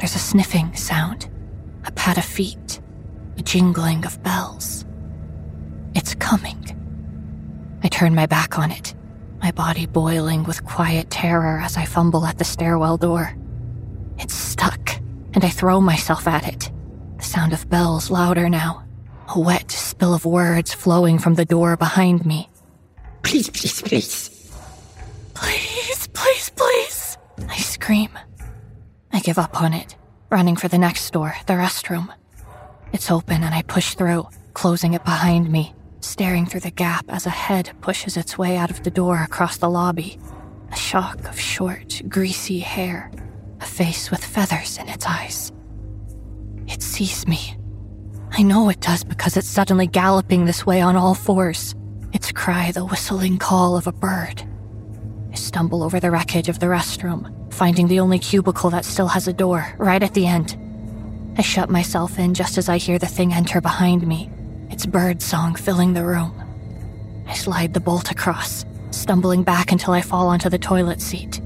There's 0.01 0.15
a 0.15 0.19
sniffing 0.19 0.75
sound, 0.75 1.29
a 1.85 1.91
pat 1.91 2.17
of 2.17 2.25
feet, 2.25 2.81
a 3.37 3.43
jingling 3.43 4.03
of 4.03 4.23
bells. 4.23 4.83
It's 5.93 6.15
coming. 6.15 6.57
I 7.83 7.87
turn 7.87 8.15
my 8.15 8.25
back 8.25 8.57
on 8.57 8.71
it, 8.71 8.95
my 9.43 9.51
body 9.51 9.85
boiling 9.85 10.43
with 10.43 10.65
quiet 10.65 11.11
terror 11.11 11.59
as 11.61 11.77
I 11.77 11.85
fumble 11.85 12.25
at 12.25 12.39
the 12.39 12.43
stairwell 12.43 12.97
door. 12.97 13.37
It's 14.17 14.33
stuck, 14.33 14.89
and 15.35 15.45
I 15.45 15.49
throw 15.49 15.79
myself 15.79 16.27
at 16.27 16.47
it. 16.47 16.71
The 17.17 17.23
sound 17.23 17.53
of 17.53 17.69
bells 17.69 18.09
louder 18.09 18.49
now, 18.49 18.83
a 19.35 19.39
wet 19.39 19.69
spill 19.69 20.15
of 20.15 20.25
words 20.25 20.73
flowing 20.73 21.19
from 21.19 21.35
the 21.35 21.45
door 21.45 21.77
behind 21.77 22.25
me. 22.25 22.49
Please, 23.21 23.51
please, 23.51 23.83
please. 23.83 24.51
Please, 25.35 26.07
please, 26.07 26.49
please. 26.55 27.17
I 27.47 27.57
scream. 27.57 28.09
I 29.13 29.19
give 29.19 29.37
up 29.37 29.61
on 29.61 29.73
it, 29.73 29.95
running 30.29 30.55
for 30.55 30.67
the 30.67 30.77
next 30.77 31.11
door, 31.11 31.35
the 31.45 31.53
restroom. 31.53 32.13
It's 32.93 33.11
open 33.11 33.43
and 33.43 33.53
I 33.53 33.61
push 33.61 33.95
through, 33.95 34.27
closing 34.53 34.93
it 34.93 35.03
behind 35.03 35.51
me, 35.51 35.73
staring 35.99 36.45
through 36.45 36.61
the 36.61 36.71
gap 36.71 37.05
as 37.09 37.25
a 37.25 37.29
head 37.29 37.71
pushes 37.81 38.17
its 38.17 38.37
way 38.37 38.57
out 38.57 38.71
of 38.71 38.83
the 38.83 38.91
door 38.91 39.21
across 39.21 39.57
the 39.57 39.69
lobby. 39.69 40.17
A 40.71 40.75
shock 40.75 41.27
of 41.27 41.39
short, 41.39 42.01
greasy 42.07 42.59
hair, 42.59 43.11
a 43.59 43.65
face 43.65 44.09
with 44.09 44.23
feathers 44.23 44.77
in 44.77 44.87
its 44.87 45.05
eyes. 45.05 45.51
It 46.67 46.81
sees 46.81 47.27
me. 47.27 47.57
I 48.31 48.43
know 48.43 48.69
it 48.69 48.79
does 48.79 49.03
because 49.03 49.35
it's 49.35 49.47
suddenly 49.47 49.87
galloping 49.87 50.45
this 50.45 50.65
way 50.65 50.79
on 50.79 50.95
all 50.95 51.15
fours, 51.15 51.75
its 52.13 52.31
cry 52.31 52.71
the 52.71 52.85
whistling 52.85 53.37
call 53.37 53.75
of 53.75 53.87
a 53.87 53.91
bird. 53.91 54.43
I 55.31 55.35
stumble 55.35 55.83
over 55.83 55.99
the 55.99 56.11
wreckage 56.11 56.47
of 56.47 56.59
the 56.59 56.67
restroom, 56.67 57.29
finding 57.51 57.87
the 57.87 57.99
only 57.99 58.19
cubicle 58.19 58.69
that 58.71 58.85
still 58.85 59.07
has 59.07 59.27
a 59.27 59.33
door, 59.33 59.67
right 59.77 60.01
at 60.01 60.13
the 60.13 60.27
end. 60.27 60.57
I 61.37 61.41
shut 61.41 61.69
myself 61.69 62.19
in 62.19 62.33
just 62.33 62.57
as 62.57 62.67
I 62.67 62.77
hear 62.77 62.99
the 62.99 63.05
thing 63.05 63.33
enter 63.33 63.61
behind 63.61 64.05
me, 64.07 64.29
its 64.69 64.85
bird 64.85 65.21
song 65.21 65.55
filling 65.55 65.93
the 65.93 66.05
room. 66.05 66.33
I 67.27 67.33
slide 67.33 67.73
the 67.73 67.79
bolt 67.79 68.11
across, 68.11 68.65
stumbling 68.91 69.43
back 69.43 69.71
until 69.71 69.93
I 69.93 70.01
fall 70.01 70.27
onto 70.27 70.49
the 70.49 70.57
toilet 70.57 71.01
seat. 71.01 71.39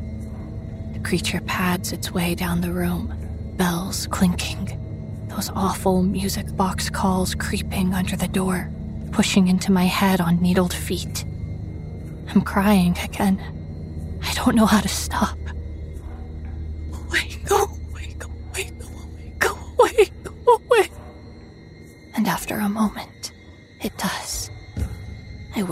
The 0.93 0.99
creature 0.99 1.41
pads 1.41 1.91
its 1.91 2.11
way 2.11 2.33
down 2.33 2.61
the 2.61 2.71
room, 2.71 3.13
bells 3.57 4.07
clinking, 4.07 5.27
those 5.29 5.51
awful 5.55 6.01
music 6.01 6.55
box 6.55 6.89
calls 6.89 7.35
creeping 7.35 7.93
under 7.93 8.15
the 8.15 8.27
door, 8.27 8.69
pushing 9.11 9.47
into 9.47 9.71
my 9.71 9.83
head 9.85 10.21
on 10.21 10.41
needled 10.41 10.73
feet. 10.73 11.25
I'm 12.29 12.41
crying 12.41 12.97
again. 13.03 13.39
I 14.23 14.33
don't 14.33 14.55
know 14.55 14.65
how 14.65 14.81
to 14.81 14.87
stop. 14.87 15.37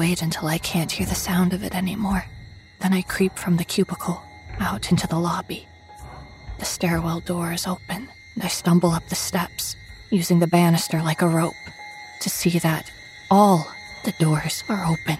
Wait 0.03 0.21
until 0.21 0.49
I 0.49 0.57
can't 0.57 0.91
hear 0.91 1.05
the 1.05 1.15
sound 1.15 1.53
of 1.53 1.63
it 1.63 1.73
anymore. 1.73 2.25
Then 2.81 2.91
I 2.91 3.03
creep 3.03 3.37
from 3.37 3.55
the 3.55 3.63
cubicle 3.63 4.21
out 4.59 4.91
into 4.91 5.07
the 5.07 5.17
lobby. 5.17 5.65
The 6.59 6.65
stairwell 6.65 7.21
door 7.21 7.53
is 7.53 7.65
open, 7.65 8.09
and 8.35 8.43
I 8.43 8.49
stumble 8.49 8.89
up 8.91 9.07
the 9.07 9.15
steps, 9.15 9.77
using 10.11 10.39
the 10.39 10.47
banister 10.59 11.01
like 11.01 11.21
a 11.21 11.27
rope, 11.29 11.63
to 12.19 12.29
see 12.29 12.59
that 12.59 12.91
all 13.31 13.65
the 14.03 14.11
doors 14.19 14.61
are 14.67 14.85
open. 14.85 15.19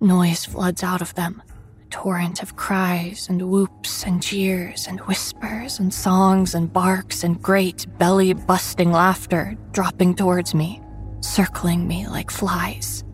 Noise 0.00 0.46
floods 0.46 0.82
out 0.82 1.02
of 1.02 1.14
them, 1.14 1.42
a 1.86 1.90
torrent 1.90 2.42
of 2.42 2.56
cries 2.56 3.28
and 3.28 3.50
whoops 3.50 4.04
and 4.06 4.22
jeers 4.22 4.86
and 4.86 5.00
whispers 5.00 5.78
and 5.78 5.92
songs 5.92 6.54
and 6.54 6.72
barks 6.72 7.24
and 7.24 7.42
great 7.42 7.84
belly 7.98 8.32
busting 8.32 8.90
laughter 8.90 9.54
dropping 9.72 10.14
towards 10.14 10.54
me, 10.54 10.80
circling 11.20 11.86
me 11.86 12.08
like 12.08 12.30
flies. 12.30 13.04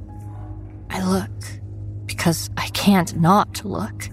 I 0.92 1.02
look, 1.02 1.30
because 2.04 2.50
I 2.56 2.68
can't 2.68 3.16
not 3.18 3.64
look. 3.64 4.10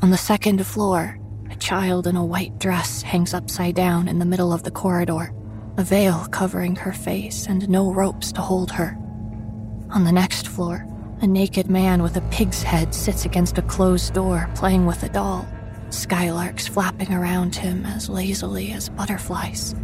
On 0.00 0.10
the 0.10 0.16
second 0.16 0.66
floor, 0.66 1.18
a 1.50 1.56
child 1.56 2.06
in 2.06 2.16
a 2.16 2.24
white 2.24 2.58
dress 2.58 3.02
hangs 3.02 3.34
upside 3.34 3.74
down 3.74 4.08
in 4.08 4.18
the 4.18 4.24
middle 4.24 4.52
of 4.52 4.62
the 4.62 4.70
corridor, 4.70 5.34
a 5.76 5.84
veil 5.84 6.26
covering 6.30 6.74
her 6.76 6.92
face 6.92 7.46
and 7.46 7.68
no 7.68 7.92
ropes 7.92 8.32
to 8.32 8.40
hold 8.40 8.70
her. 8.72 8.96
On 9.90 10.04
the 10.04 10.12
next 10.12 10.48
floor, 10.48 10.86
a 11.20 11.26
naked 11.26 11.68
man 11.70 12.02
with 12.02 12.16
a 12.16 12.22
pig's 12.22 12.62
head 12.62 12.94
sits 12.94 13.26
against 13.26 13.58
a 13.58 13.62
closed 13.62 14.14
door 14.14 14.48
playing 14.54 14.86
with 14.86 15.02
a 15.02 15.08
doll, 15.10 15.46
skylarks 15.90 16.66
flapping 16.66 17.12
around 17.12 17.54
him 17.54 17.84
as 17.84 18.08
lazily 18.08 18.72
as 18.72 18.88
butterflies. 18.88 19.74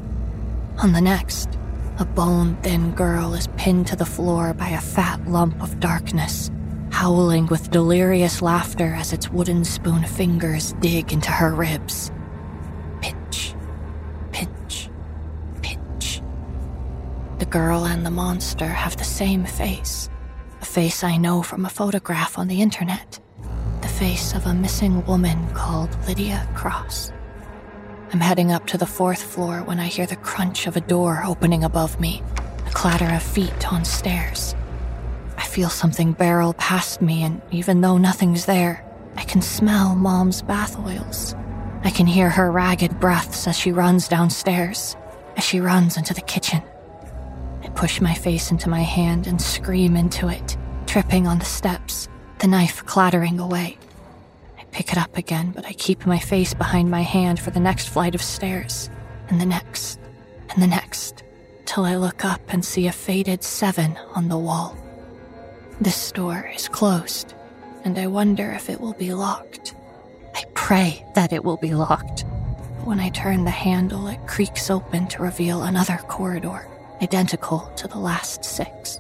On 0.79 0.93
the 0.93 1.01
next, 1.01 1.59
a 1.99 2.05
bone 2.05 2.57
thin 2.63 2.93
girl 2.93 3.35
is 3.35 3.49
pinned 3.57 3.87
to 3.89 3.97
the 3.97 4.07
floor 4.07 4.55
by 4.55 4.69
a 4.69 4.81
fat 4.81 5.27
lump 5.27 5.63
of 5.63 5.81
darkness, 5.81 6.51
howling 6.91 7.47
with 7.47 7.71
delirious 7.71 8.41
laughter 8.41 8.95
as 8.95 9.13
its 9.13 9.29
wooden 9.31 9.65
spoon 9.65 10.05
fingers 10.05 10.73
dig 10.81 11.13
into 11.13 11.31
her 11.31 11.55
ribs. 11.55 12.11
Pinch, 13.03 13.55
pinch, 14.33 14.91
pinch. 15.63 16.23
The 17.39 17.47
girl 17.47 17.87
and 17.87 18.05
the 18.07 18.11
monster 18.11 18.67
have 18.67 18.97
the 18.97 19.05
same 19.05 19.45
face, 19.45 20.09
a 20.61 20.65
face 20.65 21.05
I 21.05 21.17
know 21.17 21.43
from 21.43 21.65
a 21.65 21.71
photograph 21.71 22.39
on 22.39 22.49
the 22.49 22.63
internet. 22.63 23.21
The 23.83 23.89
face 23.89 24.35
of 24.35 24.47
a 24.47 24.55
missing 24.55 25.05
woman 25.07 25.49
called 25.55 25.97
Lydia 26.07 26.49
Cross. 26.55 27.13
I'm 28.13 28.19
heading 28.19 28.51
up 28.51 28.67
to 28.67 28.77
the 28.77 28.87
fourth 28.87 29.23
floor 29.23 29.63
when 29.63 29.79
I 29.79 29.87
hear 29.87 30.05
the 30.05 30.17
crunch 30.17 30.67
of 30.67 30.77
a 30.77 30.81
door 30.81 31.23
opening 31.25 31.63
above 31.63 32.01
me, 32.01 32.25
a 32.67 32.71
clatter 32.71 33.07
of 33.15 33.23
feet 33.23 33.73
on 33.73 33.85
stairs. 33.85 34.57
I 35.37 35.45
feel 35.45 35.69
something 35.69 36.13
barrel 36.13 36.55
past 36.55 37.01
me, 37.01 37.23
and 37.23 37.41
even 37.53 37.83
though 37.83 37.99
nothing's 37.99 38.47
there, 38.47 38.85
I 39.15 39.23
can 39.23 39.41
smell 39.41 39.95
Mom's 39.95 40.43
bath 40.43 40.77
oils. 40.77 41.37
I 41.85 41.91
can 41.91 42.09
hear 42.09 42.31
her 42.31 42.51
ragged 42.51 42.99
breaths 42.99 43.47
as 43.47 43.57
she 43.57 43.71
runs 43.71 44.09
downstairs, 44.09 44.97
as 45.37 45.45
she 45.45 45.61
runs 45.61 45.97
into 45.97 46.13
the 46.13 46.21
kitchen. 46.21 46.65
I 47.63 47.69
push 47.69 48.01
my 48.01 48.15
face 48.15 48.51
into 48.51 48.69
my 48.69 48.83
hand 48.83 49.29
and 49.29 49.41
scream 49.41 49.95
into 49.95 50.27
it, 50.27 50.57
tripping 50.87 51.29
on 51.29 51.39
the 51.39 51.45
steps, 51.45 52.09
the 52.41 52.49
knife 52.49 52.85
clattering 52.87 53.39
away. 53.39 53.79
Pick 54.73 54.93
it 54.93 54.99
up 54.99 55.17
again, 55.17 55.53
but 55.55 55.67
I 55.67 55.73
keep 55.73 56.07
my 56.07 56.19
face 56.19 56.55
behind 56.55 56.91
my 56.91 57.03
hand 57.03 57.41
for 57.41 57.51
the 57.51 57.61
next 57.61 57.89
flight 57.89 58.15
of 58.15 58.23
stairs, 58.23 58.89
and 59.29 59.41
the 59.41 59.47
next, 59.47 59.99
and 60.51 60.63
the 60.63 60.67
next, 60.67 61.23
till 61.67 61.85
I 61.85 61.97
look 61.97 62.25
up 62.25 62.41
and 62.49 62.65
see 62.65 62.87
a 62.87 62.93
faded 62.93 63.43
seven 63.43 63.99
on 64.15 64.29
the 64.29 64.39
wall. 64.39 64.77
This 65.81 66.13
door 66.13 66.51
is 66.55 66.69
closed, 66.69 67.35
and 67.85 67.99
I 67.99 68.07
wonder 68.07 68.51
if 68.53 68.71
it 68.71 68.81
will 68.81 68.95
be 68.95 69.13
locked. 69.13 69.75
I 70.35 70.45
pray 70.55 71.05
that 71.15 71.33
it 71.33 71.45
will 71.45 71.57
be 71.57 71.75
locked. 71.75 72.25
But 72.77 72.87
when 72.87 73.01
I 73.01 73.09
turn 73.11 73.45
the 73.45 73.51
handle, 73.51 74.07
it 74.07 74.27
creaks 74.27 74.71
open 74.71 75.09
to 75.09 75.23
reveal 75.23 75.63
another 75.63 75.99
corridor, 76.09 76.69
identical 77.03 77.61
to 77.77 77.89
the 77.89 77.99
last 77.99 78.45
six. 78.45 78.99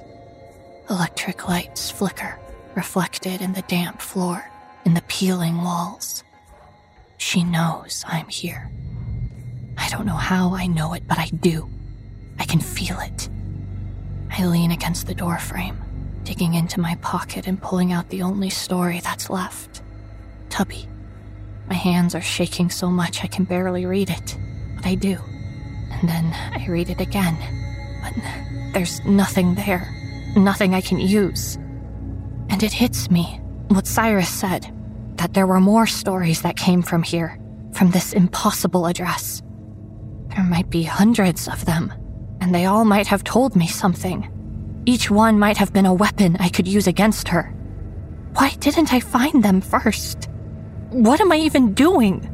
Electric 0.89 1.49
lights 1.49 1.91
flicker, 1.91 2.39
reflected 2.75 3.41
in 3.41 3.53
the 3.53 3.63
damp 3.63 4.01
floor, 4.01 4.50
in 4.85 4.95
the 4.95 5.03
peeling 5.03 5.63
walls. 5.63 6.25
She 7.19 7.45
knows 7.45 8.05
I'm 8.07 8.29
here. 8.29 8.71
I 9.77 9.89
don't 9.89 10.07
know 10.07 10.15
how 10.15 10.55
I 10.55 10.67
know 10.67 10.95
it, 10.95 11.07
but 11.07 11.19
I 11.19 11.29
do. 11.29 11.69
I 12.39 12.45
can 12.45 12.61
feel 12.61 12.99
it. 13.01 13.29
I 14.31 14.47
lean 14.47 14.71
against 14.71 15.07
the 15.07 15.15
doorframe, 15.15 15.79
digging 16.25 16.55
into 16.55 16.81
my 16.81 16.97
pocket 16.97 17.47
and 17.47 17.61
pulling 17.61 17.93
out 17.93 18.09
the 18.09 18.23
only 18.23 18.51
story 18.51 19.01
that's 19.01 19.31
left 19.31 19.83
Tubby. 20.51 20.87
My 21.69 21.75
hands 21.75 22.15
are 22.15 22.21
shaking 22.21 22.69
so 22.69 22.91
much 22.91 23.23
I 23.23 23.29
can 23.29 23.45
barely 23.45 23.87
read 23.87 24.11
it, 24.11 24.37
but 24.77 24.85
I 24.85 24.97
do. 24.97 25.17
And 25.91 26.09
then 26.09 26.35
I 26.53 26.67
read 26.69 26.91
it 26.91 27.01
again, 27.01 27.37
but 28.03 28.75
there's 28.75 29.03
nothing 29.05 29.55
there, 29.55 29.89
nothing 30.37 30.75
I 30.75 30.81
can 30.81 30.99
use. 30.99 31.57
And 32.51 32.63
it 32.63 32.73
hits 32.73 33.11
me 33.11 33.40
what 33.75 33.87
Cyrus 33.87 34.29
said 34.29 34.75
that 35.17 35.35
there 35.35 35.47
were 35.47 35.61
more 35.61 35.87
stories 35.87 36.43
that 36.43 36.57
came 36.57 36.83
from 36.83 37.03
here, 37.03 37.39
from 37.73 37.91
this 37.91 38.13
impossible 38.13 38.87
address. 38.87 39.43
There 40.29 40.45
might 40.45 40.71
be 40.71 40.83
hundreds 40.83 41.47
of 41.47 41.65
them, 41.67 41.93
and 42.41 42.55
they 42.55 42.67
all 42.67 42.85
might 42.85 43.07
have 43.07 43.23
told 43.23 43.55
me 43.55 43.67
something. 43.67 44.83
Each 44.87 45.11
one 45.11 45.39
might 45.39 45.59
have 45.59 45.73
been 45.73 45.87
a 45.87 45.95
weapon 45.95 46.37
I 46.41 46.49
could 46.49 46.67
use 46.67 46.87
against 46.87 47.29
her. 47.29 47.55
Why 48.33 48.51
didn't 48.61 48.93
I 48.93 49.01
find 49.01 49.43
them 49.43 49.61
first? 49.61 50.29
What 50.91 51.21
am 51.21 51.31
I 51.31 51.37
even 51.37 51.75
doing? 51.75 52.27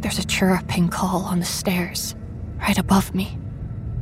There's 0.00 0.18
a 0.18 0.26
chirruping 0.26 0.88
call 0.88 1.22
on 1.22 1.38
the 1.38 1.44
stairs, 1.44 2.16
right 2.58 2.78
above 2.78 3.14
me. 3.14 3.38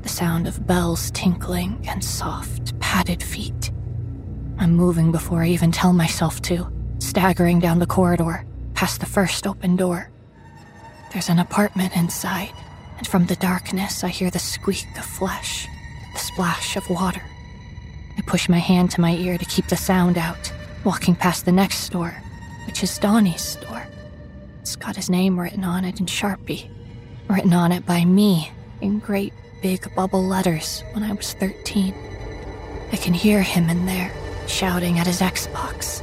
The 0.02 0.08
sound 0.08 0.46
of 0.46 0.66
bells 0.66 1.10
tinkling 1.10 1.84
and 1.88 2.04
soft, 2.04 2.78
padded 2.78 3.22
feet. 3.22 3.72
I'm 4.64 4.76
moving 4.76 5.12
before 5.12 5.42
I 5.42 5.48
even 5.48 5.72
tell 5.72 5.92
myself 5.92 6.40
to, 6.42 6.72
staggering 6.98 7.60
down 7.60 7.80
the 7.80 7.86
corridor, 7.86 8.46
past 8.72 8.98
the 8.98 9.04
first 9.04 9.46
open 9.46 9.76
door. 9.76 10.10
There's 11.12 11.28
an 11.28 11.38
apartment 11.38 11.94
inside, 11.94 12.50
and 12.96 13.06
from 13.06 13.26
the 13.26 13.36
darkness, 13.36 14.02
I 14.02 14.08
hear 14.08 14.30
the 14.30 14.38
squeak 14.38 14.86
of 14.96 15.04
flesh, 15.04 15.68
the 16.14 16.18
splash 16.18 16.76
of 16.76 16.88
water. 16.88 17.20
I 18.16 18.22
push 18.22 18.48
my 18.48 18.56
hand 18.56 18.90
to 18.92 19.02
my 19.02 19.14
ear 19.16 19.36
to 19.36 19.44
keep 19.44 19.66
the 19.66 19.76
sound 19.76 20.16
out, 20.16 20.50
walking 20.82 21.14
past 21.14 21.44
the 21.44 21.52
next 21.52 21.80
store, 21.80 22.16
which 22.66 22.82
is 22.82 22.98
Donnie's 22.98 23.42
store. 23.42 23.86
It's 24.62 24.76
got 24.76 24.96
his 24.96 25.10
name 25.10 25.38
written 25.38 25.62
on 25.62 25.84
it 25.84 26.00
in 26.00 26.06
Sharpie, 26.06 26.70
written 27.28 27.52
on 27.52 27.70
it 27.70 27.84
by 27.84 28.06
me 28.06 28.50
in 28.80 28.98
great 28.98 29.34
big 29.60 29.94
bubble 29.94 30.24
letters 30.24 30.82
when 30.92 31.02
I 31.02 31.12
was 31.12 31.34
13. 31.34 31.94
I 32.92 32.96
can 32.96 33.12
hear 33.12 33.42
him 33.42 33.68
in 33.68 33.84
there, 33.84 34.10
shouting 34.46 34.98
at 34.98 35.06
his 35.06 35.20
Xbox. 35.20 36.02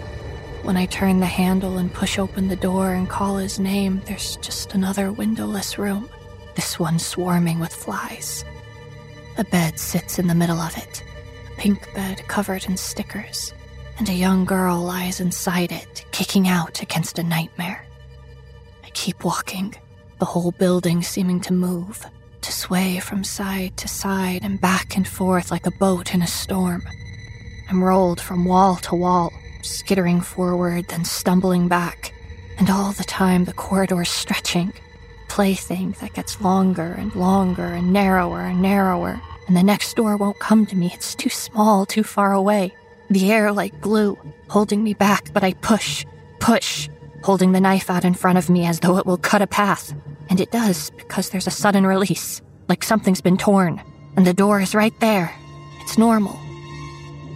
When 0.63 0.77
I 0.77 0.85
turn 0.85 1.19
the 1.19 1.25
handle 1.25 1.77
and 1.77 1.93
push 1.93 2.19
open 2.19 2.47
the 2.47 2.55
door 2.55 2.93
and 2.93 3.09
call 3.09 3.37
his 3.37 3.59
name, 3.59 4.01
there's 4.05 4.37
just 4.37 4.73
another 4.73 5.11
windowless 5.11 5.77
room, 5.77 6.09
this 6.55 6.77
one 6.77 6.99
swarming 6.99 7.59
with 7.59 7.73
flies. 7.73 8.45
A 9.37 9.43
bed 9.43 9.79
sits 9.79 10.19
in 10.19 10.27
the 10.27 10.35
middle 10.35 10.59
of 10.59 10.77
it, 10.77 11.03
a 11.51 11.55
pink 11.59 11.91
bed 11.95 12.27
covered 12.27 12.65
in 12.65 12.77
stickers, 12.77 13.53
and 13.97 14.07
a 14.09 14.13
young 14.13 14.45
girl 14.45 14.77
lies 14.79 15.19
inside 15.19 15.71
it, 15.71 16.05
kicking 16.11 16.47
out 16.47 16.81
against 16.81 17.17
a 17.19 17.23
nightmare. 17.23 17.85
I 18.83 18.89
keep 18.89 19.23
walking, 19.23 19.73
the 20.19 20.25
whole 20.25 20.51
building 20.51 21.01
seeming 21.01 21.39
to 21.41 21.53
move, 21.53 22.05
to 22.41 22.51
sway 22.51 22.99
from 22.99 23.23
side 23.23 23.77
to 23.77 23.87
side 23.87 24.41
and 24.43 24.61
back 24.61 24.95
and 24.95 25.07
forth 25.07 25.49
like 25.49 25.65
a 25.65 25.71
boat 25.71 26.13
in 26.13 26.21
a 26.21 26.27
storm. 26.27 26.83
I'm 27.71 27.81
rolled 27.81 28.19
from 28.19 28.43
wall 28.43 28.75
to 28.75 28.95
wall, 28.95 29.31
skittering 29.61 30.19
forward, 30.19 30.89
then 30.89 31.05
stumbling 31.05 31.69
back, 31.69 32.13
and 32.57 32.69
all 32.69 32.91
the 32.91 33.05
time 33.05 33.45
the 33.45 33.53
corridor's 33.53 34.09
stretching. 34.09 34.73
Plaything 35.29 35.95
that 36.01 36.11
gets 36.11 36.41
longer 36.41 36.91
and 36.91 37.15
longer 37.15 37.63
and 37.63 37.93
narrower 37.93 38.41
and 38.41 38.61
narrower, 38.61 39.21
and 39.47 39.55
the 39.55 39.63
next 39.63 39.95
door 39.95 40.17
won't 40.17 40.37
come 40.37 40.65
to 40.65 40.75
me. 40.75 40.91
It's 40.93 41.15
too 41.15 41.29
small, 41.29 41.85
too 41.85 42.03
far 42.03 42.33
away. 42.33 42.73
The 43.09 43.31
air 43.31 43.53
like 43.53 43.79
glue, 43.79 44.17
holding 44.49 44.83
me 44.83 44.93
back, 44.93 45.31
but 45.31 45.45
I 45.45 45.53
push, 45.53 46.05
push, 46.41 46.89
holding 47.23 47.53
the 47.53 47.61
knife 47.61 47.89
out 47.89 48.03
in 48.03 48.15
front 48.15 48.37
of 48.37 48.49
me 48.49 48.65
as 48.65 48.81
though 48.81 48.97
it 48.97 49.05
will 49.05 49.17
cut 49.17 49.41
a 49.41 49.47
path. 49.47 49.93
And 50.29 50.41
it 50.41 50.51
does, 50.51 50.89
because 50.97 51.29
there's 51.29 51.47
a 51.47 51.51
sudden 51.51 51.87
release, 51.87 52.41
like 52.67 52.83
something's 52.83 53.21
been 53.21 53.37
torn, 53.37 53.81
and 54.17 54.27
the 54.27 54.33
door 54.33 54.59
is 54.59 54.75
right 54.75 54.99
there. 54.99 55.33
It's 55.79 55.97
normal. 55.97 56.37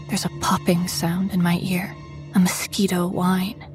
There's 0.08 0.26
a 0.26 0.40
popping 0.40 0.88
sound 0.88 1.32
in 1.32 1.42
my 1.42 1.60
ear, 1.64 1.96
a 2.36 2.40
mosquito 2.40 3.08
whine. 3.08 3.66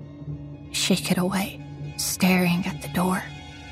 I 0.70 0.72
shake 0.72 1.10
it 1.10 1.18
away, 1.18 1.60
staring 1.96 2.64
at 2.66 2.82
the 2.82 2.88
door, 2.88 3.22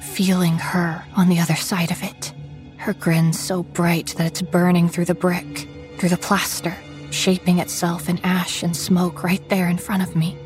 feeling 0.01 0.59
her 0.59 1.05
on 1.17 1.29
the 1.29 1.39
other 1.39 1.55
side 1.55 1.93
of 1.93 2.03
it. 2.03 2.33
Her 2.79 2.95
grin 2.95 3.33
so 3.33 3.63
bright 3.63 4.15
that 4.17 4.27
it's 4.27 4.43
burning 4.43 4.89
through 4.89 5.05
the 5.05 5.15
brick, 5.15 5.69
through 5.99 6.09
the 6.09 6.17
plaster, 6.17 6.77
shaping 7.11 7.61
itself 7.61 8.09
in 8.09 8.19
ash 8.25 8.63
and 8.65 8.77
smoke 8.77 9.23
right 9.23 9.47
there 9.49 9.69
in 9.69 9.79
front 9.79 10.03
of 10.03 10.17
me. 10.17 10.37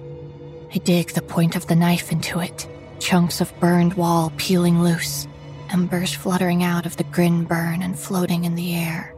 I 0.75 0.79
dig 0.79 1.13
the 1.13 1.23
point 1.23 1.57
of 1.57 1.67
the 1.67 1.77
knife 1.77 2.13
into 2.13 2.41
it, 2.41 2.69
chunks 2.99 3.41
of 3.41 3.59
burned 3.59 3.95
wall 3.95 4.33
peeling 4.37 4.83
loose, 4.83 5.27
embers 5.71 6.13
fluttering 6.13 6.63
out 6.63 6.85
of 6.85 6.99
the 6.99 7.05
grin 7.05 7.45
burn 7.45 7.83
and 7.83 7.99
floating 7.99 8.45
in 8.45 8.55
the 8.55 8.75
air. 8.75 9.15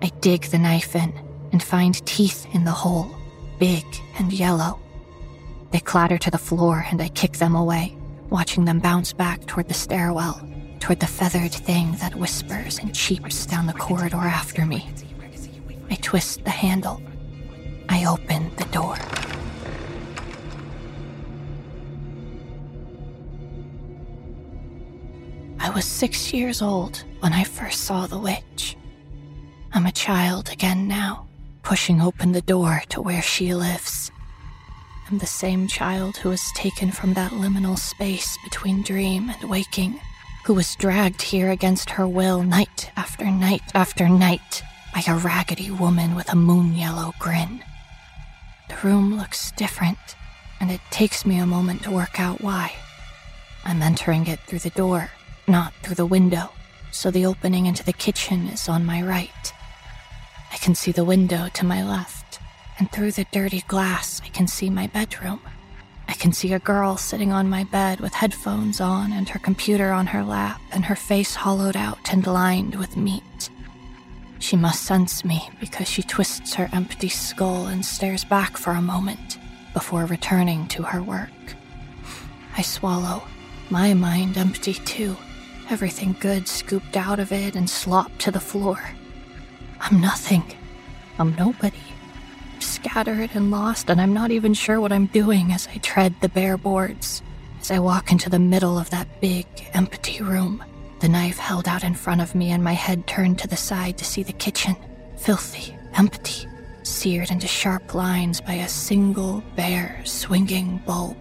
I 0.00 0.10
dig 0.20 0.42
the 0.42 0.58
knife 0.58 0.94
in 0.94 1.12
and 1.54 1.62
find 1.62 2.04
teeth 2.04 2.48
in 2.52 2.64
the 2.64 2.72
hole, 2.72 3.14
big 3.60 3.84
and 4.18 4.32
yellow. 4.32 4.80
They 5.70 5.78
clatter 5.78 6.18
to 6.18 6.30
the 6.32 6.36
floor 6.36 6.84
and 6.90 7.00
I 7.00 7.06
kick 7.10 7.34
them 7.34 7.54
away, 7.54 7.96
watching 8.28 8.64
them 8.64 8.80
bounce 8.80 9.12
back 9.12 9.46
toward 9.46 9.68
the 9.68 9.74
stairwell, 9.74 10.40
toward 10.80 10.98
the 10.98 11.06
feathered 11.06 11.52
thing 11.52 11.92
that 12.00 12.16
whispers 12.16 12.80
and 12.80 12.92
cheeps 12.92 13.46
down 13.46 13.68
the 13.68 13.72
corridor 13.72 14.16
after 14.16 14.66
me. 14.66 14.90
I 15.88 15.94
twist 15.94 16.42
the 16.42 16.50
handle. 16.50 17.00
I 17.88 18.04
open 18.04 18.50
the 18.56 18.64
door. 18.72 18.96
I 25.60 25.70
was 25.70 25.84
six 25.84 26.32
years 26.32 26.60
old 26.62 27.04
when 27.20 27.32
I 27.32 27.44
first 27.44 27.84
saw 27.84 28.08
the 28.08 28.18
witch. 28.18 28.76
I'm 29.72 29.86
a 29.86 29.92
child 29.92 30.50
again 30.50 30.88
now, 30.88 31.28
pushing 31.64 32.00
open 32.00 32.32
the 32.32 32.42
door 32.42 32.82
to 32.90 33.00
where 33.00 33.22
she 33.22 33.54
lives. 33.54 34.12
I'm 35.08 35.18
the 35.18 35.26
same 35.26 35.66
child 35.66 36.18
who 36.18 36.28
was 36.28 36.52
taken 36.54 36.90
from 36.90 37.14
that 37.14 37.32
liminal 37.32 37.78
space 37.78 38.38
between 38.44 38.82
dream 38.82 39.30
and 39.30 39.50
waking, 39.50 39.98
who 40.44 40.54
was 40.54 40.76
dragged 40.76 41.22
here 41.22 41.50
against 41.50 41.90
her 41.90 42.06
will 42.06 42.42
night 42.42 42.90
after 42.96 43.24
night 43.24 43.62
after 43.74 44.08
night 44.08 44.62
by 44.94 45.02
a 45.08 45.16
raggedy 45.16 45.70
woman 45.70 46.14
with 46.14 46.30
a 46.30 46.36
moon 46.36 46.74
yellow 46.74 47.12
grin. 47.18 47.64
The 48.68 48.76
room 48.86 49.16
looks 49.16 49.50
different, 49.52 49.98
and 50.60 50.70
it 50.70 50.80
takes 50.90 51.26
me 51.26 51.38
a 51.38 51.46
moment 51.46 51.82
to 51.82 51.90
work 51.90 52.20
out 52.20 52.42
why. 52.42 52.72
I'm 53.64 53.82
entering 53.82 54.26
it 54.26 54.40
through 54.40 54.60
the 54.60 54.70
door, 54.70 55.10
not 55.48 55.72
through 55.82 55.96
the 55.96 56.06
window, 56.06 56.50
so 56.90 57.10
the 57.10 57.26
opening 57.26 57.66
into 57.66 57.84
the 57.84 57.92
kitchen 57.92 58.48
is 58.48 58.68
on 58.68 58.84
my 58.84 59.02
right. 59.02 59.52
I 60.54 60.56
can 60.58 60.76
see 60.76 60.92
the 60.92 61.04
window 61.04 61.48
to 61.54 61.66
my 61.66 61.82
left, 61.82 62.38
and 62.78 62.90
through 62.92 63.10
the 63.10 63.26
dirty 63.32 63.62
glass, 63.62 64.22
I 64.24 64.28
can 64.28 64.46
see 64.46 64.70
my 64.70 64.86
bedroom. 64.86 65.40
I 66.06 66.12
can 66.12 66.32
see 66.32 66.52
a 66.52 66.60
girl 66.60 66.96
sitting 66.96 67.32
on 67.32 67.50
my 67.50 67.64
bed 67.64 67.98
with 67.98 68.14
headphones 68.14 68.80
on 68.80 69.12
and 69.12 69.28
her 69.30 69.40
computer 69.40 69.90
on 69.90 70.06
her 70.06 70.22
lap, 70.22 70.60
and 70.70 70.84
her 70.84 70.94
face 70.94 71.34
hollowed 71.34 71.76
out 71.76 72.12
and 72.12 72.24
lined 72.24 72.76
with 72.76 72.96
meat. 72.96 73.50
She 74.38 74.54
must 74.54 74.84
sense 74.84 75.24
me 75.24 75.50
because 75.58 75.88
she 75.88 76.04
twists 76.04 76.54
her 76.54 76.70
empty 76.72 77.08
skull 77.08 77.66
and 77.66 77.84
stares 77.84 78.24
back 78.24 78.56
for 78.56 78.74
a 78.74 78.80
moment 78.80 79.38
before 79.72 80.06
returning 80.06 80.68
to 80.68 80.84
her 80.84 81.02
work. 81.02 81.56
I 82.56 82.62
swallow, 82.62 83.24
my 83.70 83.92
mind 83.92 84.38
empty 84.38 84.74
too, 84.74 85.16
everything 85.68 86.14
good 86.20 86.46
scooped 86.46 86.96
out 86.96 87.18
of 87.18 87.32
it 87.32 87.56
and 87.56 87.68
slopped 87.68 88.20
to 88.20 88.30
the 88.30 88.38
floor. 88.38 88.93
I'm 89.84 90.00
nothing. 90.00 90.44
I'm 91.18 91.34
nobody. 91.36 91.76
I'm 92.52 92.60
scattered 92.60 93.30
and 93.34 93.50
lost, 93.50 93.88
and 93.88 94.00
I'm 94.00 94.12
not 94.12 94.30
even 94.30 94.52
sure 94.52 94.80
what 94.80 94.92
I'm 94.92 95.06
doing 95.06 95.52
as 95.52 95.68
I 95.72 95.78
tread 95.78 96.14
the 96.20 96.28
bare 96.28 96.56
boards, 96.56 97.22
as 97.60 97.70
I 97.70 97.78
walk 97.78 98.10
into 98.10 98.28
the 98.28 98.38
middle 98.38 98.78
of 98.78 98.90
that 98.90 99.20
big, 99.20 99.46
empty 99.72 100.20
room 100.20 100.64
the 101.04 101.10
knife 101.10 101.36
held 101.36 101.68
out 101.68 101.84
in 101.84 101.92
front 101.92 102.22
of 102.22 102.34
me 102.34 102.50
and 102.50 102.64
my 102.64 102.72
head 102.72 103.06
turned 103.06 103.38
to 103.38 103.46
the 103.46 103.58
side 103.58 103.98
to 103.98 104.06
see 104.06 104.22
the 104.22 104.32
kitchen. 104.32 104.74
Filthy, 105.18 105.76
empty, 105.92 106.48
seared 106.82 107.30
into 107.30 107.46
sharp 107.46 107.94
lines 107.94 108.40
by 108.40 108.54
a 108.54 108.66
single, 108.66 109.44
bare, 109.54 110.00
swinging 110.04 110.78
bulb. 110.86 111.18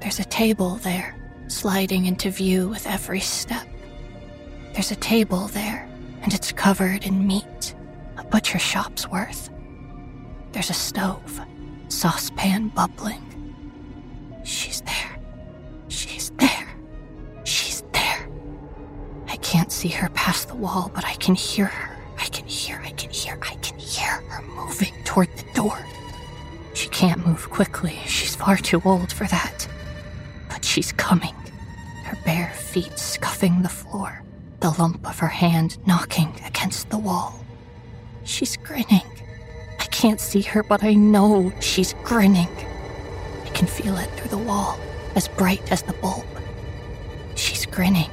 There's 0.00 0.20
a 0.20 0.24
table 0.24 0.76
there, 0.76 1.16
sliding 1.48 2.06
into 2.06 2.30
view 2.30 2.68
with 2.68 2.86
every 2.86 3.18
step. 3.18 3.66
There's 4.72 4.92
a 4.92 5.02
table 5.02 5.48
there, 5.48 5.88
and 6.22 6.34
it's 6.34 6.52
covered 6.52 7.04
in 7.04 7.26
meat, 7.26 7.74
a 8.16 8.24
butcher 8.24 8.58
shop's 8.58 9.08
worth. 9.08 9.50
There's 10.52 10.70
a 10.70 10.74
stove, 10.74 11.40
saucepan 11.88 12.68
bubbling. 12.68 13.22
She's 14.44 14.80
there. 14.82 15.18
She's 15.88 16.30
there. 16.30 16.68
She's 17.44 17.82
there. 17.92 18.28
I 19.28 19.36
can't 19.36 19.70
see 19.72 19.88
her 19.88 20.08
past 20.10 20.48
the 20.48 20.54
wall, 20.56 20.90
but 20.94 21.04
I 21.04 21.14
can 21.14 21.34
hear 21.34 21.66
her. 21.66 21.96
I 22.18 22.24
can 22.26 22.46
hear, 22.46 22.80
I 22.84 22.90
can 22.90 23.10
hear, 23.10 23.38
I 23.42 23.54
can 23.56 23.78
hear 23.78 24.08
her 24.08 24.42
moving 24.42 24.92
toward 25.04 25.28
the 25.36 25.44
door. 25.54 25.78
She 26.74 26.88
can't 26.88 27.26
move 27.26 27.48
quickly. 27.50 27.98
She's 28.06 28.34
far 28.36 28.56
too 28.56 28.80
old 28.84 29.12
for 29.12 29.26
that. 29.26 29.68
But 30.48 30.64
she's 30.64 30.92
coming. 30.92 31.34
Her 32.04 32.16
bare 32.24 32.52
feet 32.54 32.98
scuffing 32.98 33.62
the 33.62 33.68
floor, 33.68 34.19
the 34.60 34.70
lump 34.78 35.08
of 35.08 35.18
her 35.18 35.28
hand 35.28 35.78
knocking 35.86 36.32
against 36.46 36.90
the 36.90 36.98
wall. 36.98 37.44
She's 38.24 38.56
grinning. 38.56 39.02
I 39.78 39.84
can't 39.86 40.20
see 40.20 40.42
her, 40.42 40.62
but 40.62 40.84
I 40.84 40.94
know 40.94 41.52
she's 41.60 41.94
grinning. 42.04 42.48
I 43.44 43.48
can 43.50 43.66
feel 43.66 43.96
it 43.96 44.10
through 44.10 44.30
the 44.30 44.38
wall, 44.44 44.78
as 45.14 45.28
bright 45.28 45.72
as 45.72 45.82
the 45.82 45.94
bulb. 45.94 46.26
She's 47.34 47.66
grinning 47.66 48.10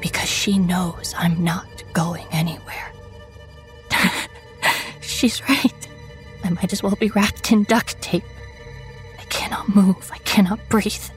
because 0.00 0.28
she 0.28 0.58
knows 0.58 1.14
I'm 1.16 1.42
not 1.42 1.66
going 1.92 2.26
anywhere. 2.32 2.92
She's 5.00 5.40
right. 5.48 5.88
I 6.42 6.50
might 6.50 6.72
as 6.72 6.82
well 6.82 6.96
be 6.96 7.08
wrapped 7.10 7.52
in 7.52 7.62
duct 7.64 8.00
tape. 8.02 8.24
I 9.18 9.24
cannot 9.24 9.74
move. 9.74 10.10
I 10.12 10.18
cannot 10.18 10.60
breathe. 10.68 11.08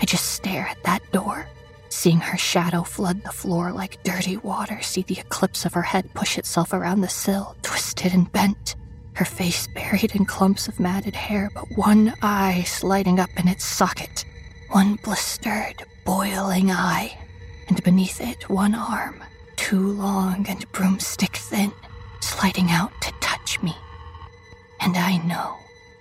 I 0.00 0.04
just 0.04 0.32
stare 0.32 0.66
at 0.68 0.82
that 0.84 1.02
door, 1.12 1.46
seeing 1.92 2.18
her 2.20 2.38
shadow 2.38 2.82
flood 2.82 3.22
the 3.22 3.30
floor 3.30 3.70
like 3.70 4.02
dirty 4.02 4.38
water, 4.38 4.80
see 4.80 5.02
the 5.02 5.20
eclipse 5.20 5.64
of 5.66 5.74
her 5.74 5.82
head 5.82 6.12
push 6.14 6.38
itself 6.38 6.72
around 6.72 7.02
the 7.02 7.08
sill, 7.08 7.54
twisted 7.62 8.12
and 8.14 8.32
bent, 8.32 8.76
her 9.14 9.26
face 9.26 9.68
buried 9.74 10.14
in 10.16 10.24
clumps 10.24 10.68
of 10.68 10.80
matted 10.80 11.14
hair, 11.14 11.50
but 11.54 11.66
one 11.76 12.14
eye 12.22 12.62
sliding 12.62 13.20
up 13.20 13.28
in 13.36 13.46
its 13.46 13.64
socket, 13.64 14.24
One 14.70 14.94
blistered, 15.04 15.84
boiling 16.06 16.70
eye, 16.70 17.18
and 17.68 17.82
beneath 17.84 18.22
it 18.22 18.48
one 18.48 18.74
arm, 18.74 19.22
too 19.56 19.92
long 19.92 20.46
and 20.48 20.70
broomstick 20.72 21.36
thin, 21.36 21.72
sliding 22.20 22.70
out 22.70 22.90
to 23.02 23.12
touch 23.20 23.62
me. 23.62 23.76
And 24.80 24.96
I 24.96 25.18
know, 25.18 25.56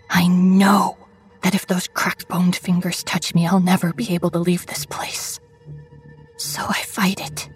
I 0.09 0.27
know 0.29 0.95
that 1.41 1.53
if 1.53 1.67
those 1.67 1.89
crack 1.89 2.29
boned 2.29 2.55
fingers 2.55 3.03
touch 3.03 3.35
me, 3.35 3.45
I'll 3.45 3.59
never 3.59 3.91
be 3.91 4.13
able 4.15 4.29
to 4.29 4.39
leave 4.39 4.65
this 4.67 4.85
place. 4.85 5.40
So 6.41 6.63
I 6.67 6.81
fight 6.81 7.21
it. 7.21 7.49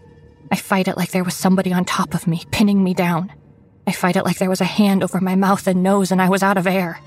I 0.51 0.57
fight 0.57 0.87
it 0.87 0.95
like 0.95 1.09
there 1.09 1.23
was 1.23 1.33
somebody 1.33 1.73
on 1.73 1.85
top 1.85 2.13
of 2.13 2.27
me, 2.27 2.43
pinning 2.51 2.83
me 2.83 2.93
down. 2.93 3.33
I 3.87 3.91
fight 3.91 4.15
it 4.15 4.25
like 4.25 4.37
there 4.37 4.49
was 4.49 4.61
a 4.61 4.65
hand 4.79 5.03
over 5.03 5.19
my 5.19 5.33
mouth 5.33 5.65
and 5.65 5.81
nose 5.81 6.11
and 6.11 6.21
I 6.21 6.29
was 6.29 6.43
out 6.43 6.55
of 6.55 6.67
air. 6.67 6.99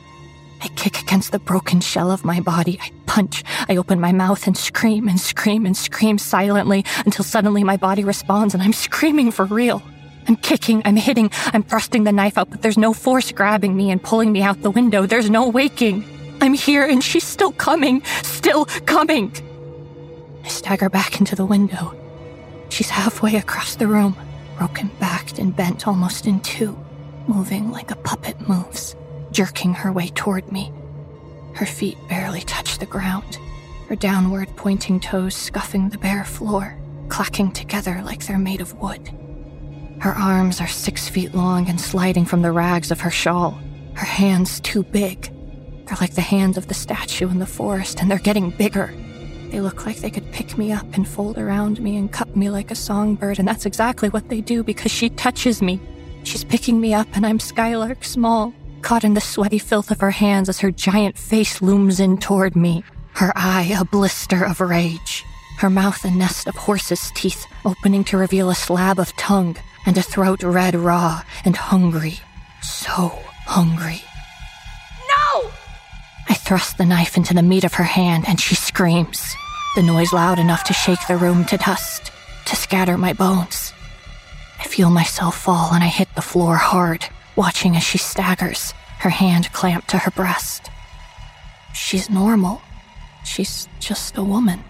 I 0.60 0.66
kick 0.74 1.00
against 1.00 1.30
the 1.30 1.38
broken 1.38 1.80
shell 1.80 2.10
of 2.10 2.24
my 2.24 2.40
body. 2.40 2.80
I 2.82 2.90
punch. 3.06 3.44
I 3.68 3.76
open 3.76 4.00
my 4.00 4.10
mouth 4.10 4.44
and 4.48 4.56
scream 4.56 5.06
and 5.06 5.20
scream 5.20 5.66
and 5.66 5.76
scream 5.76 6.18
silently 6.18 6.84
until 7.06 7.24
suddenly 7.24 7.62
my 7.62 7.76
body 7.76 8.02
responds 8.02 8.54
and 8.54 8.62
I'm 8.62 8.72
screaming 8.72 9.30
for 9.30 9.44
real. 9.44 9.80
I'm 10.26 10.34
kicking, 10.34 10.82
I'm 10.84 10.96
hitting, 10.96 11.30
I'm 11.52 11.62
thrusting 11.62 12.02
the 12.02 12.12
knife 12.12 12.36
out, 12.36 12.50
but 12.50 12.60
there's 12.60 12.76
no 12.76 12.92
force 12.92 13.30
grabbing 13.30 13.76
me 13.76 13.92
and 13.92 14.02
pulling 14.02 14.32
me 14.32 14.42
out 14.42 14.62
the 14.62 14.70
window. 14.72 15.06
There's 15.06 15.30
no 15.30 15.48
waking. 15.48 16.04
I'm 16.40 16.54
here 16.54 16.84
and 16.84 17.04
she's 17.04 17.24
still 17.24 17.52
coming, 17.52 18.02
still 18.24 18.64
coming. 18.84 19.32
I 20.44 20.48
stagger 20.48 20.88
back 20.88 21.20
into 21.20 21.36
the 21.36 21.46
window. 21.46 21.94
She's 22.68 22.90
halfway 22.90 23.36
across 23.36 23.76
the 23.76 23.86
room, 23.86 24.16
broken 24.56 24.90
backed 25.00 25.38
and 25.38 25.54
bent 25.54 25.86
almost 25.86 26.26
in 26.26 26.40
two, 26.40 26.78
moving 27.26 27.70
like 27.70 27.90
a 27.90 27.96
puppet 27.96 28.48
moves, 28.48 28.96
jerking 29.30 29.74
her 29.74 29.92
way 29.92 30.08
toward 30.08 30.50
me. 30.52 30.72
Her 31.54 31.66
feet 31.66 31.98
barely 32.08 32.40
touch 32.42 32.78
the 32.78 32.86
ground, 32.86 33.38
her 33.88 33.96
downward 33.96 34.48
pointing 34.56 35.00
toes 35.00 35.34
scuffing 35.34 35.88
the 35.88 35.98
bare 35.98 36.24
floor, 36.24 36.78
clacking 37.08 37.52
together 37.52 38.02
like 38.04 38.26
they're 38.26 38.38
made 38.38 38.60
of 38.60 38.74
wood. 38.74 39.10
Her 40.00 40.12
arms 40.12 40.60
are 40.60 40.68
six 40.68 41.08
feet 41.08 41.34
long 41.34 41.68
and 41.68 41.80
sliding 41.80 42.24
from 42.24 42.42
the 42.42 42.52
rags 42.52 42.90
of 42.90 43.00
her 43.00 43.10
shawl, 43.10 43.58
her 43.94 44.06
hands 44.06 44.60
too 44.60 44.84
big. 44.84 45.32
They're 45.86 45.96
like 46.00 46.14
the 46.14 46.20
hands 46.20 46.56
of 46.56 46.68
the 46.68 46.74
statue 46.74 47.28
in 47.28 47.38
the 47.38 47.46
forest, 47.46 48.00
and 48.00 48.10
they're 48.10 48.18
getting 48.18 48.50
bigger. 48.50 48.94
They 49.50 49.60
look 49.60 49.86
like 49.86 49.98
they 49.98 50.10
could 50.10 50.30
pick 50.32 50.58
me 50.58 50.72
up 50.72 50.86
and 50.92 51.08
fold 51.08 51.38
around 51.38 51.80
me 51.80 51.96
and 51.96 52.12
cup 52.12 52.36
me 52.36 52.50
like 52.50 52.70
a 52.70 52.74
songbird, 52.74 53.38
and 53.38 53.48
that's 53.48 53.66
exactly 53.66 54.08
what 54.10 54.28
they 54.28 54.40
do 54.40 54.62
because 54.62 54.92
she 54.92 55.08
touches 55.10 55.62
me. 55.62 55.80
She's 56.24 56.44
picking 56.44 56.80
me 56.80 56.92
up, 56.92 57.08
and 57.14 57.24
I'm 57.24 57.40
Skylark 57.40 58.04
Small, 58.04 58.52
caught 58.82 59.04
in 59.04 59.14
the 59.14 59.20
sweaty 59.20 59.58
filth 59.58 59.90
of 59.90 60.00
her 60.00 60.10
hands 60.10 60.48
as 60.48 60.60
her 60.60 60.70
giant 60.70 61.16
face 61.16 61.62
looms 61.62 61.98
in 61.98 62.18
toward 62.18 62.56
me, 62.56 62.84
her 63.14 63.32
eye 63.34 63.74
a 63.78 63.84
blister 63.84 64.44
of 64.44 64.60
rage, 64.60 65.24
her 65.58 65.70
mouth 65.70 66.04
a 66.04 66.10
nest 66.10 66.46
of 66.46 66.54
horse's 66.54 67.10
teeth, 67.14 67.46
opening 67.64 68.04
to 68.04 68.18
reveal 68.18 68.50
a 68.50 68.54
slab 68.54 68.98
of 68.98 69.16
tongue, 69.16 69.56
and 69.86 69.96
a 69.96 70.02
throat 70.02 70.42
red 70.42 70.74
raw 70.74 71.22
and 71.44 71.56
hungry. 71.56 72.18
So 72.60 73.08
hungry. 73.46 74.02
I 76.28 76.34
thrust 76.34 76.76
the 76.76 76.84
knife 76.84 77.16
into 77.16 77.32
the 77.32 77.42
meat 77.42 77.64
of 77.64 77.74
her 77.74 77.84
hand, 77.84 78.24
and 78.28 78.38
she 78.38 78.54
screams, 78.54 79.34
the 79.74 79.82
noise 79.82 80.12
loud 80.12 80.38
enough 80.38 80.62
to 80.64 80.74
shake 80.74 81.06
the 81.08 81.16
room 81.16 81.46
to 81.46 81.56
dust, 81.56 82.12
to 82.46 82.56
scatter 82.56 82.98
my 82.98 83.14
bones. 83.14 83.72
I 84.60 84.64
feel 84.64 84.90
myself 84.90 85.38
fall, 85.38 85.72
and 85.72 85.82
I 85.82 85.86
hit 85.86 86.14
the 86.14 86.22
floor 86.22 86.56
hard, 86.56 87.06
watching 87.34 87.76
as 87.76 87.82
she 87.82 87.96
staggers, 87.96 88.72
her 88.98 89.08
hand 89.08 89.52
clamped 89.52 89.88
to 89.90 89.98
her 89.98 90.10
breast. 90.10 90.70
She's 91.72 92.10
normal. 92.10 92.60
She's 93.24 93.68
just 93.78 94.18
a 94.18 94.22
woman. 94.22 94.62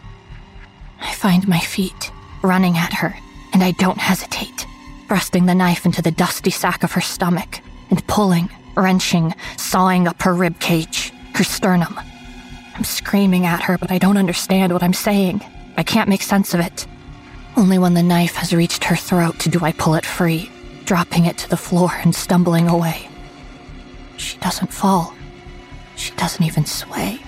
I 1.01 1.13
find 1.13 1.49
my 1.49 1.61
feet, 1.61 2.13
running 2.43 2.77
at 2.77 2.93
her, 2.93 3.17
and 3.53 3.65
I 3.65 3.73
don't 3.73 3.99
hesitate, 3.99 4.67
thrusting 5.09 5.47
the 5.47 5.55
knife 5.55 5.87
into 5.87 6.03
the 6.03 6.11
dusty 6.13 6.51
sack 6.51 6.85
of 6.85 6.93
her 6.93 7.01
stomach 7.01 7.61
and 7.91 8.07
pulling, 8.07 8.49
wrenching, 8.77 9.35
sawing 9.57 10.07
up 10.07 10.23
her 10.23 10.35
rib 10.35 10.61
cage 10.61 11.13
her 11.39 11.45
sternum. 11.45 11.99
I'm 12.75 12.83
screaming 12.83 13.47
at 13.47 13.63
her, 13.63 13.79
but 13.79 13.93
I 13.93 13.99
don't 13.99 14.17
understand 14.17 14.73
what 14.73 14.83
I'm 14.83 14.93
saying. 14.93 15.41
I 15.77 15.85
can't 15.85 16.09
make 16.09 16.23
sense 16.23 16.53
of 16.53 16.59
it. 16.59 16.85
Only 17.57 17.79
when 17.79 17.95
the 17.95 18.03
knife 18.03 18.35
has 18.35 18.53
reached 18.53 18.83
her 18.85 18.97
throat 18.97 19.39
do 19.39 19.61
I 19.63 19.71
pull 19.71 19.95
it 19.95 20.05
free, 20.05 20.51
dropping 20.85 21.27
it 21.27 21.39
to 21.39 21.49
the 21.49 21.57
floor 21.57 21.91
and 22.03 22.13
stumbling 22.13 22.69
away. 22.69 23.09
She 24.17 24.37
doesn't 24.39 24.73
fall. 24.73 25.15
She 25.95 26.13
doesn't 26.17 26.45
even 26.45 26.67
sway. 26.67 27.21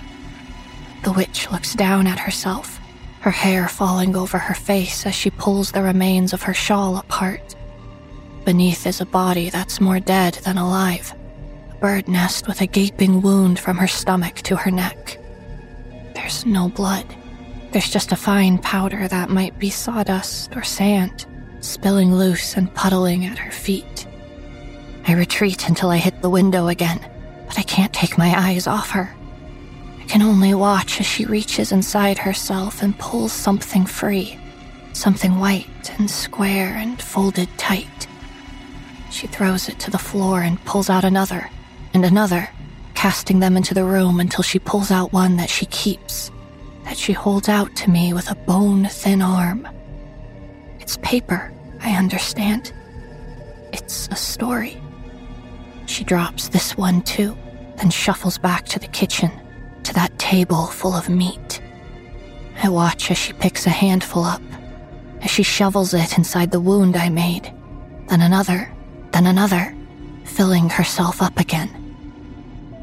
The 1.03 1.13
witch 1.13 1.49
looks 1.49 1.73
down 1.73 2.05
at 2.05 2.19
herself, 2.19 2.81
her 3.21 3.31
hair 3.31 3.69
falling 3.69 4.15
over 4.15 4.37
her 4.37 4.55
face 4.55 5.05
as 5.05 5.15
she 5.15 5.29
pulls 5.29 5.71
the 5.71 5.83
remains 5.83 6.33
of 6.33 6.43
her 6.43 6.53
shawl 6.53 6.97
apart. 6.97 7.55
Beneath 8.43 8.85
is 8.85 8.99
a 8.99 9.05
body 9.05 9.49
that's 9.49 9.79
more 9.79 10.01
dead 10.01 10.33
than 10.43 10.57
alive 10.57 11.13
bird 11.81 12.07
nest 12.07 12.47
with 12.47 12.61
a 12.61 12.67
gaping 12.67 13.23
wound 13.23 13.59
from 13.59 13.75
her 13.75 13.87
stomach 13.87 14.35
to 14.35 14.55
her 14.55 14.69
neck. 14.69 15.17
There's 16.13 16.45
no 16.45 16.69
blood. 16.69 17.07
There's 17.71 17.89
just 17.89 18.11
a 18.11 18.15
fine 18.15 18.59
powder 18.59 19.07
that 19.07 19.31
might 19.31 19.57
be 19.57 19.71
sawdust 19.71 20.55
or 20.55 20.61
sand, 20.61 21.25
spilling 21.59 22.13
loose 22.13 22.55
and 22.55 22.71
puddling 22.75 23.25
at 23.25 23.39
her 23.39 23.49
feet. 23.49 24.05
I 25.07 25.13
retreat 25.13 25.67
until 25.67 25.89
I 25.89 25.97
hit 25.97 26.21
the 26.21 26.29
window 26.29 26.67
again, 26.67 26.99
but 27.47 27.57
I 27.57 27.63
can't 27.63 27.91
take 27.91 28.15
my 28.15 28.31
eyes 28.37 28.67
off 28.67 28.91
her. 28.91 29.11
I 29.99 30.03
can 30.03 30.21
only 30.21 30.53
watch 30.53 30.99
as 30.99 31.07
she 31.07 31.25
reaches 31.25 31.71
inside 31.71 32.19
herself 32.19 32.83
and 32.83 32.97
pulls 32.99 33.33
something 33.33 33.87
free, 33.87 34.37
something 34.93 35.39
white 35.39 35.91
and 35.97 36.11
square 36.11 36.75
and 36.75 37.01
folded 37.01 37.49
tight. 37.57 38.07
She 39.09 39.25
throws 39.25 39.67
it 39.67 39.79
to 39.79 39.89
the 39.89 39.97
floor 39.97 40.41
and 40.41 40.63
pulls 40.63 40.87
out 40.87 41.03
another 41.03 41.49
and 41.93 42.05
another, 42.05 42.49
casting 42.95 43.39
them 43.39 43.57
into 43.57 43.73
the 43.73 43.83
room 43.83 44.19
until 44.19 44.43
she 44.43 44.59
pulls 44.59 44.91
out 44.91 45.13
one 45.13 45.37
that 45.37 45.49
she 45.49 45.65
keeps, 45.67 46.31
that 46.83 46.97
she 46.97 47.13
holds 47.13 47.49
out 47.49 47.75
to 47.75 47.89
me 47.89 48.13
with 48.13 48.29
a 48.29 48.35
bone 48.35 48.85
thin 48.85 49.21
arm. 49.21 49.67
It's 50.79 50.97
paper, 50.97 51.51
I 51.81 51.91
understand. 51.97 52.73
It's 53.73 54.07
a 54.09 54.15
story. 54.15 54.81
She 55.85 56.03
drops 56.03 56.49
this 56.49 56.77
one 56.77 57.01
too, 57.01 57.37
then 57.77 57.89
shuffles 57.89 58.37
back 58.37 58.65
to 58.67 58.79
the 58.79 58.87
kitchen, 58.87 59.31
to 59.83 59.93
that 59.93 60.17
table 60.19 60.67
full 60.67 60.93
of 60.93 61.09
meat. 61.09 61.61
I 62.63 62.69
watch 62.69 63.09
as 63.09 63.17
she 63.17 63.33
picks 63.33 63.65
a 63.65 63.71
handful 63.71 64.23
up, 64.23 64.41
as 65.21 65.31
she 65.31 65.43
shovels 65.43 65.93
it 65.93 66.17
inside 66.17 66.51
the 66.51 66.59
wound 66.59 66.95
I 66.95 67.09
made, 67.09 67.51
then 68.07 68.21
another, 68.21 68.71
then 69.11 69.25
another, 69.25 69.75
filling 70.31 70.69
herself 70.69 71.21
up 71.21 71.39
again. 71.39 71.69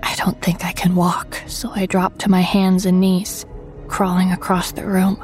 I 0.03 0.15
don't 0.17 0.41
think 0.43 0.65
I 0.65 0.73
can 0.73 0.95
walk, 0.95 1.43
so 1.47 1.71
I 1.71 1.87
drop 1.87 2.19
to 2.19 2.31
my 2.31 2.43
hands 2.43 2.87
and 2.87 3.01
knees, 3.01 3.47
crawling 3.89 4.33
across 4.33 4.73
the 4.73 4.87
room, 4.87 5.23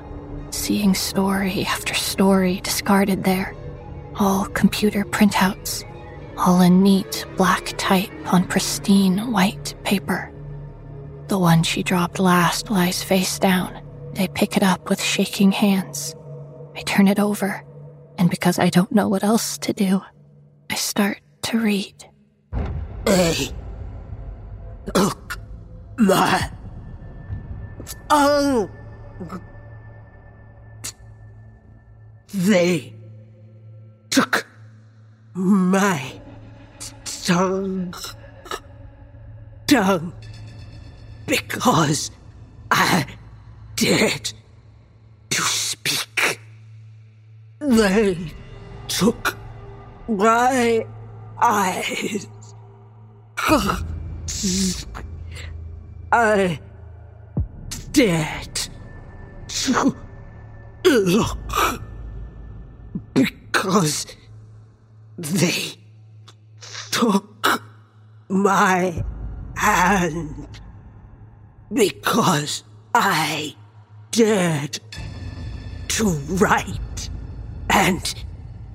seeing 0.51 0.95
story 0.95 1.65
after 1.65 1.95
story 1.95 2.61
discarded 2.63 3.25
there. 3.25 3.55
All 4.19 4.47
computer 4.47 5.05
printouts, 5.05 5.85
all 6.39 6.61
in 6.63 6.83
neat 6.83 7.27
black 7.37 7.75
type 7.77 8.11
on 8.33 8.47
pristine 8.47 9.31
white 9.31 9.75
paper. 9.85 10.33
The 11.29 11.39
one 11.39 11.63
she 11.63 11.83
dropped 11.83 12.19
last 12.19 12.71
lies 12.71 13.03
face 13.03 13.39
down. 13.39 13.81
I 14.19 14.29
pick 14.29 14.57
it 14.57 14.63
up 14.63 14.89
with 14.89 15.03
shaking 15.03 15.53
hands. 15.53 16.15
I 16.75 16.83
turn 16.83 17.09
it 17.09 17.19
over, 17.19 17.63
and 18.19 18.31
because 18.31 18.59
I 18.59 18.71
don't 18.71 18.93
know 18.93 19.09
what 19.09 19.25
else 19.25 19.59
to 19.59 19.73
do, 19.73 20.03
I 20.71 20.75
start 20.77 21.21
to 21.43 21.59
read. 21.59 21.95
Hey. 23.07 23.51
Look, 24.95 25.39
my. 25.99 26.51
Oh. 28.09 28.71
They 32.33 32.95
took 34.11 34.47
my 35.35 36.21
tongue. 37.05 37.95
Tongue. 39.67 40.13
Because 41.27 42.11
I 42.71 43.07
dared 43.77 44.33
to 45.31 45.43
speak. 45.43 46.41
They 47.61 48.17
took 48.89 49.37
my 50.09 50.87
eyes. 51.41 52.29
I 56.13 56.59
look 60.85 61.39
because 63.15 64.07
they 65.19 65.75
took 66.91 67.61
my 68.31 69.05
hand 69.57 70.61
because 71.71 72.65
I 72.95 73.55
dared 74.11 74.81
to 75.89 76.05
write, 76.05 77.11
and 77.69 78.15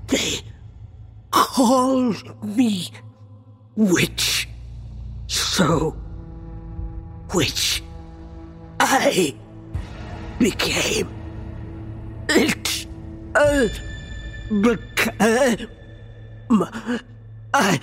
they 0.08 0.42
called 1.32 2.46
me 2.46 2.90
witch. 3.76 4.39
So, 5.60 5.94
which 7.34 7.84
I 8.80 9.36
became. 10.40 11.10
It 12.30 12.88
uh, 13.36 13.68
became. 14.62 15.68
I 17.54 17.78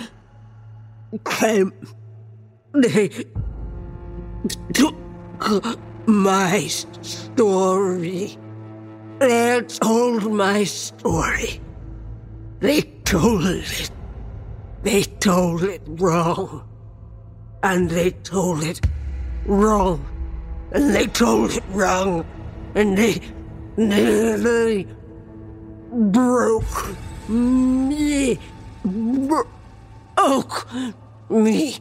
came. 1.26 1.72
They 2.72 3.10
took 4.72 4.94
my 6.06 6.66
story. 6.68 8.38
They 9.18 9.60
told 9.68 10.32
my 10.32 10.64
story. 10.64 11.60
They 12.60 12.80
told 13.04 13.44
it. 13.44 13.90
They 14.82 15.02
told 15.02 15.62
it 15.62 15.82
wrong. 15.86 16.75
And 17.68 17.90
they 17.90 18.12
told 18.22 18.62
it 18.62 18.80
wrong. 19.44 20.06
And 20.70 20.94
they 20.94 21.08
told 21.08 21.50
it 21.50 21.64
wrong. 21.70 22.24
And 22.76 22.96
they 22.96 23.20
nearly 23.76 24.86
broke 25.92 26.86
me. 27.28 28.38
Broke 28.84 30.68
me. 31.28 31.78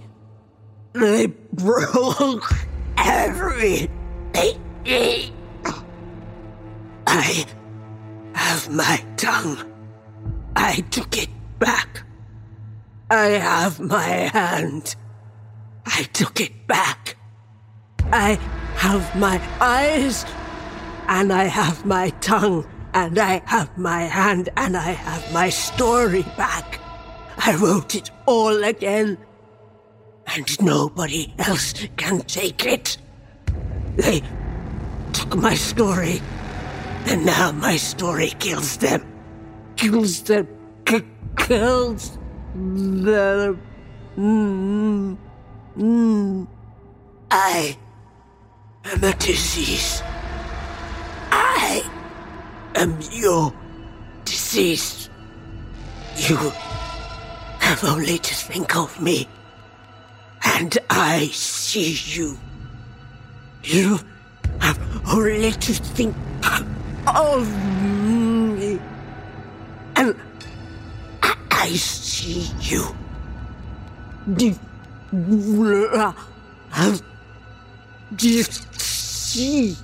They 0.94 1.28
broke 1.53 2.52
everything. 2.98 3.91
I 7.06 7.45
have 8.34 8.72
my 8.72 9.06
tongue. 9.18 9.72
I 10.56 10.84
took 10.90 11.16
it 11.16 11.30
back. 11.60 12.02
I 13.12 13.26
have 13.38 13.80
my 13.80 14.02
hand. 14.34 14.95
I 15.86 16.03
took 16.14 16.40
it 16.41 16.68
back. 16.68 17.16
I 18.12 18.40
have 18.76 19.16
my 19.16 19.41
eyes, 19.60 20.26
and 21.07 21.32
I 21.32 21.45
have 21.45 21.86
my 21.86 22.10
tongue, 22.22 22.66
and 22.94 23.18
I 23.20 23.41
have 23.45 23.78
my 23.78 24.02
hand, 24.03 24.49
and 24.57 24.76
I 24.76 24.91
have 24.91 25.34
my 25.34 25.49
story 25.49 26.24
back. 26.38 26.80
I 27.38 27.56
wrote 27.56 27.95
it 27.95 28.12
all 28.26 28.64
again, 28.64 29.18
and 30.36 30.62
nobody 30.62 31.34
else 31.40 31.74
can 31.98 32.22
take 32.22 32.66
it. 32.66 32.98
They 33.95 34.22
took 35.14 35.36
my 35.36 35.56
story, 35.56 36.22
and 37.06 37.26
now 37.26 37.52
my 37.52 37.78
story 37.78 38.30
kills 38.40 38.78
them. 38.78 39.06
Kills 39.76 40.24
them. 40.24 40.48
Kills 41.38 42.18
them. 42.56 43.62
Mm, 44.18 45.18
mm. 45.77 46.47
I 47.31 47.77
am 48.85 49.03
a 49.03 49.14
disease. 49.14 50.02
I 51.31 51.84
am 52.76 52.97
your 53.11 53.53
disease. 54.23 55.10
You 56.15 56.38
have 57.60 57.84
only 57.84 58.18
to 58.18 58.34
think 58.34 58.76
of 58.76 59.02
me, 59.02 59.27
and 60.45 60.77
I 60.89 61.27
see 61.27 61.97
you. 62.06 62.38
You 63.64 63.99
have 64.61 64.80
only 65.11 65.52
to 65.52 65.73
think 65.73 66.15
of 67.07 67.47
me, 67.81 68.80
and 69.95 70.15
I 71.52 71.69
see 71.69 72.49
you. 72.61 72.95
Do 74.34 74.56
see 78.62 79.78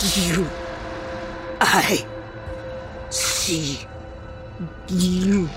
you? 0.00 0.46
I 1.60 2.04
see 3.10 3.78
you. 4.88 5.48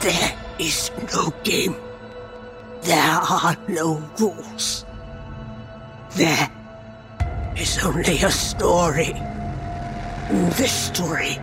There 0.00 0.36
is 0.58 0.90
no 1.12 1.32
game. 1.42 1.76
There 2.82 3.18
are 3.30 3.56
no 3.68 4.02
rules. 4.18 4.84
There 6.16 6.50
is 7.56 7.78
only 7.84 8.22
a 8.22 8.30
story. 8.30 9.12
And 9.14 10.52
This 10.52 10.72
story 10.72 11.38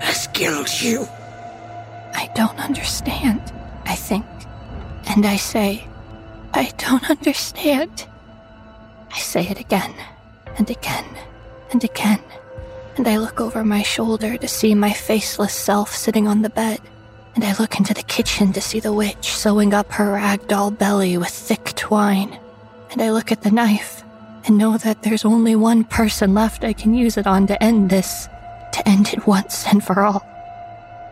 has 0.00 0.28
killed 0.32 0.70
you. 0.80 1.06
I 2.14 2.30
don't 2.34 2.58
understand, 2.58 3.40
I 3.84 3.94
think. 3.96 4.31
And 5.06 5.26
I 5.26 5.36
say, 5.36 5.86
I 6.54 6.72
don't 6.78 7.08
understand. 7.10 8.06
I 9.10 9.18
say 9.18 9.46
it 9.46 9.60
again 9.60 9.94
and 10.58 10.70
again 10.70 11.04
and 11.70 11.82
again. 11.84 12.20
And 12.96 13.08
I 13.08 13.18
look 13.18 13.40
over 13.40 13.64
my 13.64 13.82
shoulder 13.82 14.36
to 14.36 14.48
see 14.48 14.74
my 14.74 14.92
faceless 14.92 15.54
self 15.54 15.94
sitting 15.94 16.28
on 16.28 16.42
the 16.42 16.50
bed. 16.50 16.80
And 17.34 17.44
I 17.44 17.56
look 17.58 17.78
into 17.78 17.94
the 17.94 18.02
kitchen 18.02 18.52
to 18.52 18.60
see 18.60 18.80
the 18.80 18.92
witch 18.92 19.32
sewing 19.32 19.72
up 19.72 19.90
her 19.92 20.12
ragdoll 20.12 20.76
belly 20.76 21.16
with 21.16 21.30
thick 21.30 21.72
twine. 21.74 22.38
And 22.90 23.00
I 23.00 23.10
look 23.10 23.32
at 23.32 23.42
the 23.42 23.50
knife 23.50 24.04
and 24.44 24.58
know 24.58 24.76
that 24.78 25.02
there's 25.02 25.24
only 25.24 25.56
one 25.56 25.84
person 25.84 26.34
left 26.34 26.64
I 26.64 26.74
can 26.74 26.94
use 26.94 27.16
it 27.16 27.26
on 27.26 27.46
to 27.46 27.62
end 27.62 27.88
this, 27.88 28.28
to 28.72 28.86
end 28.86 29.08
it 29.14 29.26
once 29.26 29.66
and 29.66 29.82
for 29.82 30.00
all. 30.02 30.26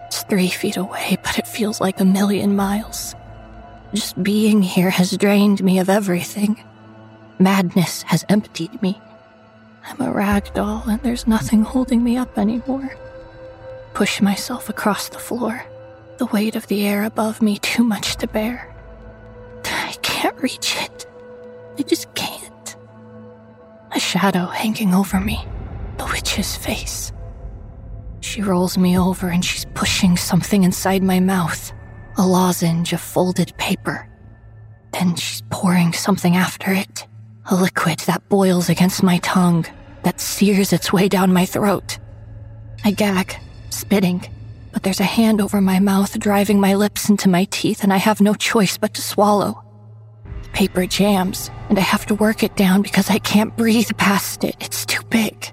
It's 0.06 0.22
three 0.24 0.48
feet 0.48 0.76
away, 0.76 1.16
but 1.22 1.38
it 1.38 1.46
feels 1.46 1.80
like 1.80 2.00
a 2.00 2.04
million 2.04 2.54
miles. 2.54 3.14
Just 3.92 4.22
being 4.22 4.62
here 4.62 4.90
has 4.90 5.16
drained 5.16 5.64
me 5.64 5.80
of 5.80 5.90
everything. 5.90 6.62
Madness 7.40 8.02
has 8.02 8.24
emptied 8.28 8.80
me. 8.82 9.00
I'm 9.84 10.00
a 10.00 10.12
rag 10.12 10.54
doll, 10.54 10.84
and 10.86 11.02
there's 11.02 11.26
nothing 11.26 11.62
holding 11.62 12.04
me 12.04 12.16
up 12.16 12.38
anymore. 12.38 12.94
Push 13.94 14.20
myself 14.20 14.68
across 14.68 15.08
the 15.08 15.18
floor, 15.18 15.64
the 16.18 16.26
weight 16.26 16.54
of 16.54 16.68
the 16.68 16.86
air 16.86 17.02
above 17.02 17.42
me 17.42 17.58
too 17.58 17.82
much 17.82 18.16
to 18.16 18.28
bear. 18.28 18.72
I 19.64 19.94
can't 20.02 20.40
reach 20.40 20.76
it. 20.80 21.06
I 21.76 21.82
just 21.82 22.14
can't. 22.14 22.76
A 23.90 23.98
shadow 23.98 24.46
hanging 24.46 24.94
over 24.94 25.18
me, 25.18 25.44
the 25.98 26.04
witch's 26.04 26.54
face. 26.54 27.12
She 28.20 28.40
rolls 28.40 28.78
me 28.78 28.96
over 28.96 29.28
and 29.28 29.44
she's 29.44 29.64
pushing 29.74 30.16
something 30.16 30.62
inside 30.62 31.02
my 31.02 31.18
mouth 31.18 31.72
a 32.20 32.26
lozenge 32.26 32.92
of 32.92 33.00
folded 33.00 33.56
paper. 33.56 34.06
Then 34.92 35.16
she's 35.16 35.42
pouring 35.50 35.94
something 35.94 36.36
after 36.36 36.72
it 36.72 37.06
a 37.46 37.54
liquid 37.54 37.98
that 38.00 38.28
boils 38.28 38.68
against 38.68 39.02
my 39.02 39.18
tongue, 39.18 39.66
that 40.04 40.20
sears 40.20 40.72
its 40.72 40.92
way 40.92 41.08
down 41.08 41.32
my 41.32 41.44
throat. 41.44 41.98
I 42.84 42.92
gag, 42.92 43.34
spitting, 43.70 44.24
but 44.72 44.84
there's 44.84 45.00
a 45.00 45.04
hand 45.18 45.40
over 45.40 45.60
my 45.60 45.80
mouth 45.80 46.16
driving 46.18 46.60
my 46.60 46.74
lips 46.74 47.08
into 47.08 47.28
my 47.28 47.44
teeth, 47.44 47.82
and 47.82 47.92
I 47.92 47.96
have 47.96 48.20
no 48.20 48.34
choice 48.34 48.76
but 48.76 48.94
to 48.94 49.02
swallow. 49.02 49.64
The 50.44 50.48
paper 50.50 50.86
jams, 50.86 51.50
and 51.68 51.78
I 51.78 51.82
have 51.82 52.06
to 52.06 52.14
work 52.14 52.44
it 52.44 52.54
down 52.54 52.82
because 52.82 53.10
I 53.10 53.18
can't 53.18 53.56
breathe 53.56 53.90
past 53.96 54.44
it. 54.44 54.54
It's 54.60 54.86
too 54.86 55.02
big. 55.10 55.50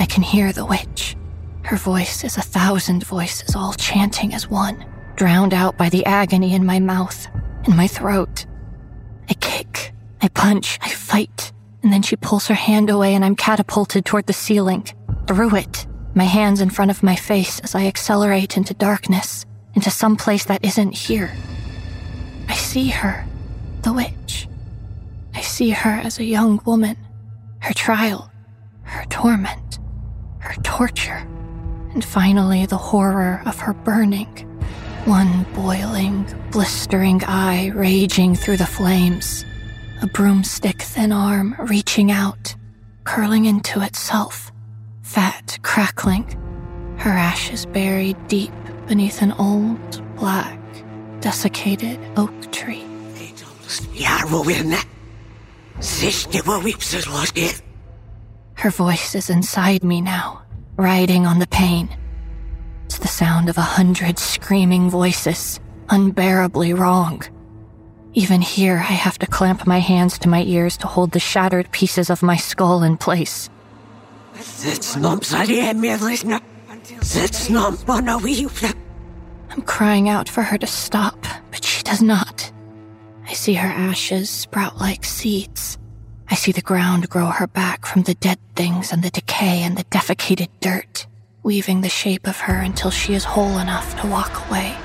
I 0.00 0.06
can 0.06 0.24
hear 0.24 0.52
the 0.52 0.66
witch. 0.66 1.16
Her 1.62 1.76
voice 1.76 2.24
is 2.24 2.36
a 2.36 2.42
thousand 2.42 3.04
voices, 3.04 3.54
all 3.54 3.74
chanting 3.74 4.34
as 4.34 4.50
one, 4.50 4.84
drowned 5.16 5.54
out 5.54 5.76
by 5.76 5.88
the 5.88 6.04
agony 6.04 6.54
in 6.54 6.64
my 6.64 6.78
mouth, 6.78 7.26
in 7.66 7.76
my 7.76 7.86
throat. 7.86 8.46
I 9.28 9.34
kick, 9.34 9.92
I 10.20 10.28
punch, 10.28 10.78
I 10.82 10.90
fight, 10.90 11.52
and 11.82 11.92
then 11.92 12.02
she 12.02 12.16
pulls 12.16 12.46
her 12.46 12.54
hand 12.54 12.90
away 12.90 13.14
and 13.14 13.24
I'm 13.24 13.36
catapulted 13.36 14.04
toward 14.04 14.26
the 14.26 14.32
ceiling, 14.32 14.86
through 15.26 15.56
it, 15.56 15.86
my 16.14 16.24
hands 16.24 16.60
in 16.60 16.70
front 16.70 16.90
of 16.90 17.02
my 17.02 17.16
face 17.16 17.60
as 17.60 17.74
I 17.74 17.86
accelerate 17.86 18.56
into 18.56 18.74
darkness, 18.74 19.44
into 19.74 19.90
some 19.90 20.16
place 20.16 20.44
that 20.44 20.64
isn't 20.64 20.92
here. 20.92 21.32
I 22.48 22.54
see 22.54 22.88
her, 22.88 23.26
the 23.82 23.92
witch. 23.92 24.48
I 25.34 25.40
see 25.40 25.70
her 25.70 25.90
as 25.90 26.18
a 26.18 26.24
young 26.24 26.60
woman, 26.64 26.96
her 27.60 27.74
trial, 27.74 28.30
her 28.82 29.04
torment, 29.06 29.78
her 30.38 30.54
torture, 30.62 31.26
and 31.92 32.04
finally 32.04 32.66
the 32.66 32.76
horror 32.76 33.42
of 33.44 33.58
her 33.60 33.72
burning. 33.72 34.45
One 35.06 35.44
boiling, 35.54 36.26
blistering 36.50 37.22
eye 37.22 37.70
raging 37.72 38.34
through 38.34 38.56
the 38.56 38.66
flames 38.66 39.44
a 40.02 40.08
broomstick 40.08 40.82
thin 40.82 41.12
arm 41.12 41.54
reaching 41.60 42.10
out, 42.10 42.56
curling 43.04 43.44
into 43.44 43.82
itself, 43.82 44.50
fat, 45.02 45.60
crackling, 45.62 46.24
her 46.98 47.10
ashes 47.10 47.66
buried 47.66 48.16
deep 48.26 48.52
beneath 48.88 49.22
an 49.22 49.30
old, 49.34 50.02
black, 50.16 50.58
desiccated 51.20 52.00
oak 52.16 52.34
tree. 52.50 52.84
Her 58.54 58.70
voice 58.70 59.14
is 59.14 59.30
inside 59.30 59.84
me 59.84 60.00
now, 60.00 60.42
riding 60.76 61.26
on 61.26 61.38
the 61.38 61.46
pain. 61.46 61.88
It's 62.86 62.98
the 62.98 63.08
sound 63.08 63.48
of 63.48 63.58
a 63.58 63.62
hundred 63.62 64.16
screaming 64.16 64.88
voices, 64.88 65.58
unbearably 65.88 66.72
wrong. 66.72 67.20
Even 68.14 68.40
here, 68.40 68.76
I 68.76 68.94
have 68.94 69.18
to 69.18 69.26
clamp 69.26 69.66
my 69.66 69.80
hands 69.80 70.20
to 70.20 70.28
my 70.28 70.44
ears 70.44 70.76
to 70.78 70.86
hold 70.86 71.10
the 71.10 71.18
shattered 71.18 71.72
pieces 71.72 72.10
of 72.10 72.22
my 72.22 72.36
skull 72.36 72.84
in 72.84 72.96
place. 72.96 73.50
That's 74.34 74.96
not 74.96 75.24
That's 77.12 77.50
not 77.50 77.84
I'm 79.50 79.62
crying 79.62 80.08
out 80.08 80.28
for 80.28 80.44
her 80.44 80.56
to 80.56 80.66
stop, 80.68 81.26
but 81.50 81.64
she 81.64 81.82
does 81.82 82.00
not. 82.00 82.52
I 83.28 83.32
see 83.32 83.54
her 83.54 83.68
ashes 83.68 84.30
sprout 84.30 84.78
like 84.78 85.04
seeds. 85.04 85.76
I 86.30 86.36
see 86.36 86.52
the 86.52 86.62
ground 86.62 87.10
grow 87.10 87.26
her 87.26 87.48
back 87.48 87.84
from 87.84 88.02
the 88.02 88.14
dead 88.14 88.38
things 88.54 88.92
and 88.92 89.02
the 89.02 89.10
decay 89.10 89.62
and 89.64 89.76
the 89.76 89.84
defecated 89.84 90.50
dirt, 90.60 91.08
weaving 91.46 91.80
the 91.80 91.88
shape 91.88 92.26
of 92.26 92.40
her 92.40 92.56
until 92.60 92.90
she 92.90 93.14
is 93.14 93.22
whole 93.22 93.58
enough 93.58 94.00
to 94.00 94.08
walk 94.08 94.48
away. 94.48 94.76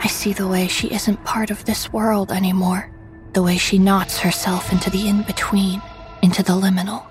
I 0.00 0.08
see 0.08 0.32
the 0.32 0.48
way 0.48 0.66
she 0.66 0.92
isn't 0.92 1.22
part 1.22 1.52
of 1.52 1.64
this 1.64 1.92
world 1.92 2.32
anymore, 2.32 2.90
the 3.34 3.42
way 3.44 3.56
she 3.56 3.78
knots 3.78 4.18
herself 4.18 4.72
into 4.72 4.90
the 4.90 5.06
in 5.06 5.22
between, 5.22 5.80
into 6.22 6.42
the 6.42 6.54
liminal. 6.54 7.06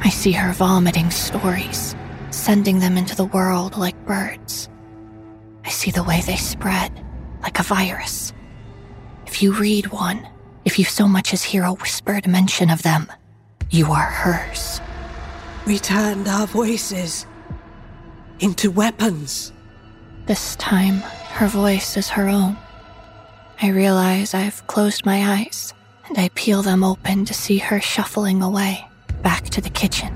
I 0.00 0.08
see 0.08 0.32
her 0.32 0.54
vomiting 0.54 1.10
stories, 1.10 1.94
sending 2.30 2.78
them 2.78 2.96
into 2.96 3.14
the 3.14 3.26
world 3.26 3.76
like 3.76 4.06
birds. 4.06 4.70
I 5.66 5.68
see 5.68 5.90
the 5.90 6.04
way 6.04 6.22
they 6.22 6.36
spread, 6.36 6.90
like 7.42 7.60
a 7.60 7.64
virus. 7.64 8.32
If 9.26 9.42
you 9.42 9.52
read 9.52 9.88
one, 9.88 10.26
if 10.70 10.78
you 10.78 10.84
so 10.84 11.08
much 11.08 11.34
as 11.34 11.42
hear 11.42 11.64
a 11.64 11.72
whispered 11.72 12.28
mention 12.28 12.70
of 12.70 12.82
them, 12.82 13.10
you 13.70 13.90
are 13.90 14.08
hers. 14.22 14.80
We 15.66 15.80
turned 15.80 16.28
our 16.28 16.46
voices 16.46 17.26
into 18.38 18.70
weapons. 18.70 19.52
This 20.26 20.54
time, 20.54 20.98
her 21.38 21.48
voice 21.48 21.96
is 21.96 22.10
her 22.10 22.28
own. 22.28 22.56
I 23.60 23.70
realize 23.70 24.32
I've 24.32 24.64
closed 24.68 25.04
my 25.04 25.40
eyes, 25.40 25.74
and 26.06 26.16
I 26.16 26.30
peel 26.36 26.62
them 26.62 26.84
open 26.84 27.24
to 27.24 27.34
see 27.34 27.58
her 27.58 27.80
shuffling 27.80 28.40
away, 28.40 28.86
back 29.22 29.46
to 29.46 29.60
the 29.60 29.70
kitchen. 29.70 30.14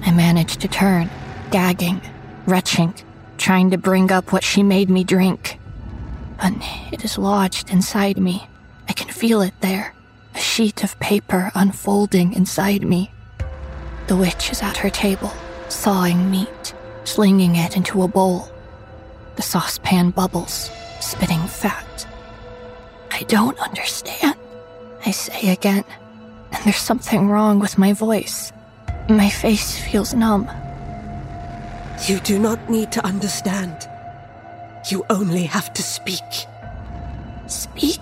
I 0.00 0.12
manage 0.12 0.56
to 0.56 0.68
turn, 0.68 1.10
gagging, 1.50 2.00
retching, 2.46 2.94
trying 3.36 3.70
to 3.72 3.76
bring 3.76 4.10
up 4.12 4.32
what 4.32 4.44
she 4.44 4.62
made 4.62 4.88
me 4.88 5.04
drink. 5.04 5.58
But 6.40 6.54
it 6.90 7.04
is 7.04 7.18
lodged 7.18 7.70
inside 7.70 8.16
me. 8.16 8.46
I 8.92 8.94
can 8.94 9.08
feel 9.08 9.40
it 9.40 9.54
there, 9.62 9.94
a 10.34 10.38
sheet 10.38 10.84
of 10.84 11.00
paper 11.00 11.50
unfolding 11.54 12.34
inside 12.34 12.84
me. 12.84 13.10
The 14.06 14.16
witch 14.16 14.52
is 14.52 14.60
at 14.60 14.76
her 14.76 14.90
table, 14.90 15.32
sawing 15.70 16.30
meat, 16.30 16.74
slinging 17.04 17.56
it 17.56 17.74
into 17.74 18.02
a 18.02 18.08
bowl. 18.08 18.52
The 19.36 19.40
saucepan 19.40 20.10
bubbles, 20.10 20.70
spitting 21.00 21.40
fat. 21.46 22.06
I 23.10 23.22
don't 23.28 23.58
understand, 23.60 24.36
I 25.06 25.10
say 25.10 25.50
again, 25.50 25.84
and 26.52 26.62
there's 26.62 26.76
something 26.76 27.30
wrong 27.30 27.60
with 27.60 27.78
my 27.78 27.94
voice. 27.94 28.52
My 29.08 29.30
face 29.30 29.78
feels 29.78 30.12
numb. 30.12 30.50
You 32.06 32.20
do 32.20 32.38
not 32.38 32.68
need 32.68 32.92
to 32.92 33.06
understand. 33.06 33.88
You 34.90 35.06
only 35.08 35.44
have 35.44 35.72
to 35.72 35.82
speak. 35.82 36.46
Speak? 37.46 37.98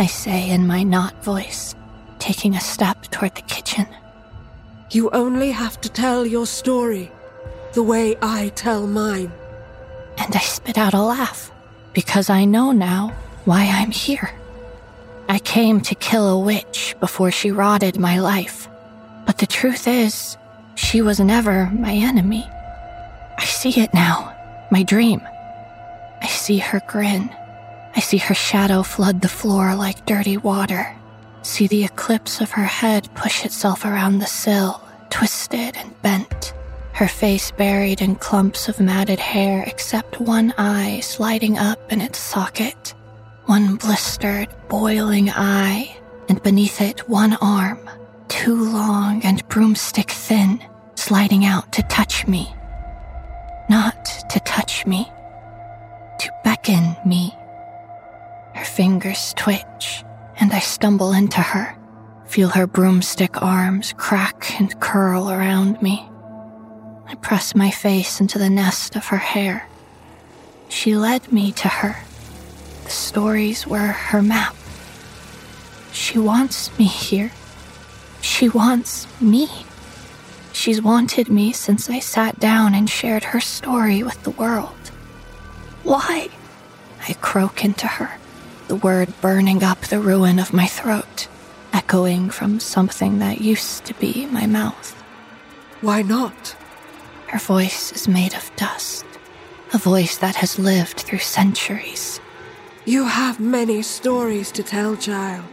I 0.00 0.06
say 0.06 0.48
in 0.48 0.66
my 0.66 0.82
not 0.82 1.22
voice, 1.22 1.74
taking 2.18 2.54
a 2.54 2.60
step 2.60 3.02
toward 3.08 3.34
the 3.34 3.42
kitchen. 3.42 3.86
You 4.90 5.10
only 5.10 5.50
have 5.50 5.78
to 5.82 5.90
tell 5.90 6.24
your 6.24 6.46
story 6.46 7.12
the 7.74 7.82
way 7.82 8.16
I 8.22 8.48
tell 8.54 8.86
mine. 8.86 9.30
And 10.16 10.34
I 10.34 10.38
spit 10.38 10.78
out 10.78 10.94
a 10.94 11.02
laugh, 11.02 11.52
because 11.92 12.30
I 12.30 12.46
know 12.46 12.72
now 12.72 13.12
why 13.44 13.66
I'm 13.70 13.90
here. 13.90 14.30
I 15.28 15.38
came 15.38 15.82
to 15.82 15.94
kill 15.94 16.30
a 16.30 16.38
witch 16.38 16.96
before 16.98 17.30
she 17.30 17.50
rotted 17.50 17.98
my 17.98 18.20
life. 18.20 18.68
But 19.26 19.36
the 19.36 19.46
truth 19.46 19.86
is, 19.86 20.38
she 20.76 21.02
was 21.02 21.20
never 21.20 21.66
my 21.66 21.92
enemy. 21.92 22.48
I 23.36 23.44
see 23.44 23.78
it 23.78 23.92
now, 23.92 24.34
my 24.70 24.82
dream. 24.82 25.20
I 26.22 26.26
see 26.26 26.56
her 26.56 26.80
grin. 26.86 27.28
I 27.94 28.00
see 28.00 28.18
her 28.18 28.34
shadow 28.34 28.82
flood 28.82 29.20
the 29.20 29.28
floor 29.28 29.74
like 29.74 30.06
dirty 30.06 30.36
water. 30.36 30.96
See 31.42 31.66
the 31.66 31.84
eclipse 31.84 32.40
of 32.40 32.52
her 32.52 32.64
head 32.64 33.08
push 33.14 33.44
itself 33.44 33.84
around 33.84 34.18
the 34.18 34.26
sill, 34.26 34.82
twisted 35.10 35.76
and 35.76 36.00
bent. 36.02 36.52
Her 36.92 37.08
face 37.08 37.50
buried 37.50 38.02
in 38.02 38.16
clumps 38.16 38.68
of 38.68 38.80
matted 38.80 39.18
hair, 39.18 39.64
except 39.66 40.20
one 40.20 40.52
eye 40.58 41.00
sliding 41.00 41.58
up 41.58 41.92
in 41.92 42.00
its 42.00 42.18
socket. 42.18 42.94
One 43.46 43.76
blistered, 43.76 44.48
boiling 44.68 45.30
eye, 45.30 45.96
and 46.28 46.42
beneath 46.42 46.80
it 46.80 47.08
one 47.08 47.34
arm, 47.40 47.88
too 48.28 48.64
long 48.70 49.22
and 49.24 49.46
broomstick 49.48 50.10
thin, 50.10 50.62
sliding 50.94 51.44
out 51.44 51.72
to 51.72 51.82
touch 51.84 52.26
me 52.26 52.54
not 53.70 54.04
to 54.28 54.40
touch 54.40 54.84
me, 54.84 55.08
to 56.18 56.28
beckon 56.42 56.96
me. 57.06 57.32
Her 58.60 58.66
fingers 58.66 59.32
twitch, 59.38 60.04
and 60.38 60.52
I 60.52 60.58
stumble 60.58 61.12
into 61.12 61.40
her, 61.40 61.78
feel 62.26 62.50
her 62.50 62.66
broomstick 62.66 63.40
arms 63.40 63.94
crack 63.96 64.60
and 64.60 64.78
curl 64.80 65.30
around 65.30 65.80
me. 65.80 66.06
I 67.06 67.14
press 67.14 67.54
my 67.54 67.70
face 67.70 68.20
into 68.20 68.38
the 68.38 68.50
nest 68.50 68.96
of 68.96 69.06
her 69.06 69.16
hair. 69.16 69.66
She 70.68 70.94
led 70.94 71.32
me 71.32 71.52
to 71.52 71.68
her. 71.68 72.04
The 72.84 72.90
stories 72.90 73.66
were 73.66 73.78
her 74.10 74.20
map. 74.20 74.54
She 75.90 76.18
wants 76.18 76.78
me 76.78 76.84
here. 76.84 77.32
She 78.20 78.50
wants 78.50 79.06
me. 79.22 79.48
She's 80.52 80.82
wanted 80.82 81.30
me 81.30 81.54
since 81.54 81.88
I 81.88 81.98
sat 81.98 82.38
down 82.38 82.74
and 82.74 82.90
shared 82.90 83.24
her 83.24 83.40
story 83.40 84.02
with 84.02 84.22
the 84.22 84.32
world. 84.32 84.90
Why? 85.82 86.28
I 87.08 87.14
croak 87.14 87.64
into 87.64 87.86
her, 87.86 88.19
the 88.70 88.76
word 88.76 89.12
burning 89.20 89.64
up 89.64 89.80
the 89.80 89.98
ruin 89.98 90.38
of 90.38 90.52
my 90.52 90.64
throat, 90.64 91.26
echoing 91.72 92.30
from 92.30 92.60
something 92.60 93.18
that 93.18 93.40
used 93.40 93.84
to 93.84 93.92
be 93.94 94.26
my 94.26 94.46
mouth. 94.46 94.92
Why 95.80 96.02
not? 96.02 96.54
Her 97.26 97.40
voice 97.40 97.90
is 97.90 98.06
made 98.06 98.32
of 98.32 98.54
dust, 98.54 99.04
a 99.74 99.78
voice 99.78 100.18
that 100.18 100.36
has 100.36 100.56
lived 100.56 101.00
through 101.00 101.18
centuries. 101.18 102.20
You 102.84 103.06
have 103.06 103.40
many 103.40 103.82
stories 103.82 104.52
to 104.52 104.62
tell, 104.62 104.94
child, 104.94 105.46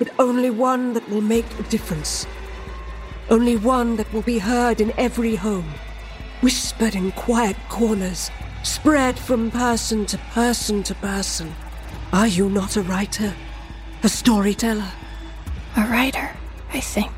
but 0.00 0.10
only 0.18 0.50
one 0.50 0.94
that 0.94 1.08
will 1.08 1.20
make 1.20 1.46
a 1.60 1.62
difference 1.70 2.26
only 3.30 3.56
one 3.56 3.94
that 3.96 4.12
will 4.12 4.22
be 4.22 4.38
heard 4.38 4.80
in 4.80 4.92
every 4.98 5.36
home, 5.36 5.72
whispered 6.40 6.96
in 6.96 7.12
quiet 7.12 7.56
corners, 7.68 8.32
spread 8.64 9.16
from 9.16 9.48
person 9.48 10.04
to 10.06 10.18
person 10.34 10.82
to 10.82 10.94
person. 10.96 11.54
Are 12.12 12.26
you 12.26 12.48
not 12.48 12.76
a 12.76 12.82
writer? 12.82 13.34
A 14.02 14.08
storyteller? 14.08 14.90
A 15.76 15.80
writer, 15.82 16.30
I 16.72 16.80
think. 16.80 17.12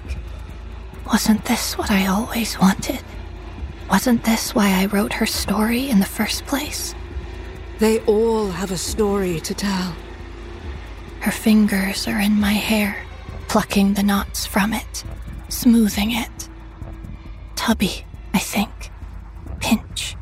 Wasn't 1.06 1.44
this 1.44 1.76
what 1.76 1.90
I 1.90 2.06
always 2.06 2.58
wanted? 2.58 3.02
Wasn't 3.90 4.24
this 4.24 4.54
why 4.54 4.68
I 4.80 4.86
wrote 4.86 5.12
her 5.14 5.26
story 5.26 5.88
in 5.90 6.00
the 6.00 6.06
first 6.06 6.46
place? 6.46 6.94
They 7.78 8.00
all 8.00 8.48
have 8.50 8.70
a 8.70 8.78
story 8.78 9.40
to 9.40 9.54
tell. 9.54 9.94
Her 11.20 11.32
fingers 11.32 12.06
are 12.06 12.20
in 12.20 12.38
my 12.38 12.52
hair, 12.52 13.04
plucking 13.48 13.94
the 13.94 14.02
knots 14.02 14.46
from 14.46 14.72
it 14.72 15.04
smoothing 15.54 16.12
it. 16.12 16.48
Tubby, 17.54 18.04
I 18.34 18.38
think. 18.38 18.90
Pinch. 19.60 20.16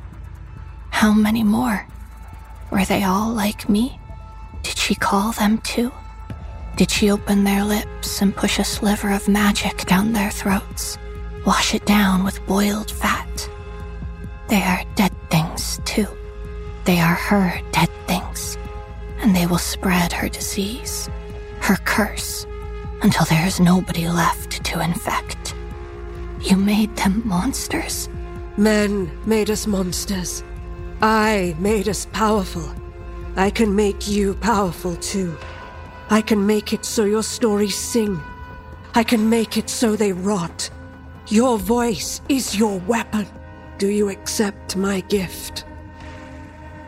How 0.90 1.12
many 1.12 1.42
more? 1.42 1.86
Were 2.70 2.84
they 2.84 3.02
all 3.02 3.30
like 3.32 3.68
me? 3.68 3.98
Did 4.62 4.78
she 4.78 4.94
call 4.94 5.32
them 5.32 5.58
too? 5.58 5.92
Did 6.76 6.90
she 6.90 7.10
open 7.10 7.44
their 7.44 7.64
lips 7.64 8.22
and 8.22 8.34
push 8.34 8.58
a 8.58 8.64
sliver 8.64 9.12
of 9.12 9.28
magic 9.28 9.78
down 9.86 10.12
their 10.12 10.30
throats? 10.30 10.98
Wash 11.44 11.74
it 11.74 11.84
down 11.84 12.24
with 12.24 12.44
boiled 12.46 12.90
fat? 12.90 13.48
They 14.48 14.62
are 14.62 14.84
dead 14.94 15.12
things 15.30 15.80
too. 15.84 16.06
They 16.84 16.98
are 17.00 17.14
her 17.14 17.60
dead 17.72 17.90
things. 18.06 18.56
And 19.20 19.34
they 19.34 19.46
will 19.46 19.58
spread 19.58 20.12
her 20.12 20.28
disease, 20.28 21.08
her 21.60 21.76
curse, 21.76 22.46
until 23.02 23.24
there 23.26 23.46
is 23.46 23.60
nobody 23.60 24.08
left 24.08 24.64
to 24.64 24.80
infect. 24.80 25.54
You 26.40 26.56
made 26.56 26.96
them 26.96 27.22
monsters? 27.24 28.08
Men 28.56 29.10
made 29.26 29.50
us 29.50 29.66
monsters. 29.66 30.42
I 31.00 31.54
made 31.58 31.88
us 31.88 32.06
powerful. 32.12 32.68
I 33.36 33.48
can 33.48 33.74
make 33.74 34.08
you 34.08 34.34
powerful 34.34 34.94
too. 34.96 35.38
I 36.10 36.20
can 36.20 36.46
make 36.46 36.74
it 36.74 36.84
so 36.84 37.04
your 37.04 37.22
stories 37.22 37.76
sing. 37.76 38.20
I 38.94 39.02
can 39.04 39.30
make 39.30 39.56
it 39.56 39.70
so 39.70 39.96
they 39.96 40.12
rot. 40.12 40.68
Your 41.28 41.56
voice 41.56 42.20
is 42.28 42.58
your 42.58 42.78
weapon. 42.80 43.26
Do 43.78 43.88
you 43.88 44.10
accept 44.10 44.76
my 44.76 45.00
gift? 45.00 45.64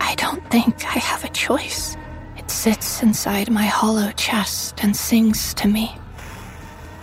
I 0.01 0.15
don't 0.17 0.47
think 0.51 0.85
I 0.85 0.99
have 0.99 1.25
a 1.25 1.29
choice. 1.29 1.97
It 2.37 2.51
sits 2.51 3.03
inside 3.03 3.51
my 3.51 3.65
hollow 3.65 4.11
chest 4.13 4.85
and 4.85 4.95
sings 4.95 5.55
to 5.55 5.67
me. 5.67 5.97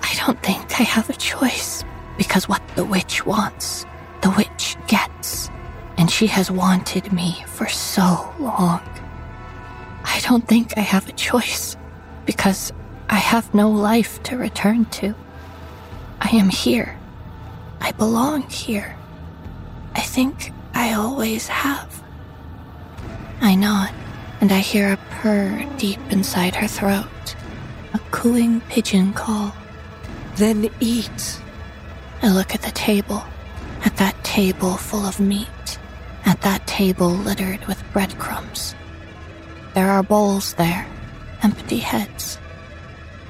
I 0.03 0.13
don't 0.23 0.41
think 0.43 0.80
I 0.80 0.84
have 0.84 1.09
a 1.09 1.13
choice 1.13 1.84
because 2.15 2.47
what 2.47 2.61
the 2.76 2.85
witch 2.85 3.26
wants, 3.26 3.88
the 4.22 4.30
witch 4.38 4.77
gets. 4.88 5.49
And 5.97 6.11
she 6.11 6.27
has 6.27 6.51
wanted 6.51 7.11
me 7.11 7.43
for 7.47 7.68
so 7.68 8.31
long. 8.39 8.81
I 10.13 10.19
don't 10.19 10.45
think 10.45 10.77
I 10.77 10.81
have 10.81 11.07
a 11.07 11.13
choice 11.13 11.77
because 12.25 12.73
I 13.09 13.15
have 13.15 13.53
no 13.53 13.71
life 13.71 14.21
to 14.23 14.38
return 14.38 14.83
to. 14.99 15.15
I 16.19 16.35
am 16.35 16.49
here. 16.49 16.99
I 17.79 17.93
belong 17.93 18.41
here. 18.49 18.97
I 19.95 20.01
think 20.01 20.51
I 20.73 20.93
always 20.93 21.47
have. 21.47 22.03
I 23.39 23.55
nod, 23.55 23.93
and 24.41 24.51
I 24.51 24.59
hear 24.59 24.91
a 24.91 24.97
purr 25.11 25.65
deep 25.77 25.99
inside 26.09 26.55
her 26.55 26.67
throat, 26.67 27.35
a 27.93 27.99
cooing 28.11 28.59
pigeon 28.67 29.13
call. 29.13 29.55
Then 30.35 30.69
eat. 30.81 31.41
I 32.21 32.27
look 32.27 32.53
at 32.53 32.63
the 32.63 32.71
table, 32.71 33.23
at 33.85 33.95
that 33.95 34.21
table 34.25 34.75
full 34.75 35.05
of 35.05 35.21
meat, 35.21 35.79
at 36.25 36.41
that 36.41 36.67
table 36.67 37.09
littered 37.11 37.65
with 37.65 37.81
breadcrumbs. 37.93 38.75
There 39.73 39.89
are 39.89 40.03
bowls 40.03 40.53
there, 40.56 40.85
empty 41.43 41.77
heads. 41.77 42.38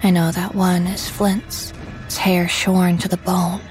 I 0.01 0.09
know 0.09 0.31
that 0.31 0.55
one 0.55 0.88
is 0.88 1.07
Flint's, 1.07 1.72
his 2.05 2.18
hair 2.18 2.47
shorn 2.47 2.97
to 2.99 3.07
the 3.07 3.18
bone. 3.18 3.61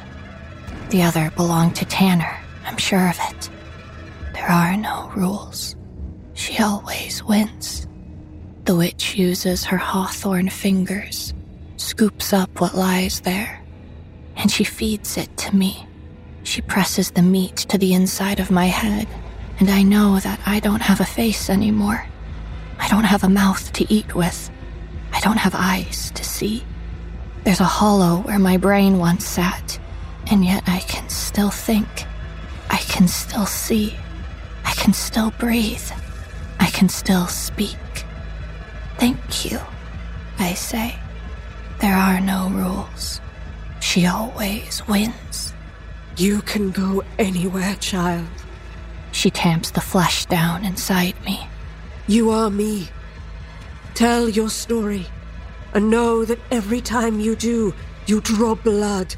The 0.90 1.02
other 1.02 1.32
belonged 1.34 1.74
to 1.76 1.84
Tanner, 1.84 2.38
I'm 2.64 2.76
sure 2.76 3.08
of 3.08 3.18
it. 3.28 3.50
There 4.34 4.48
are 4.48 4.76
no 4.76 5.10
rules. 5.16 5.74
She 6.34 6.62
always 6.62 7.24
wins. 7.24 7.88
The 8.66 8.76
witch 8.76 9.16
uses 9.16 9.64
her 9.64 9.76
hawthorn 9.76 10.48
fingers, 10.48 11.34
scoops 11.76 12.32
up 12.32 12.60
what 12.60 12.76
lies 12.76 13.20
there, 13.22 13.60
and 14.36 14.48
she 14.48 14.62
feeds 14.62 15.16
it 15.16 15.36
to 15.38 15.56
me. 15.56 15.88
She 16.44 16.60
presses 16.60 17.10
the 17.10 17.22
meat 17.22 17.56
to 17.56 17.78
the 17.78 17.94
inside 17.94 18.38
of 18.38 18.52
my 18.52 18.66
head, 18.66 19.08
and 19.58 19.68
I 19.68 19.82
know 19.82 20.20
that 20.20 20.38
I 20.46 20.60
don't 20.60 20.82
have 20.82 21.00
a 21.00 21.04
face 21.04 21.50
anymore. 21.50 22.06
I 22.80 22.88
don't 22.88 23.04
have 23.04 23.22
a 23.22 23.28
mouth 23.28 23.72
to 23.74 23.92
eat 23.92 24.14
with. 24.14 24.50
I 25.12 25.20
don't 25.20 25.36
have 25.36 25.54
eyes 25.54 26.10
to 26.14 26.24
see. 26.24 26.64
There's 27.44 27.60
a 27.60 27.64
hollow 27.64 28.22
where 28.22 28.38
my 28.38 28.56
brain 28.56 28.98
once 28.98 29.26
sat, 29.26 29.78
and 30.30 30.44
yet 30.44 30.64
I 30.66 30.80
can 30.80 31.08
still 31.08 31.50
think. 31.50 32.06
I 32.70 32.78
can 32.78 33.06
still 33.06 33.46
see. 33.46 33.96
I 34.64 34.72
can 34.72 34.94
still 34.94 35.30
breathe. 35.32 35.90
I 36.58 36.70
can 36.70 36.88
still 36.88 37.26
speak. 37.26 37.76
Thank 38.98 39.50
you, 39.50 39.60
I 40.38 40.54
say. 40.54 40.98
There 41.80 41.96
are 41.96 42.20
no 42.20 42.48
rules. 42.48 43.20
She 43.80 44.06
always 44.06 44.86
wins. 44.86 45.52
You 46.16 46.40
can 46.42 46.70
go 46.70 47.02
anywhere, 47.18 47.74
child. 47.76 48.28
She 49.12 49.30
tamps 49.30 49.70
the 49.70 49.80
flesh 49.80 50.26
down 50.26 50.64
inside 50.64 51.14
me. 51.24 51.49
You 52.06 52.30
are 52.30 52.50
me. 52.50 52.88
Tell 53.94 54.28
your 54.28 54.50
story, 54.50 55.06
and 55.74 55.90
know 55.90 56.24
that 56.24 56.40
every 56.50 56.80
time 56.80 57.20
you 57.20 57.36
do, 57.36 57.74
you 58.06 58.20
draw 58.20 58.54
blood. 58.54 59.14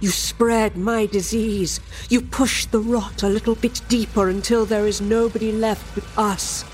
You 0.00 0.08
spread 0.08 0.76
my 0.76 1.06
disease. 1.06 1.80
You 2.08 2.20
push 2.20 2.66
the 2.66 2.80
rot 2.80 3.22
a 3.22 3.28
little 3.28 3.54
bit 3.54 3.80
deeper 3.88 4.28
until 4.28 4.64
there 4.64 4.86
is 4.86 5.00
nobody 5.00 5.52
left 5.52 5.94
but 5.94 6.04
us. 6.16 6.64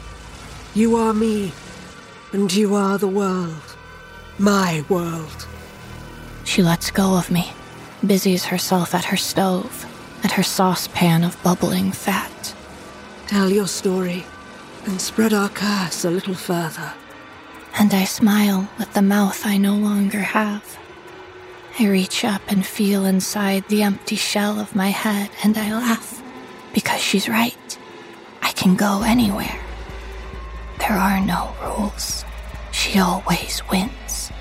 You 0.74 0.96
are 0.96 1.12
me, 1.12 1.52
and 2.32 2.52
you 2.52 2.74
are 2.74 2.98
the 2.98 3.08
world. 3.08 3.76
My 4.38 4.84
world. 4.88 5.46
She 6.44 6.62
lets 6.62 6.90
go 6.90 7.16
of 7.18 7.30
me, 7.30 7.52
busies 8.06 8.44
herself 8.44 8.94
at 8.94 9.06
her 9.06 9.16
stove, 9.16 9.84
at 10.24 10.32
her 10.32 10.42
saucepan 10.42 11.24
of 11.24 11.42
bubbling 11.42 11.92
fat. 11.92 12.54
Tell 13.26 13.50
your 13.50 13.66
story, 13.66 14.24
and 14.88 15.00
spread 15.00 15.34
our 15.34 15.50
curse 15.50 16.04
a 16.04 16.10
little 16.10 16.34
further. 16.34 16.94
And 17.78 17.92
I 17.92 18.04
smile 18.04 18.68
with 18.78 18.92
the 18.94 19.02
mouth 19.02 19.44
I 19.44 19.58
no 19.58 19.74
longer 19.74 20.20
have. 20.20 20.78
I 21.78 21.86
reach 21.86 22.24
up 22.24 22.40
and 22.48 22.64
feel 22.64 23.04
inside 23.04 23.68
the 23.68 23.82
empty 23.82 24.16
shell 24.16 24.58
of 24.58 24.74
my 24.74 24.88
head, 24.88 25.30
and 25.44 25.56
I 25.58 25.72
laugh 25.72 26.22
because 26.72 27.00
she's 27.00 27.28
right. 27.28 27.78
I 28.40 28.52
can 28.52 28.76
go 28.76 29.02
anywhere. 29.02 29.60
There 30.78 30.96
are 30.96 31.20
no 31.20 31.54
rules. 31.62 32.24
She 32.72 32.98
always 32.98 33.62
wins. 33.70 34.32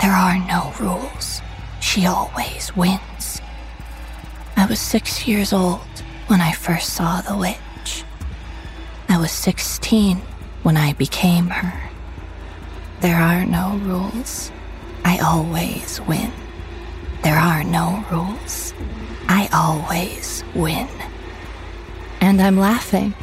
There 0.00 0.12
are 0.12 0.38
no 0.46 0.74
rules. 0.78 1.40
She 1.80 2.06
always 2.06 2.74
wins. 2.76 3.40
I 4.56 4.66
was 4.66 4.78
six 4.78 5.26
years 5.26 5.52
old 5.52 5.80
when 6.26 6.40
I 6.40 6.52
first 6.52 6.92
saw 6.92 7.22
the 7.22 7.36
witch. 7.36 7.65
I 9.08 9.18
was 9.18 9.30
16 9.30 10.18
when 10.62 10.76
I 10.76 10.92
became 10.94 11.48
her. 11.48 11.90
There 13.00 13.16
are 13.16 13.44
no 13.44 13.76
rules. 13.84 14.50
I 15.04 15.18
always 15.18 16.00
win. 16.02 16.32
There 17.22 17.36
are 17.36 17.62
no 17.62 18.04
rules. 18.10 18.74
I 19.28 19.48
always 19.52 20.42
win. 20.54 20.88
And 22.20 22.40
I'm 22.40 22.58
laughing, 22.58 23.14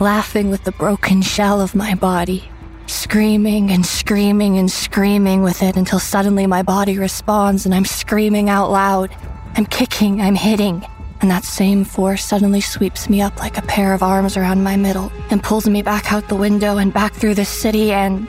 laughing 0.00 0.50
with 0.50 0.64
the 0.64 0.72
broken 0.72 1.22
shell 1.22 1.60
of 1.60 1.74
my 1.74 1.94
body, 1.94 2.48
screaming 2.86 3.70
and 3.70 3.86
screaming 3.86 4.58
and 4.58 4.70
screaming 4.70 5.42
with 5.42 5.62
it 5.62 5.76
until 5.76 6.00
suddenly 6.00 6.46
my 6.46 6.62
body 6.62 6.98
responds 6.98 7.64
and 7.64 7.74
I'm 7.74 7.84
screaming 7.84 8.48
out 8.48 8.70
loud. 8.70 9.14
I'm 9.54 9.66
kicking, 9.66 10.20
I'm 10.20 10.34
hitting, 10.34 10.84
and 11.20 11.30
that 11.30 11.44
same 11.44 11.84
force 11.84 12.24
suddenly 12.24 12.60
sweeps 12.60 13.08
me 13.08 13.20
up 13.20 13.38
like 13.38 13.58
a 13.58 13.62
pair 13.62 13.94
of 13.94 14.02
arms 14.02 14.36
around 14.36 14.62
my 14.62 14.76
middle 14.76 15.12
and 15.30 15.42
pulls 15.42 15.68
me 15.68 15.82
back 15.82 16.12
out 16.12 16.28
the 16.28 16.36
window 16.36 16.78
and 16.78 16.92
back 16.92 17.12
through 17.14 17.34
the 17.34 17.44
city 17.44 17.92
and. 17.92 18.28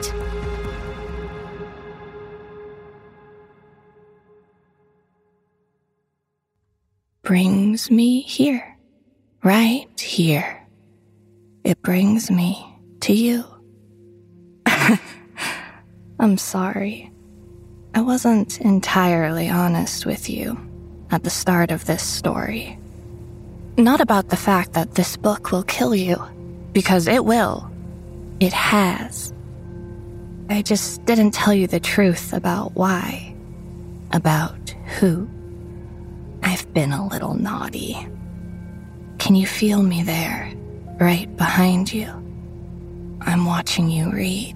brings 7.23 7.91
me 7.91 8.21
here. 8.21 8.75
Right 9.43 9.99
here. 9.99 10.67
It 11.63 11.79
brings 11.83 12.31
me 12.31 12.65
to 13.01 13.13
you. 13.13 13.45
I'm 16.19 16.39
sorry. 16.39 17.11
I 17.93 18.01
wasn't 18.01 18.59
entirely 18.61 19.47
honest 19.47 20.07
with 20.07 20.27
you 20.27 20.68
at 21.11 21.23
the 21.23 21.30
start 21.30 21.72
of 21.72 21.86
this 21.86 22.03
story. 22.03 22.77
Not 23.77 24.02
about 24.02 24.30
the 24.30 24.38
fact 24.38 24.73
that 24.73 24.95
this 24.95 25.18
book 25.18 25.52
will 25.52 25.64
kill 25.64 25.95
you, 25.95 26.22
because 26.73 27.07
it 27.07 27.26
will. 27.26 27.69
It 28.40 28.53
has. 28.53 29.34
I 30.49 30.61
just 30.61 31.06
didn't 31.06 31.31
tell 31.31 31.53
you 31.53 31.68
the 31.68 31.80
truth 31.80 32.34
about 32.34 32.73
why, 32.76 33.36
about 34.11 34.69
who. 34.99 35.30
I've 36.44 36.72
been 36.73 36.91
a 36.91 37.07
little 37.07 37.36
naughty. 37.36 37.95
Can 39.18 39.36
you 39.36 39.45
feel 39.45 39.84
me 39.84 40.03
there, 40.03 40.52
right 40.99 41.34
behind 41.38 41.94
you? 41.94 42.07
I'm 43.22 43.45
watching 43.45 43.90
you 43.90 44.11
read. 44.11 44.56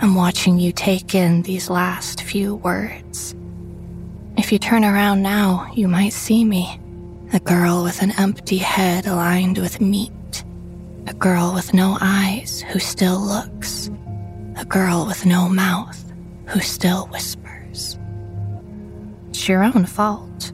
I'm 0.00 0.14
watching 0.14 0.58
you 0.58 0.72
take 0.72 1.14
in 1.14 1.42
these 1.42 1.70
last 1.70 2.22
few 2.22 2.56
words. 2.56 3.34
If 4.36 4.50
you 4.50 4.58
turn 4.58 4.84
around 4.84 5.22
now, 5.22 5.70
you 5.74 5.88
might 5.88 6.12
see 6.12 6.44
me. 6.44 6.80
A 7.32 7.40
girl 7.40 7.82
with 7.82 8.02
an 8.02 8.12
empty 8.18 8.58
head 8.58 9.06
lined 9.06 9.58
with 9.58 9.80
meat. 9.80 10.44
A 11.06 11.14
girl 11.14 11.52
with 11.54 11.74
no 11.74 11.98
eyes 12.00 12.62
who 12.62 12.78
still 12.78 13.20
looks. 13.20 13.90
A 14.56 14.64
girl 14.64 15.06
with 15.06 15.26
no 15.26 15.48
mouth 15.48 15.98
who 16.46 16.60
still 16.60 17.06
whispers. 17.06 17.98
It's 19.30 19.48
your 19.48 19.64
own 19.64 19.86
fault. 19.86 20.52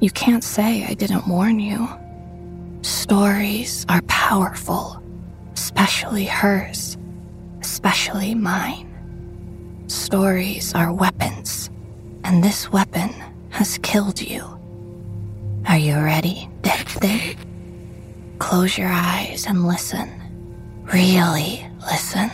You 0.00 0.10
can't 0.10 0.44
say 0.44 0.84
I 0.84 0.94
didn't 0.94 1.26
warn 1.26 1.60
you. 1.60 1.88
Stories 2.82 3.86
are 3.88 4.02
powerful, 4.02 5.02
especially 5.54 6.26
hers, 6.26 6.98
especially 7.60 8.34
mine. 8.34 8.90
Stories 9.86 10.74
are 10.74 10.92
weapons, 10.92 11.70
and 12.24 12.42
this 12.42 12.72
weapon 12.72 13.10
has 13.50 13.78
killed 13.78 14.20
you. 14.20 14.42
Are 15.68 15.78
you 15.78 15.96
ready, 15.96 16.48
dead 16.62 16.88
thing? 16.88 17.36
Close 18.38 18.76
your 18.76 18.90
eyes 18.90 19.46
and 19.46 19.66
listen. 19.66 20.10
Really 20.92 21.66
listen. 21.80 22.30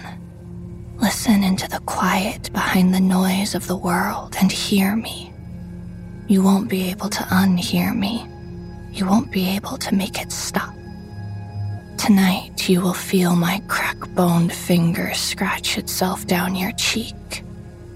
Listen 0.99 1.43
into 1.45 1.69
the 1.69 1.81
quiet 1.81 2.53
behind 2.53 2.95
the 2.95 3.01
noise 3.01 3.55
of 3.55 3.67
the 3.67 3.77
world 3.77 4.37
and 4.41 4.51
hear 4.51 4.97
me. 4.97 5.33
You 6.29 6.43
won't 6.43 6.69
be 6.69 6.91
able 6.91 7.09
to 7.09 7.23
unhear 7.25 7.97
me. 7.97 8.27
You 8.93 9.07
won't 9.07 9.33
be 9.33 9.49
able 9.51 9.77
to 9.79 9.95
make 9.95 10.21
it 10.21 10.31
stop. 10.31 10.75
Tonight, 11.97 12.69
you 12.69 12.81
will 12.81 12.95
feel 12.95 13.37
my 13.37 13.63
crack 13.69 13.99
boned 14.15 14.53
finger 14.53 15.13
scratch 15.15 15.79
itself 15.79 16.27
down 16.27 16.55
your 16.55 16.73
cheek. 16.73 17.45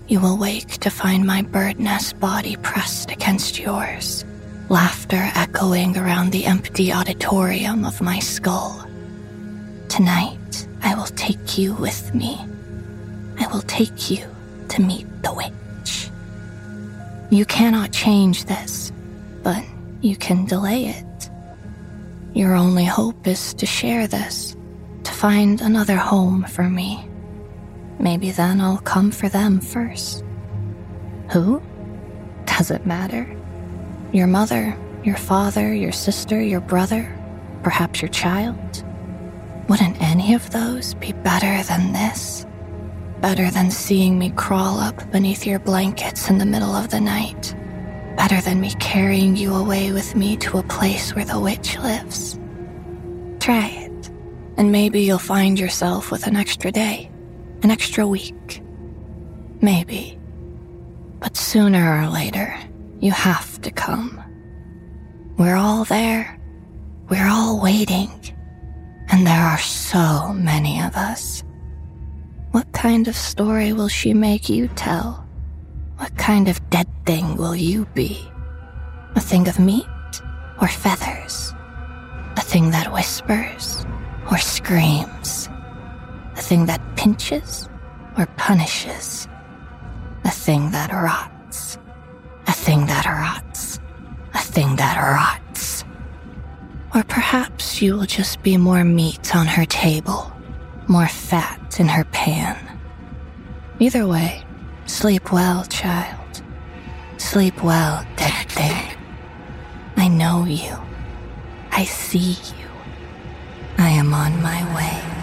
You 0.06 0.20
will 0.20 0.36
wake 0.36 0.68
to 0.80 0.90
find 0.90 1.26
my 1.26 1.40
bird 1.40 1.80
nest 1.80 2.20
body 2.20 2.56
pressed 2.56 3.10
against 3.10 3.58
yours, 3.58 4.24
laughter 4.68 5.30
echoing 5.34 5.96
around 5.96 6.30
the 6.30 6.44
empty 6.44 6.92
auditorium 6.92 7.86
of 7.86 8.02
my 8.02 8.18
skull. 8.18 8.86
Tonight, 9.88 10.68
I 10.82 10.94
will 10.94 11.06
take 11.06 11.56
you 11.56 11.72
with 11.74 12.14
me. 12.14 12.38
I 13.40 13.46
will 13.46 13.62
take 13.62 14.10
you 14.10 14.22
to 14.68 14.82
meet 14.82 15.06
the 15.22 15.32
witch. 15.32 16.10
You 17.30 17.46
cannot 17.46 17.90
change 17.90 18.44
this, 18.44 18.92
but 19.42 19.64
you 20.02 20.16
can 20.16 20.44
delay 20.44 20.84
it. 20.86 21.30
Your 22.34 22.54
only 22.54 22.84
hope 22.84 23.26
is 23.26 23.54
to 23.54 23.64
share 23.64 24.06
this, 24.06 24.54
to 25.04 25.12
find 25.12 25.62
another 25.62 25.96
home 25.96 26.44
for 26.44 26.64
me. 26.64 27.08
Maybe 28.04 28.30
then 28.30 28.60
I'll 28.60 28.78
come 28.78 29.10
for 29.10 29.30
them 29.30 29.60
first. 29.60 30.22
Who? 31.32 31.62
Does 32.44 32.70
it 32.70 32.84
matter? 32.84 33.26
Your 34.12 34.26
mother, 34.26 34.76
your 35.02 35.16
father, 35.16 35.74
your 35.74 35.90
sister, 35.90 36.38
your 36.40 36.60
brother, 36.60 37.10
perhaps 37.62 38.02
your 38.02 38.10
child? 38.10 38.84
Wouldn't 39.70 40.02
any 40.02 40.34
of 40.34 40.50
those 40.50 40.92
be 40.92 41.12
better 41.12 41.62
than 41.62 41.94
this? 41.94 42.44
Better 43.22 43.50
than 43.50 43.70
seeing 43.70 44.18
me 44.18 44.28
crawl 44.36 44.78
up 44.78 45.10
beneath 45.10 45.46
your 45.46 45.58
blankets 45.58 46.28
in 46.28 46.36
the 46.36 46.44
middle 46.44 46.74
of 46.74 46.90
the 46.90 47.00
night? 47.00 47.54
Better 48.18 48.42
than 48.42 48.60
me 48.60 48.74
carrying 48.80 49.34
you 49.34 49.54
away 49.54 49.92
with 49.92 50.14
me 50.14 50.36
to 50.36 50.58
a 50.58 50.62
place 50.64 51.14
where 51.14 51.24
the 51.24 51.40
witch 51.40 51.78
lives. 51.78 52.38
Try 53.40 53.66
it, 53.68 54.10
and 54.58 54.70
maybe 54.70 55.00
you'll 55.00 55.18
find 55.18 55.58
yourself 55.58 56.10
with 56.10 56.26
an 56.26 56.36
extra 56.36 56.70
day, 56.70 57.10
an 57.64 57.70
extra 57.70 58.06
week. 58.06 58.62
Maybe. 59.62 60.18
But 61.18 61.34
sooner 61.34 62.02
or 62.02 62.08
later, 62.08 62.54
you 63.00 63.10
have 63.10 63.58
to 63.62 63.70
come. 63.70 64.22
We're 65.38 65.56
all 65.56 65.84
there. 65.84 66.38
We're 67.08 67.26
all 67.26 67.62
waiting. 67.62 68.10
And 69.08 69.26
there 69.26 69.40
are 69.40 69.58
so 69.58 70.34
many 70.34 70.82
of 70.82 70.94
us. 70.94 71.42
What 72.50 72.70
kind 72.72 73.08
of 73.08 73.16
story 73.16 73.72
will 73.72 73.88
she 73.88 74.12
make 74.12 74.50
you 74.50 74.68
tell? 74.68 75.26
What 75.96 76.14
kind 76.18 76.48
of 76.48 76.68
dead 76.68 76.86
thing 77.06 77.36
will 77.36 77.56
you 77.56 77.86
be? 77.94 78.30
A 79.16 79.20
thing 79.20 79.48
of 79.48 79.58
meat 79.58 79.86
or 80.60 80.68
feathers? 80.68 81.54
A 82.36 82.42
thing 82.42 82.72
that 82.72 82.92
whispers 82.92 83.86
or 84.30 84.36
screams? 84.36 85.48
A 86.36 86.42
thing 86.42 86.66
that 86.66 86.80
pinches 86.96 87.68
or 88.18 88.26
punishes? 88.36 89.28
A 90.24 90.30
thing 90.30 90.70
that 90.70 90.92
rots? 90.92 91.78
A 92.46 92.52
thing 92.52 92.86
that 92.86 93.06
rots? 93.06 93.80
A 94.34 94.38
thing 94.38 94.76
that 94.76 94.96
rots? 94.96 95.84
Or 96.94 97.02
perhaps 97.04 97.82
you 97.82 97.94
will 97.94 98.06
just 98.06 98.42
be 98.42 98.56
more 98.56 98.84
meat 98.84 99.34
on 99.34 99.46
her 99.46 99.64
table, 99.64 100.32
more 100.86 101.08
fat 101.08 101.80
in 101.80 101.88
her 101.88 102.04
pan. 102.04 102.56
Either 103.80 104.06
way, 104.06 104.44
Sleep 104.86 105.32
well, 105.32 105.64
child. 105.64 106.42
Sleep 107.16 107.62
well, 107.62 108.04
dead 108.16 108.48
thing. 108.50 108.96
I 109.96 110.08
know 110.08 110.44
you. 110.44 110.76
I 111.70 111.84
see 111.84 112.32
you. 112.58 112.68
I 113.78 113.88
am 113.88 114.12
on 114.12 114.42
my 114.42 114.62
way. 114.76 115.13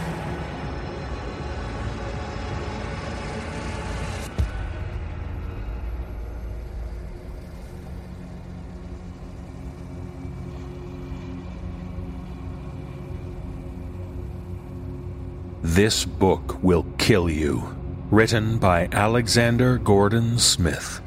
This 15.71 16.03
book 16.03 16.61
will 16.61 16.85
kill 16.97 17.29
you. 17.29 17.73
Written 18.09 18.57
by 18.57 18.89
Alexander 18.91 19.77
Gordon 19.77 20.37
Smith. 20.37 20.99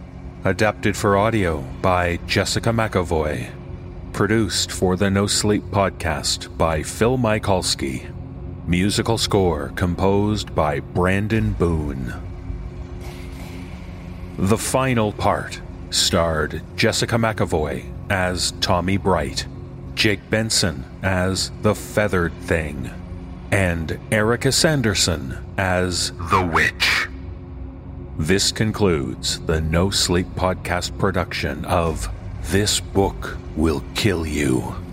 Adapted 0.42 0.96
for 0.96 1.18
audio 1.18 1.60
by 1.82 2.16
Jessica 2.26 2.70
McEvoy. 2.70 3.50
Produced 4.14 4.72
for 4.72 4.96
the 4.96 5.10
NoSleep 5.10 5.68
podcast 5.68 6.56
by 6.56 6.82
Phil 6.82 7.18
Michalski. 7.18 8.10
Musical 8.66 9.18
score 9.18 9.70
composed 9.76 10.54
by 10.54 10.80
Brandon 10.80 11.52
Boone. 11.52 12.14
The 14.38 14.56
final 14.56 15.12
part 15.12 15.60
starred 15.90 16.62
Jessica 16.74 17.16
McEvoy 17.16 17.84
as 18.08 18.52
Tommi 18.52 18.96
Bright, 18.96 19.46
Jake 19.94 20.30
Benson 20.30 20.86
as 21.02 21.50
the 21.60 21.74
Feathered 21.74 22.32
Thing 22.44 22.90
and 23.54 24.00
Erika 24.10 24.50
Sanderson 24.50 25.38
as 25.56 26.10
the 26.10 26.44
Witch. 26.52 27.06
This 28.18 28.50
concludes 28.50 29.38
the 29.42 29.60
NoSleep 29.60 30.24
podcast 30.34 30.98
production 30.98 31.64
of 31.66 32.08
This 32.50 32.80
Book 32.80 33.36
Will 33.54 33.84
Kill 33.94 34.26
You. 34.26 34.83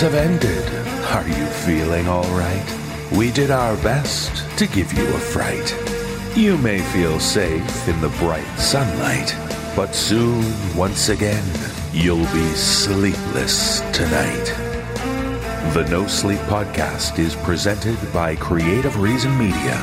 Have 0.00 0.14
ended. 0.14 0.64
Are 1.12 1.28
you 1.28 1.46
feeling 1.46 2.08
all 2.08 2.24
right? 2.36 2.64
We 3.12 3.30
did 3.30 3.52
our 3.52 3.76
best 3.76 4.32
to 4.58 4.66
give 4.66 4.92
you 4.94 5.06
a 5.06 5.18
fright. 5.18 5.76
You 6.36 6.56
may 6.58 6.80
feel 6.80 7.20
safe 7.20 7.86
in 7.86 8.00
the 8.00 8.08
bright 8.18 8.58
sunlight, 8.58 9.36
but 9.76 9.94
soon, 9.94 10.42
once 10.74 11.08
again, 11.08 11.44
you'll 11.92 12.26
be 12.32 12.48
sleepless 12.54 13.80
tonight. 13.92 14.46
The 15.72 15.84
NoSleep 15.84 16.44
Podcast 16.46 17.20
is 17.20 17.36
presented 17.36 17.98
by 18.12 18.34
Creative 18.34 18.98
Reason 18.98 19.38
Media. 19.38 19.78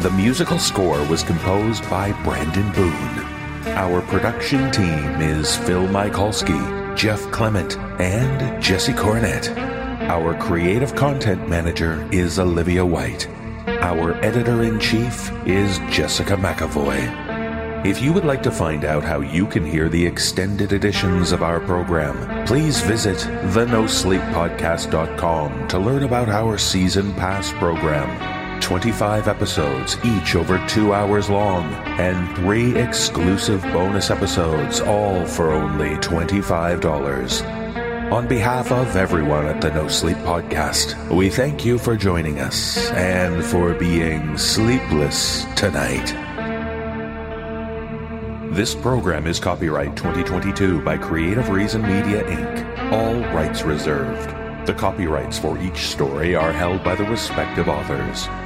The 0.00 0.10
musical 0.10 0.58
score 0.58 1.06
was 1.06 1.22
composed 1.22 1.88
by 1.88 2.10
Brandon 2.24 2.72
Boone. 2.72 3.74
Our 3.76 4.00
production 4.00 4.72
team 4.72 5.20
is 5.20 5.56
Phil 5.58 5.86
Michalski, 5.86 6.81
Jeff 7.02 7.28
Clement, 7.32 7.76
and 8.00 8.62
Jesse 8.62 8.92
Cornett. 8.92 9.48
Our 10.08 10.38
creative 10.38 10.94
content 10.94 11.48
manager 11.48 12.08
is 12.12 12.38
Olivia 12.38 12.86
White. 12.86 13.26
Our 13.66 14.14
editor 14.24 14.62
in 14.62 14.78
chief 14.78 15.32
is 15.44 15.80
Jessica 15.90 16.36
McEvoy. 16.36 17.84
If 17.84 18.00
you 18.00 18.12
would 18.12 18.24
like 18.24 18.44
to 18.44 18.52
find 18.52 18.84
out 18.84 19.02
how 19.02 19.20
you 19.20 19.48
can 19.48 19.66
hear 19.66 19.88
the 19.88 20.06
extended 20.06 20.72
editions 20.72 21.32
of 21.32 21.42
our 21.42 21.58
program, 21.58 22.46
please 22.46 22.80
visit 22.82 23.18
thenosleeppodcast.com 23.52 25.66
to 25.66 25.78
learn 25.80 26.04
about 26.04 26.28
our 26.28 26.56
season 26.56 27.12
pass 27.14 27.50
program. 27.54 28.31
25 28.72 29.28
episodes, 29.28 29.98
each 30.02 30.34
over 30.34 30.56
two 30.66 30.94
hours 30.94 31.28
long, 31.28 31.70
and 32.00 32.34
three 32.36 32.74
exclusive 32.74 33.60
bonus 33.64 34.10
episodes, 34.10 34.80
all 34.80 35.26
for 35.26 35.52
only 35.52 35.90
$25. 35.96 38.10
On 38.10 38.26
behalf 38.26 38.72
of 38.72 38.96
everyone 38.96 39.44
at 39.44 39.60
the 39.60 39.68
NoSleep 39.68 40.16
Podcast, 40.24 40.96
we 41.14 41.28
thank 41.28 41.66
you 41.66 41.76
for 41.76 41.96
joining 41.96 42.38
us 42.38 42.90
and 42.92 43.44
for 43.44 43.74
being 43.74 44.38
sleepless 44.38 45.44
tonight. 45.54 46.06
This 48.54 48.74
program 48.74 49.26
is 49.26 49.38
copyright 49.38 49.98
2022 49.98 50.80
by 50.80 50.96
Creative 50.96 51.50
Reason 51.50 51.82
Media 51.82 52.24
Inc., 52.24 52.90
all 52.90 53.16
rights 53.34 53.64
reserved. 53.64 54.30
The 54.66 54.72
copyrights 54.72 55.38
for 55.38 55.58
each 55.58 55.88
story 55.88 56.34
are 56.34 56.52
held 56.52 56.82
by 56.82 56.94
the 56.94 57.04
respective 57.04 57.68
authors. 57.68 58.28